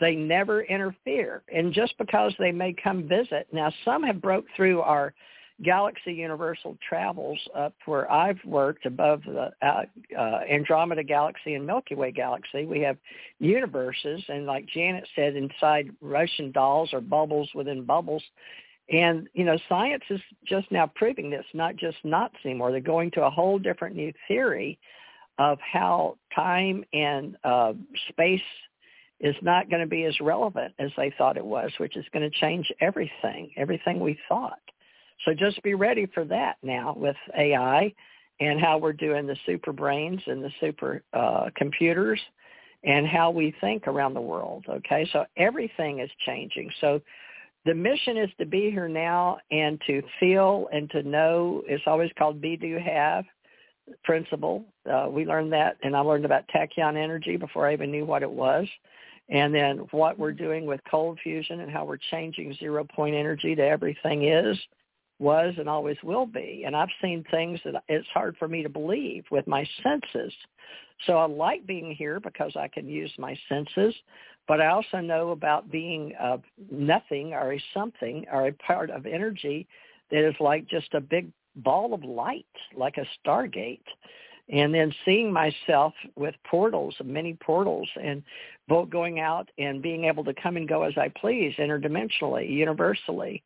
they 0.00 0.16
never 0.16 0.62
interfere. 0.62 1.42
And 1.54 1.72
just 1.72 1.96
because 1.98 2.34
they 2.38 2.50
may 2.50 2.72
come 2.72 3.06
visit, 3.06 3.46
now 3.52 3.72
some 3.84 4.02
have 4.02 4.20
broke 4.20 4.46
through 4.56 4.80
our 4.80 5.14
Galaxy 5.62 6.12
Universal 6.12 6.76
travels 6.86 7.38
up 7.54 7.74
where 7.86 8.10
I've 8.10 8.38
worked 8.44 8.86
above 8.86 9.22
the 9.24 9.50
uh, 9.62 9.84
uh, 10.18 10.40
Andromeda 10.50 11.04
Galaxy 11.04 11.54
and 11.54 11.66
Milky 11.66 11.94
Way 11.94 12.10
Galaxy. 12.10 12.64
We 12.64 12.80
have 12.80 12.96
universes, 13.38 14.22
and 14.28 14.46
like 14.46 14.66
Janet 14.66 15.06
said, 15.14 15.36
inside 15.36 15.90
Russian 16.00 16.50
dolls 16.50 16.90
or 16.92 17.00
bubbles 17.00 17.48
within 17.54 17.84
bubbles. 17.84 18.22
And, 18.90 19.28
you 19.32 19.44
know, 19.44 19.56
science 19.68 20.02
is 20.10 20.20
just 20.46 20.70
now 20.70 20.90
proving 20.94 21.30
this, 21.30 21.46
not 21.54 21.76
just 21.76 21.96
not 22.04 22.32
anymore. 22.44 22.70
They're 22.70 22.80
going 22.80 23.10
to 23.12 23.24
a 23.24 23.30
whole 23.30 23.58
different 23.58 23.96
new 23.96 24.12
theory 24.28 24.78
of 25.38 25.58
how 25.60 26.16
time 26.34 26.84
and 26.92 27.36
uh, 27.44 27.72
space 28.08 28.40
is 29.20 29.34
not 29.40 29.70
going 29.70 29.80
to 29.80 29.88
be 29.88 30.04
as 30.04 30.20
relevant 30.20 30.74
as 30.78 30.90
they 30.96 31.12
thought 31.16 31.36
it 31.36 31.44
was, 31.44 31.70
which 31.78 31.96
is 31.96 32.04
going 32.12 32.28
to 32.28 32.38
change 32.38 32.70
everything, 32.80 33.50
everything 33.56 34.00
we 34.00 34.18
thought. 34.28 34.58
So 35.24 35.32
just 35.34 35.62
be 35.62 35.74
ready 35.74 36.06
for 36.06 36.24
that 36.26 36.56
now 36.62 36.94
with 36.96 37.16
AI 37.38 37.92
and 38.40 38.60
how 38.60 38.78
we're 38.78 38.92
doing 38.92 39.26
the 39.26 39.36
super 39.46 39.72
brains 39.72 40.20
and 40.26 40.42
the 40.42 40.50
super 40.60 41.02
uh, 41.12 41.50
computers 41.56 42.20
and 42.82 43.06
how 43.06 43.30
we 43.30 43.54
think 43.60 43.86
around 43.86 44.14
the 44.14 44.20
world. 44.20 44.64
Okay, 44.68 45.08
so 45.12 45.24
everything 45.36 46.00
is 46.00 46.10
changing. 46.26 46.70
So 46.80 47.00
the 47.64 47.74
mission 47.74 48.18
is 48.18 48.28
to 48.38 48.44
be 48.44 48.70
here 48.70 48.88
now 48.88 49.38
and 49.50 49.80
to 49.86 50.02
feel 50.20 50.68
and 50.72 50.90
to 50.90 51.02
know. 51.02 51.62
It's 51.66 51.84
always 51.86 52.10
called 52.18 52.40
be, 52.40 52.56
do, 52.56 52.78
have 52.78 53.24
principle. 54.02 54.64
Uh, 54.90 55.08
we 55.10 55.24
learned 55.24 55.52
that, 55.52 55.76
and 55.82 55.96
I 55.96 56.00
learned 56.00 56.24
about 56.24 56.44
tachyon 56.54 56.96
energy 56.96 57.36
before 57.36 57.68
I 57.68 57.72
even 57.72 57.90
knew 57.90 58.04
what 58.04 58.22
it 58.22 58.30
was. 58.30 58.66
And 59.30 59.54
then 59.54 59.78
what 59.90 60.18
we're 60.18 60.32
doing 60.32 60.66
with 60.66 60.80
cold 60.90 61.18
fusion 61.22 61.60
and 61.60 61.70
how 61.70 61.86
we're 61.86 61.98
changing 62.10 62.54
zero 62.54 62.84
point 62.84 63.14
energy 63.14 63.54
to 63.54 63.62
everything 63.62 64.28
is 64.28 64.58
was 65.24 65.54
and 65.56 65.68
always 65.68 65.96
will 66.04 66.26
be. 66.26 66.64
And 66.66 66.76
I've 66.76 66.90
seen 67.00 67.24
things 67.30 67.58
that 67.64 67.82
it's 67.88 68.06
hard 68.12 68.36
for 68.36 68.46
me 68.46 68.62
to 68.62 68.68
believe 68.68 69.24
with 69.30 69.46
my 69.46 69.66
senses. 69.82 70.32
So 71.06 71.14
I 71.14 71.24
like 71.26 71.66
being 71.66 71.94
here 71.94 72.20
because 72.20 72.52
I 72.56 72.68
can 72.68 72.86
use 72.86 73.10
my 73.18 73.36
senses, 73.48 73.94
but 74.46 74.60
I 74.60 74.66
also 74.66 74.98
know 74.98 75.30
about 75.30 75.70
being 75.70 76.12
a 76.20 76.38
nothing 76.70 77.32
or 77.32 77.54
a 77.54 77.64
something 77.72 78.26
or 78.30 78.48
a 78.48 78.52
part 78.52 78.90
of 78.90 79.06
energy 79.06 79.66
that 80.10 80.28
is 80.28 80.34
like 80.40 80.68
just 80.68 80.92
a 80.92 81.00
big 81.00 81.32
ball 81.56 81.94
of 81.94 82.04
light, 82.04 82.46
like 82.76 82.98
a 82.98 83.06
stargate. 83.26 83.80
And 84.50 84.74
then 84.74 84.94
seeing 85.06 85.32
myself 85.32 85.94
with 86.16 86.34
portals, 86.46 86.94
many 87.02 87.32
portals, 87.32 87.88
and 88.00 88.22
both 88.68 88.90
going 88.90 89.18
out 89.18 89.48
and 89.56 89.80
being 89.80 90.04
able 90.04 90.22
to 90.24 90.34
come 90.34 90.58
and 90.58 90.68
go 90.68 90.82
as 90.82 90.92
I 90.98 91.10
please, 91.18 91.54
interdimensionally, 91.58 92.50
universally. 92.50 93.42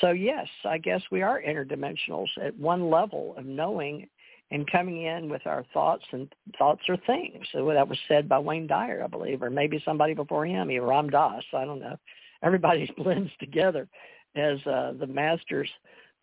So 0.00 0.10
yes, 0.10 0.46
I 0.64 0.78
guess 0.78 1.02
we 1.10 1.22
are 1.22 1.42
interdimensionals 1.42 2.28
at 2.42 2.56
one 2.56 2.90
level 2.90 3.34
of 3.36 3.46
knowing 3.46 4.08
and 4.50 4.70
coming 4.70 5.02
in 5.02 5.28
with 5.28 5.46
our 5.46 5.64
thoughts 5.74 6.04
and 6.12 6.32
thoughts 6.58 6.82
are 6.88 6.96
things. 7.06 7.46
So 7.52 7.66
that 7.66 7.88
was 7.88 7.98
said 8.08 8.28
by 8.28 8.38
Wayne 8.38 8.66
Dyer, 8.66 9.02
I 9.04 9.06
believe, 9.06 9.42
or 9.42 9.50
maybe 9.50 9.82
somebody 9.84 10.14
before 10.14 10.46
him, 10.46 10.70
either 10.70 10.86
Ram 10.86 11.10
Dass. 11.10 11.44
I 11.52 11.64
don't 11.64 11.80
know. 11.80 11.96
Everybody 12.42 12.90
blends 12.96 13.30
together 13.40 13.88
as 14.36 14.58
uh, 14.66 14.92
the 14.98 15.06
masters. 15.06 15.68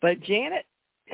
But 0.01 0.21
Janet, 0.21 0.65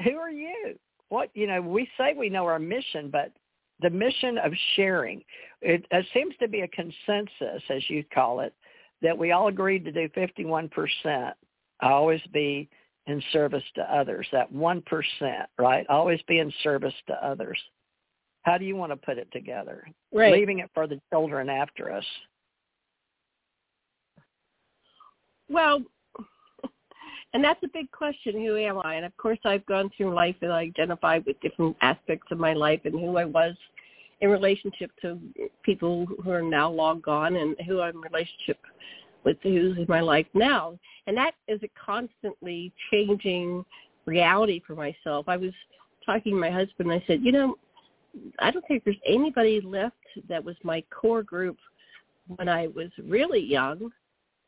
who 0.04 0.18
are 0.18 0.30
you? 0.30 0.76
What 1.10 1.30
you 1.34 1.48
know? 1.48 1.62
We 1.62 1.90
say 1.98 2.14
we 2.14 2.30
know 2.30 2.46
our 2.46 2.60
mission, 2.60 3.10
but 3.10 3.34
the 3.82 3.90
mission 3.90 4.38
of 4.38 4.54
sharing. 4.76 5.24
It, 5.62 5.86
it 5.92 6.06
seems 6.14 6.36
to 6.40 6.48
be 6.48 6.62
a 6.62 6.68
consensus, 6.70 7.64
as 7.70 7.90
you 7.90 8.04
call 8.14 8.40
it, 8.40 8.54
that 9.02 9.18
we 9.18 9.32
all 9.32 9.48
agreed 9.48 9.84
to 9.86 9.92
do 9.92 10.08
51%. 10.10 11.34
Always 11.82 12.22
be 12.34 12.70
in 13.08 13.22
service 13.34 13.64
to 13.76 13.82
others, 13.94 14.28
that 14.32 14.52
1%, 14.54 14.84
right? 15.58 15.86
Always 15.90 16.20
be 16.28 16.40
in 16.40 16.54
service 16.64 16.94
to 17.08 17.14
others. 17.26 17.58
How 18.44 18.58
do 18.58 18.66
you 18.66 18.76
want 18.76 18.92
to 18.92 18.96
put 18.96 19.18
it 19.18 19.28
together? 19.32 19.86
Right. 20.14 20.34
Leaving 20.34 20.60
it 20.60 20.70
for 20.74 20.88
the 20.88 21.00
children 21.12 21.50
after 21.50 21.92
us. 21.92 22.06
Well, 25.50 25.84
and 27.34 27.44
that's 27.44 27.62
a 27.64 27.68
big 27.74 27.92
question. 27.92 28.34
Who 28.46 28.58
am 28.58 28.80
I? 28.80 28.96
And 28.96 29.06
of 29.06 29.16
course, 29.18 29.40
I've 29.46 29.66
gone 29.66 29.92
through 29.96 30.14
life 30.14 30.36
and 30.42 30.52
identified 30.52 31.26
with 31.26 31.40
different 31.42 31.76
aspects 31.82 32.28
of 32.32 32.40
my 32.40 32.54
life 32.54 32.82
and 32.86 32.94
who 32.94 33.18
I 33.18 33.26
was 33.26 33.56
in 34.22 34.30
relationship 34.30 34.92
to 35.02 35.20
people 35.64 36.06
who 36.24 36.32
are 36.32 36.42
now 36.42 36.70
long 36.70 37.02
gone 37.02 37.36
and 37.36 37.56
who 37.68 37.82
I'm 37.82 37.96
in 37.96 38.02
relationship 38.02 38.60
with 39.24 39.38
who's 39.44 39.78
in 39.78 39.86
my 39.88 40.02
life 40.02 40.28
now. 40.34 40.78
And 41.08 41.16
that 41.18 41.34
is 41.48 41.62
a 41.64 41.70
constantly 41.86 42.74
changing 42.92 43.66
reality 44.06 44.62
for 44.66 44.76
myself. 44.76 45.28
I 45.28 45.38
was 45.38 45.52
talking 46.06 46.34
to 46.34 46.40
my 46.40 46.50
husband 46.50 46.92
and 46.92 46.94
I 46.94 47.04
said, 47.06 47.22
you 47.22 47.32
know, 47.32 47.56
I 48.40 48.52
don't 48.52 48.66
think 48.68 48.84
there's 48.84 48.98
anybody 49.08 49.62
left 49.62 49.96
that 50.28 50.44
was 50.44 50.56
my 50.64 50.84
core 50.90 51.24
group 51.24 51.58
when 52.36 52.50
I 52.50 52.68
was 52.68 52.90
really 53.04 53.42
young 53.42 53.92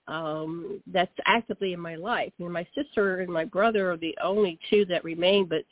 um 0.09 0.81
that's 0.87 1.13
actively 1.25 1.71
in 1.71 1.79
my 1.79 1.95
life. 1.95 2.33
And 2.39 2.51
my 2.51 2.67
sister 2.75 3.21
and 3.21 3.31
my 3.31 3.45
brother 3.45 3.91
are 3.91 3.97
the 3.97 4.17
only 4.21 4.59
two 4.69 4.83
that 4.85 5.05
remain, 5.05 5.45
but 5.45 5.63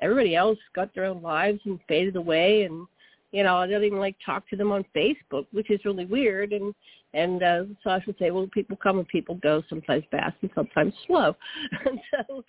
everybody 0.00 0.34
else 0.34 0.58
got 0.74 0.94
their 0.94 1.04
own 1.04 1.20
lives 1.20 1.60
and 1.66 1.78
faded 1.86 2.16
away 2.16 2.62
and 2.62 2.86
you 3.34 3.42
know, 3.42 3.56
I 3.56 3.66
don't 3.66 3.82
even 3.82 3.98
like 3.98 4.14
talk 4.24 4.48
to 4.50 4.56
them 4.56 4.70
on 4.70 4.84
Facebook, 4.94 5.46
which 5.50 5.68
is 5.68 5.84
really 5.84 6.06
weird. 6.06 6.52
And 6.52 6.72
and 7.14 7.42
uh, 7.42 7.64
so 7.82 7.90
I 7.90 8.00
should 8.00 8.16
say, 8.18 8.30
well, 8.30 8.48
people 8.52 8.76
come 8.76 8.98
and 8.98 9.08
people 9.08 9.36
go, 9.36 9.62
sometimes 9.68 10.04
fast 10.10 10.36
and 10.42 10.50
sometimes 10.54 10.92
slow. 11.06 11.36
and 11.86 11.98
so 12.10 12.44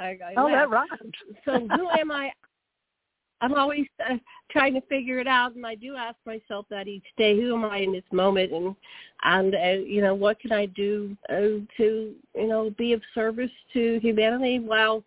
I, 0.00 0.18
I 0.24 0.34
oh, 0.36 0.44
laugh. 0.44 0.52
that 0.52 0.70
rhymes. 0.70 1.14
so 1.44 1.68
who 1.76 1.88
am 1.90 2.10
I? 2.10 2.32
I'm 3.42 3.52
always 3.54 3.86
uh, 4.08 4.14
trying 4.50 4.72
to 4.74 4.80
figure 4.82 5.18
it 5.18 5.26
out, 5.26 5.54
and 5.54 5.66
I 5.66 5.74
do 5.74 5.94
ask 5.94 6.16
myself 6.24 6.64
that 6.70 6.88
each 6.88 7.04
day: 7.18 7.36
Who 7.36 7.54
am 7.54 7.64
I 7.66 7.78
in 7.78 7.92
this 7.92 8.04
moment, 8.10 8.52
and 8.52 8.74
and 9.24 9.54
uh, 9.54 9.82
you 9.84 10.00
know, 10.00 10.14
what 10.14 10.40
can 10.40 10.52
I 10.52 10.66
do 10.66 11.14
uh, 11.28 11.60
to 11.76 12.14
you 12.34 12.46
know 12.48 12.70
be 12.78 12.94
of 12.94 13.02
service 13.14 13.50
to 13.74 14.00
humanity 14.00 14.58
while 14.58 15.04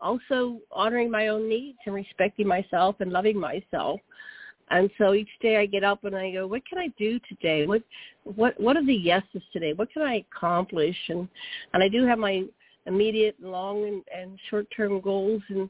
also 0.00 0.58
honoring 0.72 1.10
my 1.10 1.28
own 1.28 1.48
needs 1.48 1.78
and 1.86 1.94
respecting 1.94 2.46
myself 2.46 2.96
and 3.00 3.12
loving 3.12 3.38
myself. 3.38 4.00
And 4.70 4.90
so 4.98 5.14
each 5.14 5.28
day 5.40 5.58
I 5.58 5.66
get 5.66 5.84
up 5.84 6.04
and 6.04 6.16
I 6.16 6.32
go, 6.32 6.46
what 6.46 6.66
can 6.66 6.78
I 6.78 6.88
do 6.98 7.20
today? 7.28 7.66
What 7.66 7.82
what 8.24 8.58
what 8.60 8.76
are 8.76 8.84
the 8.84 8.94
yeses 8.94 9.42
today? 9.52 9.72
What 9.72 9.92
can 9.92 10.02
I 10.02 10.24
accomplish? 10.32 10.96
And 11.08 11.28
and 11.72 11.82
I 11.82 11.88
do 11.88 12.04
have 12.04 12.18
my 12.18 12.44
immediate, 12.86 13.36
long 13.40 13.86
and, 13.86 14.02
and 14.16 14.38
short 14.50 14.66
term 14.76 15.00
goals 15.00 15.42
and 15.48 15.68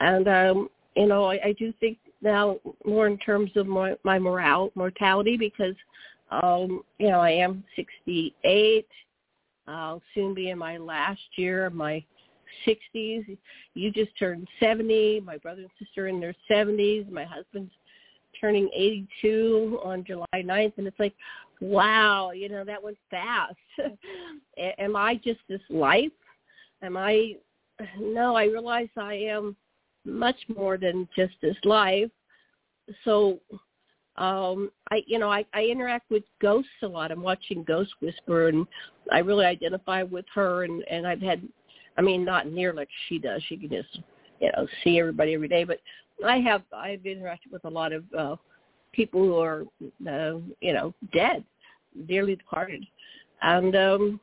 and 0.00 0.28
um 0.28 0.70
you 0.96 1.06
know, 1.06 1.26
I, 1.26 1.38
I 1.44 1.52
do 1.52 1.72
think 1.78 1.98
now 2.22 2.58
more 2.84 3.06
in 3.06 3.18
terms 3.18 3.52
of 3.54 3.68
my, 3.68 3.94
my 4.02 4.18
morale 4.18 4.72
mortality 4.74 5.36
because 5.36 5.76
um, 6.30 6.82
you 6.98 7.08
know, 7.08 7.20
I 7.20 7.30
am 7.30 7.64
sixty 7.76 8.34
eight. 8.44 8.88
I'll 9.66 10.02
soon 10.14 10.32
be 10.32 10.48
in 10.48 10.58
my 10.58 10.78
last 10.78 11.20
year 11.36 11.66
of 11.66 11.74
my 11.74 12.02
60s. 12.66 13.36
You 13.74 13.90
just 13.90 14.10
turned 14.18 14.48
70. 14.60 15.20
My 15.20 15.36
brother 15.36 15.60
and 15.60 15.70
sister 15.78 16.08
in 16.08 16.20
their 16.20 16.34
70s. 16.50 17.10
My 17.10 17.24
husband's 17.24 17.72
turning 18.40 18.68
82 18.74 19.80
on 19.82 20.04
July 20.04 20.26
9th, 20.34 20.74
and 20.76 20.86
it's 20.86 20.98
like, 20.98 21.14
wow, 21.60 22.30
you 22.30 22.48
know, 22.48 22.64
that 22.64 22.82
went 22.82 22.98
fast. 23.10 23.56
am 24.78 24.96
I 24.96 25.16
just 25.16 25.40
this 25.48 25.60
life? 25.70 26.12
Am 26.82 26.96
I? 26.96 27.34
No, 27.98 28.34
I 28.36 28.44
realize 28.44 28.88
I 28.96 29.14
am 29.14 29.56
much 30.04 30.36
more 30.54 30.76
than 30.76 31.08
just 31.16 31.34
this 31.40 31.56
life. 31.64 32.10
So, 33.04 33.38
um, 34.16 34.70
I, 34.90 35.02
you 35.06 35.18
know, 35.18 35.30
I, 35.30 35.44
I 35.54 35.62
interact 35.64 36.10
with 36.10 36.24
ghosts 36.40 36.70
a 36.82 36.86
lot. 36.86 37.12
I'm 37.12 37.22
watching 37.22 37.62
Ghost 37.64 37.92
Whisperer, 38.00 38.48
and 38.48 38.66
I 39.12 39.18
really 39.18 39.44
identify 39.44 40.02
with 40.02 40.24
her. 40.34 40.64
And 40.64 40.82
and 40.90 41.06
I've 41.06 41.20
had, 41.20 41.42
I 41.96 42.02
mean, 42.02 42.24
not 42.24 42.50
near 42.50 42.72
like 42.72 42.88
she 43.08 43.18
does. 43.18 43.42
She 43.48 43.56
can 43.56 43.70
just, 43.70 44.00
you 44.40 44.50
know, 44.56 44.66
see 44.82 44.98
everybody 44.98 45.34
every 45.34 45.48
day, 45.48 45.64
but 45.64 45.80
I 46.26 46.38
have 46.38 46.62
I've 46.72 47.00
interacted 47.00 47.52
with 47.52 47.64
a 47.64 47.70
lot 47.70 47.92
of 47.92 48.04
uh, 48.16 48.36
people 48.92 49.22
who 49.22 49.36
are 49.36 49.62
uh, 50.08 50.38
you 50.60 50.72
know 50.72 50.94
dead, 51.12 51.44
dearly 52.06 52.36
departed, 52.36 52.84
and 53.42 53.76
um, 53.76 54.20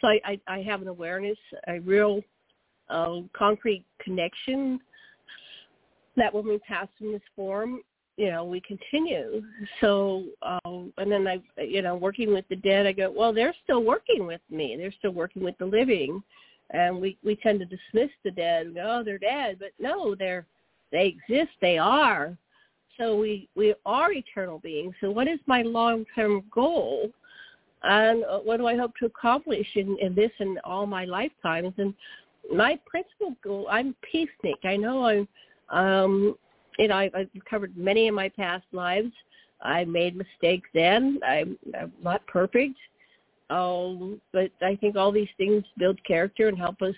so 0.00 0.08
I, 0.08 0.20
I, 0.24 0.40
I 0.48 0.62
have 0.62 0.82
an 0.82 0.88
awareness, 0.88 1.38
a 1.66 1.78
real 1.80 2.20
uh, 2.90 3.20
concrete 3.32 3.84
connection 4.00 4.78
that 6.16 6.32
when 6.32 6.46
we 6.46 6.58
pass 6.58 6.88
in 7.00 7.12
this 7.12 7.22
form, 7.34 7.80
you 8.16 8.30
know, 8.30 8.44
we 8.44 8.60
continue. 8.60 9.42
So, 9.80 10.24
um, 10.42 10.92
and 10.98 11.10
then 11.10 11.26
I, 11.26 11.40
you 11.60 11.82
know, 11.82 11.96
working 11.96 12.32
with 12.32 12.44
the 12.48 12.56
dead, 12.56 12.86
I 12.86 12.92
go, 12.92 13.10
well, 13.10 13.32
they're 13.32 13.54
still 13.64 13.82
working 13.82 14.26
with 14.26 14.40
me. 14.50 14.76
They're 14.76 14.92
still 14.92 15.10
working 15.10 15.42
with 15.42 15.58
the 15.58 15.66
living, 15.66 16.22
and 16.70 17.00
we 17.00 17.18
we 17.24 17.36
tend 17.36 17.60
to 17.60 17.64
dismiss 17.64 18.10
the 18.24 18.30
dead. 18.30 18.76
Oh, 18.80 19.02
they're 19.02 19.18
dead, 19.18 19.56
but 19.58 19.70
no, 19.80 20.14
they're 20.14 20.46
they 20.94 21.06
exist. 21.08 21.50
They 21.60 21.76
are. 21.76 22.38
So 22.96 23.16
we 23.16 23.48
we 23.56 23.74
are 23.84 24.12
eternal 24.12 24.60
beings. 24.60 24.94
So 25.00 25.10
what 25.10 25.26
is 25.26 25.40
my 25.46 25.62
long 25.62 26.06
term 26.14 26.44
goal? 26.50 27.10
And 27.82 28.24
what 28.44 28.56
do 28.56 28.66
I 28.66 28.76
hope 28.76 28.94
to 29.00 29.06
accomplish 29.06 29.66
in, 29.74 29.98
in 30.00 30.14
this 30.14 30.30
and 30.38 30.58
all 30.64 30.86
my 30.86 31.04
lifetimes? 31.04 31.74
And 31.76 31.92
my 32.50 32.78
principal 32.86 33.36
goal, 33.42 33.66
I'm 33.70 33.94
peacenik. 34.02 34.64
I 34.64 34.76
know 34.76 35.04
I'm, 35.04 35.28
um, 35.68 36.34
you 36.78 36.88
know, 36.88 36.96
I've, 36.96 37.14
I've 37.14 37.28
covered 37.50 37.76
many 37.76 38.08
of 38.08 38.14
my 38.14 38.30
past 38.30 38.64
lives. 38.72 39.12
I 39.60 39.84
made 39.84 40.16
mistakes 40.16 40.68
then. 40.72 41.20
I'm, 41.26 41.58
I'm 41.78 41.92
not 42.02 42.26
perfect. 42.26 42.78
Um, 43.50 44.18
but 44.32 44.50
I 44.62 44.76
think 44.76 44.96
all 44.96 45.12
these 45.12 45.28
things 45.36 45.62
build 45.76 46.02
character 46.04 46.48
and 46.48 46.56
help 46.56 46.80
us 46.80 46.94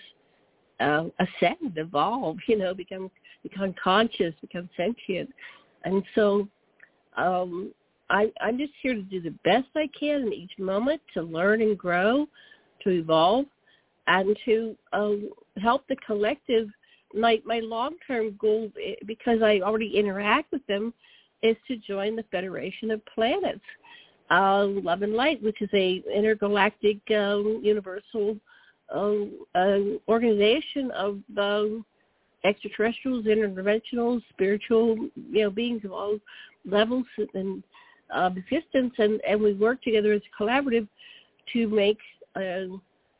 uh, 0.79 1.05
ascend, 1.19 1.77
evolve, 1.77 2.37
you 2.47 2.57
know, 2.57 2.73
become 2.73 3.11
become 3.49 3.73
conscious, 3.81 4.33
become 4.41 4.69
sentient. 4.75 5.29
And 5.83 6.03
so 6.15 6.47
um, 7.15 7.73
I, 8.09 8.31
I'm 8.41 8.57
just 8.57 8.73
here 8.81 8.93
to 8.93 9.01
do 9.01 9.21
the 9.21 9.35
best 9.43 9.67
I 9.75 9.89
can 9.99 10.27
in 10.27 10.33
each 10.33 10.57
moment 10.57 11.01
to 11.13 11.21
learn 11.21 11.61
and 11.61 11.77
grow, 11.77 12.27
to 12.83 12.89
evolve, 12.89 13.45
and 14.07 14.37
to 14.45 14.75
uh, 14.93 15.11
help 15.61 15.87
the 15.87 15.95
collective. 15.97 16.69
My 17.13 17.41
my 17.45 17.59
long 17.59 17.95
term 18.05 18.37
goal, 18.39 18.71
eh, 18.83 18.95
because 19.05 19.41
I 19.41 19.59
already 19.61 19.97
interact 19.97 20.51
with 20.51 20.65
them, 20.67 20.93
is 21.41 21.55
to 21.67 21.77
join 21.77 22.15
the 22.15 22.25
Federation 22.31 22.91
of 22.91 23.01
Planets, 23.05 23.59
uh, 24.29 24.65
Love 24.65 25.01
and 25.01 25.13
Light, 25.13 25.41
which 25.41 25.61
is 25.61 25.69
a 25.73 26.03
intergalactic 26.13 26.99
um, 27.11 27.61
universal 27.63 28.37
uh, 28.93 29.13
uh, 29.55 29.79
organization 30.07 30.91
of 30.91 31.19
um, 31.37 31.85
extraterrestrials, 32.47 33.25
interdimensional, 33.25 34.21
spiritual, 34.29 34.95
you 35.31 35.43
know, 35.43 35.49
beings 35.49 35.83
of 35.85 35.91
all 35.91 36.17
levels 36.65 37.05
and 37.33 37.63
uh, 38.13 38.29
existence, 38.35 38.93
and, 38.97 39.19
and 39.27 39.41
we 39.41 39.53
work 39.53 39.81
together 39.83 40.13
as 40.13 40.21
a 40.21 40.43
collaborative 40.43 40.87
to 41.53 41.67
make 41.67 41.97
uh, 42.35 42.63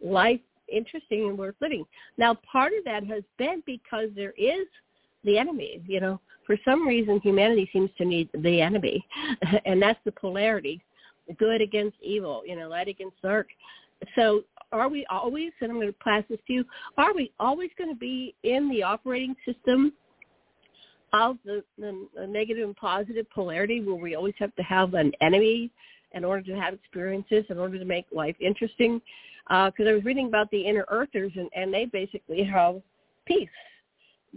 life 0.02 0.40
interesting 0.72 1.30
and 1.30 1.38
worth 1.38 1.56
living. 1.62 1.86
Now, 2.18 2.36
part 2.50 2.74
of 2.78 2.84
that 2.86 3.06
has 3.06 3.24
been 3.38 3.64
because 3.66 4.10
there 4.16 4.34
is 4.38 4.68
the 5.24 5.38
enemy. 5.38 5.82
You 5.88 6.00
know, 6.00 6.20
for 6.46 6.58
some 6.66 6.88
reason, 6.88 7.20
humanity 7.22 7.70
seems 7.74 7.90
to 7.98 8.06
need 8.06 8.30
the 8.34 8.62
enemy, 8.62 9.06
and 9.66 9.82
that's 9.82 10.00
the 10.06 10.12
polarity: 10.12 10.82
good 11.38 11.62
against 11.62 11.98
evil. 12.02 12.44
You 12.46 12.56
know, 12.56 12.70
light 12.70 12.88
against 12.88 13.22
dark. 13.22 13.48
So, 14.16 14.44
are 14.72 14.90
we 14.90 15.06
always? 15.10 15.52
And 15.62 15.72
I'm 15.72 15.78
going 15.78 15.88
to 15.88 16.00
pass 16.04 16.24
this 16.30 16.40
to 16.48 16.54
you. 16.54 16.66
Are 16.98 17.14
we 17.14 17.32
always 17.40 17.70
going 17.78 17.90
to 17.90 18.00
be 18.00 18.36
in 18.44 18.70
the 18.70 18.84
operating 18.84 19.36
system 19.46 19.94
of 21.14 21.38
the, 21.46 21.64
the, 21.78 22.08
the 22.16 22.28
negative 22.28 22.66
and 22.66 22.76
positive 22.76 23.30
polarity, 23.34 23.82
where 23.82 23.96
we 23.96 24.16
always 24.16 24.36
have 24.40 24.54
to 24.56 24.64
have 24.64 24.94
an 24.94 25.12
enemy 25.22 25.72
in 26.14 26.24
order 26.26 26.42
to 26.44 26.60
have 26.60 26.74
experiences, 26.74 27.46
in 27.50 27.58
order 27.58 27.80
to 27.80 27.86
make 27.86 28.06
life 28.12 28.36
interesting? 28.40 29.02
Because 29.48 29.86
uh, 29.88 29.90
I 29.90 29.94
was 29.94 30.04
reading 30.04 30.28
about 30.28 30.52
the 30.52 30.62
inner 30.62 30.86
earthers, 30.90 31.32
and, 31.36 31.50
and 31.56 31.74
they 31.74 31.86
basically 31.86 32.44
have 32.44 32.82
peace 33.26 33.50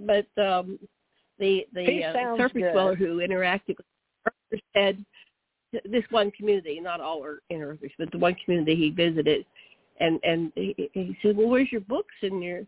but 0.07 0.27
um, 0.43 0.79
the 1.39 1.67
the 1.75 2.05
uh, 2.05 2.37
surface 2.37 2.63
good. 2.63 2.73
dweller 2.73 2.95
who 2.95 3.19
interacted 3.19 3.77
with 3.77 3.87
earthers 4.27 4.63
said 4.75 5.05
this 5.85 6.05
one 6.11 6.31
community, 6.33 6.81
not 6.81 7.01
all 7.01 7.23
are 7.23 7.43
in 7.51 7.63
Earthers, 7.63 7.93
but 7.97 8.11
the 8.11 8.19
one 8.19 8.35
community 8.45 8.75
he 8.75 8.91
visited, 8.91 9.47
and 10.01 10.21
and 10.23 10.53
he, 10.55 10.91
he 10.93 11.17
said, 11.23 11.37
well, 11.37 11.49
where's 11.49 11.71
your 11.71 11.83
books 11.83 12.15
and 12.23 12.43
your 12.43 12.63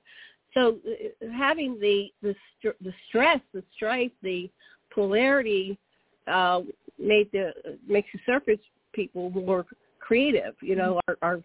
so 0.55 0.79
uh, 0.87 1.27
having 1.37 1.79
the 1.81 2.13
the 2.23 2.35
the 2.63 2.93
stress, 3.09 3.41
the 3.53 3.63
strife, 3.75 4.13
the 4.23 4.51
polarity 4.95 5.79
uh, 6.27 6.61
made 6.99 7.31
the 7.33 7.53
makes 7.89 8.09
the 8.13 8.21
surface 8.27 8.61
people 8.93 9.31
more 9.31 9.67
creative. 9.99 10.55
You 10.61 10.77
know, 10.77 11.01
our 11.09 11.17
our 11.23 11.41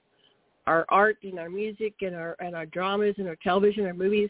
our 0.67 0.85
art 0.89 1.17
and 1.23 1.39
our 1.39 1.49
music 1.49 1.95
and 2.01 2.15
our 2.15 2.35
and 2.39 2.55
our 2.55 2.65
dramas 2.65 3.15
and 3.17 3.27
our 3.27 3.37
television, 3.37 3.85
our 3.85 3.93
movies 3.93 4.29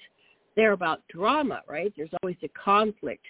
they're 0.58 0.74
about 0.74 1.08
drama, 1.08 1.62
right? 1.70 1.94
There's 1.96 2.10
always 2.22 2.36
a 2.44 2.50
conflict. 2.50 3.24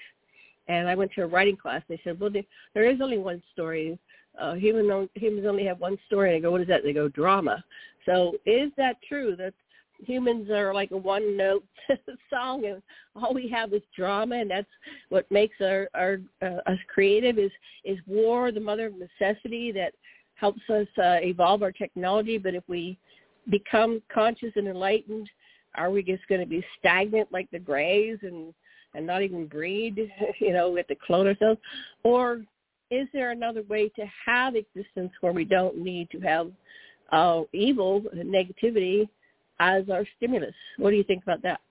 And 0.69 0.87
I 0.87 0.95
went 0.95 1.11
to 1.13 1.23
a 1.23 1.27
writing 1.27 1.57
class. 1.57 1.83
They 1.87 1.99
said, 2.03 2.19
well, 2.19 2.31
there 2.73 2.89
is 2.89 3.01
only 3.01 3.17
one 3.17 3.43
story. 3.53 3.99
Uh, 4.39 4.53
human, 4.53 5.09
humans 5.13 5.45
only 5.45 5.65
have 5.65 5.79
one 5.79 5.97
story. 6.07 6.29
And 6.29 6.37
I 6.37 6.39
go, 6.39 6.51
what 6.51 6.61
is 6.61 6.67
that? 6.67 6.83
They 6.83 6.93
go, 6.93 7.09
drama. 7.09 7.63
So 8.07 8.33
is 8.45 8.71
that 8.77 8.95
true 9.07 9.35
that 9.35 9.53
humans 9.99 10.49
are 10.49 10.73
like 10.73 10.91
a 10.91 10.97
one-note 10.97 11.65
song 12.29 12.65
and 12.65 12.81
all 13.15 13.33
we 13.33 13.47
have 13.49 13.73
is 13.73 13.81
drama 13.95 14.37
and 14.37 14.49
that's 14.49 14.67
what 15.09 15.29
makes 15.31 15.55
our, 15.59 15.89
our 15.93 16.19
uh, 16.41 16.69
us 16.69 16.77
creative 16.93 17.37
is 17.37 17.51
is 17.83 17.97
war 18.05 18.51
the 18.51 18.59
mother 18.59 18.87
of 18.87 18.93
necessity 18.95 19.71
that 19.71 19.93
helps 20.35 20.61
us 20.69 20.87
uh, 20.99 21.17
evolve 21.21 21.63
our 21.63 21.71
technology. 21.71 22.37
But 22.37 22.55
if 22.55 22.63
we 22.67 22.97
become 23.49 24.01
conscious 24.13 24.51
and 24.55 24.67
enlightened 24.67 25.29
are 25.75 25.91
we 25.91 26.01
just 26.01 26.27
going 26.27 26.41
to 26.41 26.47
be 26.47 26.65
stagnant 26.79 27.31
like 27.31 27.49
the 27.51 27.59
Greys 27.59 28.17
and 28.21 28.53
and 28.93 29.05
not 29.05 29.21
even 29.21 29.47
breed, 29.47 30.11
you 30.39 30.53
know, 30.53 30.71
with 30.71 30.87
the 30.87 30.95
clone 31.05 31.27
ourselves, 31.27 31.59
or 32.03 32.41
is 32.89 33.07
there 33.13 33.31
another 33.31 33.63
way 33.63 33.89
to 33.89 34.05
have 34.25 34.55
existence 34.55 35.11
where 35.21 35.33
we 35.33 35.43
don't 35.43 35.77
need 35.77 36.09
to 36.09 36.19
have 36.21 36.49
uh, 37.11 37.41
evil, 37.53 38.03
negativity 38.15 39.07
as 39.59 39.89
our 39.89 40.05
stimulus? 40.17 40.55
What 40.77 40.91
do 40.91 40.95
you 40.95 41.03
think 41.03 41.23
about 41.23 41.41
that? 41.43 41.61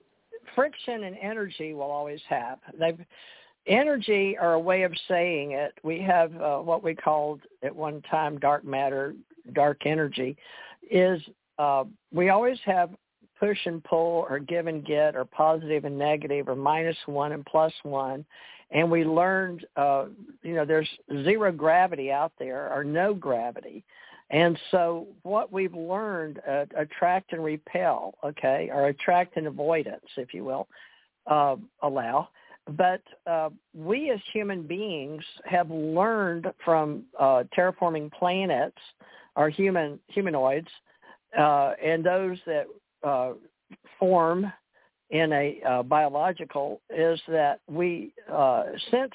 Friction 0.55 1.03
and 1.03 1.17
energy 1.21 1.73
will 1.73 1.91
always 1.91 2.21
have. 2.29 2.59
They've 2.79 2.99
energy 3.67 4.37
are 4.37 4.53
a 4.53 4.59
way 4.59 4.83
of 4.83 4.93
saying 5.07 5.51
it. 5.51 5.73
We 5.83 6.01
have 6.01 6.33
uh, 6.41 6.57
what 6.59 6.83
we 6.83 6.95
called 6.95 7.41
at 7.63 7.75
one 7.75 8.01
time 8.03 8.39
dark 8.39 8.63
matter, 8.63 9.13
dark 9.53 9.85
energy, 9.85 10.37
is 10.89 11.21
uh, 11.59 11.83
we 12.13 12.29
always 12.29 12.57
have 12.65 12.91
push 13.39 13.57
and 13.65 13.83
pull 13.83 14.25
or 14.29 14.39
give 14.39 14.67
and 14.67 14.85
get 14.85 15.15
or 15.15 15.25
positive 15.25 15.85
and 15.85 15.97
negative 15.97 16.47
or 16.47 16.55
minus 16.55 16.97
one 17.05 17.33
and 17.33 17.45
plus 17.45 17.73
one. 17.83 18.25
And 18.71 18.89
we 18.91 19.05
learned, 19.05 19.65
uh, 19.75 20.05
you 20.43 20.55
know, 20.55 20.65
there's 20.65 20.89
zero 21.23 21.51
gravity 21.51 22.11
out 22.11 22.33
there 22.37 22.71
or 22.73 22.83
no 22.83 23.13
gravity. 23.13 23.83
And 24.29 24.57
so 24.71 25.07
what 25.23 25.53
we've 25.53 25.73
learned, 25.73 26.41
uh, 26.47 26.65
attract 26.75 27.31
and 27.31 27.43
repel, 27.43 28.15
okay, 28.23 28.69
or 28.73 28.87
attract 28.87 29.37
and 29.37 29.47
avoidance, 29.47 30.05
if 30.17 30.33
you 30.33 30.43
will, 30.43 30.67
uh, 31.27 31.55
allow. 31.81 32.29
But 32.71 33.01
uh, 33.25 33.49
we 33.73 34.11
as 34.11 34.19
human 34.33 34.63
beings 34.63 35.23
have 35.45 35.69
learned 35.71 36.47
from 36.65 37.03
uh, 37.17 37.43
terraforming 37.57 38.11
planets, 38.11 38.77
our 39.37 39.47
human 39.47 39.99
humanoids, 40.07 40.67
uh, 41.37 41.73
and 41.83 42.03
those 42.05 42.37
that 42.45 42.65
uh, 43.03 43.33
form 43.97 44.51
in 45.09 45.31
a 45.31 45.83
biological 45.83 46.81
is 46.89 47.17
that 47.29 47.61
we 47.69 48.13
sense 48.91 49.13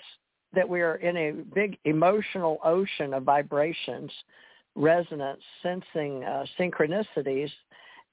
that 0.54 0.66
we 0.66 0.80
are 0.80 0.96
in 0.96 1.16
a 1.16 1.32
big 1.54 1.78
emotional 1.84 2.58
ocean 2.64 3.12
of 3.14 3.24
vibrations, 3.24 4.10
resonance, 4.74 5.40
sensing 5.62 6.24
uh, 6.24 6.44
synchronicities, 6.58 7.50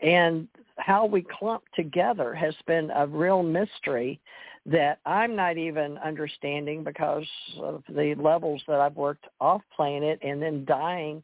and 0.02 0.48
how 0.78 1.06
we 1.06 1.22
clump 1.22 1.64
together 1.76 2.34
has 2.34 2.56
been 2.66 2.90
a 2.96 3.06
real 3.06 3.44
mystery 3.44 4.20
that 4.66 5.00
I'm 5.06 5.36
not 5.36 5.58
even 5.58 5.98
understanding 5.98 6.84
because 6.84 7.26
of 7.60 7.84
the 7.90 8.16
levels 8.16 8.62
that 8.68 8.80
I've 8.80 8.96
worked 8.96 9.26
off 9.42 9.62
planet 9.76 10.20
and 10.22 10.42
then 10.42 10.66
dying, 10.66 11.24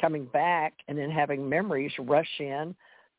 coming 0.00 0.26
back, 0.26 0.74
and 0.88 0.96
then 0.96 1.10
having 1.10 1.48
memories 1.48 1.92
rush 1.98 2.30
in 2.38 2.74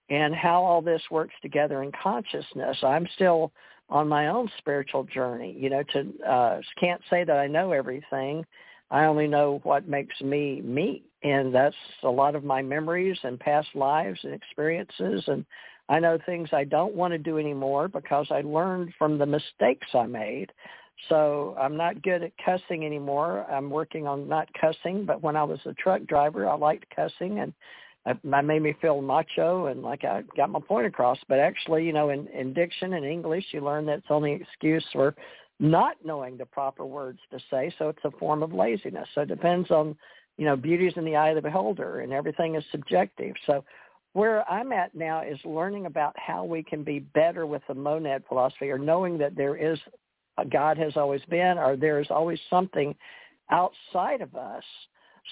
and 0.10 0.36
how 0.36 0.64
all 0.64 0.82
this 0.82 1.02
works 1.10 1.34
together 1.42 1.84
in 1.84 1.92
consciousness. 1.92 2.78
I'm 2.84 3.08
still 3.16 3.52
on 3.90 4.08
my 4.08 4.28
own 4.28 4.50
spiritual 4.58 5.04
journey, 5.04 5.56
you 5.58 5.70
know, 5.70 5.84
to 5.94 6.14
uh 6.28 6.62
can't 6.80 7.02
say 7.10 7.24
that 7.24 7.38
I 7.38 7.48
know 7.48 7.72
everything. 7.72 8.46
I 8.92 9.06
only 9.06 9.28
know 9.28 9.60
what 9.64 9.88
makes 9.88 10.20
me 10.22 10.62
me. 10.62 11.04
And 11.26 11.54
that's 11.54 11.76
a 12.04 12.10
lot 12.10 12.36
of 12.36 12.44
my 12.44 12.62
memories 12.62 13.18
and 13.24 13.40
past 13.40 13.70
lives 13.74 14.20
and 14.24 14.32
experiences 14.32 15.24
and 15.26 15.44
I 15.90 16.00
know 16.00 16.20
things 16.26 16.50
I 16.52 16.64
don't 16.64 16.94
want 16.96 17.14
to 17.14 17.18
do 17.18 17.38
anymore 17.38 17.88
because 17.88 18.28
I 18.32 18.42
learned 18.42 18.94
from 18.98 19.18
the 19.18 19.26
mistakes 19.26 19.88
I 19.94 20.06
made. 20.06 20.52
So 21.10 21.56
I'm 21.60 21.76
not 21.78 22.02
good 22.04 22.24
at 22.24 22.32
cussing 22.44 22.86
anymore. 22.86 23.46
I'm 23.52 23.70
working 23.70 24.08
on 24.08 24.28
not 24.28 24.50
cussing, 24.60 25.06
but 25.06 25.22
when 25.22 25.36
I 25.36 25.44
was 25.44 25.60
a 25.66 25.74
truck 25.74 26.04
driver, 26.06 26.48
I 26.48 26.56
liked 26.56 26.86
cussing 26.96 27.40
and 27.40 27.54
that 28.06 28.46
made 28.46 28.62
me 28.62 28.76
feel 28.80 29.02
macho 29.02 29.66
and 29.66 29.82
like 29.82 30.04
I 30.04 30.22
got 30.38 30.52
my 30.52 30.60
point 30.60 30.86
across. 30.86 31.18
But 31.28 31.40
actually, 31.40 31.86
you 31.86 31.94
know, 31.94 32.10
in, 32.10 32.28
in 32.28 32.54
diction 32.54 32.94
and 32.94 33.06
English, 33.06 33.46
you 33.52 33.62
learn 33.62 33.88
that's 33.88 34.06
only 34.12 34.34
excuse 34.34 34.86
for 34.94 35.16
not 35.60 35.96
knowing 36.04 36.38
the 36.38 36.46
proper 36.46 36.86
words 36.86 37.20
to 37.32 37.40
say. 37.50 37.74
So 37.80 37.90
it's 37.90 38.06
a 38.06 38.12
form 38.12 38.44
of 38.44 38.54
laziness. 38.54 39.08
So 39.16 39.22
it 39.22 39.28
depends 39.28 39.72
on, 39.72 39.96
you 40.38 40.46
know, 40.46 40.56
beauty's 40.56 40.94
in 40.96 41.06
the 41.06 41.16
eye 41.16 41.30
of 41.30 41.36
the 41.36 41.42
beholder 41.42 42.02
and 42.02 42.12
everything 42.12 42.56
is 42.56 42.64
subjective. 42.72 43.36
So 43.46 43.64
where 44.14 44.50
I'm 44.50 44.72
at 44.72 44.96
now 44.96 45.22
is 45.22 45.40
learning 45.46 45.86
about 45.86 46.14
how 46.18 46.44
we 46.44 46.64
can 46.64 46.84
be 46.84 47.00
better 47.00 47.46
with 47.46 47.62
the 47.68 47.74
monad 47.74 48.24
philosophy 48.28 48.70
or 48.70 48.78
knowing 48.78 49.18
that 49.20 49.36
there 49.36 49.56
is 49.56 49.80
a 50.38 50.46
God 50.46 50.78
has 50.78 50.98
always 50.98 51.22
been 51.30 51.58
or 51.58 51.76
there 51.76 52.00
is 52.00 52.08
always 52.10 52.40
something 52.50 52.96
outside 53.50 54.22
of 54.22 54.36
us 54.36 54.64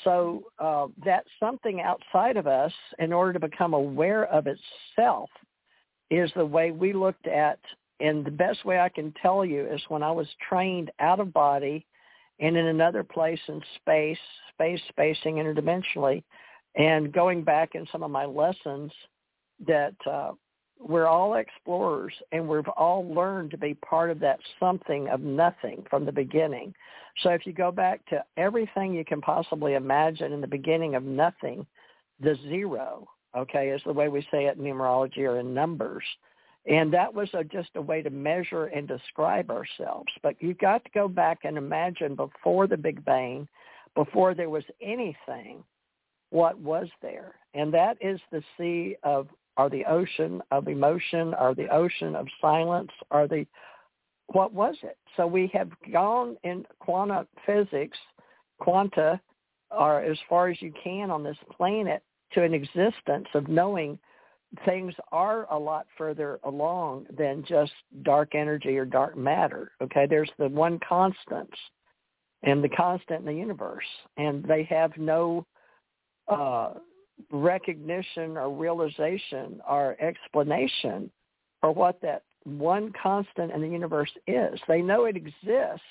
so 0.03 0.43
uh, 0.59 0.87
that 1.05 1.25
something 1.39 1.81
outside 1.81 2.37
of 2.37 2.47
us, 2.47 2.71
in 2.99 3.13
order 3.13 3.33
to 3.33 3.39
become 3.39 3.73
aware 3.73 4.25
of 4.25 4.47
itself, 4.47 5.29
is 6.09 6.31
the 6.35 6.45
way 6.45 6.71
we 6.71 6.93
looked 6.93 7.27
at. 7.27 7.59
And 7.99 8.25
the 8.25 8.31
best 8.31 8.65
way 8.65 8.79
I 8.79 8.89
can 8.89 9.13
tell 9.21 9.45
you 9.45 9.65
is 9.65 9.81
when 9.87 10.03
I 10.03 10.11
was 10.11 10.27
trained 10.49 10.91
out 10.99 11.19
of 11.19 11.31
body 11.31 11.85
and 12.39 12.57
in 12.57 12.67
another 12.67 13.03
place 13.03 13.39
in 13.47 13.61
space, 13.75 14.17
space 14.53 14.81
spacing 14.89 15.35
interdimensionally, 15.35 16.23
and 16.75 17.11
going 17.11 17.43
back 17.43 17.75
in 17.75 17.87
some 17.91 18.03
of 18.03 18.11
my 18.11 18.25
lessons 18.25 18.91
that 19.65 19.93
uh, 20.09 20.31
we're 20.79 21.07
all 21.07 21.35
explorers 21.35 22.13
and 22.31 22.47
we've 22.47 22.67
all 22.69 23.07
learned 23.13 23.51
to 23.51 23.57
be 23.57 23.73
part 23.75 24.09
of 24.09 24.19
that 24.19 24.39
something 24.59 25.07
of 25.09 25.21
nothing 25.21 25.85
from 25.89 26.05
the 26.05 26.11
beginning. 26.11 26.73
So 27.21 27.29
if 27.29 27.45
you 27.45 27.53
go 27.53 27.71
back 27.71 28.05
to 28.07 28.23
everything 28.37 28.93
you 28.93 29.05
can 29.05 29.21
possibly 29.21 29.75
imagine 29.75 30.33
in 30.33 30.41
the 30.41 30.47
beginning 30.47 30.95
of 30.95 31.03
nothing, 31.03 31.65
the 32.19 32.35
zero, 32.49 33.07
okay, 33.37 33.69
is 33.69 33.81
the 33.85 33.93
way 33.93 34.09
we 34.09 34.27
say 34.31 34.45
it 34.45 34.57
in 34.57 34.63
numerology 34.63 35.19
or 35.19 35.39
in 35.39 35.53
numbers. 35.53 36.03
And 36.65 36.93
that 36.93 37.13
was 37.13 37.29
a, 37.33 37.43
just 37.43 37.69
a 37.75 37.81
way 37.81 38.01
to 38.01 38.09
measure 38.09 38.65
and 38.65 38.87
describe 38.87 39.51
ourselves. 39.51 40.11
But 40.21 40.35
you've 40.39 40.59
got 40.59 40.83
to 40.85 40.91
go 40.91 41.07
back 41.07 41.39
and 41.43 41.57
imagine 41.57 42.15
before 42.15 42.67
the 42.67 42.77
Big 42.77 43.03
Bang, 43.03 43.47
before 43.95 44.33
there 44.33 44.49
was 44.49 44.63
anything, 44.81 45.63
what 46.29 46.57
was 46.59 46.87
there. 47.01 47.35
And 47.53 47.73
that 47.73 47.97
is 48.01 48.19
the 48.31 48.41
sea 48.57 48.95
of 49.03 49.27
or 49.55 49.69
the 49.69 49.85
ocean 49.85 50.41
of 50.51 50.67
emotion 50.67 51.35
or 51.39 51.53
the 51.53 51.67
ocean 51.67 52.15
of 52.15 52.27
silence 52.41 52.89
or 53.11 53.27
the 53.27 53.45
what 54.27 54.53
was 54.53 54.75
it? 54.81 54.97
So 55.15 55.27
we 55.27 55.51
have 55.53 55.69
gone 55.91 56.37
in 56.43 56.65
quantum 56.79 57.27
physics, 57.45 57.97
quanta, 58.59 59.19
or 59.69 60.01
as 60.01 60.17
far 60.27 60.47
as 60.47 60.61
you 60.61 60.73
can 60.83 61.11
on 61.11 61.23
this 61.23 61.37
planet 61.55 62.01
to 62.31 62.41
an 62.41 62.53
existence 62.53 63.27
of 63.35 63.47
knowing 63.47 63.99
things 64.65 64.93
are 65.11 65.51
a 65.51 65.57
lot 65.57 65.87
further 65.97 66.39
along 66.43 67.07
than 67.17 67.43
just 67.47 67.73
dark 68.03 68.35
energy 68.35 68.77
or 68.77 68.85
dark 68.85 69.17
matter. 69.17 69.71
Okay, 69.81 70.05
there's 70.07 70.31
the 70.37 70.47
one 70.47 70.79
constant 70.87 71.49
and 72.43 72.63
the 72.63 72.69
constant 72.69 73.21
in 73.21 73.25
the 73.25 73.33
universe, 73.33 73.85
and 74.17 74.43
they 74.43 74.63
have 74.63 74.91
no 74.97 75.45
uh, 76.27 76.73
recognition 77.31 78.37
or 78.37 78.51
realization 78.51 79.61
or 79.67 79.95
explanation 80.01 81.09
for 81.61 81.71
what 81.71 82.01
that 82.01 82.23
one 82.43 82.91
constant 83.01 83.51
in 83.51 83.61
the 83.61 83.67
universe 83.67 84.11
is. 84.27 84.59
They 84.67 84.81
know 84.81 85.05
it 85.05 85.15
exists, 85.15 85.81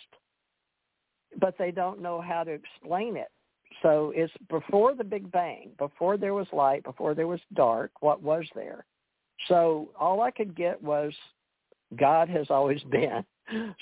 but 1.40 1.56
they 1.58 1.70
don't 1.70 2.02
know 2.02 2.20
how 2.20 2.44
to 2.44 2.52
explain 2.52 3.16
it. 3.16 3.30
So 3.82 4.12
it's 4.14 4.32
before 4.48 4.94
the 4.94 5.04
Big 5.04 5.30
Bang, 5.30 5.70
before 5.78 6.16
there 6.16 6.34
was 6.34 6.46
light, 6.52 6.84
before 6.84 7.14
there 7.14 7.26
was 7.26 7.40
dark, 7.54 7.90
what 8.00 8.22
was 8.22 8.44
there? 8.54 8.84
So 9.48 9.90
all 9.98 10.20
I 10.20 10.30
could 10.30 10.56
get 10.56 10.82
was 10.82 11.12
God 11.98 12.28
has 12.28 12.46
always 12.50 12.82
been. 12.90 13.24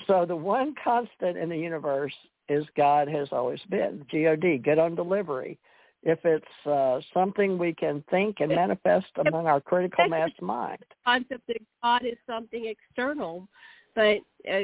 So 0.06 0.24
the 0.26 0.36
one 0.36 0.74
constant 0.82 1.36
in 1.36 1.48
the 1.48 1.56
universe 1.56 2.14
is 2.48 2.64
God 2.76 3.08
has 3.08 3.28
always 3.30 3.60
been. 3.68 4.04
G-O-D, 4.10 4.58
get 4.58 4.78
on 4.78 4.94
delivery. 4.94 5.58
If 6.02 6.18
it's 6.24 6.66
uh, 6.66 7.00
something 7.12 7.58
we 7.58 7.74
can 7.74 8.02
think 8.10 8.40
and 8.40 8.48
manifest 8.48 9.06
among 9.26 9.46
our 9.46 9.60
critical 9.60 10.08
mass 10.08 10.30
mind. 10.40 10.82
Concept 11.04 11.46
that 11.46 11.58
God 11.82 12.06
is 12.06 12.16
something 12.26 12.66
external, 12.66 13.46
but 13.94 14.18
uh, 14.50 14.60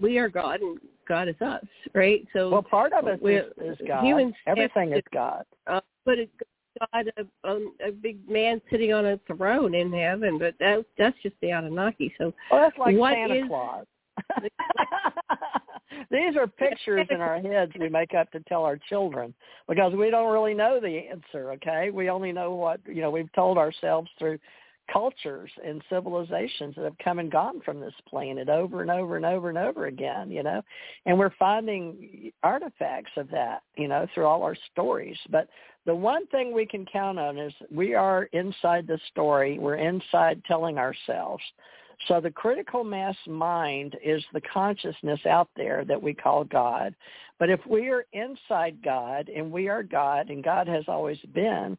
we 0.00 0.16
are 0.16 0.30
God 0.30 0.60
and 0.60 0.78
God 1.06 1.28
is 1.28 1.40
us, 1.40 1.64
right? 1.94 2.26
So 2.32 2.50
well, 2.50 2.62
part 2.62 2.92
of 2.92 3.06
it 3.06 3.20
is, 3.24 3.44
is 3.62 3.78
God. 3.86 4.04
Humans 4.04 4.34
Everything 4.46 4.92
is 4.92 5.02
God. 5.12 5.44
Uh, 5.66 5.80
but 6.04 6.18
it, 6.18 6.30
God, 6.92 7.10
a, 7.16 7.48
um, 7.48 7.74
a 7.86 7.90
big 7.90 8.28
man 8.28 8.60
sitting 8.70 8.92
on 8.92 9.06
a 9.06 9.20
throne 9.26 9.74
in 9.74 9.92
heaven, 9.92 10.38
but 10.38 10.54
that 10.60 10.84
that's 10.98 11.16
just 11.22 11.36
the 11.40 11.50
Anunnaki. 11.50 12.12
So 12.18 12.32
well, 12.50 12.60
that's 12.60 12.78
like 12.78 12.96
Santa 12.96 13.34
is, 13.34 13.44
Claus. 13.48 13.86
These 16.10 16.36
are 16.36 16.46
pictures 16.46 17.06
in 17.10 17.20
our 17.20 17.40
heads 17.40 17.72
we 17.78 17.88
make 17.88 18.14
up 18.14 18.30
to 18.32 18.40
tell 18.40 18.64
our 18.64 18.76
children 18.88 19.32
because 19.68 19.92
we 19.94 20.10
don't 20.10 20.32
really 20.32 20.54
know 20.54 20.80
the 20.80 21.08
answer, 21.10 21.52
okay? 21.52 21.90
We 21.90 22.10
only 22.10 22.32
know 22.32 22.52
what, 22.54 22.80
you 22.86 23.00
know, 23.00 23.10
we've 23.10 23.32
told 23.32 23.58
ourselves 23.58 24.10
through 24.18 24.38
cultures 24.92 25.50
and 25.64 25.82
civilizations 25.90 26.74
that 26.76 26.84
have 26.84 26.98
come 27.02 27.18
and 27.18 27.30
gone 27.30 27.60
from 27.64 27.80
this 27.80 27.94
planet 28.08 28.48
over 28.48 28.82
and 28.82 28.90
over 28.90 29.16
and 29.16 29.24
over 29.24 29.48
and 29.48 29.58
over 29.58 29.86
again, 29.86 30.30
you 30.30 30.42
know. 30.42 30.62
And 31.06 31.18
we're 31.18 31.34
finding 31.38 32.32
artifacts 32.42 33.12
of 33.16 33.30
that, 33.30 33.62
you 33.76 33.88
know, 33.88 34.06
through 34.14 34.26
all 34.26 34.42
our 34.42 34.56
stories. 34.72 35.18
But 35.30 35.48
the 35.86 35.94
one 35.94 36.26
thing 36.28 36.52
we 36.52 36.66
can 36.66 36.86
count 36.86 37.18
on 37.18 37.38
is 37.38 37.52
we 37.70 37.94
are 37.94 38.24
inside 38.32 38.86
the 38.86 38.98
story. 39.10 39.58
We're 39.58 39.76
inside 39.76 40.42
telling 40.46 40.78
ourselves. 40.78 41.42
So 42.08 42.20
the 42.20 42.30
critical 42.30 42.84
mass 42.84 43.16
mind 43.26 43.96
is 44.04 44.22
the 44.32 44.40
consciousness 44.40 45.20
out 45.26 45.48
there 45.56 45.84
that 45.86 46.02
we 46.02 46.12
call 46.12 46.44
God. 46.44 46.94
But 47.38 47.50
if 47.50 47.60
we 47.66 47.88
are 47.88 48.06
inside 48.12 48.78
God 48.82 49.28
and 49.28 49.50
we 49.50 49.68
are 49.68 49.82
God 49.82 50.30
and 50.30 50.42
God 50.42 50.68
has 50.68 50.84
always 50.88 51.18
been, 51.34 51.78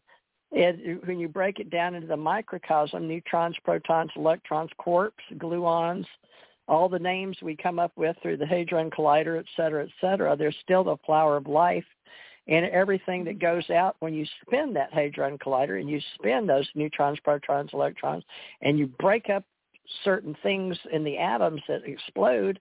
it, 0.56 1.06
when 1.06 1.19
you 1.19 1.27
break 1.27 1.60
it 1.60 1.69
down 1.69 1.95
into 1.95 2.07
the 2.07 2.18
microcosm, 2.18 3.07
neutrons, 3.07 3.56
protons, 3.64 4.11
electrons, 4.15 4.69
quarks, 4.80 5.11
gluons, 5.34 6.06
all 6.68 6.90
the 6.90 6.98
names 6.98 7.38
we 7.41 7.56
come 7.56 7.77
up 7.77 7.91
with 7.95 8.15
through 8.22 8.38
the 8.38 8.45
Hadron 8.45 8.90
Collider, 8.90 9.38
et 9.38 9.45
cetera, 9.56 9.84
et 9.84 9.91
cetera, 10.02 10.36
there's 10.36 10.56
still 10.64 10.84
the 10.84 10.98
flower 11.06 11.38
of 11.38 11.48
life. 11.48 11.86
And 12.48 12.65
everything 12.68 13.23
that 13.26 13.40
goes 13.40 13.69
out 13.72 13.95
when 13.99 14.14
you 14.14 14.26
spin 14.44 14.72
that 14.73 14.94
Hadron 14.94 15.40
Collider 15.40 15.80
and 15.80 15.90
you 15.90 15.99
spin 16.14 16.45
those 16.45 16.69
neutrons, 16.76 17.19
protons, 17.23 17.72
electrons, 17.73 18.23
and 18.61 18.77
you 18.77 18.88
break 18.99 19.30
up 19.32 19.44
certain 20.03 20.36
things 20.44 20.77
in 20.91 21.03
the 21.03 21.18
atoms 21.18 21.61
that 21.68 21.86
explode, 21.86 22.60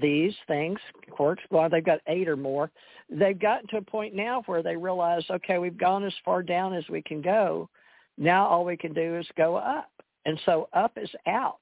these 0.00 0.34
things, 0.46 0.78
quarks, 1.10 1.38
well, 1.50 1.68
they've 1.68 1.84
got 1.84 2.00
eight 2.06 2.28
or 2.28 2.36
more. 2.36 2.70
They've 3.10 3.38
gotten 3.38 3.68
to 3.68 3.78
a 3.78 3.82
point 3.82 4.14
now 4.14 4.42
where 4.46 4.62
they 4.62 4.76
realize, 4.76 5.24
okay, 5.30 5.58
we've 5.58 5.78
gone 5.78 6.04
as 6.04 6.14
far 6.24 6.42
down 6.42 6.74
as 6.74 6.84
we 6.88 7.02
can 7.02 7.20
go. 7.20 7.68
Now 8.16 8.46
all 8.46 8.64
we 8.64 8.76
can 8.76 8.92
do 8.92 9.16
is 9.18 9.26
go 9.36 9.56
up. 9.56 9.90
And 10.24 10.40
so 10.46 10.68
up 10.72 10.92
is 10.96 11.10
out. 11.26 11.58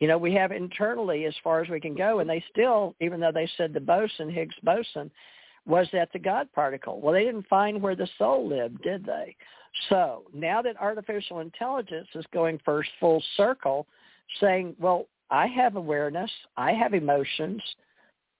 You 0.00 0.08
know, 0.08 0.18
we 0.18 0.34
have 0.34 0.50
internally 0.50 1.26
as 1.26 1.34
far 1.44 1.62
as 1.62 1.68
we 1.68 1.78
can 1.78 1.94
go, 1.94 2.18
and 2.18 2.28
they 2.28 2.42
still, 2.50 2.96
even 3.00 3.20
though 3.20 3.32
they 3.32 3.48
said 3.56 3.72
the 3.72 3.80
boson, 3.80 4.30
Higgs 4.30 4.56
boson, 4.62 5.10
was 5.64 5.86
that 5.92 6.08
the 6.12 6.18
God 6.18 6.48
particle. 6.52 7.00
Well, 7.00 7.12
they 7.12 7.24
didn't 7.24 7.46
find 7.46 7.80
where 7.80 7.94
the 7.94 8.08
soul 8.18 8.48
lived, 8.48 8.82
did 8.82 9.04
they? 9.04 9.36
So 9.88 10.24
now 10.34 10.60
that 10.62 10.80
artificial 10.80 11.38
intelligence 11.38 12.08
is 12.14 12.24
going 12.32 12.60
first 12.64 12.90
full 12.98 13.22
circle, 13.36 13.86
saying, 14.40 14.74
well, 14.78 15.06
I 15.32 15.46
have 15.46 15.76
awareness. 15.76 16.30
I 16.56 16.72
have 16.72 16.92
emotions. 16.92 17.62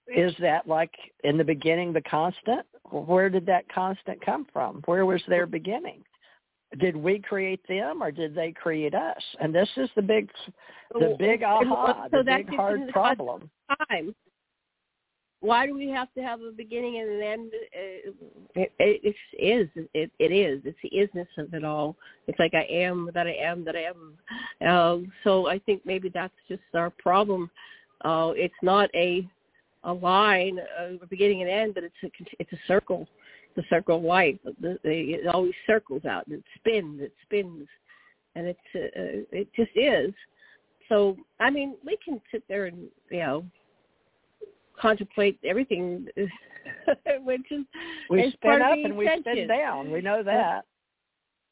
Is 0.07 0.33
that 0.39 0.67
like 0.67 0.93
in 1.23 1.37
the 1.37 1.43
beginning 1.43 1.91
the 1.91 2.01
constant? 2.01 2.65
Where 2.91 3.29
did 3.29 3.45
that 3.47 3.67
constant 3.73 4.23
come 4.23 4.45
from? 4.53 4.81
Where 4.85 5.05
was 5.05 5.21
their 5.27 5.47
beginning? 5.47 6.03
Did 6.79 6.95
we 6.95 7.19
create 7.19 7.61
them 7.67 8.01
or 8.01 8.11
did 8.11 8.35
they 8.35 8.51
create 8.51 8.93
us? 8.93 9.21
And 9.41 9.53
this 9.53 9.69
is 9.75 9.89
the 9.95 10.01
big, 10.01 10.29
the 10.93 11.15
big 11.17 11.43
aha, 11.43 12.07
so 12.11 12.17
the 12.17 12.23
big 12.23 12.49
hard 12.55 12.87
problem. 12.89 13.49
Time 13.89 14.13
why 15.43 15.67
do 15.67 15.75
we 15.75 15.89
have 15.89 16.07
to 16.13 16.21
have 16.21 16.39
a 16.39 16.51
beginning 16.51 17.01
and 17.01 17.09
an 17.09 17.21
end? 17.21 17.51
It, 17.73 18.15
it, 18.55 18.71
it 18.79 19.15
is. 19.37 19.67
It, 19.93 20.09
it 20.17 20.31
is. 20.31 20.61
It's 20.63 20.77
the 20.81 20.91
isness 20.97 21.27
of 21.37 21.53
it 21.53 21.65
all. 21.65 21.97
It's 22.27 22.39
like 22.39 22.53
I 22.53 22.65
am 22.71 23.09
that 23.13 23.27
I 23.27 23.33
am 23.33 23.65
that 23.65 23.75
I 23.75 23.81
am. 23.81 24.17
Uh, 24.65 25.05
so 25.25 25.49
I 25.49 25.59
think 25.59 25.81
maybe 25.85 26.07
that's 26.07 26.33
just 26.47 26.61
our 26.73 26.89
problem. 26.91 27.51
Uh, 28.05 28.31
it's 28.35 28.53
not 28.61 28.89
a 28.95 29.27
a 29.83 29.91
line, 29.91 30.59
a 30.79 31.05
beginning 31.07 31.41
and 31.41 31.51
end, 31.51 31.73
but 31.73 31.83
it's 31.83 31.93
a 32.05 32.09
it's 32.39 32.53
a 32.53 32.59
circle, 32.65 33.05
the 33.57 33.63
circle 33.69 33.97
of 33.97 34.03
life. 34.03 34.37
It 34.45 35.27
always 35.27 35.53
circles 35.67 36.05
out 36.05 36.25
and 36.27 36.37
it 36.37 36.43
spins. 36.55 37.01
It 37.01 37.13
spins, 37.25 37.67
and 38.35 38.47
it's 38.47 38.59
uh, 38.73 39.37
it 39.37 39.49
just 39.53 39.71
is. 39.75 40.13
So 40.87 41.17
I 41.41 41.49
mean, 41.49 41.75
we 41.85 41.97
can 41.97 42.21
sit 42.31 42.43
there 42.47 42.67
and 42.67 42.87
you 43.11 43.19
know 43.19 43.45
contemplate 44.79 45.39
everything, 45.43 46.07
which 47.23 47.51
is 47.51 47.65
we 48.09 48.23
is 48.23 48.33
spin 48.33 48.61
up 48.61 48.73
and 48.73 48.97
we 48.97 49.09
spin 49.21 49.47
down. 49.47 49.91
We 49.91 50.01
know 50.01 50.23
that. 50.23 50.65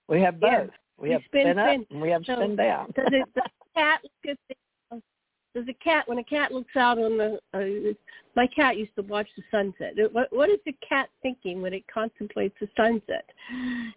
We 0.07 0.21
have 0.21 0.39
both. 0.39 0.51
Yeah. 0.51 0.65
We 0.97 1.11
have 1.11 1.21
spin, 1.25 1.41
spin, 1.41 1.53
spin. 1.53 1.81
up 1.81 1.87
and 1.89 2.01
we 2.01 2.09
have 2.09 2.23
so 2.25 2.35
spin 2.35 2.55
down. 2.55 2.93
does, 2.95 3.07
it, 3.07 3.27
does 3.33 3.43
a 3.45 3.79
cat 3.79 4.01
look 4.03 4.37
at 4.37 4.37
the, 4.49 4.55
does 5.53 5.65
a 5.67 5.83
cat 5.83 6.07
when 6.07 6.19
a 6.19 6.23
cat 6.23 6.51
looks 6.51 6.75
out 6.75 6.97
on 6.97 7.17
the 7.17 7.39
uh, 7.53 7.93
my 8.35 8.47
cat 8.47 8.77
used 8.77 8.95
to 8.95 9.01
watch 9.03 9.27
the 9.35 9.43
sunset 9.51 9.93
what 10.13 10.31
what 10.31 10.49
is 10.49 10.59
the 10.65 10.75
cat 10.87 11.09
thinking 11.21 11.61
when 11.61 11.73
it 11.73 11.83
contemplates 11.93 12.55
the 12.61 12.69
sunset 12.77 13.25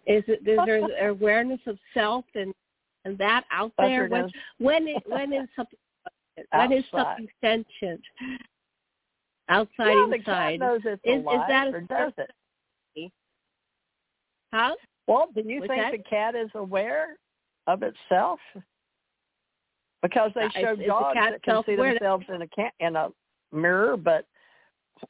is 0.05 0.23
it 0.27 0.47
is 0.47 0.59
there 0.65 0.81
awareness 1.09 1.59
of 1.67 1.77
self 1.93 2.25
and 2.35 2.53
and 3.05 3.17
that 3.17 3.45
out 3.51 3.71
there 3.77 4.07
when 4.07 4.29
when 4.57 4.87
it 4.87 5.03
when 5.05 5.31
is 5.31 5.47
something 5.55 5.79
when 6.51 6.71
is 6.73 6.83
something 6.91 7.27
sentient 7.41 8.01
outside 9.49 9.93
well, 9.95 10.11
inside. 10.13 10.59
Knows 10.59 10.81
it's 10.85 11.01
is, 11.03 11.19
is 11.19 11.25
that 11.47 11.67
or 11.73 11.81
does 11.81 12.13
it? 12.17 12.31
How? 14.51 14.75
Well, 15.07 15.27
do 15.35 15.41
you 15.45 15.59
What's 15.59 15.69
think 15.69 15.83
that? 15.83 15.91
the 15.91 16.03
cat 16.03 16.35
is 16.35 16.49
aware 16.55 17.17
of 17.67 17.83
itself? 17.83 18.39
Because 20.01 20.31
they 20.33 20.43
Uh, 20.45 20.49
show 20.49 20.59
is- 20.73 20.79
is 20.79 20.79
the 20.79 20.85
dogs 20.87 21.15
that 21.15 21.43
can 21.43 21.63
see 21.63 21.75
themselves 21.75 22.25
in 22.29 22.41
a 22.41 22.47
cat 22.47 22.73
in 22.79 22.95
a 22.95 23.11
mirror, 23.51 23.97
but 23.97 24.25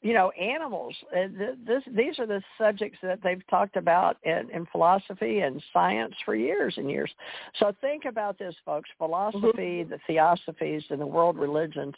you 0.02 0.14
know, 0.14 0.32
animals. 0.32 0.96
uh, 1.12 1.28
th- 1.28 1.58
This 1.60 1.84
these 1.86 2.18
are 2.18 2.26
the 2.26 2.44
subjects 2.58 3.00
that 3.02 3.22
they've 3.22 3.46
talked 3.48 3.76
about 3.76 4.18
in, 4.24 4.50
in 4.50 4.66
philosophy 4.68 5.42
and 5.42 5.64
science 5.72 6.16
for 6.26 6.34
years 6.36 6.78
and 6.78 6.90
years. 6.90 7.14
So 7.56 7.72
think 7.82 8.06
about 8.06 8.38
this, 8.40 8.56
folks. 8.66 8.90
Philosophy, 8.98 9.84
Mm-hmm. 9.84 9.90
the 9.90 10.00
theosophies, 10.08 10.90
and 10.90 11.00
the 11.00 11.06
world 11.06 11.38
religions 11.38 11.96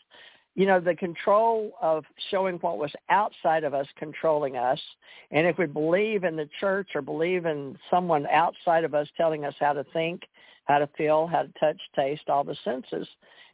you 0.58 0.66
know, 0.66 0.80
the 0.80 0.96
control 0.96 1.72
of 1.84 2.04
showing 2.32 2.56
what 2.58 2.80
was 2.80 2.92
outside 3.10 3.64
of 3.64 3.76
us 3.76 3.86
controlling 3.96 4.58
us. 4.58 4.80
And 5.30 5.46
if 5.46 5.60
we 5.60 5.68
believe 5.68 6.24
in 6.24 6.36
the 6.36 6.50
church 6.60 6.90
or 6.96 7.04
believe 7.04 7.46
in 7.46 7.78
someone 7.92 8.26
outside 8.26 8.84
of 8.84 8.96
us 8.96 9.08
telling 9.16 9.46
us 9.46 9.54
how 9.60 9.74
to 9.74 9.84
think, 9.94 10.24
how 10.66 10.80
to 10.80 10.90
feel, 10.98 11.28
how 11.28 11.44
to 11.44 11.54
touch, 11.60 11.80
taste, 11.96 12.28
all 12.28 12.44
the 12.44 12.58
senses, 12.66 13.08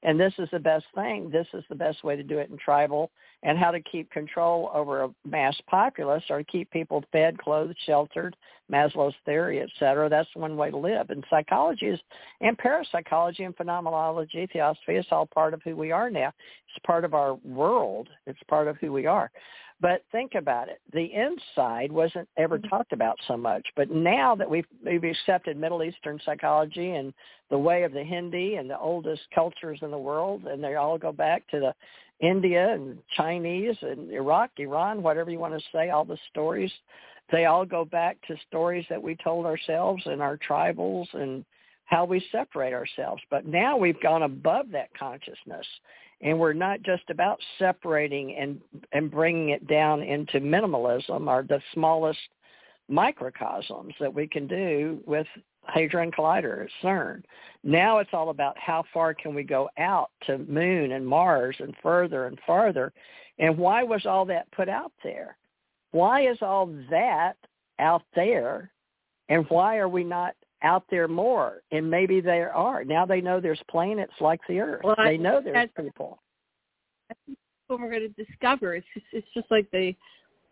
and 0.04 0.18
this 0.18 0.34
is 0.38 0.48
the 0.54 0.60
best 0.60 0.86
thing. 0.96 1.30
This 1.30 1.48
is 1.54 1.66
the 1.68 1.76
best 1.76 2.06
way 2.06 2.16
to 2.16 2.24
do 2.24 2.38
it 2.40 2.50
in 2.50 2.58
tribal 2.58 3.12
and 3.44 3.58
how 3.58 3.72
to 3.72 3.82
keep 3.82 4.10
control 4.10 4.72
over 4.74 5.04
a 5.04 5.10
mass 5.26 5.56
populace 5.70 6.24
or 6.30 6.40
to 6.40 6.44
keep 6.46 6.72
people 6.72 7.04
fed, 7.12 7.38
clothed, 7.38 7.76
sheltered, 7.86 8.36
Maslow's 8.72 9.14
theory, 9.26 9.60
et 9.60 9.70
cetera. 9.78 10.10
That's 10.10 10.30
one 10.34 10.56
way 10.56 10.72
to 10.72 10.78
live. 10.78 11.10
And 11.10 11.24
psychology 11.30 11.88
is, 11.88 12.00
and 12.42 12.58
parapsychology 12.58 13.44
and 13.44 13.56
phenomenology, 13.56 14.48
theosophy, 14.52 14.96
is 14.96 15.06
all 15.12 15.26
part 15.26 15.54
of 15.54 15.62
who 15.64 15.76
we 15.76 15.92
are 15.92 16.10
now. 16.10 16.30
It's 16.70 16.86
part 16.88 17.04
of 17.04 17.14
our 17.14 17.36
world. 17.44 18.08
It's 18.26 18.40
part 18.48 18.68
of 18.68 18.78
who 18.78 18.94
we 18.94 19.06
are. 19.06 19.30
But 19.82 20.04
think 20.14 20.36
about 20.36 20.70
it. 20.70 20.80
The 20.94 21.12
inside 21.14 21.92
wasn't 21.92 22.30
ever 22.38 22.58
mm-hmm. 22.58 22.70
talked 22.70 22.94
about 22.94 23.18
so 23.28 23.36
much. 23.36 23.68
But 23.76 23.92
now 23.92 24.34
that 24.36 24.50
we've, 24.50 24.66
we've 24.86 25.04
accepted 25.04 25.58
Middle 25.58 25.84
Eastern 25.84 26.20
psychology 26.24 26.92
and 26.92 27.14
the 27.50 27.58
way 27.58 27.84
of 27.84 27.92
the 27.92 28.04
Hindi 28.04 28.56
and 28.56 28.70
the 28.70 28.80
oldest 28.80 29.24
cultures 29.36 29.80
in 29.82 29.92
the 29.92 29.98
world, 29.98 30.46
and 30.46 30.64
they 30.64 30.76
all 30.76 30.98
go 30.98 31.12
back 31.12 31.46
to 31.50 31.60
the 31.60 31.74
India 32.24 32.74
and 32.74 32.98
Chinese 33.18 33.76
and 33.82 34.12
Iraq, 34.12 34.52
Iran, 34.58 35.04
whatever 35.04 35.30
you 35.30 35.40
want 35.40 35.54
to 35.54 35.66
say, 35.72 35.90
all 35.90 36.06
the 36.06 36.18
stories, 36.32 36.72
they 37.32 37.46
all 37.46 37.66
go 37.66 37.86
back 37.86 38.18
to 38.28 38.36
stories 38.48 38.86
that 38.90 39.02
we 39.02 39.16
told 39.24 39.46
ourselves 39.46 40.02
and 40.06 40.22
our 40.22 40.38
tribals 40.38 41.08
and 41.14 41.44
how 41.86 42.06
we 42.06 42.26
separate 42.32 42.74
ourselves. 42.74 43.22
But 43.30 43.46
now 43.46 43.78
we've 43.78 44.02
gone 44.02 44.24
above 44.24 44.68
that 44.72 44.90
consciousness 44.98 45.66
and 46.22 46.40
we're 46.40 46.54
not 46.54 46.82
just 46.82 47.04
about 47.10 47.40
separating 47.60 48.36
and 48.38 48.60
and 48.94 49.12
bringing 49.12 49.50
it 49.50 49.68
down 49.68 50.02
into 50.02 50.40
minimalism 50.40 51.28
or 51.28 51.44
the 51.44 51.62
smallest 51.74 52.20
microcosms 52.90 53.94
that 54.00 54.14
we 54.14 54.28
can 54.28 54.48
do 54.48 55.02
with 55.06 55.28
Hadron 55.66 56.12
Collider 56.12 56.66
at 56.66 56.70
CERN. 56.84 57.24
Now 57.64 58.00
it's 58.00 58.10
all 58.14 58.30
about 58.30 58.58
how 58.58 58.84
far 58.94 59.14
can 59.14 59.34
we 59.34 59.44
go 59.44 59.70
out 59.78 60.12
to 60.26 60.38
Moon 60.40 60.92
and 60.92 61.06
Mars 61.06 61.56
and 61.60 61.74
further 61.82 62.28
and 62.28 62.38
farther. 62.46 62.92
And 63.40 63.58
why 63.58 63.84
was 63.84 64.06
all 64.06 64.26
that 64.26 64.52
put 64.52 64.70
out 64.70 64.92
there? 65.04 65.38
Why 65.92 66.28
is 66.28 66.38
all 66.42 66.68
that 66.90 67.38
out 67.80 68.04
there? 68.16 68.72
And 69.30 69.46
why 69.50 69.78
are 69.78 69.90
we 69.90 70.04
not 70.04 70.36
out 70.64 70.86
there 70.90 71.08
more, 71.08 71.62
and 71.72 71.90
maybe 71.90 72.22
there 72.22 72.54
are. 72.54 72.84
Now 72.84 73.06
they 73.06 73.22
know 73.22 73.40
there's 73.40 73.62
planets 73.70 74.14
like 74.22 74.40
the 74.48 74.60
Earth. 74.62 74.82
Well, 74.84 74.96
they 74.98 75.18
know 75.18 75.42
there's 75.44 75.70
people. 75.78 76.20
what 77.68 77.80
we're 77.80 77.90
going 77.90 78.14
to 78.14 78.24
discover. 78.26 78.76
It's 78.76 78.88
just, 78.94 79.06
it's 79.12 79.28
just 79.34 79.52
like 79.52 79.70
they 79.72 79.98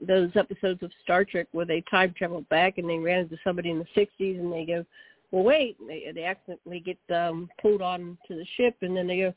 those 0.05 0.31
episodes 0.35 0.81
of 0.83 0.91
Star 1.03 1.25
Trek 1.25 1.47
where 1.51 1.65
they 1.65 1.83
time 1.89 2.13
travel 2.17 2.41
back 2.49 2.77
and 2.77 2.89
they 2.89 2.97
ran 2.97 3.19
into 3.19 3.37
somebody 3.43 3.69
in 3.69 3.79
the 3.79 3.85
'60s 3.95 4.39
and 4.39 4.51
they 4.51 4.65
go, 4.65 4.85
"Well, 5.31 5.43
wait!" 5.43 5.77
They, 5.87 6.11
they 6.13 6.23
accidentally 6.23 6.79
get 6.79 6.97
um, 7.15 7.49
pulled 7.61 7.81
on 7.81 8.17
to 8.27 8.35
the 8.35 8.45
ship 8.57 8.75
and 8.81 8.95
then 8.95 9.07
they 9.07 9.17
go, 9.17 9.33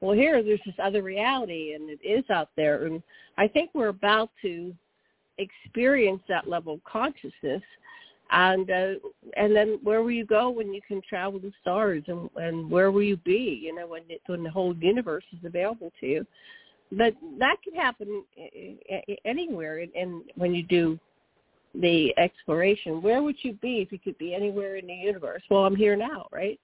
"Well, 0.00 0.16
here 0.16 0.42
there's 0.42 0.60
this 0.64 0.74
other 0.82 1.02
reality 1.02 1.74
and 1.74 1.90
it 1.90 2.00
is 2.02 2.28
out 2.30 2.50
there." 2.56 2.86
And 2.86 3.02
I 3.36 3.48
think 3.48 3.70
we're 3.74 3.88
about 3.88 4.30
to 4.42 4.74
experience 5.38 6.22
that 6.28 6.48
level 6.48 6.74
of 6.74 6.84
consciousness 6.84 7.62
and 8.30 8.70
uh, 8.70 8.94
and 9.36 9.54
then 9.54 9.78
where 9.82 10.02
will 10.02 10.10
you 10.10 10.26
go 10.26 10.50
when 10.50 10.72
you 10.72 10.80
can 10.86 11.00
travel 11.08 11.38
the 11.38 11.52
stars 11.60 12.02
and 12.08 12.28
and 12.36 12.70
where 12.70 12.90
will 12.90 13.02
you 13.02 13.16
be 13.18 13.60
you 13.62 13.74
know 13.74 13.86
when 13.86 14.02
it, 14.08 14.20
when 14.26 14.42
the 14.42 14.50
whole 14.50 14.74
universe 14.76 15.24
is 15.32 15.44
available 15.44 15.90
to 16.00 16.06
you 16.06 16.26
but 16.92 17.14
that 17.38 17.56
can 17.62 17.74
happen 17.74 18.24
eh, 18.38 18.74
eh, 18.90 19.00
eh, 19.08 19.14
anywhere 19.24 19.78
and, 19.78 19.92
and 19.94 20.22
when 20.36 20.54
you 20.54 20.62
do 20.62 20.98
the 21.74 22.12
exploration 22.18 23.02
where 23.02 23.22
would 23.22 23.36
you 23.42 23.52
be 23.54 23.78
if 23.78 23.92
you 23.92 23.98
could 23.98 24.16
be 24.18 24.34
anywhere 24.34 24.76
in 24.76 24.86
the 24.86 24.94
universe 24.94 25.42
well 25.50 25.64
i'm 25.64 25.76
here 25.76 25.96
now 25.96 26.26
right 26.32 26.58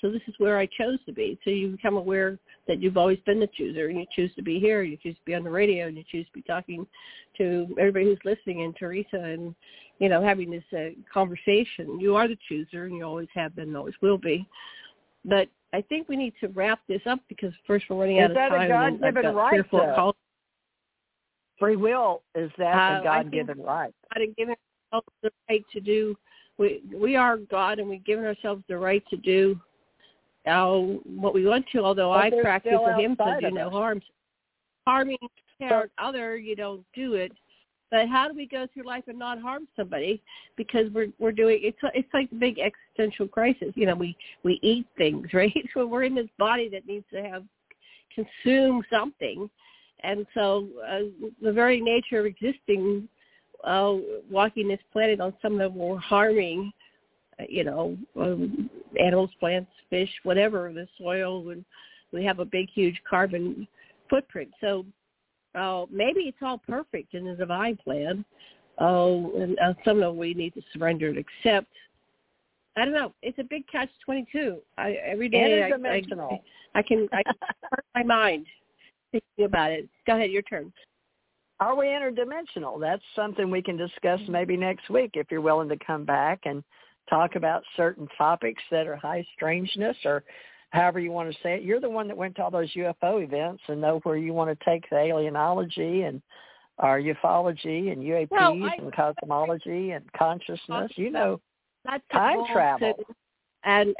so 0.00 0.10
this 0.10 0.22
is 0.28 0.34
where 0.38 0.58
i 0.58 0.66
chose 0.66 0.98
to 1.06 1.12
be 1.12 1.38
so 1.44 1.50
you 1.50 1.68
become 1.68 1.96
aware 1.96 2.38
that 2.68 2.80
you've 2.80 2.98
always 2.98 3.18
been 3.24 3.40
the 3.40 3.48
chooser 3.56 3.88
and 3.88 3.98
you 3.98 4.06
choose 4.14 4.32
to 4.34 4.42
be 4.42 4.60
here 4.60 4.82
you 4.82 4.96
choose 5.02 5.16
to 5.16 5.24
be 5.24 5.34
on 5.34 5.42
the 5.42 5.50
radio 5.50 5.86
and 5.86 5.96
you 5.96 6.04
choose 6.10 6.26
to 6.26 6.32
be 6.32 6.42
talking 6.42 6.86
to 7.36 7.66
everybody 7.78 8.04
who's 8.04 8.18
listening 8.24 8.62
and 8.62 8.76
teresa 8.76 9.16
and 9.16 9.54
you 10.02 10.08
know, 10.08 10.20
having 10.20 10.50
this 10.50 10.64
uh, 10.76 10.90
conversation. 11.14 12.00
You 12.00 12.16
are 12.16 12.26
the 12.26 12.36
chooser, 12.48 12.86
and 12.86 12.96
you 12.96 13.04
always 13.04 13.28
have 13.34 13.54
been, 13.54 13.68
and 13.68 13.76
always 13.76 13.94
will 14.02 14.18
be. 14.18 14.44
But 15.24 15.46
I 15.72 15.80
think 15.82 16.08
we 16.08 16.16
need 16.16 16.34
to 16.40 16.48
wrap 16.48 16.80
this 16.88 17.00
up 17.06 17.20
because 17.28 17.52
first 17.66 17.86
we're 17.88 17.96
running 17.96 18.18
is 18.18 18.24
out 18.24 18.30
of 18.30 18.36
time. 18.36 18.62
Is 18.62 18.68
that 18.68 18.74
a 18.74 18.90
God-given 18.90 19.34
right? 19.34 20.14
Free 21.58 21.76
will 21.76 22.22
is 22.34 22.50
that 22.58 22.96
uh, 22.96 23.00
a 23.00 23.04
God-given 23.04 23.60
right? 23.62 23.94
God-given 24.12 24.56
the 25.22 25.30
right 25.48 25.64
to 25.72 25.80
do. 25.80 26.16
We 26.58 26.82
we 26.94 27.16
are 27.16 27.38
God, 27.38 27.78
and 27.78 27.88
we've 27.88 28.04
given 28.04 28.24
ourselves 28.24 28.62
the 28.68 28.76
right 28.76 29.02
to 29.08 29.16
do 29.16 29.58
uh, 30.46 30.76
what 30.76 31.32
we 31.34 31.46
want 31.46 31.64
to. 31.72 31.78
Although 31.78 32.10
but 32.10 32.34
I 32.34 32.42
practice 32.42 32.72
a 32.74 32.96
hymn 32.96 33.16
to 33.16 33.38
do 33.40 33.50
no 33.50 33.70
harm. 33.70 34.02
Harming 34.86 35.18
so, 35.68 35.84
other, 35.98 36.36
you 36.36 36.56
don't 36.56 36.84
do 36.94 37.14
it. 37.14 37.32
But 37.92 38.08
how 38.08 38.26
do 38.26 38.34
we 38.34 38.46
go 38.46 38.66
through 38.72 38.84
life 38.84 39.04
and 39.06 39.18
not 39.18 39.38
harm 39.38 39.68
somebody? 39.76 40.22
Because 40.56 40.90
we're 40.94 41.08
we're 41.18 41.30
doing 41.30 41.60
it's 41.62 41.76
it's 41.94 42.08
like 42.14 42.32
a 42.32 42.34
big 42.34 42.58
existential 42.58 43.28
crisis. 43.28 43.68
You 43.74 43.84
know, 43.84 43.94
we 43.94 44.16
we 44.42 44.58
eat 44.62 44.86
things, 44.96 45.28
right? 45.34 45.52
So 45.74 45.86
we're 45.86 46.04
in 46.04 46.14
this 46.14 46.30
body 46.38 46.70
that 46.70 46.86
needs 46.86 47.04
to 47.12 47.22
have 47.22 47.44
consume 48.14 48.82
something, 48.90 49.48
and 50.02 50.26
so 50.32 50.68
uh, 50.88 51.00
the 51.42 51.52
very 51.52 51.82
nature 51.82 52.18
of 52.18 52.24
existing, 52.26 53.08
uh, 53.62 53.96
walking 54.30 54.68
this 54.68 54.80
planet 54.90 55.20
on 55.20 55.34
some 55.42 55.58
level, 55.58 55.88
we're 55.90 55.98
harming, 55.98 56.72
uh, 57.38 57.44
you 57.48 57.64
know, 57.64 57.96
um, 58.18 58.70
animals, 58.98 59.30
plants, 59.38 59.70
fish, 59.90 60.10
whatever, 60.22 60.72
the 60.72 60.88
soil, 60.98 61.50
and 61.50 61.62
we 62.10 62.24
have 62.24 62.38
a 62.38 62.44
big, 62.44 62.68
huge 62.70 63.00
carbon 63.08 63.68
footprint. 64.08 64.50
So 64.62 64.86
Oh, 65.54 65.88
maybe 65.90 66.20
it's 66.20 66.38
all 66.42 66.58
perfect 66.58 67.14
in 67.14 67.24
the 67.24 67.34
divine 67.34 67.76
plan. 67.76 68.24
Oh, 68.78 69.32
and 69.36 69.58
uh, 69.58 69.74
some 69.84 70.02
of 70.02 70.16
we 70.16 70.34
need 70.34 70.54
to 70.54 70.62
surrender 70.72 71.08
and 71.08 71.18
accept. 71.18 71.68
I 72.76 72.84
don't 72.84 72.94
know. 72.94 73.12
It's 73.22 73.38
a 73.38 73.44
big 73.44 73.66
catch 73.68 73.90
twenty 74.04 74.26
two. 74.32 74.58
I 74.78 74.92
every 75.04 75.28
day 75.28 75.62
I, 75.62 75.88
I, 75.88 75.96
I 76.74 76.82
can 76.82 77.08
I 77.12 77.22
can 77.22 77.36
my 77.94 78.02
mind 78.02 78.46
thinking 79.10 79.44
about 79.44 79.72
it. 79.72 79.88
Go 80.06 80.16
ahead, 80.16 80.30
your 80.30 80.42
turn. 80.42 80.72
Are 81.60 81.76
we 81.76 81.86
interdimensional? 81.86 82.80
That's 82.80 83.02
something 83.14 83.50
we 83.50 83.62
can 83.62 83.76
discuss 83.76 84.20
maybe 84.26 84.56
next 84.56 84.88
week 84.90 85.12
if 85.14 85.26
you're 85.30 85.42
willing 85.42 85.68
to 85.68 85.76
come 85.86 86.04
back 86.04 86.40
and 86.44 86.64
talk 87.08 87.36
about 87.36 87.62
certain 87.76 88.08
topics 88.18 88.62
that 88.70 88.86
are 88.86 88.96
high 88.96 89.24
strangeness 89.36 89.96
or 90.04 90.24
however 90.72 90.98
you 90.98 91.12
want 91.12 91.30
to 91.30 91.38
say 91.42 91.54
it. 91.54 91.62
You're 91.62 91.80
the 91.80 91.90
one 91.90 92.08
that 92.08 92.16
went 92.16 92.34
to 92.36 92.42
all 92.42 92.50
those 92.50 92.72
UFO 92.72 93.22
events 93.22 93.62
and 93.68 93.80
know 93.80 94.00
where 94.02 94.16
you 94.16 94.32
want 94.32 94.58
to 94.58 94.64
take 94.64 94.88
the 94.90 94.96
alienology 94.96 96.08
and 96.08 96.20
our 96.78 96.98
ufology 96.98 97.92
and 97.92 98.02
UAPs 98.02 98.30
well, 98.30 98.58
I, 98.64 98.76
and 98.78 98.92
cosmology 98.92 99.90
and 99.90 100.04
consciousness. 100.14 100.90
You 100.96 101.10
know, 101.10 101.40
that's 101.84 102.02
time 102.12 102.38
travel. 102.52 102.94
and 103.64 103.94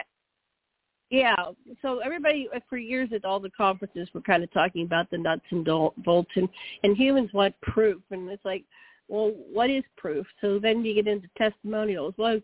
yeah, 1.11 1.37
so 1.83 1.99
everybody 1.99 2.49
for 2.71 2.79
years 2.79 3.11
at 3.15 3.27
all 3.27 3.39
the 3.39 3.51
conferences 3.51 4.09
were 4.15 4.23
kind 4.23 4.43
of 4.43 4.51
talking 4.53 4.87
about 4.87 5.11
the 5.11 5.19
nuts 5.19 5.43
and 5.51 5.63
bolts, 5.63 6.31
and, 6.37 6.49
and 6.85 6.97
humans 6.97 7.31
want 7.35 7.55
proof, 7.61 8.01
and 8.11 8.31
it's 8.31 8.45
like, 8.47 8.65
well, 9.09 9.33
what 9.53 9.69
is 9.69 9.85
proof? 9.99 10.27
So 10.41 10.59
then 10.59 10.83
you 10.83 10.95
get 10.95 11.07
into 11.07 11.29
testimonials. 11.37 12.15
Well, 12.17 12.41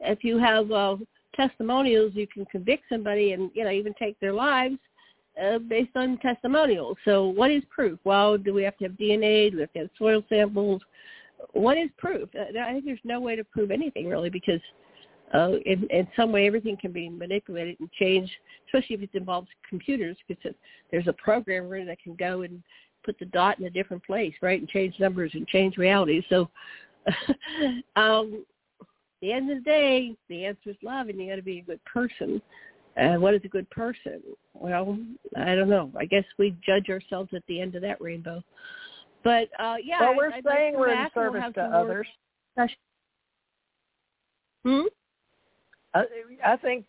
if 0.00 0.22
you 0.22 0.36
have 0.36 0.70
uh, 0.70 0.96
testimonials, 1.34 2.12
you 2.14 2.26
can 2.26 2.44
convict 2.46 2.84
somebody 2.88 3.32
and 3.32 3.50
you 3.54 3.64
know 3.64 3.70
even 3.70 3.94
take 3.98 4.18
their 4.20 4.32
lives 4.32 4.76
uh, 5.42 5.58
based 5.58 5.96
on 5.96 6.18
testimonials. 6.18 6.96
So 7.04 7.26
what 7.26 7.50
is 7.50 7.62
proof? 7.70 7.98
Well, 8.04 8.36
do 8.36 8.52
we 8.52 8.62
have 8.64 8.76
to 8.78 8.84
have 8.84 8.92
DNA? 8.92 9.50
Do 9.50 9.56
we 9.56 9.60
have 9.62 9.72
to 9.72 9.78
have 9.80 9.90
soil 9.98 10.22
samples? 10.28 10.82
What 11.52 11.78
is 11.78 11.88
proof? 11.96 12.28
Uh, 12.34 12.58
I 12.60 12.72
think 12.72 12.84
there's 12.84 12.98
no 13.04 13.20
way 13.20 13.36
to 13.36 13.44
prove 13.44 13.70
anything 13.70 14.08
really 14.08 14.30
because 14.30 14.60
uh, 15.32 15.52
in, 15.64 15.86
in 15.90 16.06
some 16.16 16.32
way 16.32 16.46
everything 16.46 16.76
can 16.76 16.92
be 16.92 17.08
manipulated 17.08 17.78
and 17.80 17.90
changed, 17.92 18.32
especially 18.66 18.96
if 18.96 19.02
it 19.02 19.10
involves 19.14 19.48
computers 19.68 20.16
because 20.28 20.54
there's 20.90 21.06
a 21.06 21.12
programmer 21.12 21.84
that 21.84 22.02
can 22.02 22.14
go 22.16 22.42
and 22.42 22.62
put 23.04 23.18
the 23.18 23.24
dot 23.26 23.58
in 23.58 23.66
a 23.66 23.70
different 23.70 24.04
place, 24.04 24.34
right, 24.42 24.60
and 24.60 24.68
change 24.68 24.94
numbers 24.98 25.30
and 25.34 25.46
change 25.46 25.76
reality. 25.76 26.22
So 26.28 26.50
um, 27.96 28.44
the 29.20 29.32
end 29.32 29.50
of 29.50 29.58
the 29.58 29.64
day, 29.64 30.16
the 30.28 30.44
answer 30.44 30.70
is 30.70 30.76
love, 30.82 31.08
and 31.08 31.20
you 31.20 31.28
got 31.28 31.36
to 31.36 31.42
be 31.42 31.58
a 31.58 31.62
good 31.62 31.84
person. 31.84 32.40
Uh, 33.00 33.14
what 33.14 33.34
is 33.34 33.40
a 33.44 33.48
good 33.48 33.68
person? 33.70 34.20
Well, 34.54 34.98
I 35.36 35.54
don't 35.54 35.68
know. 35.68 35.90
I 35.98 36.04
guess 36.04 36.24
we 36.38 36.56
judge 36.64 36.88
ourselves 36.88 37.30
at 37.34 37.42
the 37.46 37.60
end 37.60 37.74
of 37.74 37.82
that 37.82 38.00
rainbow. 38.00 38.42
But 39.22 39.48
uh 39.58 39.76
yeah, 39.82 40.00
well, 40.00 40.16
we're 40.16 40.32
I'd 40.32 40.44
saying 40.44 40.74
we're 40.76 40.90
in 40.90 41.08
service 41.14 41.42
we'll 41.44 41.68
to 41.70 41.76
others. 41.76 42.06
Hmm. 44.64 44.82
I, 45.94 46.04
I 46.44 46.56
think. 46.56 46.84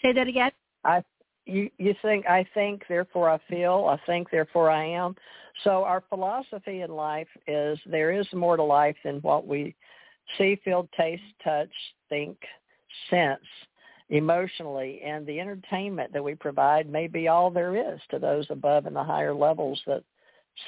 Say 0.00 0.12
that 0.12 0.26
again. 0.26 0.50
I 0.84 1.02
you 1.46 1.70
you 1.78 1.94
think 2.02 2.26
I 2.26 2.46
think 2.54 2.84
therefore 2.88 3.28
I 3.28 3.38
feel 3.48 3.86
I 3.88 4.04
think 4.06 4.30
therefore 4.30 4.70
I 4.70 4.84
am. 4.84 5.14
So 5.62 5.84
our 5.84 6.02
philosophy 6.08 6.80
in 6.80 6.90
life 6.90 7.28
is 7.46 7.78
there 7.86 8.12
is 8.12 8.26
more 8.32 8.56
to 8.56 8.62
life 8.62 8.96
than 9.04 9.16
what 9.16 9.46
we 9.46 9.74
see, 10.38 10.60
feel, 10.64 10.88
taste, 10.96 11.22
touch, 11.42 11.72
think, 12.08 12.38
sense 13.10 13.40
emotionally. 14.10 15.00
And 15.04 15.26
the 15.26 15.40
entertainment 15.40 16.12
that 16.12 16.24
we 16.24 16.34
provide 16.34 16.88
may 16.88 17.06
be 17.06 17.28
all 17.28 17.50
there 17.50 17.94
is 17.94 18.00
to 18.10 18.18
those 18.18 18.46
above 18.50 18.86
in 18.86 18.94
the 18.94 19.04
higher 19.04 19.34
levels 19.34 19.80
that 19.86 20.04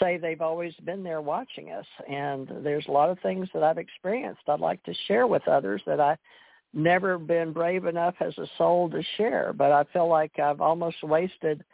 say 0.01 0.17
they've 0.17 0.41
always 0.41 0.75
been 0.85 1.03
there 1.03 1.21
watching 1.21 1.71
us. 1.71 1.87
And 2.11 2.49
there's 2.63 2.87
a 2.89 2.93
lot 2.93 3.11
of 3.11 3.19
things 3.21 3.49
that 3.55 3.63
I've 3.63 3.79
experienced 3.79 4.43
I'd 4.49 4.61
like 4.61 4.83
to 4.85 4.95
share 5.07 5.27
with 5.27 5.47
others 5.47 5.83
that 5.87 6.01
I 6.01 6.17
never 6.73 7.19
been 7.19 7.53
brave 7.53 7.85
enough 7.87 8.15
as 8.21 8.37
a 8.39 8.47
soul 8.59 8.91
to 8.91 9.03
share. 9.17 9.53
But 9.57 9.73
I 9.73 9.85
feel 9.93 10.09
like 10.09 10.39
I've 10.39 10.61
almost 10.61 11.03
wasted 11.03 11.65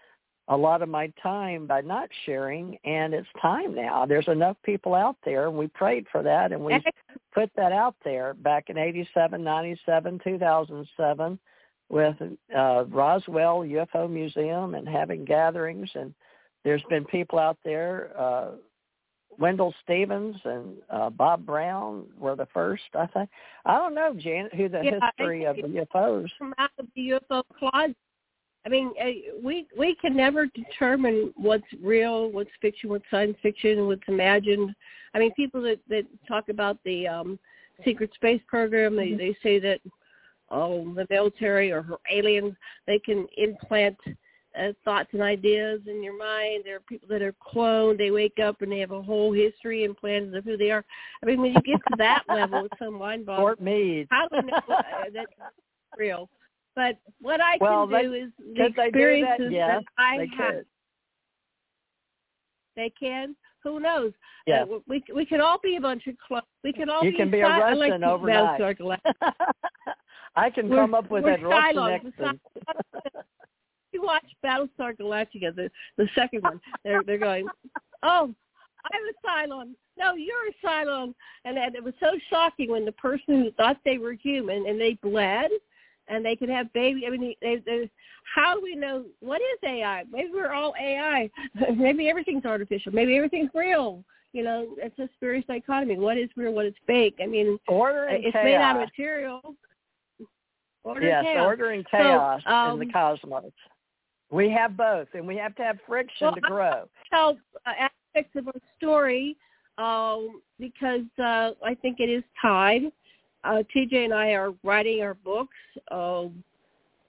a 0.52 0.56
lot 0.56 0.82
of 0.82 0.88
my 0.88 1.10
time 1.22 1.66
by 1.66 1.80
not 1.80 2.10
sharing 2.26 2.76
and 2.84 3.14
it's 3.14 3.28
time 3.40 3.74
now 3.74 4.04
there's 4.04 4.28
enough 4.28 4.56
people 4.62 4.94
out 4.94 5.16
there 5.24 5.48
and 5.48 5.56
we 5.56 5.66
prayed 5.68 6.06
for 6.12 6.22
that 6.22 6.52
and 6.52 6.62
we 6.62 6.74
put 7.34 7.50
that 7.56 7.72
out 7.72 7.96
there 8.04 8.34
back 8.34 8.68
in 8.68 8.76
87 8.76 9.42
97 9.42 10.20
2007 10.22 11.38
with 11.88 12.16
uh 12.54 12.84
Roswell 12.88 13.60
UFO 13.60 14.10
Museum 14.10 14.74
and 14.74 14.86
having 14.86 15.24
gatherings 15.24 15.88
and 15.94 16.14
there's 16.64 16.84
been 16.90 17.06
people 17.06 17.38
out 17.38 17.56
there 17.64 18.10
uh 18.18 18.50
Wendell 19.38 19.74
Stevens 19.82 20.36
and 20.44 20.76
uh 20.90 21.08
Bob 21.08 21.46
Brown 21.46 22.04
were 22.18 22.36
the 22.36 22.46
first, 22.52 22.82
I 22.94 23.06
think. 23.06 23.30
I 23.64 23.78
don't 23.78 23.94
know, 23.94 24.12
Janet, 24.14 24.54
who 24.54 24.68
the 24.68 24.82
yeah, 24.84 24.98
history 25.16 25.44
of 25.46 25.56
the 25.56 25.62
UFOs. 25.62 26.28
From 26.36 26.54
out 26.58 26.68
of 26.78 26.86
the 26.94 27.18
UFO 27.30 27.42
closet. 27.58 27.96
I 28.64 28.68
mean, 28.68 28.92
uh, 29.00 29.38
we 29.42 29.66
we 29.76 29.96
can 29.96 30.16
never 30.16 30.46
determine 30.46 31.32
what's 31.36 31.64
real, 31.82 32.30
what's 32.30 32.50
fiction, 32.60 32.90
what's 32.90 33.04
science 33.10 33.36
fiction, 33.42 33.86
what's 33.86 34.02
imagined. 34.06 34.74
I 35.14 35.18
mean, 35.18 35.32
people 35.34 35.62
that 35.62 35.80
that 35.88 36.04
talk 36.28 36.48
about 36.48 36.78
the 36.84 37.08
um 37.08 37.38
secret 37.84 38.12
space 38.14 38.40
program, 38.46 38.96
they 38.96 39.14
they 39.14 39.36
say 39.42 39.58
that 39.58 39.80
oh, 40.50 40.94
the 40.94 41.06
military 41.10 41.72
or 41.72 41.84
aliens, 42.10 42.54
they 42.86 42.98
can 42.98 43.26
implant 43.36 43.96
uh, 44.58 44.72
thoughts 44.84 45.08
and 45.12 45.22
ideas 45.22 45.80
in 45.86 46.02
your 46.02 46.16
mind. 46.16 46.62
There 46.64 46.76
are 46.76 46.80
people 46.80 47.08
that 47.08 47.22
are 47.22 47.34
cloned. 47.54 47.98
They 47.98 48.10
wake 48.10 48.38
up 48.38 48.60
and 48.60 48.70
they 48.70 48.78
have 48.80 48.90
a 48.90 49.02
whole 49.02 49.32
history 49.32 49.84
and 49.84 49.96
plans 49.96 50.34
of 50.34 50.44
who 50.44 50.56
they 50.56 50.70
are. 50.70 50.84
I 51.22 51.26
mean, 51.26 51.40
when 51.40 51.52
you 51.52 51.62
get 51.62 51.80
to 51.90 51.96
that 51.98 52.22
level, 52.28 52.66
it's 52.66 52.78
so 52.78 52.90
mind-boggling. 52.90 53.42
Fort 53.42 53.60
Meade. 53.60 54.08
How 54.10 54.28
do 54.28 54.36
you 54.36 54.42
know 54.42 54.60
uh, 54.68 55.04
that's 55.12 55.32
real? 55.96 56.28
But 56.74 56.98
what 57.20 57.40
I 57.40 57.56
well, 57.60 57.86
can 57.86 58.02
do 58.02 58.14
is 58.14 58.30
the 58.54 58.66
experiences 58.66 59.50
that, 59.50 59.52
yes, 59.52 59.82
that 59.96 60.02
I 60.02 60.26
have. 60.36 60.54
Could. 60.54 60.66
They 62.76 62.92
can. 62.98 63.36
Who 63.62 63.78
knows? 63.78 64.12
Yes. 64.46 64.66
Uh, 64.70 64.78
we 64.88 65.04
we 65.14 65.24
can 65.24 65.40
all 65.40 65.58
be 65.62 65.76
a 65.76 65.80
bunch 65.80 66.06
of 66.06 66.14
clones. 66.26 66.44
We 66.64 66.72
can 66.72 66.88
all 66.88 67.04
you 67.04 67.12
be 67.12 67.16
can 67.16 67.30
be 67.30 67.40
a 67.40 67.48
Russian 67.48 68.02
overnight. 68.02 68.60
I 70.34 70.48
can 70.50 70.68
we're, 70.68 70.76
come 70.76 70.94
up 70.94 71.10
with 71.10 71.24
that 71.24 71.42
Russian 71.42 72.12
Cylons. 72.18 72.38
you 73.92 74.02
watch 74.02 74.24
Battlestar 74.44 74.96
Galactica, 74.96 75.54
the 75.54 75.70
the 75.96 76.08
second 76.14 76.42
one. 76.42 76.60
They're 76.84 77.02
they're 77.04 77.18
going, 77.18 77.46
oh, 78.02 78.34
I'm 78.92 79.00
a 79.08 79.26
Cylon. 79.26 79.72
No, 79.98 80.14
you're 80.14 80.48
a 80.48 80.66
Cylon, 80.66 81.14
and, 81.44 81.58
and 81.58 81.76
it 81.76 81.84
was 81.84 81.94
so 82.00 82.12
shocking 82.30 82.70
when 82.70 82.84
the 82.84 82.92
person 82.92 83.42
who 83.42 83.52
thought 83.52 83.76
they 83.84 83.98
were 83.98 84.12
human 84.12 84.66
and 84.66 84.80
they 84.80 84.98
bled, 85.02 85.50
and 86.08 86.24
they 86.24 86.36
could 86.36 86.48
have 86.48 86.72
baby. 86.72 87.04
I 87.06 87.10
mean, 87.10 87.34
they, 87.40 87.62
they, 87.64 87.90
how 88.34 88.54
do 88.54 88.60
we 88.62 88.74
know 88.74 89.04
what 89.20 89.40
is 89.40 89.58
AI? 89.64 90.04
Maybe 90.10 90.30
we're 90.32 90.52
all 90.52 90.74
AI. 90.80 91.30
Maybe 91.76 92.08
everything's 92.08 92.44
artificial. 92.44 92.92
Maybe 92.92 93.16
everything's 93.16 93.50
real. 93.54 94.04
You 94.32 94.44
know, 94.44 94.68
it's 94.78 94.98
a 94.98 95.08
spurious 95.14 95.44
dichotomy. 95.46 95.98
What 95.98 96.16
is 96.16 96.30
real? 96.36 96.52
What 96.52 96.66
is 96.66 96.74
fake? 96.86 97.16
I 97.22 97.26
mean, 97.26 97.58
order 97.68 98.04
and 98.04 98.24
it's 98.24 98.32
chaos. 98.32 98.44
made 98.44 98.54
out 98.54 98.76
of 98.76 98.82
material. 98.82 99.40
Order 100.84 101.06
yes, 101.06 101.24
chaos. 101.24 101.44
order 101.44 101.70
and 101.70 101.86
chaos 101.88 102.42
so, 102.44 102.50
um, 102.50 102.80
in 102.80 102.88
the 102.88 102.92
cosmos. 102.92 103.52
We 104.30 104.50
have 104.50 104.76
both, 104.76 105.08
and 105.12 105.26
we 105.26 105.36
have 105.36 105.54
to 105.56 105.62
have 105.62 105.78
friction 105.86 106.26
well, 106.26 106.34
to 106.34 106.40
grow. 106.40 106.88
Tell 107.10 107.36
uh, 107.66 107.88
aspects 108.14 108.34
of 108.36 108.48
our 108.48 108.54
story 108.78 109.36
um, 109.78 110.40
because 110.58 111.04
uh, 111.18 111.50
I 111.64 111.74
think 111.80 112.00
it 112.00 112.08
is 112.08 112.24
tied. 112.40 112.84
Uh, 113.44 113.62
TJ 113.74 114.04
and 114.04 114.14
I 114.14 114.28
are 114.30 114.52
writing 114.62 115.02
our 115.02 115.14
books. 115.14 115.56
Uh, 115.90 116.24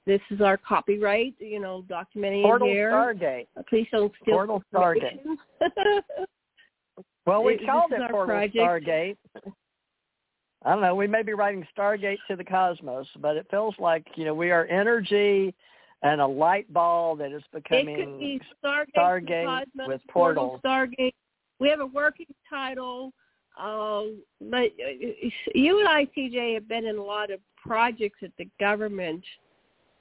this 0.06 0.22
is 0.32 0.42
our 0.42 0.58
copyright, 0.58 1.36
you 1.40 1.60
know, 1.60 1.86
documenting 1.90 2.44
Portal 2.44 2.68
here. 2.68 2.92
Stargate. 2.92 3.48
Uh, 3.58 3.64
please 3.70 3.88
don't 3.92 4.12
steal 4.22 4.36
Portal 4.36 4.64
Stargate. 4.74 5.20
well, 7.26 7.44
we 7.44 7.54
It- 7.54 7.66
called 7.66 7.92
it 7.92 8.00
Portal 8.12 8.26
project. 8.26 8.56
Stargate. 8.58 9.18
I 10.66 10.72
don't 10.72 10.82
know. 10.82 10.96
We 10.96 11.08
may 11.08 11.24
be 11.24 11.34
writing 11.34 11.66
Stargate 11.78 12.18
to 12.30 12.36
the 12.36 12.44
cosmos, 12.44 13.08
but 13.20 13.36
it 13.36 13.46
feels 13.52 13.76
like 13.80 14.06
you 14.16 14.24
know 14.26 14.34
we 14.34 14.50
are 14.50 14.66
energy 14.68 15.54
and 16.04 16.22
a 16.22 16.28
light 16.28 16.72
ball 16.72 17.16
that 17.18 17.32
is 17.32 17.44
it 17.54 17.64
could 17.66 17.86
becoming 17.86 18.18
be 18.18 18.42
Stargate, 18.64 18.96
Stargate 18.96 19.46
Cosmos, 19.46 19.88
with 19.88 20.02
Portal. 20.10 20.60
Stargate. 20.64 21.14
We 21.60 21.70
have 21.70 21.82
a 21.82 21.86
working 21.86 22.28
title, 22.50 23.14
um, 23.62 24.22
but 24.42 24.72
uh, 24.80 25.30
you 25.54 25.80
and 25.80 25.88
I, 25.88 26.08
TJ, 26.18 26.56
have 26.56 26.68
been 26.68 26.86
in 26.86 26.98
a 26.98 27.04
lot 27.04 27.32
of 27.32 27.40
projects 27.56 28.20
that 28.22 28.32
the 28.38 28.48
government 28.60 29.24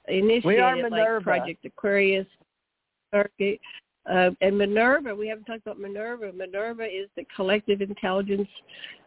initiated, 0.07 0.45
We 0.45 0.59
are 0.59 0.89
like 0.89 1.23
Project 1.23 1.65
Aquarius, 1.65 2.27
Stargate, 3.13 3.59
uh, 4.11 4.31
and 4.41 4.57
Minerva. 4.57 5.15
We 5.15 5.27
haven't 5.27 5.45
talked 5.45 5.61
about 5.61 5.79
Minerva. 5.79 6.31
Minerva 6.33 6.83
is 6.83 7.09
the 7.15 7.25
collective 7.35 7.81
intelligence. 7.81 8.49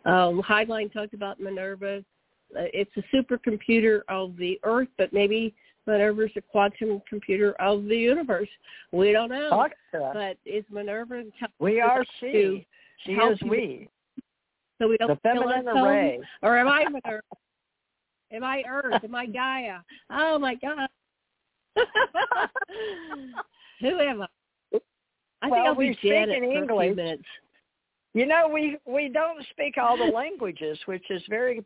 Um, 0.04 0.42
Highline 0.42 0.92
talked 0.92 1.14
about 1.14 1.40
Minerva. 1.40 2.04
Uh, 2.56 2.62
it's 2.72 2.90
a 2.96 3.02
supercomputer 3.14 4.00
of 4.08 4.36
the 4.36 4.58
Earth, 4.62 4.88
but 4.96 5.12
maybe 5.12 5.54
Minerva's 5.86 6.30
a 6.36 6.40
quantum 6.40 7.02
computer 7.08 7.52
of 7.60 7.84
the 7.84 7.96
universe. 7.96 8.48
We 8.92 9.12
don't 9.12 9.28
know. 9.28 9.50
Talk 9.50 9.72
to 9.92 10.02
us. 10.02 10.14
But 10.14 10.38
is 10.44 10.64
Minerva 10.70 11.24
We 11.58 11.80
are 11.80 12.04
she. 12.20 12.66
She 13.04 13.12
is 13.12 13.38
we. 13.42 13.88
So 14.80 14.88
we 14.88 14.96
don't 14.96 15.08
The 15.08 15.16
kill 15.16 15.42
feminine 15.42 15.68
ourselves? 15.68 15.86
array. 15.86 16.20
Or 16.42 16.58
am 16.58 16.68
I? 16.68 16.84
Am 18.32 18.42
I 18.42 18.64
Earth? 18.68 19.04
Am 19.04 19.14
I 19.14 19.26
Gaia? 19.26 19.78
Oh 20.10 20.36
my 20.38 20.56
God. 20.56 20.88
Who 23.80 24.00
am 24.00 24.22
I? 24.22 24.26
I 25.42 25.48
think 25.48 25.52
Well, 25.52 25.66
I'll 25.66 25.74
we 25.74 25.90
be 25.90 26.08
Janet 26.08 26.38
in 26.38 26.42
for 26.42 26.48
a 26.48 26.50
few 26.50 26.62
English. 26.62 26.96
minutes. 26.96 27.24
You 28.14 28.26
know, 28.26 28.48
we 28.52 28.78
we 28.86 29.08
don't 29.10 29.44
speak 29.50 29.76
all 29.76 29.96
the 29.96 30.04
languages, 30.04 30.78
which 30.86 31.04
is 31.10 31.22
very 31.28 31.62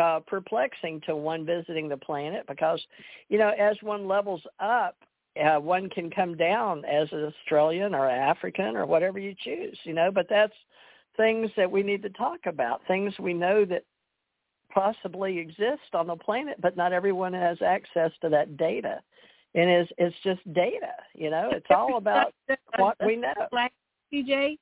uh, 0.00 0.20
perplexing 0.26 1.02
to 1.06 1.16
one 1.16 1.44
visiting 1.44 1.88
the 1.88 1.96
planet 1.96 2.46
because, 2.46 2.80
you 3.28 3.36
know, 3.36 3.50
as 3.58 3.76
one 3.82 4.06
levels 4.06 4.40
up, 4.60 4.96
uh, 5.44 5.58
one 5.58 5.90
can 5.90 6.08
come 6.08 6.36
down 6.36 6.84
as 6.84 7.08
an 7.12 7.24
Australian 7.24 7.94
or 7.94 8.08
African 8.08 8.76
or 8.76 8.86
whatever 8.86 9.18
you 9.18 9.34
choose, 9.42 9.76
you 9.82 9.92
know. 9.92 10.10
But 10.12 10.26
that's 10.30 10.54
things 11.18 11.50
that 11.56 11.70
we 11.70 11.82
need 11.82 12.02
to 12.02 12.10
talk 12.10 12.40
about, 12.46 12.80
things 12.88 13.12
we 13.18 13.34
know 13.34 13.66
that 13.66 13.84
possibly 14.72 15.38
exist 15.38 15.92
on 15.92 16.06
the 16.06 16.16
planet, 16.16 16.58
but 16.60 16.76
not 16.76 16.92
everyone 16.92 17.34
has 17.34 17.58
access 17.60 18.12
to 18.22 18.30
that 18.30 18.56
data. 18.56 19.00
And 19.54 19.68
it's 19.68 19.90
it's 19.98 20.16
just 20.22 20.40
data, 20.52 20.92
you 21.14 21.30
know. 21.30 21.50
It's 21.52 21.66
all 21.70 21.96
about 21.96 22.32
what 22.76 22.96
we 23.04 23.16
know. 23.16 23.32
CJ, 24.12 24.58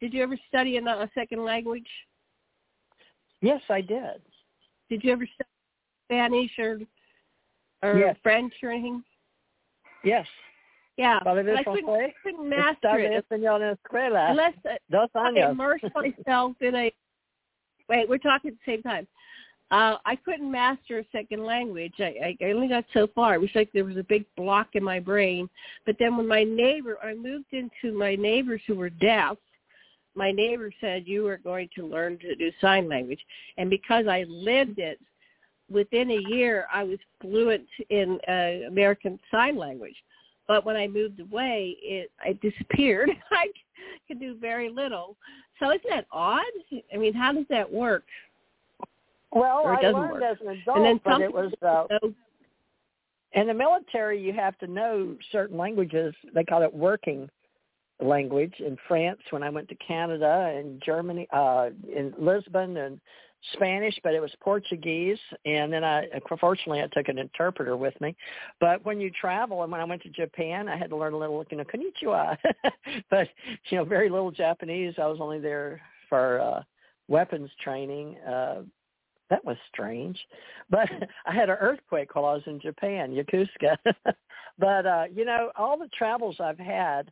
did 0.00 0.14
you 0.14 0.22
ever 0.22 0.38
study 0.48 0.76
in 0.76 0.86
a 0.86 1.10
second 1.14 1.44
language? 1.44 1.88
Yes, 3.40 3.60
I 3.68 3.80
did. 3.80 4.22
Did 4.88 5.04
you 5.04 5.12
ever 5.12 5.26
study 5.34 5.48
Spanish 6.06 6.58
or 6.58 6.78
or 7.82 7.98
Yes. 7.98 8.16
French 8.22 8.52
or 8.62 8.70
anything? 8.70 9.02
Yes. 10.04 10.26
Yeah, 10.98 11.20
but 11.22 11.36
Parlez-vous 11.36 11.56
I 11.56 12.12
couldn't, 12.24 12.48
master 12.48 12.98
it 12.98 13.24
español 13.24 13.62
en 13.62 13.76
escuela. 13.76 14.30
unless 14.30 14.54
uh, 14.68 14.74
Dos 14.90 15.08
I 15.14 15.30
años. 15.30 15.52
immerse 15.52 15.82
myself 15.94 16.56
in 16.60 16.74
a. 16.74 16.92
Wait, 17.88 18.08
we're 18.08 18.18
talking 18.18 18.50
at 18.50 18.56
the 18.66 18.72
same 18.72 18.82
time. 18.82 19.06
Uh, 19.70 19.96
I 20.04 20.16
couldn't 20.16 20.50
master 20.50 20.98
a 20.98 21.04
second 21.12 21.44
language. 21.44 21.94
I, 21.98 22.36
I 22.40 22.44
only 22.46 22.68
got 22.68 22.84
so 22.92 23.06
far. 23.14 23.34
It 23.34 23.40
was 23.40 23.50
like 23.54 23.70
there 23.72 23.84
was 23.84 23.96
a 23.96 24.02
big 24.02 24.24
block 24.36 24.68
in 24.74 24.82
my 24.82 24.98
brain. 24.98 25.48
But 25.86 25.96
then 25.98 26.16
when 26.16 26.26
my 26.26 26.42
neighbor, 26.42 26.98
I 27.02 27.14
moved 27.14 27.52
into 27.52 27.96
my 27.96 28.16
neighbors 28.16 28.62
who 28.66 28.74
were 28.74 28.90
deaf. 28.90 29.36
My 30.14 30.32
neighbor 30.32 30.72
said 30.80 31.06
you 31.06 31.26
are 31.28 31.36
going 31.36 31.68
to 31.76 31.86
learn 31.86 32.18
to 32.20 32.34
do 32.34 32.50
sign 32.60 32.88
language, 32.88 33.20
and 33.56 33.70
because 33.70 34.06
I 34.08 34.24
lived 34.26 34.78
it, 34.80 34.98
within 35.70 36.10
a 36.10 36.28
year 36.28 36.66
I 36.72 36.82
was 36.82 36.98
fluent 37.20 37.68
in 37.90 38.18
uh, 38.26 38.66
American 38.66 39.20
Sign 39.30 39.56
Language. 39.56 39.94
But 40.48 40.64
when 40.64 40.76
I 40.76 40.88
moved 40.88 41.20
away, 41.20 41.76
it 41.80 42.10
I 42.24 42.32
disappeared. 42.42 43.10
I 43.30 43.48
could 44.08 44.18
do 44.18 44.34
very 44.34 44.70
little. 44.70 45.16
So 45.60 45.70
isn't 45.70 45.84
that 45.88 46.06
odd? 46.10 46.42
I 46.92 46.96
mean, 46.96 47.12
how 47.12 47.32
does 47.32 47.44
that 47.50 47.70
work? 47.70 48.04
Well, 49.30 49.66
I 49.66 49.80
doesn't 49.80 50.00
learned 50.00 50.12
work. 50.12 50.22
as 50.22 50.38
an 50.40 50.48
adult, 50.48 50.78
and 50.78 50.86
then 50.86 51.00
but 51.04 51.20
it 51.20 51.32
was 51.32 51.52
uh, 51.62 51.84
so, 52.00 52.14
in 53.32 53.46
the 53.46 53.54
military. 53.54 54.20
You 54.20 54.32
have 54.32 54.56
to 54.58 54.66
know 54.66 55.16
certain 55.30 55.58
languages. 55.58 56.14
They 56.34 56.44
call 56.44 56.62
it 56.62 56.72
working 56.72 57.28
language. 58.00 58.54
In 58.60 58.76
France, 58.86 59.20
when 59.30 59.42
I 59.42 59.50
went 59.50 59.68
to 59.68 59.74
Canada 59.76 60.54
and 60.56 60.82
Germany, 60.84 61.28
uh, 61.32 61.70
in 61.94 62.14
Lisbon 62.18 62.78
and 62.78 63.00
Spanish, 63.52 63.98
but 64.02 64.14
it 64.14 64.20
was 64.20 64.32
Portuguese. 64.40 65.18
And 65.44 65.72
then 65.72 65.84
I, 65.84 66.06
fortunately, 66.40 66.82
I 66.82 66.88
took 66.88 67.08
an 67.08 67.18
interpreter 67.18 67.76
with 67.76 67.98
me. 68.00 68.16
But 68.60 68.84
when 68.84 69.00
you 69.00 69.10
travel, 69.10 69.62
and 69.62 69.72
when 69.72 69.80
I 69.80 69.84
went 69.84 70.02
to 70.02 70.10
Japan, 70.10 70.68
I 70.68 70.76
had 70.76 70.90
to 70.90 70.96
learn 70.96 71.14
a 71.14 71.18
little, 71.18 71.44
you 71.50 71.56
know, 71.56 71.64
konnichiwa. 71.64 72.36
but 73.10 73.28
you 73.70 73.78
know, 73.78 73.84
very 73.84 74.08
little 74.08 74.30
Japanese. 74.30 74.94
I 74.98 75.06
was 75.06 75.18
only 75.20 75.38
there 75.38 75.80
for 76.08 76.40
uh, 76.40 76.62
weapons 77.08 77.50
training. 77.62 78.16
Uh, 78.18 78.62
that 79.30 79.44
was 79.44 79.56
strange. 79.72 80.18
But 80.70 80.88
I 81.26 81.34
had 81.34 81.50
an 81.50 81.56
earthquake 81.60 82.14
while 82.14 82.26
I 82.26 82.34
was 82.34 82.42
in 82.46 82.60
Japan, 82.60 83.12
Yokosuka. 83.12 83.76
but 84.58 84.86
uh, 84.86 85.04
you 85.14 85.24
know, 85.24 85.50
all 85.56 85.78
the 85.78 85.88
travels 85.96 86.36
I've 86.40 86.58
had 86.58 87.10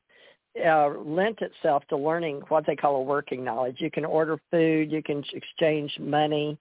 uh, 0.65 0.89
lent 1.05 1.41
itself 1.41 1.85
to 1.89 1.97
learning 1.97 2.43
what 2.49 2.67
they 2.67 2.77
call 2.77 2.97
a 2.97 3.03
working 3.03 3.45
knowledge. 3.45 3.77
You 3.81 3.91
can 3.91 4.05
order 4.05 4.39
food, 4.51 4.91
you 4.91 5.03
can 5.03 5.25
exchange 5.33 5.99
money, 5.99 6.59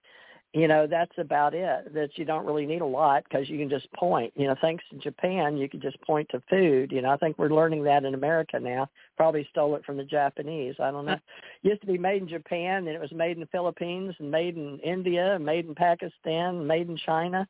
you 0.56 0.68
know 0.68 0.86
that's 0.86 1.12
about 1.18 1.54
it 1.54 1.92
that 1.92 2.10
you 2.14 2.24
don't 2.24 2.46
really 2.46 2.64
need 2.64 2.80
a 2.80 2.86
lot 2.86 3.24
because 3.24 3.48
you 3.48 3.58
can 3.58 3.68
just 3.68 3.92
point. 3.92 4.32
You 4.36 4.46
know 4.46 4.56
thanks 4.60 4.82
to 4.90 4.96
japan 4.96 5.56
you 5.56 5.68
can 5.68 5.80
just 5.80 6.00
point 6.00 6.28
to 6.30 6.42
food. 6.48 6.92
You 6.92 7.02
know 7.02 7.10
i 7.10 7.16
think 7.16 7.38
we're 7.38 7.50
learning 7.50 7.84
that 7.84 8.04
in 8.04 8.14
america 8.14 8.58
now 8.58 8.88
probably 9.16 9.46
stole 9.50 9.76
it 9.76 9.84
from 9.84 9.96
the 9.96 10.04
japanese. 10.04 10.74
I 10.80 10.90
don't 10.90 11.06
know. 11.06 11.12
It 11.12 11.20
used 11.62 11.80
to 11.82 11.86
be 11.86 11.98
made 11.98 12.22
in 12.22 12.28
japan 12.28 12.86
and 12.86 12.88
it 12.88 13.00
was 13.00 13.12
made 13.12 13.36
in 13.36 13.40
the 13.40 13.46
philippines 13.46 14.14
and 14.18 14.30
made 14.30 14.56
in 14.56 14.78
india 14.80 15.34
and 15.34 15.44
made 15.44 15.66
in 15.66 15.74
pakistan 15.74 16.66
made 16.66 16.88
in 16.88 16.96
china 16.98 17.46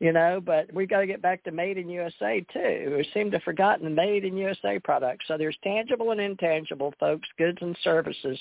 you 0.00 0.12
know 0.12 0.40
but 0.44 0.72
we 0.72 0.86
got 0.86 1.00
to 1.00 1.06
get 1.06 1.22
back 1.22 1.42
to 1.44 1.50
made 1.50 1.78
in 1.78 1.88
usa 1.88 2.44
too. 2.52 2.94
We 2.96 3.08
seem 3.14 3.30
to 3.30 3.36
have 3.36 3.44
forgotten 3.44 3.84
the 3.84 3.90
made 3.90 4.24
in 4.24 4.36
usa 4.36 4.78
products 4.78 5.26
so 5.28 5.36
there's 5.36 5.56
tangible 5.62 6.10
and 6.10 6.20
intangible 6.20 6.94
folks 6.98 7.28
goods 7.38 7.58
and 7.60 7.76
services. 7.82 8.38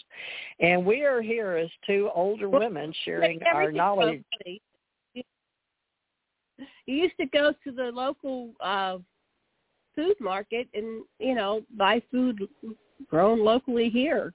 And 0.59 0.85
we 0.85 1.03
are 1.03 1.21
here 1.21 1.55
as 1.55 1.69
two 1.85 2.09
older 2.13 2.49
women 2.49 2.93
sharing 3.05 3.41
our 3.43 3.71
knowledge. 3.71 4.23
you 4.45 5.23
used 6.85 7.17
to 7.19 7.25
go 7.27 7.53
to 7.63 7.71
the 7.71 7.91
local 7.93 8.49
uh 8.61 8.97
food 9.95 10.15
market 10.19 10.67
and 10.73 11.03
you 11.19 11.35
know 11.35 11.61
buy 11.77 12.01
food 12.11 12.47
grown 13.09 13.43
locally 13.43 13.89
here, 13.89 14.33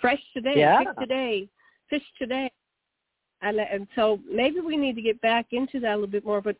fresh 0.00 0.20
today, 0.34 0.54
yeah. 0.56 0.78
pick 0.78 0.96
today, 0.98 1.48
fish 1.88 2.02
today, 2.18 2.50
and 3.42 3.58
and 3.58 3.86
so 3.94 4.20
maybe 4.30 4.60
we 4.60 4.76
need 4.76 4.96
to 4.96 5.02
get 5.02 5.20
back 5.20 5.46
into 5.52 5.80
that 5.80 5.92
a 5.92 5.94
little 5.94 6.06
bit 6.06 6.24
more. 6.24 6.40
But 6.40 6.56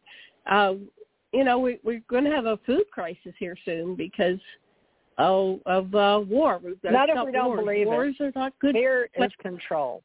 uh, 0.51 0.75
you 1.33 1.45
know, 1.45 1.59
we, 1.59 1.79
we're 1.83 2.03
going 2.11 2.25
to 2.25 2.31
have 2.31 2.47
a 2.47 2.59
food 2.67 2.85
crisis 2.91 3.35
here 3.39 3.57
soon 3.65 3.97
because 3.97 4.39
oh 5.19 5.61
of 5.67 5.95
uh, 5.95 6.21
war. 6.27 6.61
Not 6.85 7.09
if 7.09 7.17
we 7.25 7.33
don't 7.33 7.49
wars. 7.49 7.61
believe 7.61 7.87
wars 7.87 8.17
it. 8.21 8.25
are 8.25 8.33
not 8.35 8.53
good. 8.61 8.75
Fear 8.75 9.09
but, 9.17 9.27
is 9.27 9.33
control. 9.41 10.03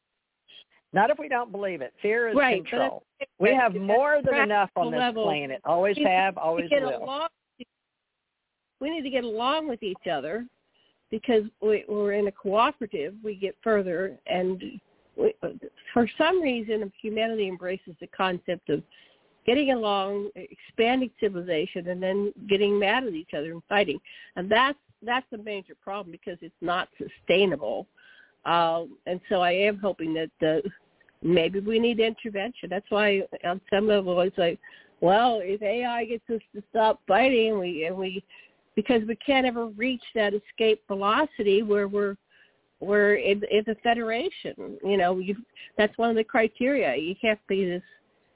Not 0.94 1.10
if 1.10 1.18
we 1.18 1.28
don't 1.28 1.52
believe 1.52 1.82
it. 1.82 1.92
Fear 2.00 2.30
is 2.30 2.36
right, 2.36 2.66
control. 2.66 3.02
We 3.38 3.54
have 3.54 3.74
more 3.74 4.20
than 4.24 4.36
enough 4.36 4.70
on 4.74 4.90
this 4.90 4.98
level, 4.98 5.24
planet. 5.24 5.60
Always 5.64 5.98
have, 6.02 6.38
always 6.38 6.70
will. 6.70 7.28
We 8.80 8.90
need 8.90 9.02
to 9.02 9.10
get 9.10 9.24
along 9.24 9.68
with 9.68 9.82
each 9.82 10.06
other 10.10 10.46
because 11.10 11.44
we, 11.60 11.84
we're 11.88 12.12
in 12.12 12.28
a 12.28 12.32
cooperative. 12.32 13.14
We 13.22 13.34
get 13.34 13.56
further, 13.62 14.18
and 14.26 14.62
we, 15.16 15.34
for 15.92 16.08
some 16.18 16.40
reason, 16.40 16.92
humanity 17.00 17.48
embraces 17.48 17.94
the 18.00 18.06
concept 18.08 18.68
of 18.70 18.82
getting 19.46 19.72
along, 19.72 20.30
expanding 20.34 21.10
civilization, 21.18 21.88
and 21.88 22.02
then 22.02 22.32
getting 22.48 22.78
mad 22.78 23.04
at 23.04 23.14
each 23.14 23.30
other 23.36 23.52
and 23.52 23.62
fighting. 23.68 23.98
And 24.36 24.50
that's 24.50 24.78
that's 25.02 25.26
a 25.32 25.38
major 25.38 25.74
problem 25.80 26.10
because 26.12 26.38
it's 26.42 26.54
not 26.60 26.88
sustainable. 26.98 27.86
Um, 28.44 28.96
and 29.06 29.20
so 29.28 29.40
I 29.40 29.52
am 29.52 29.78
hoping 29.78 30.14
that 30.14 30.46
uh, 30.46 30.68
maybe 31.22 31.60
we 31.60 31.78
need 31.78 32.00
intervention. 32.00 32.68
That's 32.68 32.90
why 32.90 33.22
on 33.44 33.60
some 33.70 33.86
level 33.86 34.20
it's 34.20 34.36
like, 34.38 34.58
well, 35.00 35.40
if 35.42 35.62
AI 35.62 36.04
gets 36.04 36.28
us 36.30 36.40
to 36.54 36.62
stop 36.70 37.00
fighting, 37.06 37.58
we 37.58 37.84
and 37.84 37.96
we 37.96 38.24
because 38.78 39.02
we 39.08 39.16
can't 39.16 39.44
ever 39.44 39.66
reach 39.66 40.04
that 40.14 40.34
escape 40.34 40.80
velocity 40.86 41.64
where 41.64 41.88
we're 41.88 42.16
we're 42.78 43.14
in, 43.14 43.42
in 43.50 43.64
the 43.66 43.74
federation. 43.82 44.78
You 44.84 44.96
know, 44.96 45.18
you 45.18 45.34
that's 45.76 45.98
one 45.98 46.10
of 46.10 46.14
the 46.14 46.22
criteria. 46.22 46.94
You 46.94 47.16
can't 47.20 47.40
be 47.48 47.64
this 47.64 47.82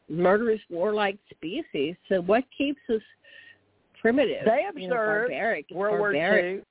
murderous, 0.08 0.60
warlike 0.68 1.16
species. 1.30 1.94
So 2.08 2.22
what 2.22 2.42
keeps 2.58 2.80
us 2.92 3.00
primitive? 4.00 4.44
They 4.44 4.64
observed 4.68 4.82
you 4.82 4.88
know, 4.88 4.96
barbaric, 4.96 5.66
World 5.70 6.00
barbaric. 6.00 6.42
War 6.42 6.54
II. 6.56 6.62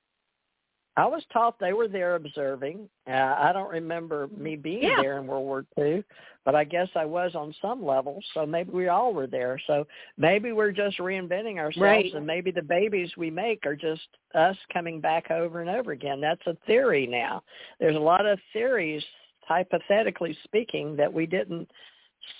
I 0.96 1.06
was 1.06 1.22
taught 1.32 1.58
they 1.58 1.72
were 1.72 1.88
there 1.88 2.16
observing. 2.16 2.86
Uh, 3.08 3.12
I 3.38 3.52
don't 3.54 3.70
remember 3.70 4.28
me 4.36 4.56
being 4.56 4.82
Yeah. 4.82 5.00
there 5.00 5.18
in 5.18 5.26
World 5.26 5.44
War 5.46 5.64
II, 5.78 6.04
but 6.44 6.54
I 6.54 6.64
guess 6.64 6.88
I 6.94 7.06
was 7.06 7.34
on 7.34 7.54
some 7.62 7.82
level. 7.82 8.22
So 8.34 8.44
maybe 8.44 8.72
we 8.72 8.88
all 8.88 9.14
were 9.14 9.26
there. 9.26 9.58
So 9.66 9.86
maybe 10.18 10.52
we're 10.52 10.70
just 10.72 10.98
reinventing 10.98 11.56
ourselves, 11.58 11.80
Right. 11.80 12.12
and 12.12 12.26
maybe 12.26 12.50
the 12.50 12.62
babies 12.62 13.16
we 13.16 13.30
make 13.30 13.64
are 13.64 13.76
just 13.76 14.06
us 14.34 14.56
coming 14.70 15.00
back 15.00 15.30
over 15.30 15.62
and 15.62 15.70
over 15.70 15.92
again. 15.92 16.20
That's 16.20 16.46
a 16.46 16.54
theory 16.66 17.06
now. 17.06 17.42
There's 17.80 17.96
a 17.96 18.00
lot 18.00 18.26
of 18.26 18.38
theories, 18.52 19.02
hypothetically 19.40 20.34
speaking, 20.44 20.94
that 20.96 21.12
we 21.12 21.24
didn't 21.24 21.70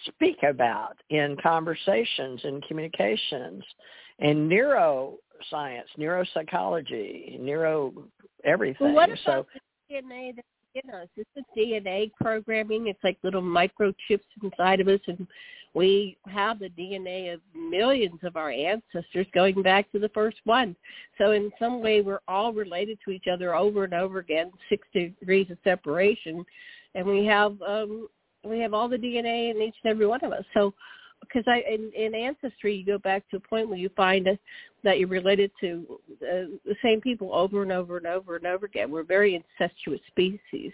speak 0.05 0.43
about 0.43 0.97
in 1.09 1.37
conversations 1.39 2.45
and 2.45 2.63
communications 2.65 3.65
and 4.19 4.49
neuroscience, 5.53 5.85
neuropsychology, 5.99 7.41
neuro 7.41 7.93
everything. 8.45 8.89
Well, 8.89 8.95
what 8.95 9.09
about 9.09 9.19
so 9.25 9.47
the 9.89 9.95
DNA 9.95 10.37
that's 10.37 10.47
in 10.85 10.91
us? 10.91 11.09
It's 11.17 11.31
the 11.35 11.43
DNA 11.57 12.11
programming. 12.21 12.89
It's 12.89 13.03
like 13.03 13.19
little 13.23 13.43
microchips 13.43 14.21
inside 14.43 14.81
of 14.81 14.89
us, 14.89 15.01
and 15.07 15.27
we 15.75 16.19
have 16.27 16.59
the 16.59 16.69
DNA 16.69 17.33
of 17.33 17.41
millions 17.55 18.21
of 18.23 18.37
our 18.37 18.51
ancestors 18.51 19.27
going 19.33 19.63
back 19.63 19.91
to 19.93 19.99
the 19.99 20.11
first 20.11 20.39
one. 20.45 20.77
So 21.19 21.33
in 21.33 21.51
some 21.59 21.81
way, 21.83 22.03
we're 22.03 22.21
all 22.29 22.53
related 22.53 22.99
to 23.05 23.11
each 23.11 23.27
other 23.33 23.55
over 23.55 23.85
and 23.85 23.95
over 23.95 24.19
again, 24.19 24.53
six 24.69 24.87
degrees 24.93 25.51
of 25.51 25.59
separation, 25.65 26.45
and 26.95 27.07
we 27.07 27.25
have 27.27 27.61
um, 27.63 28.09
we 28.45 28.59
have 28.59 28.75
all 28.75 28.89
the 28.89 28.97
DNA 28.97 29.51
in 29.51 29.63
each 29.63 29.77
and 29.85 29.91
every 29.91 30.07
one 30.07 30.23
of 30.25 30.33
us. 30.33 30.45
So 30.53 30.75
because 31.23 31.45
I 31.47 31.63
in, 31.69 31.91
in 31.97 32.15
ancestry 32.15 32.75
you 32.75 32.85
go 32.85 32.99
back 32.99 33.29
to 33.31 33.37
a 33.37 33.41
point 33.41 33.69
where 33.69 33.79
you 33.79 33.89
find 33.97 34.27
a, 34.27 34.39
that 34.85 34.99
you're 34.99 35.09
related 35.09 35.51
to 35.61 35.87
uh, 36.23 36.59
the 36.65 36.77
same 36.83 37.01
people 37.01 37.35
over 37.35 37.63
and 37.63 37.73
over 37.73 37.97
and 37.97 38.07
over 38.07 38.37
and 38.37 38.47
over 38.47 38.67
again. 38.67 38.91
We're 38.91 39.05
very 39.05 39.35
incestuous 39.35 40.01
species, 40.09 40.73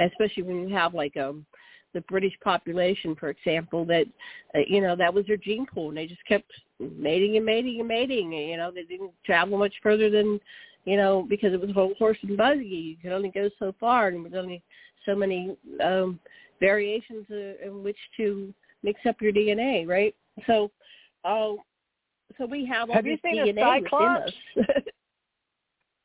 especially 0.00 0.42
when 0.42 0.68
you 0.68 0.74
have 0.74 0.94
like 0.94 1.16
um 1.16 1.46
the 1.94 2.00
British 2.02 2.34
population, 2.42 3.14
for 3.14 3.30
example, 3.30 3.84
that 3.86 4.06
uh, 4.54 4.60
you 4.66 4.80
know 4.80 4.96
that 4.96 5.14
was 5.14 5.26
their 5.26 5.36
gene 5.36 5.66
pool, 5.66 5.88
and 5.88 5.96
they 5.96 6.06
just 6.06 6.24
kept 6.26 6.50
mating 6.80 7.36
and 7.36 7.46
mating 7.46 7.78
and 7.78 7.88
mating. 7.88 8.34
And, 8.34 8.48
you 8.48 8.56
know, 8.56 8.70
they 8.70 8.82
didn't 8.82 9.12
travel 9.24 9.58
much 9.58 9.74
further 9.82 10.10
than 10.10 10.40
you 10.84 10.96
know 10.96 11.24
because 11.28 11.54
it 11.54 11.60
was 11.60 11.70
a 11.70 11.94
horse 11.98 12.18
and 12.22 12.36
buggy. 12.36 12.64
You 12.64 12.96
could 13.00 13.12
only 13.12 13.30
go 13.30 13.48
so 13.58 13.74
far, 13.80 14.08
and 14.08 14.16
there 14.16 14.22
was 14.30 14.38
only 14.38 14.62
so 15.06 15.14
many 15.14 15.56
um 15.82 16.18
variations 16.60 17.26
uh, 17.30 17.66
in 17.66 17.82
which 17.82 17.96
to 18.16 18.52
mix 18.84 19.00
up 19.08 19.20
your 19.20 19.32
DNA, 19.32 19.88
right? 19.88 20.14
So, 20.46 20.70
uh, 21.24 21.54
so 22.38 22.46
we 22.46 22.64
have 22.66 22.90
all 22.90 22.96
Have 22.96 23.04
this 23.04 23.18
you 23.24 23.30
seen 23.32 23.40
a 23.40 23.52
DNA 23.52 23.82
within 23.82 24.68
us. 24.68 24.82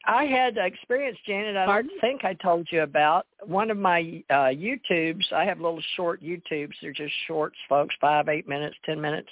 I 0.06 0.23
had 0.26 0.57
experience, 0.57 1.19
Janet. 1.27 1.56
I 1.56 1.65
Pardon? 1.65 1.91
don't 1.91 2.01
think 2.01 2.26
I 2.26 2.34
told 2.34 2.68
you 2.72 2.81
about 2.81 3.27
one 3.45 3.69
of 3.69 3.77
my 3.77 4.23
uh, 4.31 4.49
YouTubes. 4.49 5.31
I 5.31 5.45
have 5.45 5.60
little 5.60 5.81
short 5.95 6.23
YouTubes. 6.23 6.72
They're 6.81 6.93
just 6.93 7.14
shorts, 7.27 7.57
folks, 7.68 7.93
five, 8.01 8.27
eight 8.27 8.47
minutes, 8.47 8.76
ten 8.85 8.99
minutes. 8.99 9.30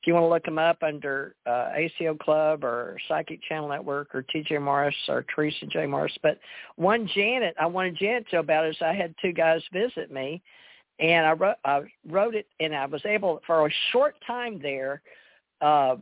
If 0.00 0.06
you 0.06 0.14
want 0.14 0.24
to 0.24 0.28
look 0.28 0.44
them 0.44 0.58
up 0.58 0.82
under 0.82 1.36
uh, 1.46 1.70
ACO 1.76 2.14
Club 2.16 2.64
or 2.64 2.96
Psychic 3.06 3.40
Channel 3.42 3.68
Network 3.68 4.14
or 4.14 4.24
TJ 4.24 4.60
Morris 4.60 4.96
or 5.08 5.24
Teresa 5.32 5.66
J 5.66 5.86
Morris. 5.86 6.16
But 6.22 6.40
one 6.74 7.08
Janet, 7.14 7.54
I 7.60 7.66
wanted 7.66 7.96
Janet 7.96 8.28
to 8.30 8.36
know 8.36 8.40
about 8.40 8.66
is 8.66 8.76
I 8.80 8.94
had 8.94 9.14
two 9.22 9.32
guys 9.32 9.62
visit 9.72 10.10
me, 10.10 10.42
and 10.98 11.26
I 11.26 11.32
wrote, 11.32 11.56
I 11.64 11.82
wrote 12.08 12.34
it, 12.34 12.46
and 12.60 12.74
I 12.74 12.86
was 12.86 13.04
able 13.04 13.40
for 13.46 13.66
a 13.66 13.70
short 13.92 14.14
time 14.26 14.60
there. 14.62 15.02
Uh, 15.60 15.96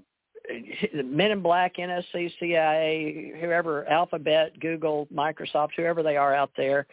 Men 0.92 1.30
in 1.30 1.40
Black, 1.40 1.76
NSC, 1.76 2.30
CIA, 2.38 3.32
whoever, 3.40 3.88
Alphabet, 3.88 4.58
Google, 4.60 5.08
Microsoft, 5.12 5.70
whoever 5.76 6.02
they 6.02 6.16
are 6.16 6.34
out 6.34 6.50
there, 6.56 6.86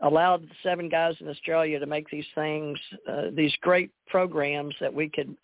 allowed 0.00 0.42
the 0.42 0.54
seven 0.62 0.88
guys 0.88 1.14
in 1.20 1.28
Australia 1.28 1.78
to 1.78 1.86
make 1.86 2.10
these 2.10 2.26
things, 2.34 2.78
uh, 3.08 3.26
these 3.32 3.54
great 3.60 3.90
programs 4.08 4.74
that 4.80 4.92
we 4.92 5.08
could 5.08 5.36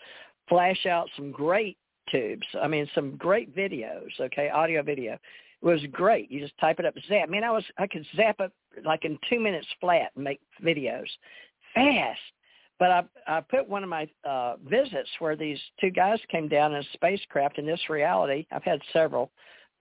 flash 0.49 0.87
out 0.87 1.09
some 1.17 1.31
great 1.31 1.79
tubes. 2.11 2.47
I 2.61 2.67
mean, 2.67 2.89
some 2.95 3.17
great 3.17 3.55
videos. 3.57 4.09
Okay, 4.21 4.51
audio 4.51 4.83
video. 4.83 5.13
It 5.13 5.67
was 5.67 5.81
great. 5.93 6.31
You 6.33 6.41
just 6.41 6.59
type 6.59 6.81
it 6.81 6.85
up, 6.85 6.95
zap. 7.09 7.29
Man, 7.29 7.45
I 7.45 7.53
was 7.53 7.65
I 7.79 7.87
could 7.87 8.05
zap 8.17 8.41
it 8.41 8.51
like 8.85 9.05
in 9.05 9.19
two 9.31 9.39
minutes 9.39 9.69
flat 9.81 10.11
and 10.17 10.25
make 10.25 10.41
videos 10.63 11.07
fast. 11.75 12.21
But 12.79 12.91
I 12.91 13.03
I 13.27 13.41
put 13.41 13.69
one 13.69 13.83
of 13.83 13.89
my 13.89 14.09
uh, 14.25 14.57
visits 14.69 15.11
where 15.19 15.37
these 15.37 15.59
two 15.81 15.91
guys 15.91 16.19
came 16.31 16.49
down 16.49 16.73
in 16.75 16.81
a 16.81 16.87
spacecraft 16.95 17.59
in 17.59 17.67
this 17.67 17.81
reality. 17.89 18.47
I've 18.51 18.65
had 18.65 18.81
several 18.93 19.31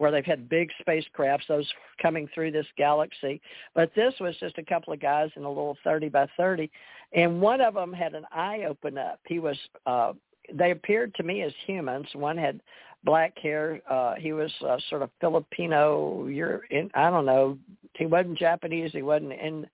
where 0.01 0.09
they've 0.09 0.25
had 0.25 0.49
big 0.49 0.71
spacecrafts, 0.83 1.45
those 1.47 1.71
coming 2.01 2.27
through 2.33 2.49
this 2.49 2.65
galaxy. 2.75 3.39
But 3.75 3.91
this 3.95 4.15
was 4.19 4.35
just 4.39 4.57
a 4.57 4.65
couple 4.65 4.91
of 4.91 4.99
guys 4.99 5.29
in 5.35 5.43
a 5.43 5.47
little 5.47 5.77
30 5.83 6.09
by 6.09 6.25
30. 6.37 6.71
And 7.13 7.39
one 7.39 7.61
of 7.61 7.75
them 7.75 7.93
had 7.93 8.15
an 8.15 8.25
eye 8.31 8.63
open 8.67 8.97
up. 8.97 9.19
He 9.27 9.37
was, 9.37 9.55
uh, 9.85 10.13
they 10.51 10.71
appeared 10.71 11.13
to 11.15 11.23
me 11.23 11.43
as 11.43 11.53
humans. 11.67 12.07
One 12.13 12.35
had 12.35 12.61
black 13.03 13.37
hair. 13.37 13.79
Uh, 13.87 14.15
he 14.15 14.33
was 14.33 14.51
uh, 14.67 14.77
sort 14.89 15.03
of 15.03 15.11
Filipino. 15.19 16.25
You're 16.25 16.61
in, 16.71 16.89
I 16.95 17.11
don't 17.11 17.27
know. 17.27 17.59
He 17.93 18.07
wasn't 18.07 18.39
Japanese. 18.39 18.91
He 18.93 19.03
wasn't 19.03 19.33
in 19.33 19.67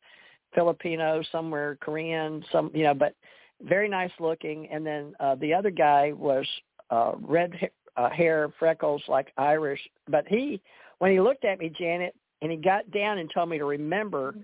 Filipino, 0.53 1.21
somewhere 1.31 1.77
Korean, 1.81 2.43
some 2.51 2.71
you 2.73 2.83
know, 2.83 2.93
but 2.93 3.13
very 3.61 3.89
nice 3.89 4.11
looking, 4.19 4.67
and 4.71 4.85
then 4.85 5.13
uh, 5.19 5.35
the 5.35 5.53
other 5.53 5.71
guy 5.71 6.11
was 6.11 6.45
uh, 6.89 7.13
red 7.19 7.53
ha- 7.59 8.05
uh, 8.05 8.09
hair, 8.09 8.53
freckles, 8.59 9.01
like 9.07 9.33
Irish. 9.37 9.79
But 10.07 10.27
he, 10.27 10.61
when 10.99 11.11
he 11.11 11.19
looked 11.19 11.43
at 11.43 11.59
me, 11.59 11.71
Janet, 11.77 12.15
and 12.41 12.51
he 12.51 12.57
got 12.57 12.89
down 12.91 13.17
and 13.17 13.31
told 13.33 13.49
me 13.49 13.57
to 13.57 13.65
remember 13.65 14.35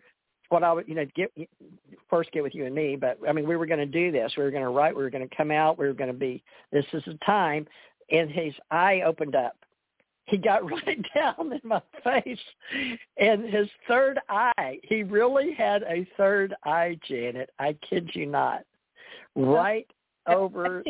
what 0.50 0.64
I 0.64 0.74
would, 0.74 0.88
you 0.88 0.96
know, 0.96 1.06
get 1.16 1.32
first 2.10 2.32
get 2.32 2.44
with 2.44 2.56
you 2.56 2.66
and 2.66 2.76
me. 2.76 2.96
But 2.96 3.18
I 3.28 3.32
mean, 3.32 3.48
we 3.48 3.56
were 3.56 3.66
going 3.66 3.80
to 3.80 3.86
do 3.86 4.12
this. 4.12 4.34
We 4.38 4.44
were 4.44 4.52
going 4.52 4.64
to 4.64 4.70
write. 4.70 4.96
We 4.96 5.04
were 5.04 5.10
going 5.10 5.28
to 5.28 5.36
come 5.36 5.52
out. 5.52 5.78
We 5.78 5.88
were 5.88 5.94
going 5.94 6.12
to 6.12 6.18
be. 6.18 6.44
This 6.72 6.86
is 6.94 7.04
the 7.06 7.18
time. 7.26 7.68
And 8.12 8.30
his 8.30 8.54
eye 8.70 9.02
opened 9.06 9.36
up. 9.36 9.56
He 10.26 10.38
got 10.38 10.64
right 10.72 11.06
down 11.16 11.54
in 11.54 11.62
my 11.64 11.82
face, 12.04 12.40
and 13.18 13.44
his 13.46 13.68
third 13.88 14.20
eye. 14.30 14.80
He 14.84 15.04
really 15.04 15.54
had 15.54 15.84
a 15.84 16.08
third 16.18 16.56
eye, 16.64 16.98
Janet. 17.08 17.50
I 17.60 17.76
kid 17.88 18.10
you 18.14 18.26
not. 18.26 18.64
Right 19.36 19.88
over 20.28 20.84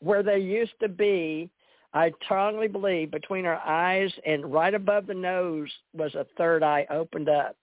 where 0.00 0.22
they 0.22 0.38
used 0.38 0.72
to 0.80 0.88
be 0.88 1.50
I 1.92 2.12
strongly 2.24 2.68
believe 2.68 3.10
between 3.10 3.46
our 3.46 3.60
eyes 3.66 4.12
and 4.24 4.52
right 4.52 4.74
above 4.74 5.06
the 5.06 5.14
nose 5.14 5.68
was 5.92 6.14
a 6.14 6.26
third 6.38 6.62
eye 6.62 6.86
opened 6.90 7.28
up 7.28 7.56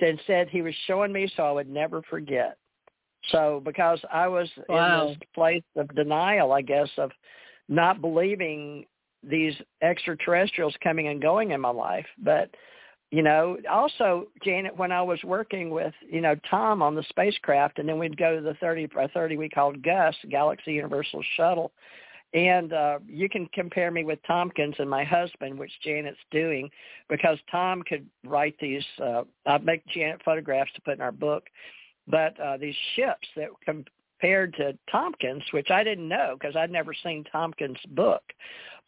and 0.00 0.20
said 0.26 0.48
he 0.48 0.62
was 0.62 0.74
showing 0.86 1.12
me 1.12 1.30
so 1.36 1.42
I 1.44 1.52
would 1.52 1.68
never 1.68 2.02
forget. 2.02 2.56
So 3.30 3.62
because 3.64 3.98
I 4.12 4.28
was 4.28 4.48
wow. 4.68 5.02
in 5.02 5.08
this 5.08 5.18
place 5.34 5.62
of 5.76 5.92
denial, 5.94 6.52
I 6.52 6.62
guess, 6.62 6.88
of 6.98 7.10
not 7.68 8.00
believing 8.00 8.84
these 9.28 9.54
extraterrestrials 9.82 10.74
coming 10.82 11.08
and 11.08 11.20
going 11.20 11.52
in 11.52 11.60
my 11.60 11.70
life. 11.70 12.06
But, 12.18 12.50
you 13.10 13.22
know, 13.22 13.56
also, 13.70 14.28
Janet, 14.44 14.76
when 14.76 14.92
I 14.92 15.02
was 15.02 15.22
working 15.24 15.70
with, 15.70 15.94
you 16.10 16.20
know, 16.20 16.34
Tom 16.50 16.82
on 16.82 16.94
the 16.94 17.04
spacecraft, 17.08 17.78
and 17.78 17.88
then 17.88 17.98
we'd 17.98 18.16
go 18.16 18.36
to 18.36 18.42
the 18.42 18.54
30, 18.54 18.88
30 19.12 19.36
we 19.36 19.48
called 19.48 19.82
GUS, 19.82 20.16
Galaxy 20.30 20.72
Universal 20.72 21.22
Shuttle, 21.36 21.72
and 22.34 22.72
uh, 22.72 22.98
you 23.06 23.28
can 23.28 23.48
compare 23.54 23.92
me 23.92 24.04
with 24.04 24.18
Tompkins 24.26 24.74
and 24.78 24.90
my 24.90 25.04
husband, 25.04 25.56
which 25.56 25.70
Janet's 25.84 26.18
doing, 26.32 26.68
because 27.08 27.38
Tom 27.50 27.82
could 27.82 28.06
write 28.26 28.56
these. 28.60 28.82
Uh, 29.00 29.22
I 29.46 29.58
make 29.58 29.86
Janet 29.86 30.20
photographs 30.24 30.72
to 30.74 30.80
put 30.80 30.94
in 30.94 31.00
our 31.00 31.12
book, 31.12 31.44
but 32.08 32.38
uh, 32.40 32.56
these 32.56 32.74
ships 32.96 33.28
that 33.36 33.50
compared 33.64 34.54
to 34.54 34.76
Tompkins, 34.90 35.44
which 35.52 35.70
I 35.70 35.84
didn't 35.84 36.08
know 36.08 36.36
because 36.38 36.56
I'd 36.56 36.72
never 36.72 36.92
seen 37.04 37.24
Tompkins' 37.30 37.78
book, 37.90 38.22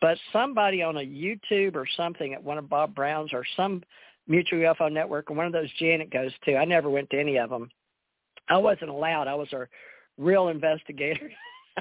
but 0.00 0.18
somebody 0.32 0.82
on 0.82 0.96
a 0.96 1.00
YouTube 1.00 1.74
or 1.74 1.86
something 1.96 2.34
at 2.34 2.42
one 2.42 2.58
of 2.58 2.68
Bob 2.68 2.94
Brown's 2.94 3.32
or 3.32 3.44
some 3.56 3.82
Mutual 4.28 4.58
UFO 4.60 4.92
Network 4.92 5.30
or 5.30 5.34
one 5.34 5.46
of 5.46 5.52
those 5.52 5.70
Janet 5.78 6.10
goes 6.10 6.32
to. 6.44 6.56
I 6.56 6.64
never 6.64 6.90
went 6.90 7.10
to 7.10 7.20
any 7.20 7.38
of 7.38 7.50
them. 7.50 7.68
I 8.48 8.58
wasn't 8.58 8.90
allowed. 8.90 9.28
I 9.28 9.34
was 9.34 9.52
a 9.52 9.66
real 10.18 10.48
investigator. 10.48 11.30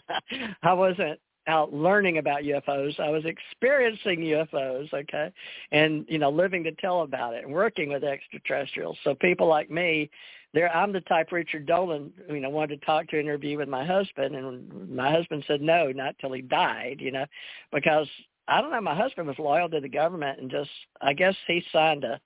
I 0.64 0.74
wasn't 0.74 1.20
out 1.48 1.74
learning 1.74 2.18
about 2.18 2.42
UFOs. 2.42 3.00
I 3.00 3.10
was 3.10 3.24
experiencing 3.26 4.22
UFOs, 4.22 4.92
okay, 4.94 5.32
and 5.72 6.06
you 6.08 6.18
know, 6.18 6.30
living 6.30 6.64
to 6.64 6.72
tell 6.74 7.02
about 7.02 7.34
it 7.36 7.44
and 7.44 7.54
working 7.54 7.90
with 7.90 8.04
extraterrestrials. 8.04 8.98
So 9.04 9.16
people 9.16 9.48
like 9.48 9.70
me, 9.70 10.10
there, 10.56 10.76
I'm 10.76 10.92
the 10.92 11.02
type 11.02 11.32
Richard 11.32 11.68
Dolan, 11.68 12.12
you 12.30 12.40
know, 12.40 12.50
wanted 12.50 12.80
to 12.80 12.86
talk 12.86 13.08
to 13.10 13.20
interview 13.20 13.58
with 13.58 13.70
my 13.70 13.86
husband, 13.86 14.36
and 14.36 14.90
my 14.90 15.12
husband 15.12 15.44
said 15.46 15.62
no, 15.62 15.92
not 15.92 16.16
till 16.20 16.34
he 16.34 16.42
died, 16.42 16.98
you 17.00 17.12
know, 17.12 17.26
because 17.72 18.08
I 18.48 18.62
don't 18.62 18.72
know, 18.72 18.82
my 18.82 18.96
husband 18.96 19.28
was 19.28 19.38
loyal 19.38 19.70
to 19.70 19.80
the 19.80 19.90
government 19.90 20.40
and 20.40 20.50
just, 20.50 20.70
I 21.02 21.14
guess 21.14 21.36
he 21.46 21.64
signed 21.72 22.04
a 22.04 22.20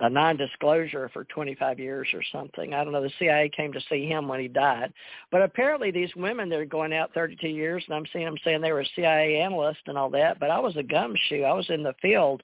a 0.00 0.10
non-disclosure 0.10 1.08
for 1.12 1.24
25 1.24 1.78
years 1.78 2.08
or 2.12 2.22
something. 2.32 2.74
I 2.74 2.82
don't 2.82 2.92
know. 2.92 3.02
The 3.02 3.12
CIA 3.18 3.48
came 3.48 3.72
to 3.72 3.80
see 3.88 4.06
him 4.06 4.26
when 4.26 4.40
he 4.40 4.48
died. 4.48 4.92
But 5.30 5.42
apparently 5.42 5.90
these 5.90 6.10
women 6.16 6.48
that 6.48 6.58
are 6.58 6.64
going 6.64 6.92
out 6.92 7.14
32 7.14 7.46
years, 7.46 7.84
and 7.86 7.94
I'm 7.94 8.06
seeing 8.12 8.24
them 8.24 8.36
saying 8.42 8.60
they 8.60 8.72
were 8.72 8.84
CIA 8.96 9.40
analyst 9.40 9.80
and 9.86 9.96
all 9.96 10.10
that, 10.10 10.40
but 10.40 10.50
I 10.50 10.58
was 10.58 10.76
a 10.76 10.82
gumshoe. 10.82 11.42
I 11.42 11.52
was 11.52 11.70
in 11.70 11.82
the 11.84 11.94
field 12.02 12.42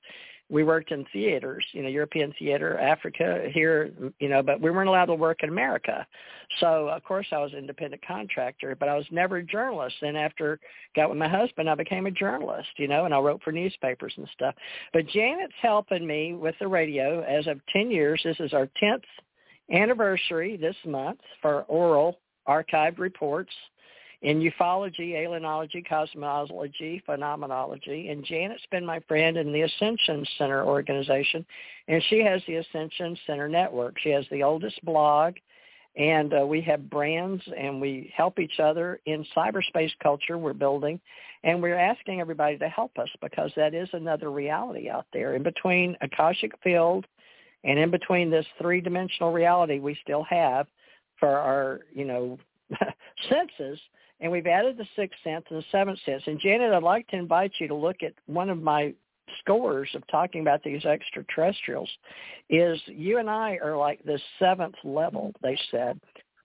we 0.50 0.64
worked 0.64 0.90
in 0.90 1.06
theaters, 1.12 1.64
you 1.72 1.82
know, 1.82 1.88
European 1.88 2.34
theater, 2.38 2.78
Africa, 2.78 3.48
here, 3.52 3.92
you 4.18 4.28
know, 4.28 4.42
but 4.42 4.60
we 4.60 4.70
weren't 4.70 4.88
allowed 4.88 5.06
to 5.06 5.14
work 5.14 5.42
in 5.42 5.48
America. 5.48 6.06
So 6.58 6.88
of 6.88 7.04
course 7.04 7.26
I 7.32 7.38
was 7.38 7.52
an 7.52 7.58
independent 7.58 8.04
contractor, 8.06 8.74
but 8.74 8.88
I 8.88 8.96
was 8.96 9.06
never 9.10 9.36
a 9.36 9.42
journalist. 9.42 9.96
And 10.02 10.16
after 10.16 10.58
got 10.96 11.08
with 11.08 11.18
my 11.18 11.28
husband, 11.28 11.70
I 11.70 11.76
became 11.76 12.06
a 12.06 12.10
journalist, 12.10 12.68
you 12.76 12.88
know, 12.88 13.04
and 13.04 13.14
I 13.14 13.18
wrote 13.18 13.42
for 13.42 13.52
newspapers 13.52 14.12
and 14.16 14.28
stuff. 14.34 14.54
But 14.92 15.06
Janet's 15.06 15.54
helping 15.62 16.06
me 16.06 16.34
with 16.34 16.56
the 16.58 16.68
radio 16.68 17.22
as 17.22 17.46
of 17.46 17.60
10 17.72 17.90
years. 17.90 18.20
This 18.24 18.40
is 18.40 18.52
our 18.52 18.68
10th 18.82 19.04
anniversary 19.72 20.56
this 20.56 20.76
month 20.84 21.20
for 21.40 21.62
oral 21.62 22.18
archived 22.48 22.98
reports 22.98 23.52
in 24.22 24.40
ufology, 24.40 25.12
alienology, 25.14 25.86
cosmology, 25.88 27.02
phenomenology. 27.06 28.08
And 28.08 28.24
Janet's 28.24 28.66
been 28.70 28.84
my 28.84 29.00
friend 29.08 29.36
in 29.36 29.52
the 29.52 29.62
Ascension 29.62 30.26
Center 30.36 30.64
organization, 30.64 31.44
and 31.88 32.02
she 32.08 32.22
has 32.22 32.42
the 32.46 32.56
Ascension 32.56 33.16
Center 33.26 33.48
network. 33.48 33.98
She 34.00 34.10
has 34.10 34.26
the 34.30 34.42
oldest 34.42 34.84
blog, 34.84 35.34
and 35.96 36.34
uh, 36.34 36.46
we 36.46 36.60
have 36.62 36.90
brands, 36.90 37.42
and 37.56 37.80
we 37.80 38.12
help 38.14 38.38
each 38.38 38.60
other 38.60 39.00
in 39.06 39.24
cyberspace 39.36 39.92
culture 40.02 40.36
we're 40.36 40.52
building. 40.52 41.00
And 41.42 41.62
we're 41.62 41.78
asking 41.78 42.20
everybody 42.20 42.58
to 42.58 42.68
help 42.68 42.98
us 42.98 43.08
because 43.22 43.50
that 43.56 43.72
is 43.72 43.88
another 43.94 44.30
reality 44.30 44.90
out 44.90 45.06
there. 45.14 45.34
In 45.34 45.42
between 45.42 45.96
Akashic 46.02 46.52
Field 46.62 47.06
and 47.64 47.78
in 47.78 47.90
between 47.90 48.30
this 48.30 48.44
three-dimensional 48.60 49.32
reality 49.32 49.78
we 49.78 49.96
still 50.02 50.24
have 50.28 50.66
for 51.18 51.28
our, 51.28 51.80
you 51.94 52.04
know, 52.04 52.38
senses, 53.28 53.80
and 54.20 54.30
we've 54.30 54.46
added 54.46 54.76
the 54.76 54.86
sixth 54.96 55.18
sense 55.24 55.44
and 55.50 55.58
the 55.58 55.64
seventh 55.72 55.98
sense. 56.04 56.22
And 56.26 56.38
Janet, 56.40 56.72
I'd 56.72 56.82
like 56.82 57.08
to 57.08 57.16
invite 57.16 57.52
you 57.58 57.68
to 57.68 57.74
look 57.74 58.02
at 58.02 58.12
one 58.26 58.50
of 58.50 58.62
my 58.62 58.94
scores 59.38 59.88
of 59.94 60.06
talking 60.08 60.40
about 60.40 60.62
these 60.62 60.84
extraterrestrials 60.84 61.88
is 62.48 62.80
you 62.86 63.18
and 63.18 63.30
I 63.30 63.58
are 63.62 63.76
like 63.76 64.02
the 64.04 64.20
seventh 64.38 64.74
level, 64.84 65.32
they 65.42 65.58
said, 65.70 66.00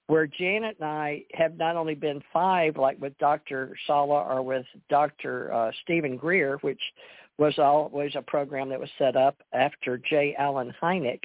where 0.08 0.28
Janet 0.28 0.78
and 0.80 0.88
I 0.88 1.24
have 1.34 1.58
not 1.58 1.76
only 1.76 1.96
been 1.96 2.22
five, 2.32 2.78
like 2.78 3.02
with 3.02 3.18
Dr. 3.18 3.76
Salla 3.88 4.24
or 4.24 4.44
with 4.44 4.66
Dr. 4.90 5.52
Uh, 5.52 5.72
Steven 5.84 6.16
Greer, 6.16 6.58
which 6.62 6.82
was 7.38 7.58
always 7.58 8.12
a 8.16 8.22
program 8.22 8.70
that 8.70 8.80
was 8.80 8.90
set 8.98 9.16
up 9.16 9.36
after 9.52 9.98
J. 9.98 10.36
Allen 10.38 10.74
Hynek, 10.82 11.22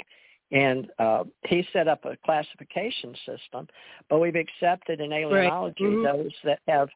and 0.52 0.89
uh, 0.98 1.24
he 1.47 1.66
set 1.72 1.89
up 1.89 2.05
a 2.05 2.16
classification 2.24 3.14
system. 3.27 3.68
But 4.09 4.20
we've 4.20 4.36
accepted 4.36 5.01
in 5.01 5.10
alienology 5.10 5.51
right. 5.51 5.74
mm-hmm. 5.77 6.02
those 6.05 6.32
that 6.44 6.60
have 6.66 6.89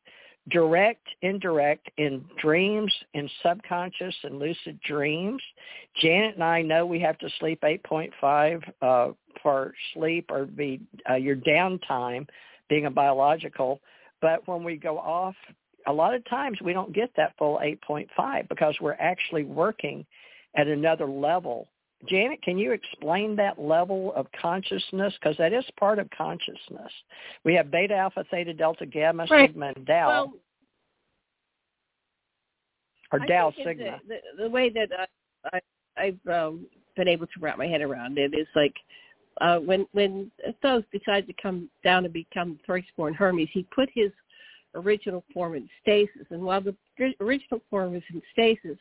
direct, 0.51 1.06
indirect 1.22 1.90
in 1.97 2.24
dreams, 2.40 2.93
in 3.14 3.28
subconscious 3.43 4.14
and 4.24 4.39
lucid 4.39 4.78
dreams. 4.82 5.43
Janet 6.01 6.35
and 6.35 6.44
I 6.44 6.62
know 6.62 6.85
we 6.85 7.01
have 7.01 7.18
to 7.18 7.28
sleep 7.39 7.62
8.5 7.62 8.62
uh, 8.82 9.12
for 9.43 9.72
sleep 9.94 10.31
or 10.31 10.47
be 10.47 10.81
uh, 11.09 11.14
your 11.14 11.36
downtime 11.36 12.26
being 12.68 12.86
a 12.86 12.90
biological. 12.90 13.81
But 14.20 14.47
when 14.47 14.64
we 14.64 14.76
go 14.76 14.98
off, 14.98 15.36
a 15.86 15.93
lot 15.93 16.14
of 16.14 16.24
times 16.26 16.59
we 16.62 16.72
don't 16.72 16.93
get 16.93 17.10
that 17.16 17.35
full 17.39 17.59
8.5 17.59 18.48
because 18.48 18.74
we're 18.81 18.94
actually 18.94 19.44
working 19.44 20.05
at 20.56 20.66
another 20.66 21.06
level 21.06 21.68
Janet, 22.09 22.43
can 22.43 22.59
you 22.59 22.72
explain 22.72 23.36
that 23.36 23.59
level 23.59 24.12
of 24.14 24.26
consciousness? 24.40 25.14
Because 25.20 25.36
that 25.39 25.52
is 25.52 25.64
part 25.78 25.98
of 25.98 26.09
consciousness. 26.10 26.93
We 27.44 27.55
have 27.55 27.70
beta, 27.70 27.94
alpha, 27.94 28.24
theta, 28.31 28.52
delta, 28.52 28.86
gamma, 28.86 29.26
right. 29.31 29.48
sigma, 29.48 29.72
and 29.76 29.86
tau. 29.86 30.09
Well, 30.09 30.32
or 33.12 33.20
Tau, 33.26 33.52
sigma. 33.64 34.01
The, 34.09 34.16
the, 34.36 34.43
the, 34.44 34.51
way 34.51 34.70
that 34.70 34.89
I, 35.52 35.60
I, 35.97 36.05
have 36.06 36.35
um, 36.35 36.66
been 36.97 37.06
able 37.06 37.26
to 37.26 37.40
wrap 37.40 37.59
my 37.59 37.66
head 37.66 37.81
around 37.81 38.18
it 38.18 38.35
is 38.35 38.48
like 38.56 38.74
uh, 39.40 39.59
when 39.59 39.86
when 39.93 40.31
Thoth 40.62 40.85
decided 40.93 41.26
to 41.28 41.35
come 41.40 41.68
down 41.85 42.05
and 42.05 42.12
become 42.12 42.59
firstborn 42.66 43.14
Hermes, 43.14 43.48
he 43.52 43.66
put 43.74 43.89
his 43.94 44.10
original 44.74 45.24
form 45.32 45.55
in 45.55 45.68
stasis. 45.81 46.26
And 46.31 46.43
while 46.43 46.60
the 46.60 46.74
original 47.20 47.60
form 47.70 47.93
was 47.93 48.02
in 48.12 48.20
stasis, 48.32 48.78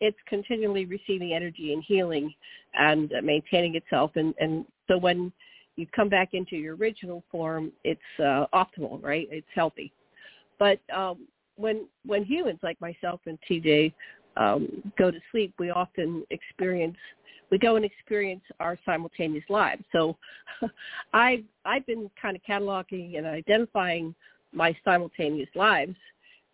it's 0.00 0.18
continually 0.26 0.84
receiving 0.84 1.32
energy 1.32 1.72
and 1.72 1.82
healing 1.82 2.32
and 2.74 3.12
maintaining 3.22 3.74
itself. 3.74 4.12
And, 4.16 4.34
and 4.38 4.64
so 4.86 4.98
when 4.98 5.32
you 5.76 5.86
come 5.94 6.08
back 6.08 6.30
into 6.32 6.56
your 6.56 6.76
original 6.76 7.22
form, 7.30 7.72
it's 7.84 8.00
uh, 8.18 8.46
optimal, 8.52 9.02
right? 9.02 9.28
It's 9.30 9.46
healthy. 9.54 9.92
But 10.58 10.80
um, 10.94 11.26
when 11.56 11.86
when 12.04 12.24
humans 12.24 12.58
like 12.62 12.80
myself 12.80 13.20
and 13.26 13.38
TJ 13.48 13.92
um, 14.36 14.92
go 14.98 15.10
to 15.10 15.18
sleep, 15.30 15.54
we 15.58 15.70
often 15.70 16.24
experience 16.30 16.96
we 17.50 17.58
go 17.58 17.76
and 17.76 17.84
experience 17.84 18.42
our 18.60 18.78
simultaneous 18.84 19.44
lives. 19.48 19.84
So 19.92 20.16
I've 21.12 21.44
I've 21.64 21.86
been 21.86 22.10
kind 22.20 22.36
of 22.36 22.42
cataloging 22.48 23.18
and 23.18 23.26
identifying 23.26 24.14
my 24.52 24.76
simultaneous 24.84 25.48
lives 25.54 25.94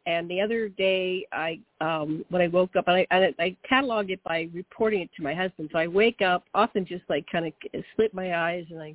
and 0.07 0.29
the 0.29 0.41
other 0.41 0.69
day, 0.69 1.27
I 1.33 1.59
um 1.81 2.25
when 2.29 2.43
I 2.43 2.49
woke 2.49 2.77
up, 2.77 2.89
and 2.89 2.97
I, 2.97 3.07
I 3.11 3.35
I 3.39 3.57
catalog 3.69 4.11
it 4.11 4.23
by 4.23 4.49
reporting 4.53 5.01
it 5.01 5.11
to 5.17 5.23
my 5.23 5.35
husband. 5.35 5.71
So 5.73 5.79
I 5.79 5.87
wake 5.87 6.21
up 6.21 6.45
often 6.55 6.85
just 6.85 7.05
like 7.09 7.27
kind 7.31 7.47
of 7.47 7.53
slit 7.97 8.13
my 8.13 8.37
eyes 8.37 8.67
and 8.71 8.81
I 8.81 8.95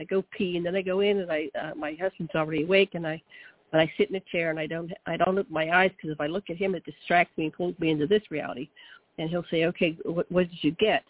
I 0.00 0.04
go 0.04 0.24
pee, 0.36 0.56
and 0.56 0.64
then 0.64 0.76
I 0.76 0.82
go 0.82 1.00
in, 1.00 1.20
and 1.20 1.30
I 1.30 1.48
uh, 1.60 1.74
my 1.74 1.96
husband's 2.00 2.34
already 2.34 2.64
awake, 2.64 2.90
and 2.94 3.06
I 3.06 3.20
and 3.72 3.80
I 3.80 3.92
sit 3.98 4.10
in 4.10 4.16
a 4.16 4.20
chair, 4.32 4.50
and 4.50 4.58
I 4.58 4.66
don't 4.66 4.92
I 5.06 5.16
don't 5.16 5.34
look 5.34 5.50
my 5.50 5.70
eyes 5.70 5.90
because 5.96 6.10
if 6.10 6.20
I 6.20 6.26
look 6.26 6.50
at 6.50 6.56
him, 6.56 6.74
it 6.74 6.84
distracts 6.84 7.36
me 7.36 7.44
and 7.44 7.52
pulls 7.52 7.78
me 7.78 7.90
into 7.90 8.06
this 8.06 8.22
reality. 8.30 8.68
And 9.18 9.28
he'll 9.30 9.44
say, 9.50 9.64
"Okay, 9.66 9.96
what, 10.04 10.30
what 10.30 10.48
did 10.48 10.62
you 10.62 10.72
get?" 10.72 11.04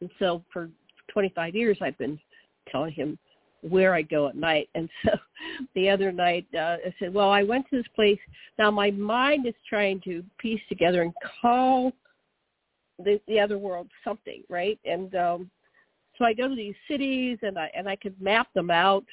And 0.00 0.10
so 0.18 0.42
for 0.52 0.70
25 1.08 1.54
years, 1.54 1.78
I've 1.80 1.98
been 1.98 2.18
telling 2.70 2.92
him 2.92 3.18
where 3.62 3.94
I 3.94 4.02
go 4.02 4.28
at 4.28 4.36
night. 4.36 4.68
And 4.74 4.88
so 5.04 5.10
the 5.74 5.88
other 5.88 6.12
night 6.12 6.46
uh, 6.54 6.76
I 6.86 6.94
said, 6.98 7.12
well, 7.12 7.30
I 7.30 7.42
went 7.42 7.68
to 7.70 7.76
this 7.76 7.86
place. 7.94 8.18
Now 8.58 8.70
my 8.70 8.90
mind 8.90 9.46
is 9.46 9.54
trying 9.68 10.00
to 10.02 10.22
piece 10.38 10.60
together 10.68 11.02
and 11.02 11.12
call 11.40 11.92
the, 12.98 13.20
the 13.28 13.40
other 13.40 13.58
world 13.58 13.88
something, 14.04 14.42
right? 14.48 14.78
And 14.84 15.14
um, 15.14 15.50
so 16.18 16.24
I 16.24 16.34
go 16.34 16.48
to 16.48 16.54
these 16.54 16.74
cities 16.88 17.38
and 17.42 17.58
I 17.58 17.70
and 17.74 17.88
I 17.88 17.96
could 17.96 18.20
map 18.20 18.48
them 18.54 18.70
out. 18.70 19.04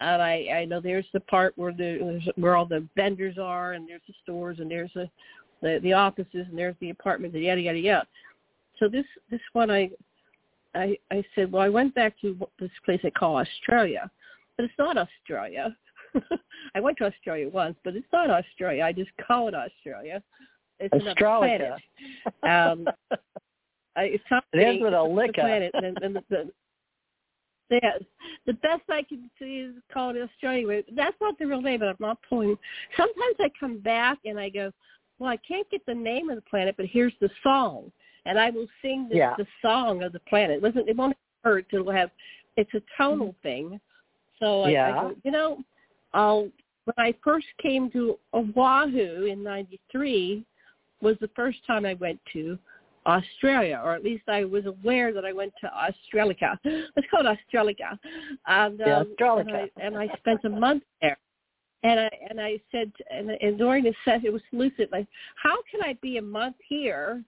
And 0.00 0.22
I, 0.22 0.46
I 0.54 0.64
know 0.64 0.80
there's 0.80 1.06
the 1.12 1.20
part 1.20 1.52
where 1.56 1.72
the 1.72 2.20
where 2.36 2.56
all 2.56 2.66
the 2.66 2.86
vendors 2.96 3.36
are, 3.38 3.72
and 3.74 3.88
there's 3.88 4.00
the 4.08 4.14
stores, 4.22 4.58
and 4.58 4.70
there's 4.70 4.90
the 4.94 5.08
the, 5.62 5.78
the 5.82 5.92
offices, 5.92 6.46
and 6.48 6.58
there's 6.58 6.74
the 6.80 6.90
apartments, 6.90 7.34
and 7.34 7.44
yada 7.44 7.60
yada 7.60 7.78
yada. 7.78 8.06
So 8.78 8.88
this 8.88 9.04
this 9.30 9.40
one 9.52 9.70
I 9.70 9.90
I, 10.74 10.96
I 11.10 11.24
said, 11.34 11.50
well, 11.50 11.62
I 11.62 11.68
went 11.68 11.94
back 11.94 12.14
to 12.20 12.36
this 12.58 12.70
place 12.84 13.00
they 13.02 13.10
call 13.10 13.36
Australia, 13.36 14.10
but 14.56 14.64
it's 14.64 14.74
not 14.78 14.96
Australia. 14.96 15.76
I 16.74 16.80
went 16.80 16.98
to 16.98 17.04
Australia 17.04 17.48
once, 17.48 17.76
but 17.84 17.96
it's 17.96 18.06
not 18.12 18.30
Australia. 18.30 18.84
I 18.84 18.92
just 18.92 19.10
call 19.26 19.48
it 19.48 19.54
Australia. 19.54 20.22
It's 20.78 21.06
Australia. 21.06 21.76
Um, 22.42 22.86
I, 23.96 24.02
it's 24.04 24.24
it 24.52 24.58
ends 24.58 24.82
with 24.82 24.94
a 24.94 25.02
lick 25.02 25.34
planet, 25.34 25.72
and, 25.74 25.98
and 26.00 26.16
the, 26.16 26.24
the, 26.30 26.50
yeah, 27.70 27.98
the 28.46 28.54
best 28.54 28.82
I 28.88 29.02
can 29.02 29.30
see 29.38 29.58
is 29.58 29.74
called 29.92 30.16
Australia. 30.16 30.82
That's 30.94 31.16
not 31.20 31.38
the 31.38 31.46
real 31.46 31.60
name, 31.60 31.80
but 31.80 31.88
I'm 31.88 31.96
not 31.98 32.18
pulling. 32.28 32.56
Sometimes 32.96 33.36
I 33.38 33.50
come 33.58 33.78
back 33.78 34.18
and 34.24 34.38
I 34.38 34.48
go, 34.48 34.72
well, 35.18 35.30
I 35.30 35.36
can't 35.36 35.68
get 35.70 35.84
the 35.86 35.94
name 35.94 36.30
of 36.30 36.36
the 36.36 36.42
planet, 36.42 36.76
but 36.76 36.86
here's 36.86 37.12
the 37.20 37.30
song 37.42 37.92
and 38.26 38.38
I 38.38 38.50
will 38.50 38.66
sing 38.82 39.08
the, 39.10 39.16
yeah. 39.16 39.34
the 39.36 39.46
song 39.62 40.02
of 40.02 40.12
the 40.12 40.20
planet. 40.20 40.56
It 40.56 40.62
wasn't 40.62 40.88
it 40.88 40.96
won't 40.96 41.16
hurt. 41.44 41.66
It'll 41.72 41.90
have 41.90 42.10
it's 42.56 42.72
a 42.74 42.82
tonal 42.96 43.28
mm-hmm. 43.28 43.42
thing. 43.42 43.80
So 44.38 44.66
yeah. 44.66 44.86
I, 44.86 44.88
I 44.88 44.92
go, 44.92 45.14
you 45.24 45.30
know, 45.30 45.58
I'll 46.12 46.48
when 46.84 46.94
I 47.06 47.14
first 47.22 47.46
came 47.62 47.90
to 47.92 48.18
Oahu 48.34 49.26
in 49.26 49.42
'93 49.42 50.44
was 51.00 51.16
the 51.20 51.30
first 51.34 51.58
time 51.66 51.86
I 51.86 51.94
went 51.94 52.20
to 52.32 52.58
Australia, 53.06 53.80
or 53.82 53.94
at 53.94 54.04
least 54.04 54.24
I 54.28 54.44
was 54.44 54.66
aware 54.66 55.12
that 55.12 55.24
I 55.24 55.32
went 55.32 55.52
to 55.62 55.68
Australica. 55.68 56.58
It's 56.96 57.06
called 57.10 57.26
Australica. 57.26 57.98
And, 58.46 58.78
yeah, 58.78 58.98
um, 58.98 59.06
Australica. 59.06 59.68
And 59.76 59.96
I, 59.96 60.02
and 60.02 60.10
I 60.10 60.16
spent 60.18 60.40
a 60.44 60.50
month 60.50 60.82
there. 61.00 61.16
And 61.82 61.98
I 61.98 62.10
and 62.28 62.38
I 62.38 62.60
said, 62.70 62.92
and, 63.10 63.30
and 63.30 63.56
during 63.56 63.84
the 63.84 63.94
session, 64.04 64.26
it 64.26 64.32
was 64.32 64.42
lucid. 64.52 64.90
Like, 64.92 65.06
how 65.42 65.56
can 65.70 65.80
I 65.82 65.96
be 66.02 66.18
a 66.18 66.22
month 66.22 66.56
here 66.68 67.24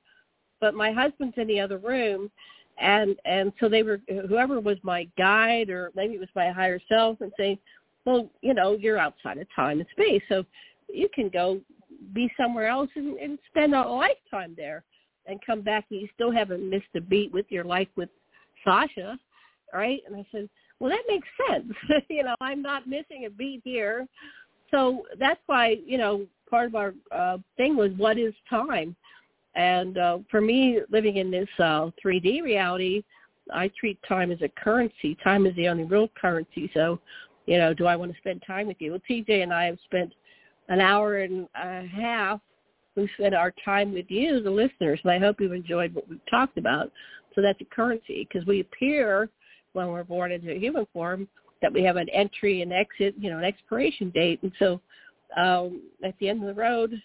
but 0.62 0.74
my 0.74 0.93
husband's 0.93 1.36
in 1.36 1.47
the 1.48 1.60
other 1.60 1.76
room 1.76 2.30
and 2.78 3.16
and 3.26 3.52
so 3.60 3.68
they 3.68 3.82
were 3.82 4.01
whoever 4.28 4.60
was 4.60 4.78
my 4.82 5.06
guide 5.18 5.68
or 5.68 5.90
maybe 5.94 6.14
it 6.14 6.20
was 6.20 6.28
my 6.34 6.51
higher 6.51 6.80
self 6.89 7.20
and 7.20 7.32
saying 7.36 7.59
well 8.06 8.30
you 8.40 8.55
know 8.55 8.74
you're 8.80 8.97
outside 8.97 9.36
of 9.36 9.47
time 9.55 9.80
and 9.80 9.89
space 9.90 10.22
so 10.30 10.43
you 10.89 11.09
can 11.14 11.28
go 11.28 11.60
be 12.14 12.32
somewhere 12.40 12.68
else 12.68 12.89
and, 12.97 13.18
and 13.18 13.39
spend 13.51 13.74
a 13.74 13.82
lifetime 13.82 14.55
there 14.56 14.82
and 15.26 15.39
come 15.44 15.60
back 15.60 15.84
and 15.90 16.01
you 16.01 16.09
still 16.14 16.32
haven't 16.32 16.68
missed 16.68 16.86
a 16.97 17.01
beat 17.01 17.30
with 17.32 17.47
your 17.51 17.64
life 17.64 17.89
with 17.97 18.09
sasha 18.64 19.18
right? 19.74 20.01
And 20.06 20.16
i 20.16 20.24
said 20.32 20.48
well 20.78 20.90
that 20.90 21.02
makes 21.09 21.28
sense 21.51 21.72
you 22.09 22.22
know 22.22 22.34
i'm 22.40 22.62
not 22.62 22.86
missing 22.86 23.26
a 23.26 23.30
beat 23.30 23.60
here. 23.64 24.06
So 24.70 25.02
that's 25.20 25.40
why 25.47 25.76
you 25.84 25.98
know 25.98 26.26
part 26.48 26.66
of 26.66 26.74
our 26.74 26.94
uh 27.10 27.39
thing 27.59 27.76
was 27.76 27.90
what 27.98 28.18
is 28.18 28.32
time 28.48 28.97
and 29.54 29.98
uh, 29.98 30.18
for 30.30 30.40
me, 30.40 30.80
living 30.90 31.16
in 31.16 31.30
this 31.30 31.48
uh, 31.58 31.90
3D 32.04 32.42
reality, 32.42 33.02
I 33.52 33.70
treat 33.78 33.98
time 34.08 34.30
as 34.30 34.40
a 34.42 34.48
currency. 34.48 35.16
Time 35.22 35.46
is 35.46 35.54
the 35.56 35.68
only 35.68 35.84
real 35.84 36.08
currency. 36.20 36.70
So, 36.74 36.98
you 37.46 37.58
know, 37.58 37.74
do 37.74 37.86
I 37.86 37.96
want 37.96 38.12
to 38.12 38.18
spend 38.18 38.42
time 38.46 38.66
with 38.66 38.76
you? 38.80 38.92
Well, 38.92 39.00
TJ 39.08 39.42
and 39.42 39.52
I 39.52 39.64
have 39.64 39.78
spent 39.84 40.12
an 40.68 40.80
hour 40.80 41.18
and 41.18 41.48
a 41.54 41.86
half. 41.86 42.40
We 42.96 43.08
spent 43.18 43.34
our 43.34 43.52
time 43.64 43.92
with 43.92 44.06
you, 44.08 44.42
the 44.42 44.50
listeners, 44.50 45.00
and 45.02 45.12
I 45.12 45.18
hope 45.18 45.40
you've 45.40 45.52
enjoyed 45.52 45.94
what 45.94 46.08
we've 46.08 46.20
talked 46.30 46.58
about. 46.58 46.92
So 47.34 47.40
that's 47.40 47.60
a 47.60 47.74
currency 47.74 48.28
because 48.30 48.46
we 48.46 48.60
appear 48.60 49.28
when 49.72 49.88
we're 49.88 50.04
born 50.04 50.32
into 50.32 50.52
a 50.52 50.58
human 50.58 50.86
form 50.92 51.26
that 51.62 51.72
we 51.72 51.82
have 51.82 51.96
an 51.96 52.08
entry 52.10 52.60
and 52.60 52.72
exit, 52.72 53.14
you 53.18 53.30
know, 53.30 53.38
an 53.38 53.44
expiration 53.44 54.10
date. 54.10 54.40
And 54.42 54.52
so 54.58 54.80
um, 55.36 55.82
at 56.04 56.14
the 56.18 56.28
end 56.28 56.42
of 56.42 56.54
the 56.54 56.60
road, 56.60 57.00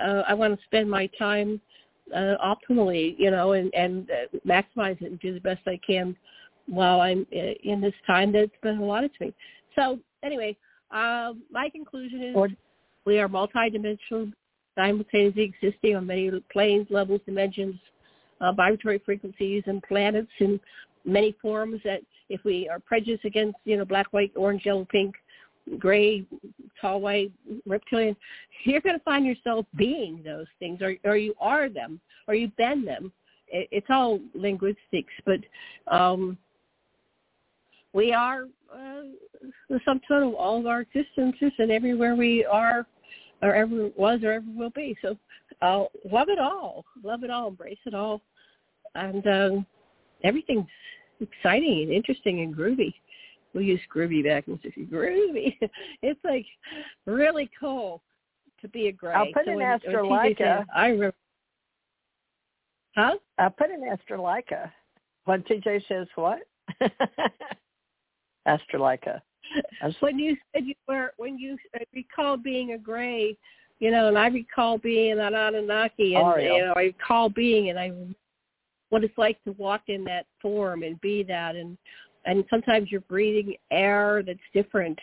uh, 0.00 0.22
I 0.28 0.34
want 0.34 0.58
to 0.58 0.64
spend 0.66 0.90
my 0.90 1.06
time 1.18 1.60
uh, 2.14 2.34
optimally, 2.44 3.14
you 3.18 3.30
know, 3.30 3.52
and 3.52 3.72
and 3.74 4.10
uh, 4.10 4.38
maximize 4.46 5.00
it 5.02 5.10
and 5.10 5.20
do 5.20 5.34
the 5.34 5.40
best 5.40 5.62
I 5.66 5.78
can 5.86 6.16
while 6.66 7.00
I'm 7.00 7.26
uh, 7.32 7.54
in 7.62 7.80
this 7.80 7.94
time 8.06 8.32
that's 8.32 8.50
been 8.62 8.78
allotted 8.78 9.12
to 9.18 9.26
me. 9.26 9.34
So 9.74 9.98
anyway, 10.22 10.56
uh, 10.90 11.32
my 11.50 11.68
conclusion 11.68 12.22
is 12.22 12.36
or, 12.36 12.48
we 13.04 13.18
are 13.18 13.28
multidimensional, 13.28 14.32
simultaneously 14.74 15.42
existing 15.42 15.96
on 15.96 16.06
many 16.06 16.30
planes, 16.52 16.86
levels, 16.90 17.20
dimensions, 17.26 17.76
uh, 18.40 18.52
vibratory 18.52 19.00
frequencies, 19.04 19.62
and 19.66 19.82
planets 19.82 20.30
in 20.40 20.60
many 21.04 21.34
forms. 21.40 21.80
That 21.84 22.00
if 22.28 22.42
we 22.44 22.68
are 22.68 22.80
prejudiced 22.80 23.24
against, 23.24 23.56
you 23.64 23.76
know, 23.76 23.84
black, 23.84 24.12
white, 24.12 24.32
orange, 24.36 24.66
yellow, 24.66 24.86
pink, 24.90 25.14
gray, 25.78 26.24
tall, 26.80 27.00
white, 27.00 27.32
reptilian, 27.66 28.16
you're 28.64 28.80
going 28.80 28.98
to 28.98 29.04
find 29.04 29.26
yourself 29.26 29.66
being 29.76 30.22
those 30.24 30.46
things, 30.58 30.80
or 30.82 30.94
or 31.04 31.16
you 31.16 31.34
are 31.40 31.68
them, 31.68 32.00
or 32.28 32.34
you've 32.34 32.56
been 32.56 32.84
them. 32.84 33.12
It, 33.48 33.68
it's 33.70 33.86
all 33.90 34.20
linguistics, 34.34 35.12
but 35.24 35.40
um, 35.88 36.36
we 37.92 38.12
are 38.12 38.44
uh, 38.72 39.02
the 39.68 39.80
sum 39.84 40.00
total 40.06 40.30
of 40.30 40.34
all 40.34 40.58
of 40.58 40.66
our 40.66 40.82
existences, 40.82 41.52
and 41.58 41.70
everywhere 41.70 42.14
we 42.14 42.44
are, 42.44 42.86
or 43.42 43.54
ever 43.54 43.90
was, 43.96 44.20
or 44.22 44.32
ever 44.32 44.46
will 44.54 44.70
be. 44.70 44.96
So, 45.02 45.16
uh, 45.62 45.84
love 46.10 46.28
it 46.28 46.38
all, 46.38 46.84
love 47.02 47.22
it 47.24 47.30
all, 47.30 47.48
embrace 47.48 47.78
it 47.86 47.94
all, 47.94 48.20
and 48.94 49.26
um, 49.26 49.66
everything's 50.24 50.66
exciting 51.20 51.82
and 51.82 51.92
interesting 51.92 52.40
and 52.40 52.54
groovy 52.54 52.92
we 53.56 53.64
use 53.64 53.80
groovy 53.92 54.22
back 54.22 54.46
in 54.46 54.60
the 54.62 54.68
60s. 54.68 54.90
Groovy. 54.90 55.56
It's 56.02 56.20
like 56.24 56.46
really 57.06 57.50
cool 57.58 58.02
to 58.60 58.68
be 58.68 58.88
a 58.88 58.92
gray. 58.92 59.14
I'll 59.14 59.32
put 59.32 59.46
so 59.46 59.52
Astrolika. 59.52 60.38
Said, 60.38 60.64
I 60.74 60.88
remember. 60.88 61.16
Huh? 62.94 63.16
I'll 63.38 63.50
put 63.50 63.70
an 63.70 63.82
Astrolika. 63.82 64.70
When 65.24 65.42
TJ 65.42 65.82
says 65.88 66.06
what? 66.14 66.40
Astrolika. 68.48 69.20
When 70.00 70.18
you 70.18 70.36
said 70.52 70.64
you 70.66 70.74
were, 70.86 71.12
when 71.16 71.38
you 71.38 71.56
recall 71.94 72.36
being 72.36 72.72
a 72.72 72.78
gray, 72.78 73.36
you 73.78 73.90
know, 73.90 74.08
and 74.08 74.18
I 74.18 74.28
recall 74.28 74.78
being 74.78 75.18
an 75.18 75.34
Anunnaki, 75.34 76.14
and 76.14 76.26
Ariel. 76.26 76.56
you 76.56 76.64
know, 76.64 76.72
I 76.76 76.82
recall 76.82 77.28
being, 77.28 77.70
and 77.70 77.78
I 77.78 77.92
what 78.90 79.02
it's 79.02 79.18
like 79.18 79.42
to 79.44 79.52
walk 79.52 79.82
in 79.88 80.04
that 80.04 80.26
form 80.40 80.82
and 80.82 81.00
be 81.00 81.22
that, 81.24 81.56
and 81.56 81.76
and 82.26 82.44
sometimes 82.50 82.90
you're 82.90 83.00
breathing 83.02 83.54
air 83.70 84.22
that's 84.26 84.38
different 84.52 84.98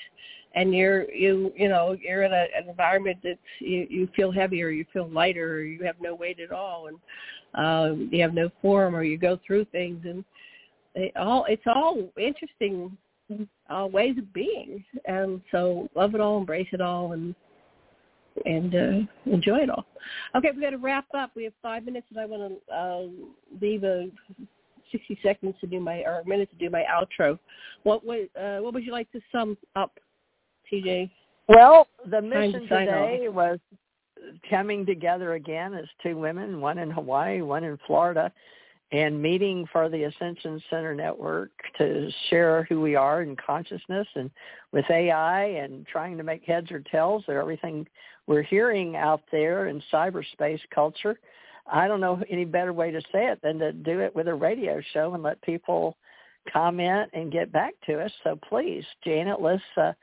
and 0.55 0.73
you're 0.73 1.09
you 1.11 1.51
you 1.55 1.67
know 1.67 1.97
you're 2.01 2.23
in 2.23 2.33
a, 2.33 2.45
an 2.55 2.69
environment 2.69 3.17
that's 3.23 3.39
you, 3.59 3.87
you 3.89 4.09
feel 4.15 4.31
heavier 4.31 4.69
you 4.69 4.85
feel 4.93 5.09
lighter 5.09 5.55
or 5.55 5.61
you 5.61 5.83
have 5.83 5.95
no 5.99 6.13
weight 6.13 6.39
at 6.39 6.51
all 6.51 6.87
and 6.87 6.97
um 7.55 8.09
you 8.11 8.21
have 8.21 8.33
no 8.33 8.49
form 8.61 8.95
or 8.95 9.03
you 9.03 9.17
go 9.17 9.39
through 9.45 9.65
things 9.65 10.01
and 10.05 10.23
it 10.95 11.15
all 11.17 11.45
it's 11.47 11.63
all 11.65 12.09
interesting 12.17 12.95
uh, 13.69 13.87
ways 13.87 14.17
of 14.17 14.31
being 14.33 14.83
and 15.05 15.41
so 15.51 15.89
love 15.95 16.13
it 16.13 16.21
all 16.21 16.37
embrace 16.37 16.67
it 16.71 16.81
all 16.81 17.13
and 17.13 17.33
and 18.45 18.75
uh, 18.75 19.31
enjoy 19.31 19.59
it 19.59 19.69
all. 19.69 19.85
Okay, 20.35 20.49
we 20.55 20.61
got 20.61 20.71
to 20.71 20.77
wrap 20.77 21.05
up. 21.15 21.31
We 21.35 21.43
have 21.43 21.53
five 21.61 21.85
minutes, 21.85 22.07
and 22.09 22.19
I 22.19 22.25
want 22.25 22.59
to 22.67 22.75
uh, 22.75 23.03
leave 23.61 23.83
a 23.83 24.09
60 24.93 25.19
seconds 25.21 25.55
to 25.59 25.67
do 25.67 25.81
my, 25.81 26.03
or 26.05 26.21
a 26.21 26.25
minute 26.25 26.49
to 26.51 26.57
do 26.57 26.69
my 26.69 26.85
outro. 26.89 27.37
What 27.83 28.05
would, 28.05 28.29
uh, 28.39 28.59
what 28.59 28.73
would 28.73 28.85
you 28.85 28.93
like 28.93 29.11
to 29.11 29.19
sum 29.31 29.57
up, 29.75 29.99
TJ? 30.71 31.11
Well, 31.49 31.87
the 32.09 32.21
mission 32.21 32.61
to 32.61 32.67
today 32.67 33.27
was 33.27 33.59
coming 34.49 34.85
together 34.85 35.33
again 35.33 35.73
as 35.73 35.85
two 36.01 36.17
women, 36.17 36.61
one 36.61 36.77
in 36.77 36.89
Hawaii, 36.89 37.41
one 37.41 37.65
in 37.65 37.77
Florida, 37.85 38.31
and 38.91 39.21
meeting 39.21 39.67
for 39.71 39.89
the 39.89 40.03
Ascension 40.03 40.61
Center 40.69 40.93
Network 40.93 41.51
to 41.77 42.09
share 42.29 42.63
who 42.69 42.79
we 42.79 42.95
are 42.95 43.23
in 43.23 43.35
consciousness 43.35 44.07
and 44.15 44.29
with 44.71 44.85
AI 44.89 45.45
and 45.45 45.85
trying 45.87 46.15
to 46.17 46.23
make 46.23 46.43
heads 46.43 46.71
or 46.71 46.79
tails 46.79 47.23
of 47.27 47.35
everything 47.35 47.87
we're 48.27 48.43
hearing 48.43 48.95
out 48.95 49.21
there 49.31 49.67
in 49.67 49.81
cyberspace 49.91 50.61
culture. 50.73 51.19
I 51.71 51.87
don't 51.87 52.01
know 52.01 52.21
any 52.29 52.45
better 52.45 52.73
way 52.73 52.91
to 52.91 53.01
say 53.11 53.27
it 53.27 53.39
than 53.41 53.59
to 53.59 53.71
do 53.71 53.99
it 53.99 54.15
with 54.15 54.27
a 54.27 54.33
radio 54.33 54.81
show 54.93 55.13
and 55.13 55.23
let 55.23 55.41
people 55.41 55.97
comment 56.51 57.09
and 57.13 57.31
get 57.31 57.51
back 57.51 57.73
to 57.85 58.01
us. 58.01 58.11
So 58.23 58.37
please, 58.49 58.83
Janet, 59.03 59.41
let's 59.41 59.63
uh, 59.77 59.93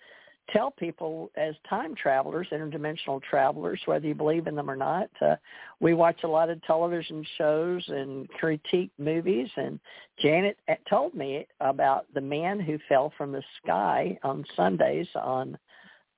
tell 0.52 0.70
people 0.70 1.30
as 1.36 1.54
time 1.68 1.94
travelers, 1.94 2.48
interdimensional 2.52 3.22
travelers, 3.22 3.80
whether 3.84 4.06
you 4.06 4.14
believe 4.14 4.46
in 4.46 4.54
them 4.54 4.70
or 4.70 4.76
not. 4.76 5.10
Uh, 5.20 5.36
we 5.80 5.94
watch 5.94 6.20
a 6.24 6.28
lot 6.28 6.50
of 6.50 6.62
television 6.62 7.24
shows 7.36 7.84
and 7.88 8.28
critique 8.30 8.90
movies, 8.98 9.48
and 9.56 9.78
Janet 10.18 10.58
uh, 10.68 10.74
told 10.88 11.14
me 11.14 11.46
about 11.60 12.06
the 12.14 12.20
man 12.20 12.58
who 12.58 12.78
fell 12.88 13.12
from 13.16 13.32
the 13.32 13.42
sky 13.62 14.18
on 14.22 14.44
Sundays 14.56 15.08
on, 15.14 15.58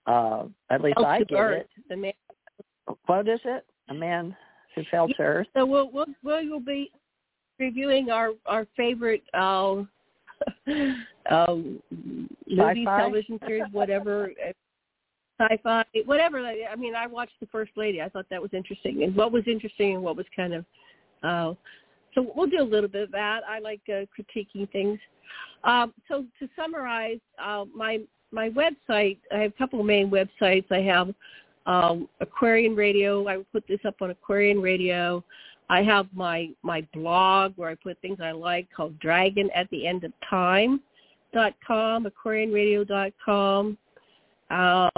uh, 0.06 0.44
at 0.70 0.82
least 0.82 0.98
oh, 0.98 1.04
I 1.04 1.18
get 1.24 1.38
Earth. 1.38 1.60
it. 1.60 1.68
The 1.88 1.96
man. 1.96 2.12
What 3.06 3.28
is 3.28 3.40
it? 3.44 3.64
A 3.88 3.94
man 3.94 4.36
who 4.74 4.82
fell 4.90 5.08
yeah, 5.08 5.16
to 5.16 5.22
Earth? 5.22 5.46
So 5.54 5.66
we'll, 5.66 5.90
we'll, 5.90 6.06
we'll 6.22 6.60
be 6.60 6.90
reviewing 7.58 8.10
our, 8.10 8.30
our 8.46 8.66
favorite 8.76 9.22
uh, 9.34 9.82
um, 11.30 11.80
movies, 12.48 12.86
television 12.86 13.38
series, 13.46 13.64
whatever, 13.72 14.30
uh, 14.48 14.52
sci-fi, 15.40 15.84
whatever. 16.04 16.38
I 16.46 16.76
mean, 16.76 16.94
I 16.94 17.06
watched 17.06 17.34
The 17.40 17.46
First 17.46 17.72
Lady. 17.76 18.00
I 18.02 18.08
thought 18.08 18.26
that 18.30 18.42
was 18.42 18.50
interesting, 18.52 19.02
and 19.02 19.14
what 19.14 19.32
was 19.32 19.44
interesting 19.46 19.94
and 19.94 20.02
what 20.02 20.16
was 20.16 20.26
kind 20.34 20.54
of. 20.54 20.64
Uh, 21.22 21.54
so 22.14 22.30
we'll 22.34 22.48
do 22.48 22.60
a 22.60 22.64
little 22.64 22.90
bit 22.90 23.04
of 23.04 23.12
that. 23.12 23.40
I 23.48 23.58
like 23.58 23.80
uh, 23.88 24.04
critiquing 24.18 24.70
things. 24.70 24.98
Um, 25.64 25.94
so 26.08 26.24
to 26.40 26.48
summarize, 26.56 27.20
uh, 27.42 27.64
my 27.74 28.00
my 28.32 28.50
website, 28.50 29.18
I 29.30 29.38
have 29.38 29.52
a 29.52 29.58
couple 29.58 29.80
of 29.80 29.86
main 29.86 30.10
websites. 30.10 30.70
I 30.70 30.80
have 30.80 31.14
um, 31.66 32.08
Aquarian 32.20 32.74
Radio. 32.74 33.26
I 33.26 33.38
would 33.38 33.52
put 33.52 33.64
this 33.68 33.80
up 33.84 33.96
on 34.00 34.10
Aquarian 34.10 34.60
Radio. 34.60 35.24
I 35.70 35.82
have 35.82 36.06
my 36.14 36.50
my 36.62 36.86
blog 36.92 37.52
where 37.56 37.70
I 37.70 37.74
put 37.74 38.00
things 38.00 38.18
I 38.22 38.32
like 38.32 38.68
called 38.74 38.98
Dragon 38.98 39.48
at 39.54 39.70
the 39.70 39.86
End 39.86 40.04
of 40.04 40.12
Time 40.28 40.80
dot 41.32 41.54
com, 41.66 42.06
aquarianradio.com. 42.06 43.78
Uh, 44.50 44.90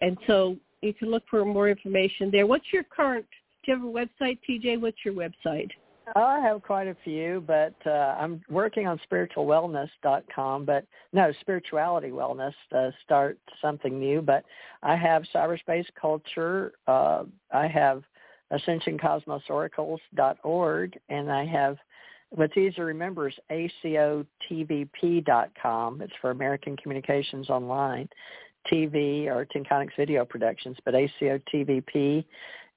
and 0.00 0.16
so 0.26 0.56
you 0.80 0.94
can 0.94 1.10
look 1.10 1.24
for 1.28 1.44
more 1.44 1.68
information 1.68 2.30
there. 2.30 2.46
What's 2.46 2.72
your 2.72 2.84
current, 2.84 3.26
do 3.64 3.72
you 3.72 3.78
have 3.78 3.86
a 3.86 4.24
website, 4.24 4.38
TJ? 4.48 4.80
What's 4.80 4.98
your 5.04 5.14
website? 5.14 5.70
Oh, 6.14 6.22
I 6.22 6.38
have 6.38 6.62
quite 6.62 6.86
a 6.86 6.96
few, 7.02 7.42
but 7.48 7.74
uh, 7.84 8.14
I'm 8.18 8.40
working 8.48 8.86
on 8.86 9.00
spiritualwellness.com, 9.10 10.64
but 10.64 10.86
no, 11.12 11.32
spirituality 11.40 12.10
wellness 12.10 12.52
to 12.70 12.94
start 13.04 13.40
something 13.60 13.98
new. 13.98 14.22
But 14.22 14.44
I 14.84 14.94
have 14.94 15.24
cyberspace 15.34 15.86
culture. 16.00 16.74
Uh, 16.86 17.24
I 17.52 17.66
have 17.66 18.04
ascensioncosmosoracles.org, 18.52 20.98
and 21.08 21.32
I 21.32 21.44
have 21.44 21.76
what's 22.30 22.56
easy 22.56 22.74
to 22.74 22.84
remember 22.84 23.26
is 23.28 23.34
acotvp.com. 23.50 24.26
It's 26.02 26.12
for 26.20 26.30
American 26.30 26.76
Communications 26.76 27.50
Online 27.50 28.08
TV 28.70 29.26
or 29.26 29.44
Tynconics 29.46 29.96
Video 29.96 30.24
Productions, 30.24 30.76
but 30.84 30.94
ACOTVP. 30.94 32.24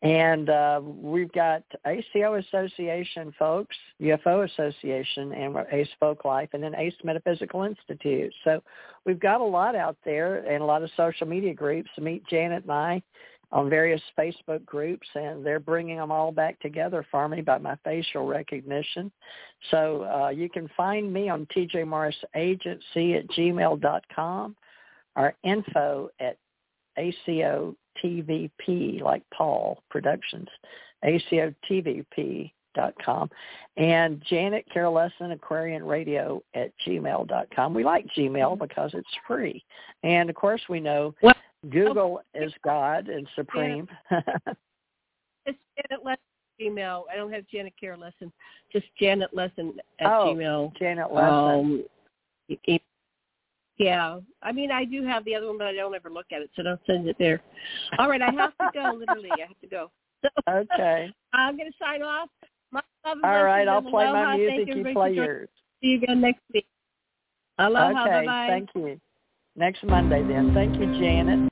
And 0.02 0.50
uh, 0.50 0.80
we've 0.82 1.32
got 1.34 1.64
ACO 1.86 2.36
Association 2.36 3.34
folks, 3.38 3.76
UFO 4.02 4.50
Association, 4.50 5.34
and 5.34 5.58
Ace 5.72 5.90
Folk 6.00 6.24
Life, 6.24 6.50
and 6.54 6.64
then 6.64 6.74
Ace 6.76 6.94
Metaphysical 7.04 7.64
Institute. 7.64 8.34
So 8.46 8.64
we've 9.06 9.20
got 9.20 9.42
a 9.42 9.46
lot 9.46 9.76
out 9.76 9.98
there 10.06 10.38
and 10.38 10.64
a 10.64 10.66
lot 10.66 10.84
of 10.84 10.90
social 10.96 11.28
media 11.28 11.54
groups. 11.54 11.90
Meet 12.00 12.26
Janet 12.28 12.64
and 12.64 12.72
I 12.72 13.04
on 13.52 13.70
various 13.70 14.02
Facebook 14.18 14.64
groups, 14.66 15.08
and 15.16 15.46
they're 15.46 15.60
bringing 15.60 15.98
them 15.98 16.12
all 16.12 16.32
back 16.32 16.60
together 16.60 17.06
for 17.12 17.28
me 17.28 17.42
by 17.42 17.58
my 17.58 17.76
facial 17.84 18.26
recognition. 18.26 19.12
So 19.72 20.04
uh, 20.04 20.30
you 20.30 20.50
can 20.50 20.70
find 20.78 21.12
me 21.12 21.30
on 21.30 21.48
tjmorrisagency 21.48 23.18
at 23.18 23.28
gmail.com 23.36 24.56
or 25.16 25.36
info 25.44 26.10
at 26.20 26.38
ACOTVP, 28.04 29.02
like 29.02 29.24
Paul 29.34 29.82
Productions, 29.90 30.48
ACOTVP.com, 31.04 32.52
and 33.78 34.24
Janet 34.30 34.66
Kira 34.74 34.92
Lessin, 34.92 35.32
Aquarian 35.32 35.84
Radio 35.84 36.42
at 36.54 36.72
gmail.com. 36.86 37.74
We 37.74 37.84
like 37.84 38.06
Gmail 38.18 38.60
because 38.60 38.92
it's 38.94 39.08
free. 39.28 39.64
And, 40.04 40.30
of 40.30 40.36
course, 40.36 40.62
we 40.70 40.80
know 40.80 41.16
well, 41.22 41.36
Google 41.70 42.22
is 42.34 42.54
God 42.64 43.10
and 43.10 43.28
supreme. 43.36 43.88
it's 44.12 45.58
Janet 45.78 46.06
Lessin 46.06 46.18
Gmail. 46.60 47.04
I 47.12 47.16
don't 47.16 47.32
have 47.32 47.48
Janet 47.48 47.74
Lessin. 47.82 48.32
Just 48.72 48.86
Janet 49.00 49.34
Lessin 49.34 49.74
at 50.00 50.08
oh, 50.08 50.34
Gmail. 50.34 50.76
Janet 50.78 51.08
Lessin. 51.12 51.60
Um, 51.60 51.84
yeah, 53.80 54.20
I 54.44 54.52
mean 54.52 54.72
I 54.72 54.86
do 54.86 55.04
have 55.06 55.26
the 55.26 55.34
other 55.36 55.48
one, 55.48 55.58
but 55.58 55.68
I 55.68 55.74
don't 55.74 55.96
ever 55.96 56.10
look 56.10 56.28
at 56.32 56.42
it, 56.42 56.52
so 56.56 56.64
don't 56.64 56.80
send 56.86 57.08
it 57.08 57.16
there. 57.18 57.42
All 57.98 58.10
right, 58.10 58.22
I 58.22 58.32
have 58.32 58.52
to 58.58 58.70
go. 58.74 58.94
Literally, 59.00 59.30
I 59.32 59.48
have 59.48 59.60
to 59.62 59.68
go. 59.68 59.90
So, 60.22 60.30
okay. 60.50 61.12
I'm 61.34 61.58
going 61.58 61.72
to 61.72 61.78
sign 61.82 62.04
off. 62.04 62.30
My 62.72 62.82
love 63.06 63.18
All 63.24 63.44
right, 63.44 63.68
I'll 63.68 63.82
play 63.82 64.06
aloha. 64.06 64.24
my 64.26 64.38
music. 64.38 64.68
You, 64.68 64.84
you 64.84 64.94
play 64.94 65.14
yours. 65.14 65.50
See 65.82 65.88
you 65.88 65.98
again 65.98 66.22
next 66.22 66.42
week. 66.54 66.68
Aloha. 67.58 68.04
Okay, 68.04 68.26
bye-bye. 68.26 68.48
thank 68.50 68.70
you. 68.76 69.00
Next 69.56 69.84
Monday 69.84 70.24
then. 70.28 70.54
Thank 70.54 70.80
you, 70.80 70.86
Janet. 71.00 71.50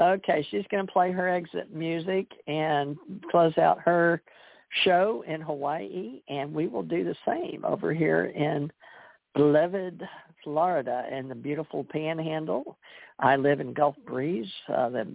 Okay, 0.00 0.46
she's 0.50 0.64
going 0.70 0.86
to 0.86 0.92
play 0.92 1.10
her 1.10 1.28
exit 1.28 1.72
music 1.74 2.30
and 2.46 2.96
close 3.30 3.56
out 3.56 3.80
her 3.80 4.22
show 4.84 5.24
in 5.26 5.40
Hawaii, 5.40 6.20
and 6.28 6.52
we 6.52 6.66
will 6.66 6.82
do 6.82 7.04
the 7.04 7.16
same 7.26 7.64
over 7.64 7.94
here 7.94 8.26
in 8.26 8.70
beloved 9.34 10.06
Florida 10.46 11.04
and 11.10 11.28
the 11.28 11.34
beautiful 11.34 11.82
Panhandle. 11.82 12.78
I 13.18 13.34
live 13.34 13.58
in 13.58 13.72
Gulf 13.72 13.96
Breeze, 14.06 14.46
uh, 14.72 14.90
the 14.90 15.08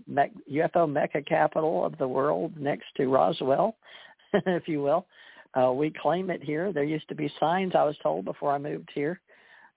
UFO 0.51 0.91
Mecca 0.91 1.21
capital 1.21 1.85
of 1.85 1.97
the 1.97 2.07
world, 2.07 2.51
next 2.57 2.87
to 2.97 3.07
Roswell, 3.07 3.77
if 4.33 4.67
you 4.67 4.81
will. 4.81 5.05
Uh, 5.53 5.71
we 5.71 5.89
claim 5.89 6.29
it 6.29 6.43
here. 6.43 6.73
There 6.73 6.83
used 6.83 7.07
to 7.07 7.15
be 7.15 7.31
signs, 7.39 7.75
I 7.75 7.83
was 7.83 7.95
told, 8.03 8.25
before 8.25 8.51
I 8.51 8.57
moved 8.57 8.89
here. 8.93 9.21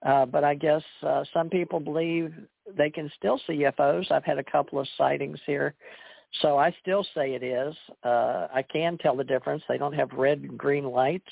Uh, 0.05 0.25
but 0.25 0.43
I 0.43 0.55
guess 0.55 0.83
uh, 1.01 1.23
some 1.33 1.49
people 1.49 1.79
believe 1.79 2.33
they 2.77 2.89
can 2.89 3.09
still 3.17 3.39
see 3.47 3.63
UFOs. 3.63 4.11
I've 4.11 4.25
had 4.25 4.39
a 4.39 4.43
couple 4.43 4.77
of 4.77 4.87
sightings 4.97 5.39
here. 5.45 5.73
So 6.41 6.57
I 6.57 6.75
still 6.81 7.05
say 7.15 7.33
it 7.33 7.43
is. 7.43 7.73
Uh, 8.03 8.47
I 8.53 8.61
can 8.61 8.97
tell 8.97 9.15
the 9.15 9.23
difference. 9.23 9.63
They 9.69 9.77
don't 9.77 9.93
have 9.93 10.11
red 10.11 10.39
and 10.41 10.57
green 10.57 10.83
lights 10.83 11.31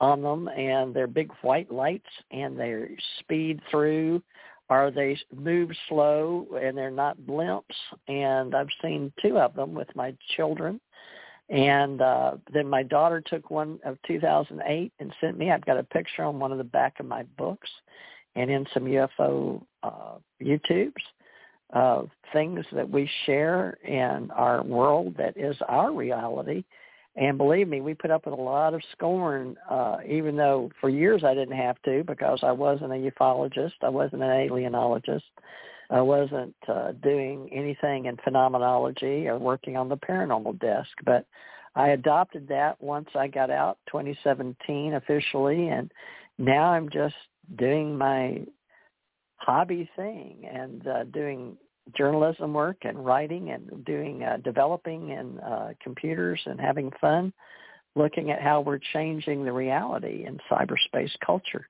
on 0.00 0.22
them, 0.22 0.48
and 0.48 0.94
they're 0.94 1.06
big 1.06 1.30
white 1.42 1.70
lights, 1.70 2.08
and 2.30 2.58
they 2.58 2.96
speed 3.18 3.60
through, 3.70 4.22
or 4.68 4.90
they 4.90 5.18
move 5.34 5.70
slow, 5.88 6.46
and 6.60 6.76
they're 6.76 6.90
not 6.90 7.18
blimps. 7.22 7.62
And 8.08 8.54
I've 8.54 8.68
seen 8.82 9.12
two 9.20 9.38
of 9.38 9.54
them 9.54 9.74
with 9.74 9.88
my 9.94 10.14
children. 10.36 10.80
And 11.50 12.00
uh, 12.00 12.36
then 12.52 12.68
my 12.68 12.84
daughter 12.84 13.20
took 13.20 13.50
one 13.50 13.80
of 13.84 13.98
2008 14.06 14.92
and 15.00 15.12
sent 15.20 15.36
me. 15.36 15.50
I've 15.50 15.64
got 15.64 15.78
a 15.78 15.82
picture 15.82 16.22
on 16.22 16.38
one 16.38 16.52
of 16.52 16.58
the 16.58 16.64
back 16.64 17.00
of 17.00 17.06
my 17.06 17.24
books, 17.36 17.68
and 18.36 18.50
in 18.50 18.66
some 18.72 18.84
UFO 18.84 19.60
uh, 19.82 20.14
YouTubes 20.40 20.92
of 21.72 22.08
things 22.32 22.64
that 22.72 22.88
we 22.88 23.10
share 23.26 23.78
in 23.84 24.30
our 24.30 24.62
world 24.62 25.14
that 25.18 25.36
is 25.36 25.56
our 25.68 25.92
reality 25.92 26.64
and 27.20 27.36
believe 27.36 27.68
me, 27.68 27.82
we 27.82 27.92
put 27.92 28.10
up 28.10 28.24
with 28.24 28.32
a 28.32 28.42
lot 28.42 28.72
of 28.72 28.80
scorn, 28.92 29.54
uh, 29.68 29.98
even 30.08 30.36
though 30.36 30.70
for 30.80 30.88
years 30.88 31.22
I 31.22 31.34
didn't 31.34 31.56
have 31.56 31.80
to 31.82 32.02
because 32.02 32.40
I 32.42 32.50
wasn't 32.50 32.92
a 32.92 33.10
ufologist. 33.10 33.74
I 33.82 33.90
wasn't 33.90 34.22
an 34.22 34.30
alienologist. 34.30 35.20
I 35.90 36.00
wasn't 36.00 36.54
uh, 36.66 36.92
doing 36.92 37.50
anything 37.52 38.06
in 38.06 38.16
phenomenology 38.24 39.28
or 39.28 39.38
working 39.38 39.76
on 39.76 39.90
the 39.90 39.98
paranormal 39.98 40.60
desk. 40.60 40.88
But 41.04 41.26
I 41.74 41.88
adopted 41.90 42.48
that 42.48 42.82
once 42.82 43.10
I 43.14 43.28
got 43.28 43.50
out 43.50 43.76
2017 43.88 44.94
officially, 44.94 45.68
and 45.68 45.92
now 46.38 46.72
I'm 46.72 46.88
just 46.88 47.16
doing 47.56 47.98
my 47.98 48.46
hobby 49.36 49.90
thing 49.94 50.48
and 50.50 50.86
uh, 50.86 51.04
doing 51.04 51.58
journalism 51.96 52.52
work 52.52 52.78
and 52.82 53.04
writing 53.04 53.50
and 53.50 53.84
doing 53.84 54.22
uh, 54.22 54.38
developing 54.44 55.12
and 55.12 55.40
uh, 55.40 55.68
computers 55.82 56.40
and 56.46 56.60
having 56.60 56.90
fun, 57.00 57.32
looking 57.94 58.30
at 58.30 58.40
how 58.40 58.60
we're 58.60 58.80
changing 58.92 59.44
the 59.44 59.52
reality 59.52 60.24
in 60.26 60.38
cyberspace 60.50 61.12
culture. 61.24 61.66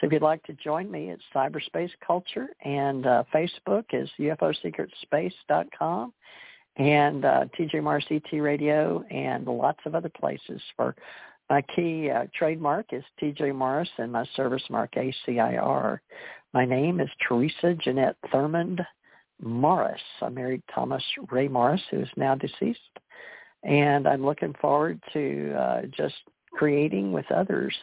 So 0.00 0.06
if 0.06 0.12
you'd 0.12 0.22
like 0.22 0.42
to 0.44 0.54
join 0.54 0.90
me, 0.90 1.10
it's 1.10 1.22
Cyberspace 1.34 1.90
Culture, 2.04 2.48
and 2.64 3.06
uh, 3.06 3.24
Facebook 3.32 3.84
is 3.92 4.08
UFOSecretspace.com, 4.18 6.12
and 6.76 7.24
uh, 7.24 7.44
TJ 7.58 7.82
Morris 7.82 8.06
ET 8.10 8.32
Radio, 8.32 9.04
and 9.10 9.46
lots 9.46 9.80
of 9.84 9.94
other 9.94 10.08
places. 10.08 10.60
For 10.76 10.96
my 11.50 11.62
key 11.76 12.10
uh, 12.10 12.24
trademark 12.34 12.86
is 12.92 13.04
TJ 13.20 13.54
Morris, 13.54 13.90
and 13.98 14.10
my 14.10 14.24
service 14.34 14.62
mark 14.70 14.92
ACIR. 14.96 16.00
My 16.54 16.64
name 16.64 17.00
is 17.00 17.08
Teresa 17.26 17.74
Jeanette 17.74 18.16
Thurmond 18.32 18.84
Morris. 19.42 20.00
I 20.20 20.28
married 20.28 20.62
Thomas 20.74 21.02
Ray 21.30 21.48
Morris, 21.48 21.82
who 21.90 22.00
is 22.00 22.08
now 22.16 22.34
deceased. 22.34 22.80
And 23.64 24.08
I'm 24.08 24.24
looking 24.24 24.54
forward 24.60 25.00
to 25.12 25.54
uh, 25.58 25.82
just 25.96 26.14
creating 26.52 27.12
with 27.12 27.30
others 27.30 27.74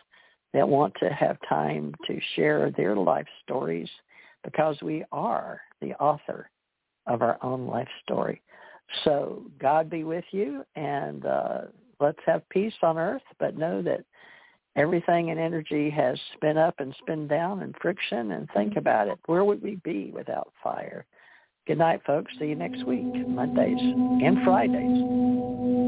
that 0.53 0.68
want 0.68 0.94
to 0.99 1.10
have 1.10 1.38
time 1.48 1.94
to 2.07 2.19
share 2.36 2.72
their 2.72 2.95
life 2.95 3.27
stories 3.44 3.90
because 4.44 4.77
we 4.81 5.03
are 5.11 5.61
the 5.81 5.94
author 5.95 6.49
of 7.07 7.22
our 7.22 7.38
own 7.44 7.68
life 7.68 7.88
story. 8.03 8.41
So 9.03 9.44
God 9.60 9.90
be 9.90 10.03
with 10.03 10.26
you 10.31 10.64
and 10.76 11.26
uh, 11.26 11.61
let's 11.99 12.19
have 12.26 12.48
peace 12.49 12.73
on 12.81 12.98
earth, 12.98 13.22
but 13.40 13.57
know 13.57 13.81
that 13.84 14.03
everything 14.76 15.30
in 15.30 15.38
energy 15.38 15.90
has 15.90 16.19
spin 16.34 16.57
up 16.57 16.76
and 16.80 16.95
spin 16.99 17.27
down 17.27 17.61
and 17.61 17.76
friction 17.81 18.31
and 18.31 18.48
think 18.53 18.76
about 18.76 19.07
it. 19.07 19.19
Where 19.26 19.44
would 19.44 19.61
we 19.61 19.76
be 19.84 20.11
without 20.11 20.52
fire? 20.64 21.06
Good 21.70 21.78
night, 21.78 22.02
folks. 22.04 22.34
See 22.40 22.46
you 22.46 22.56
next 22.56 22.84
week, 22.88 23.06
Mondays 23.28 23.78
and 23.78 24.44
Fridays. 24.44 25.78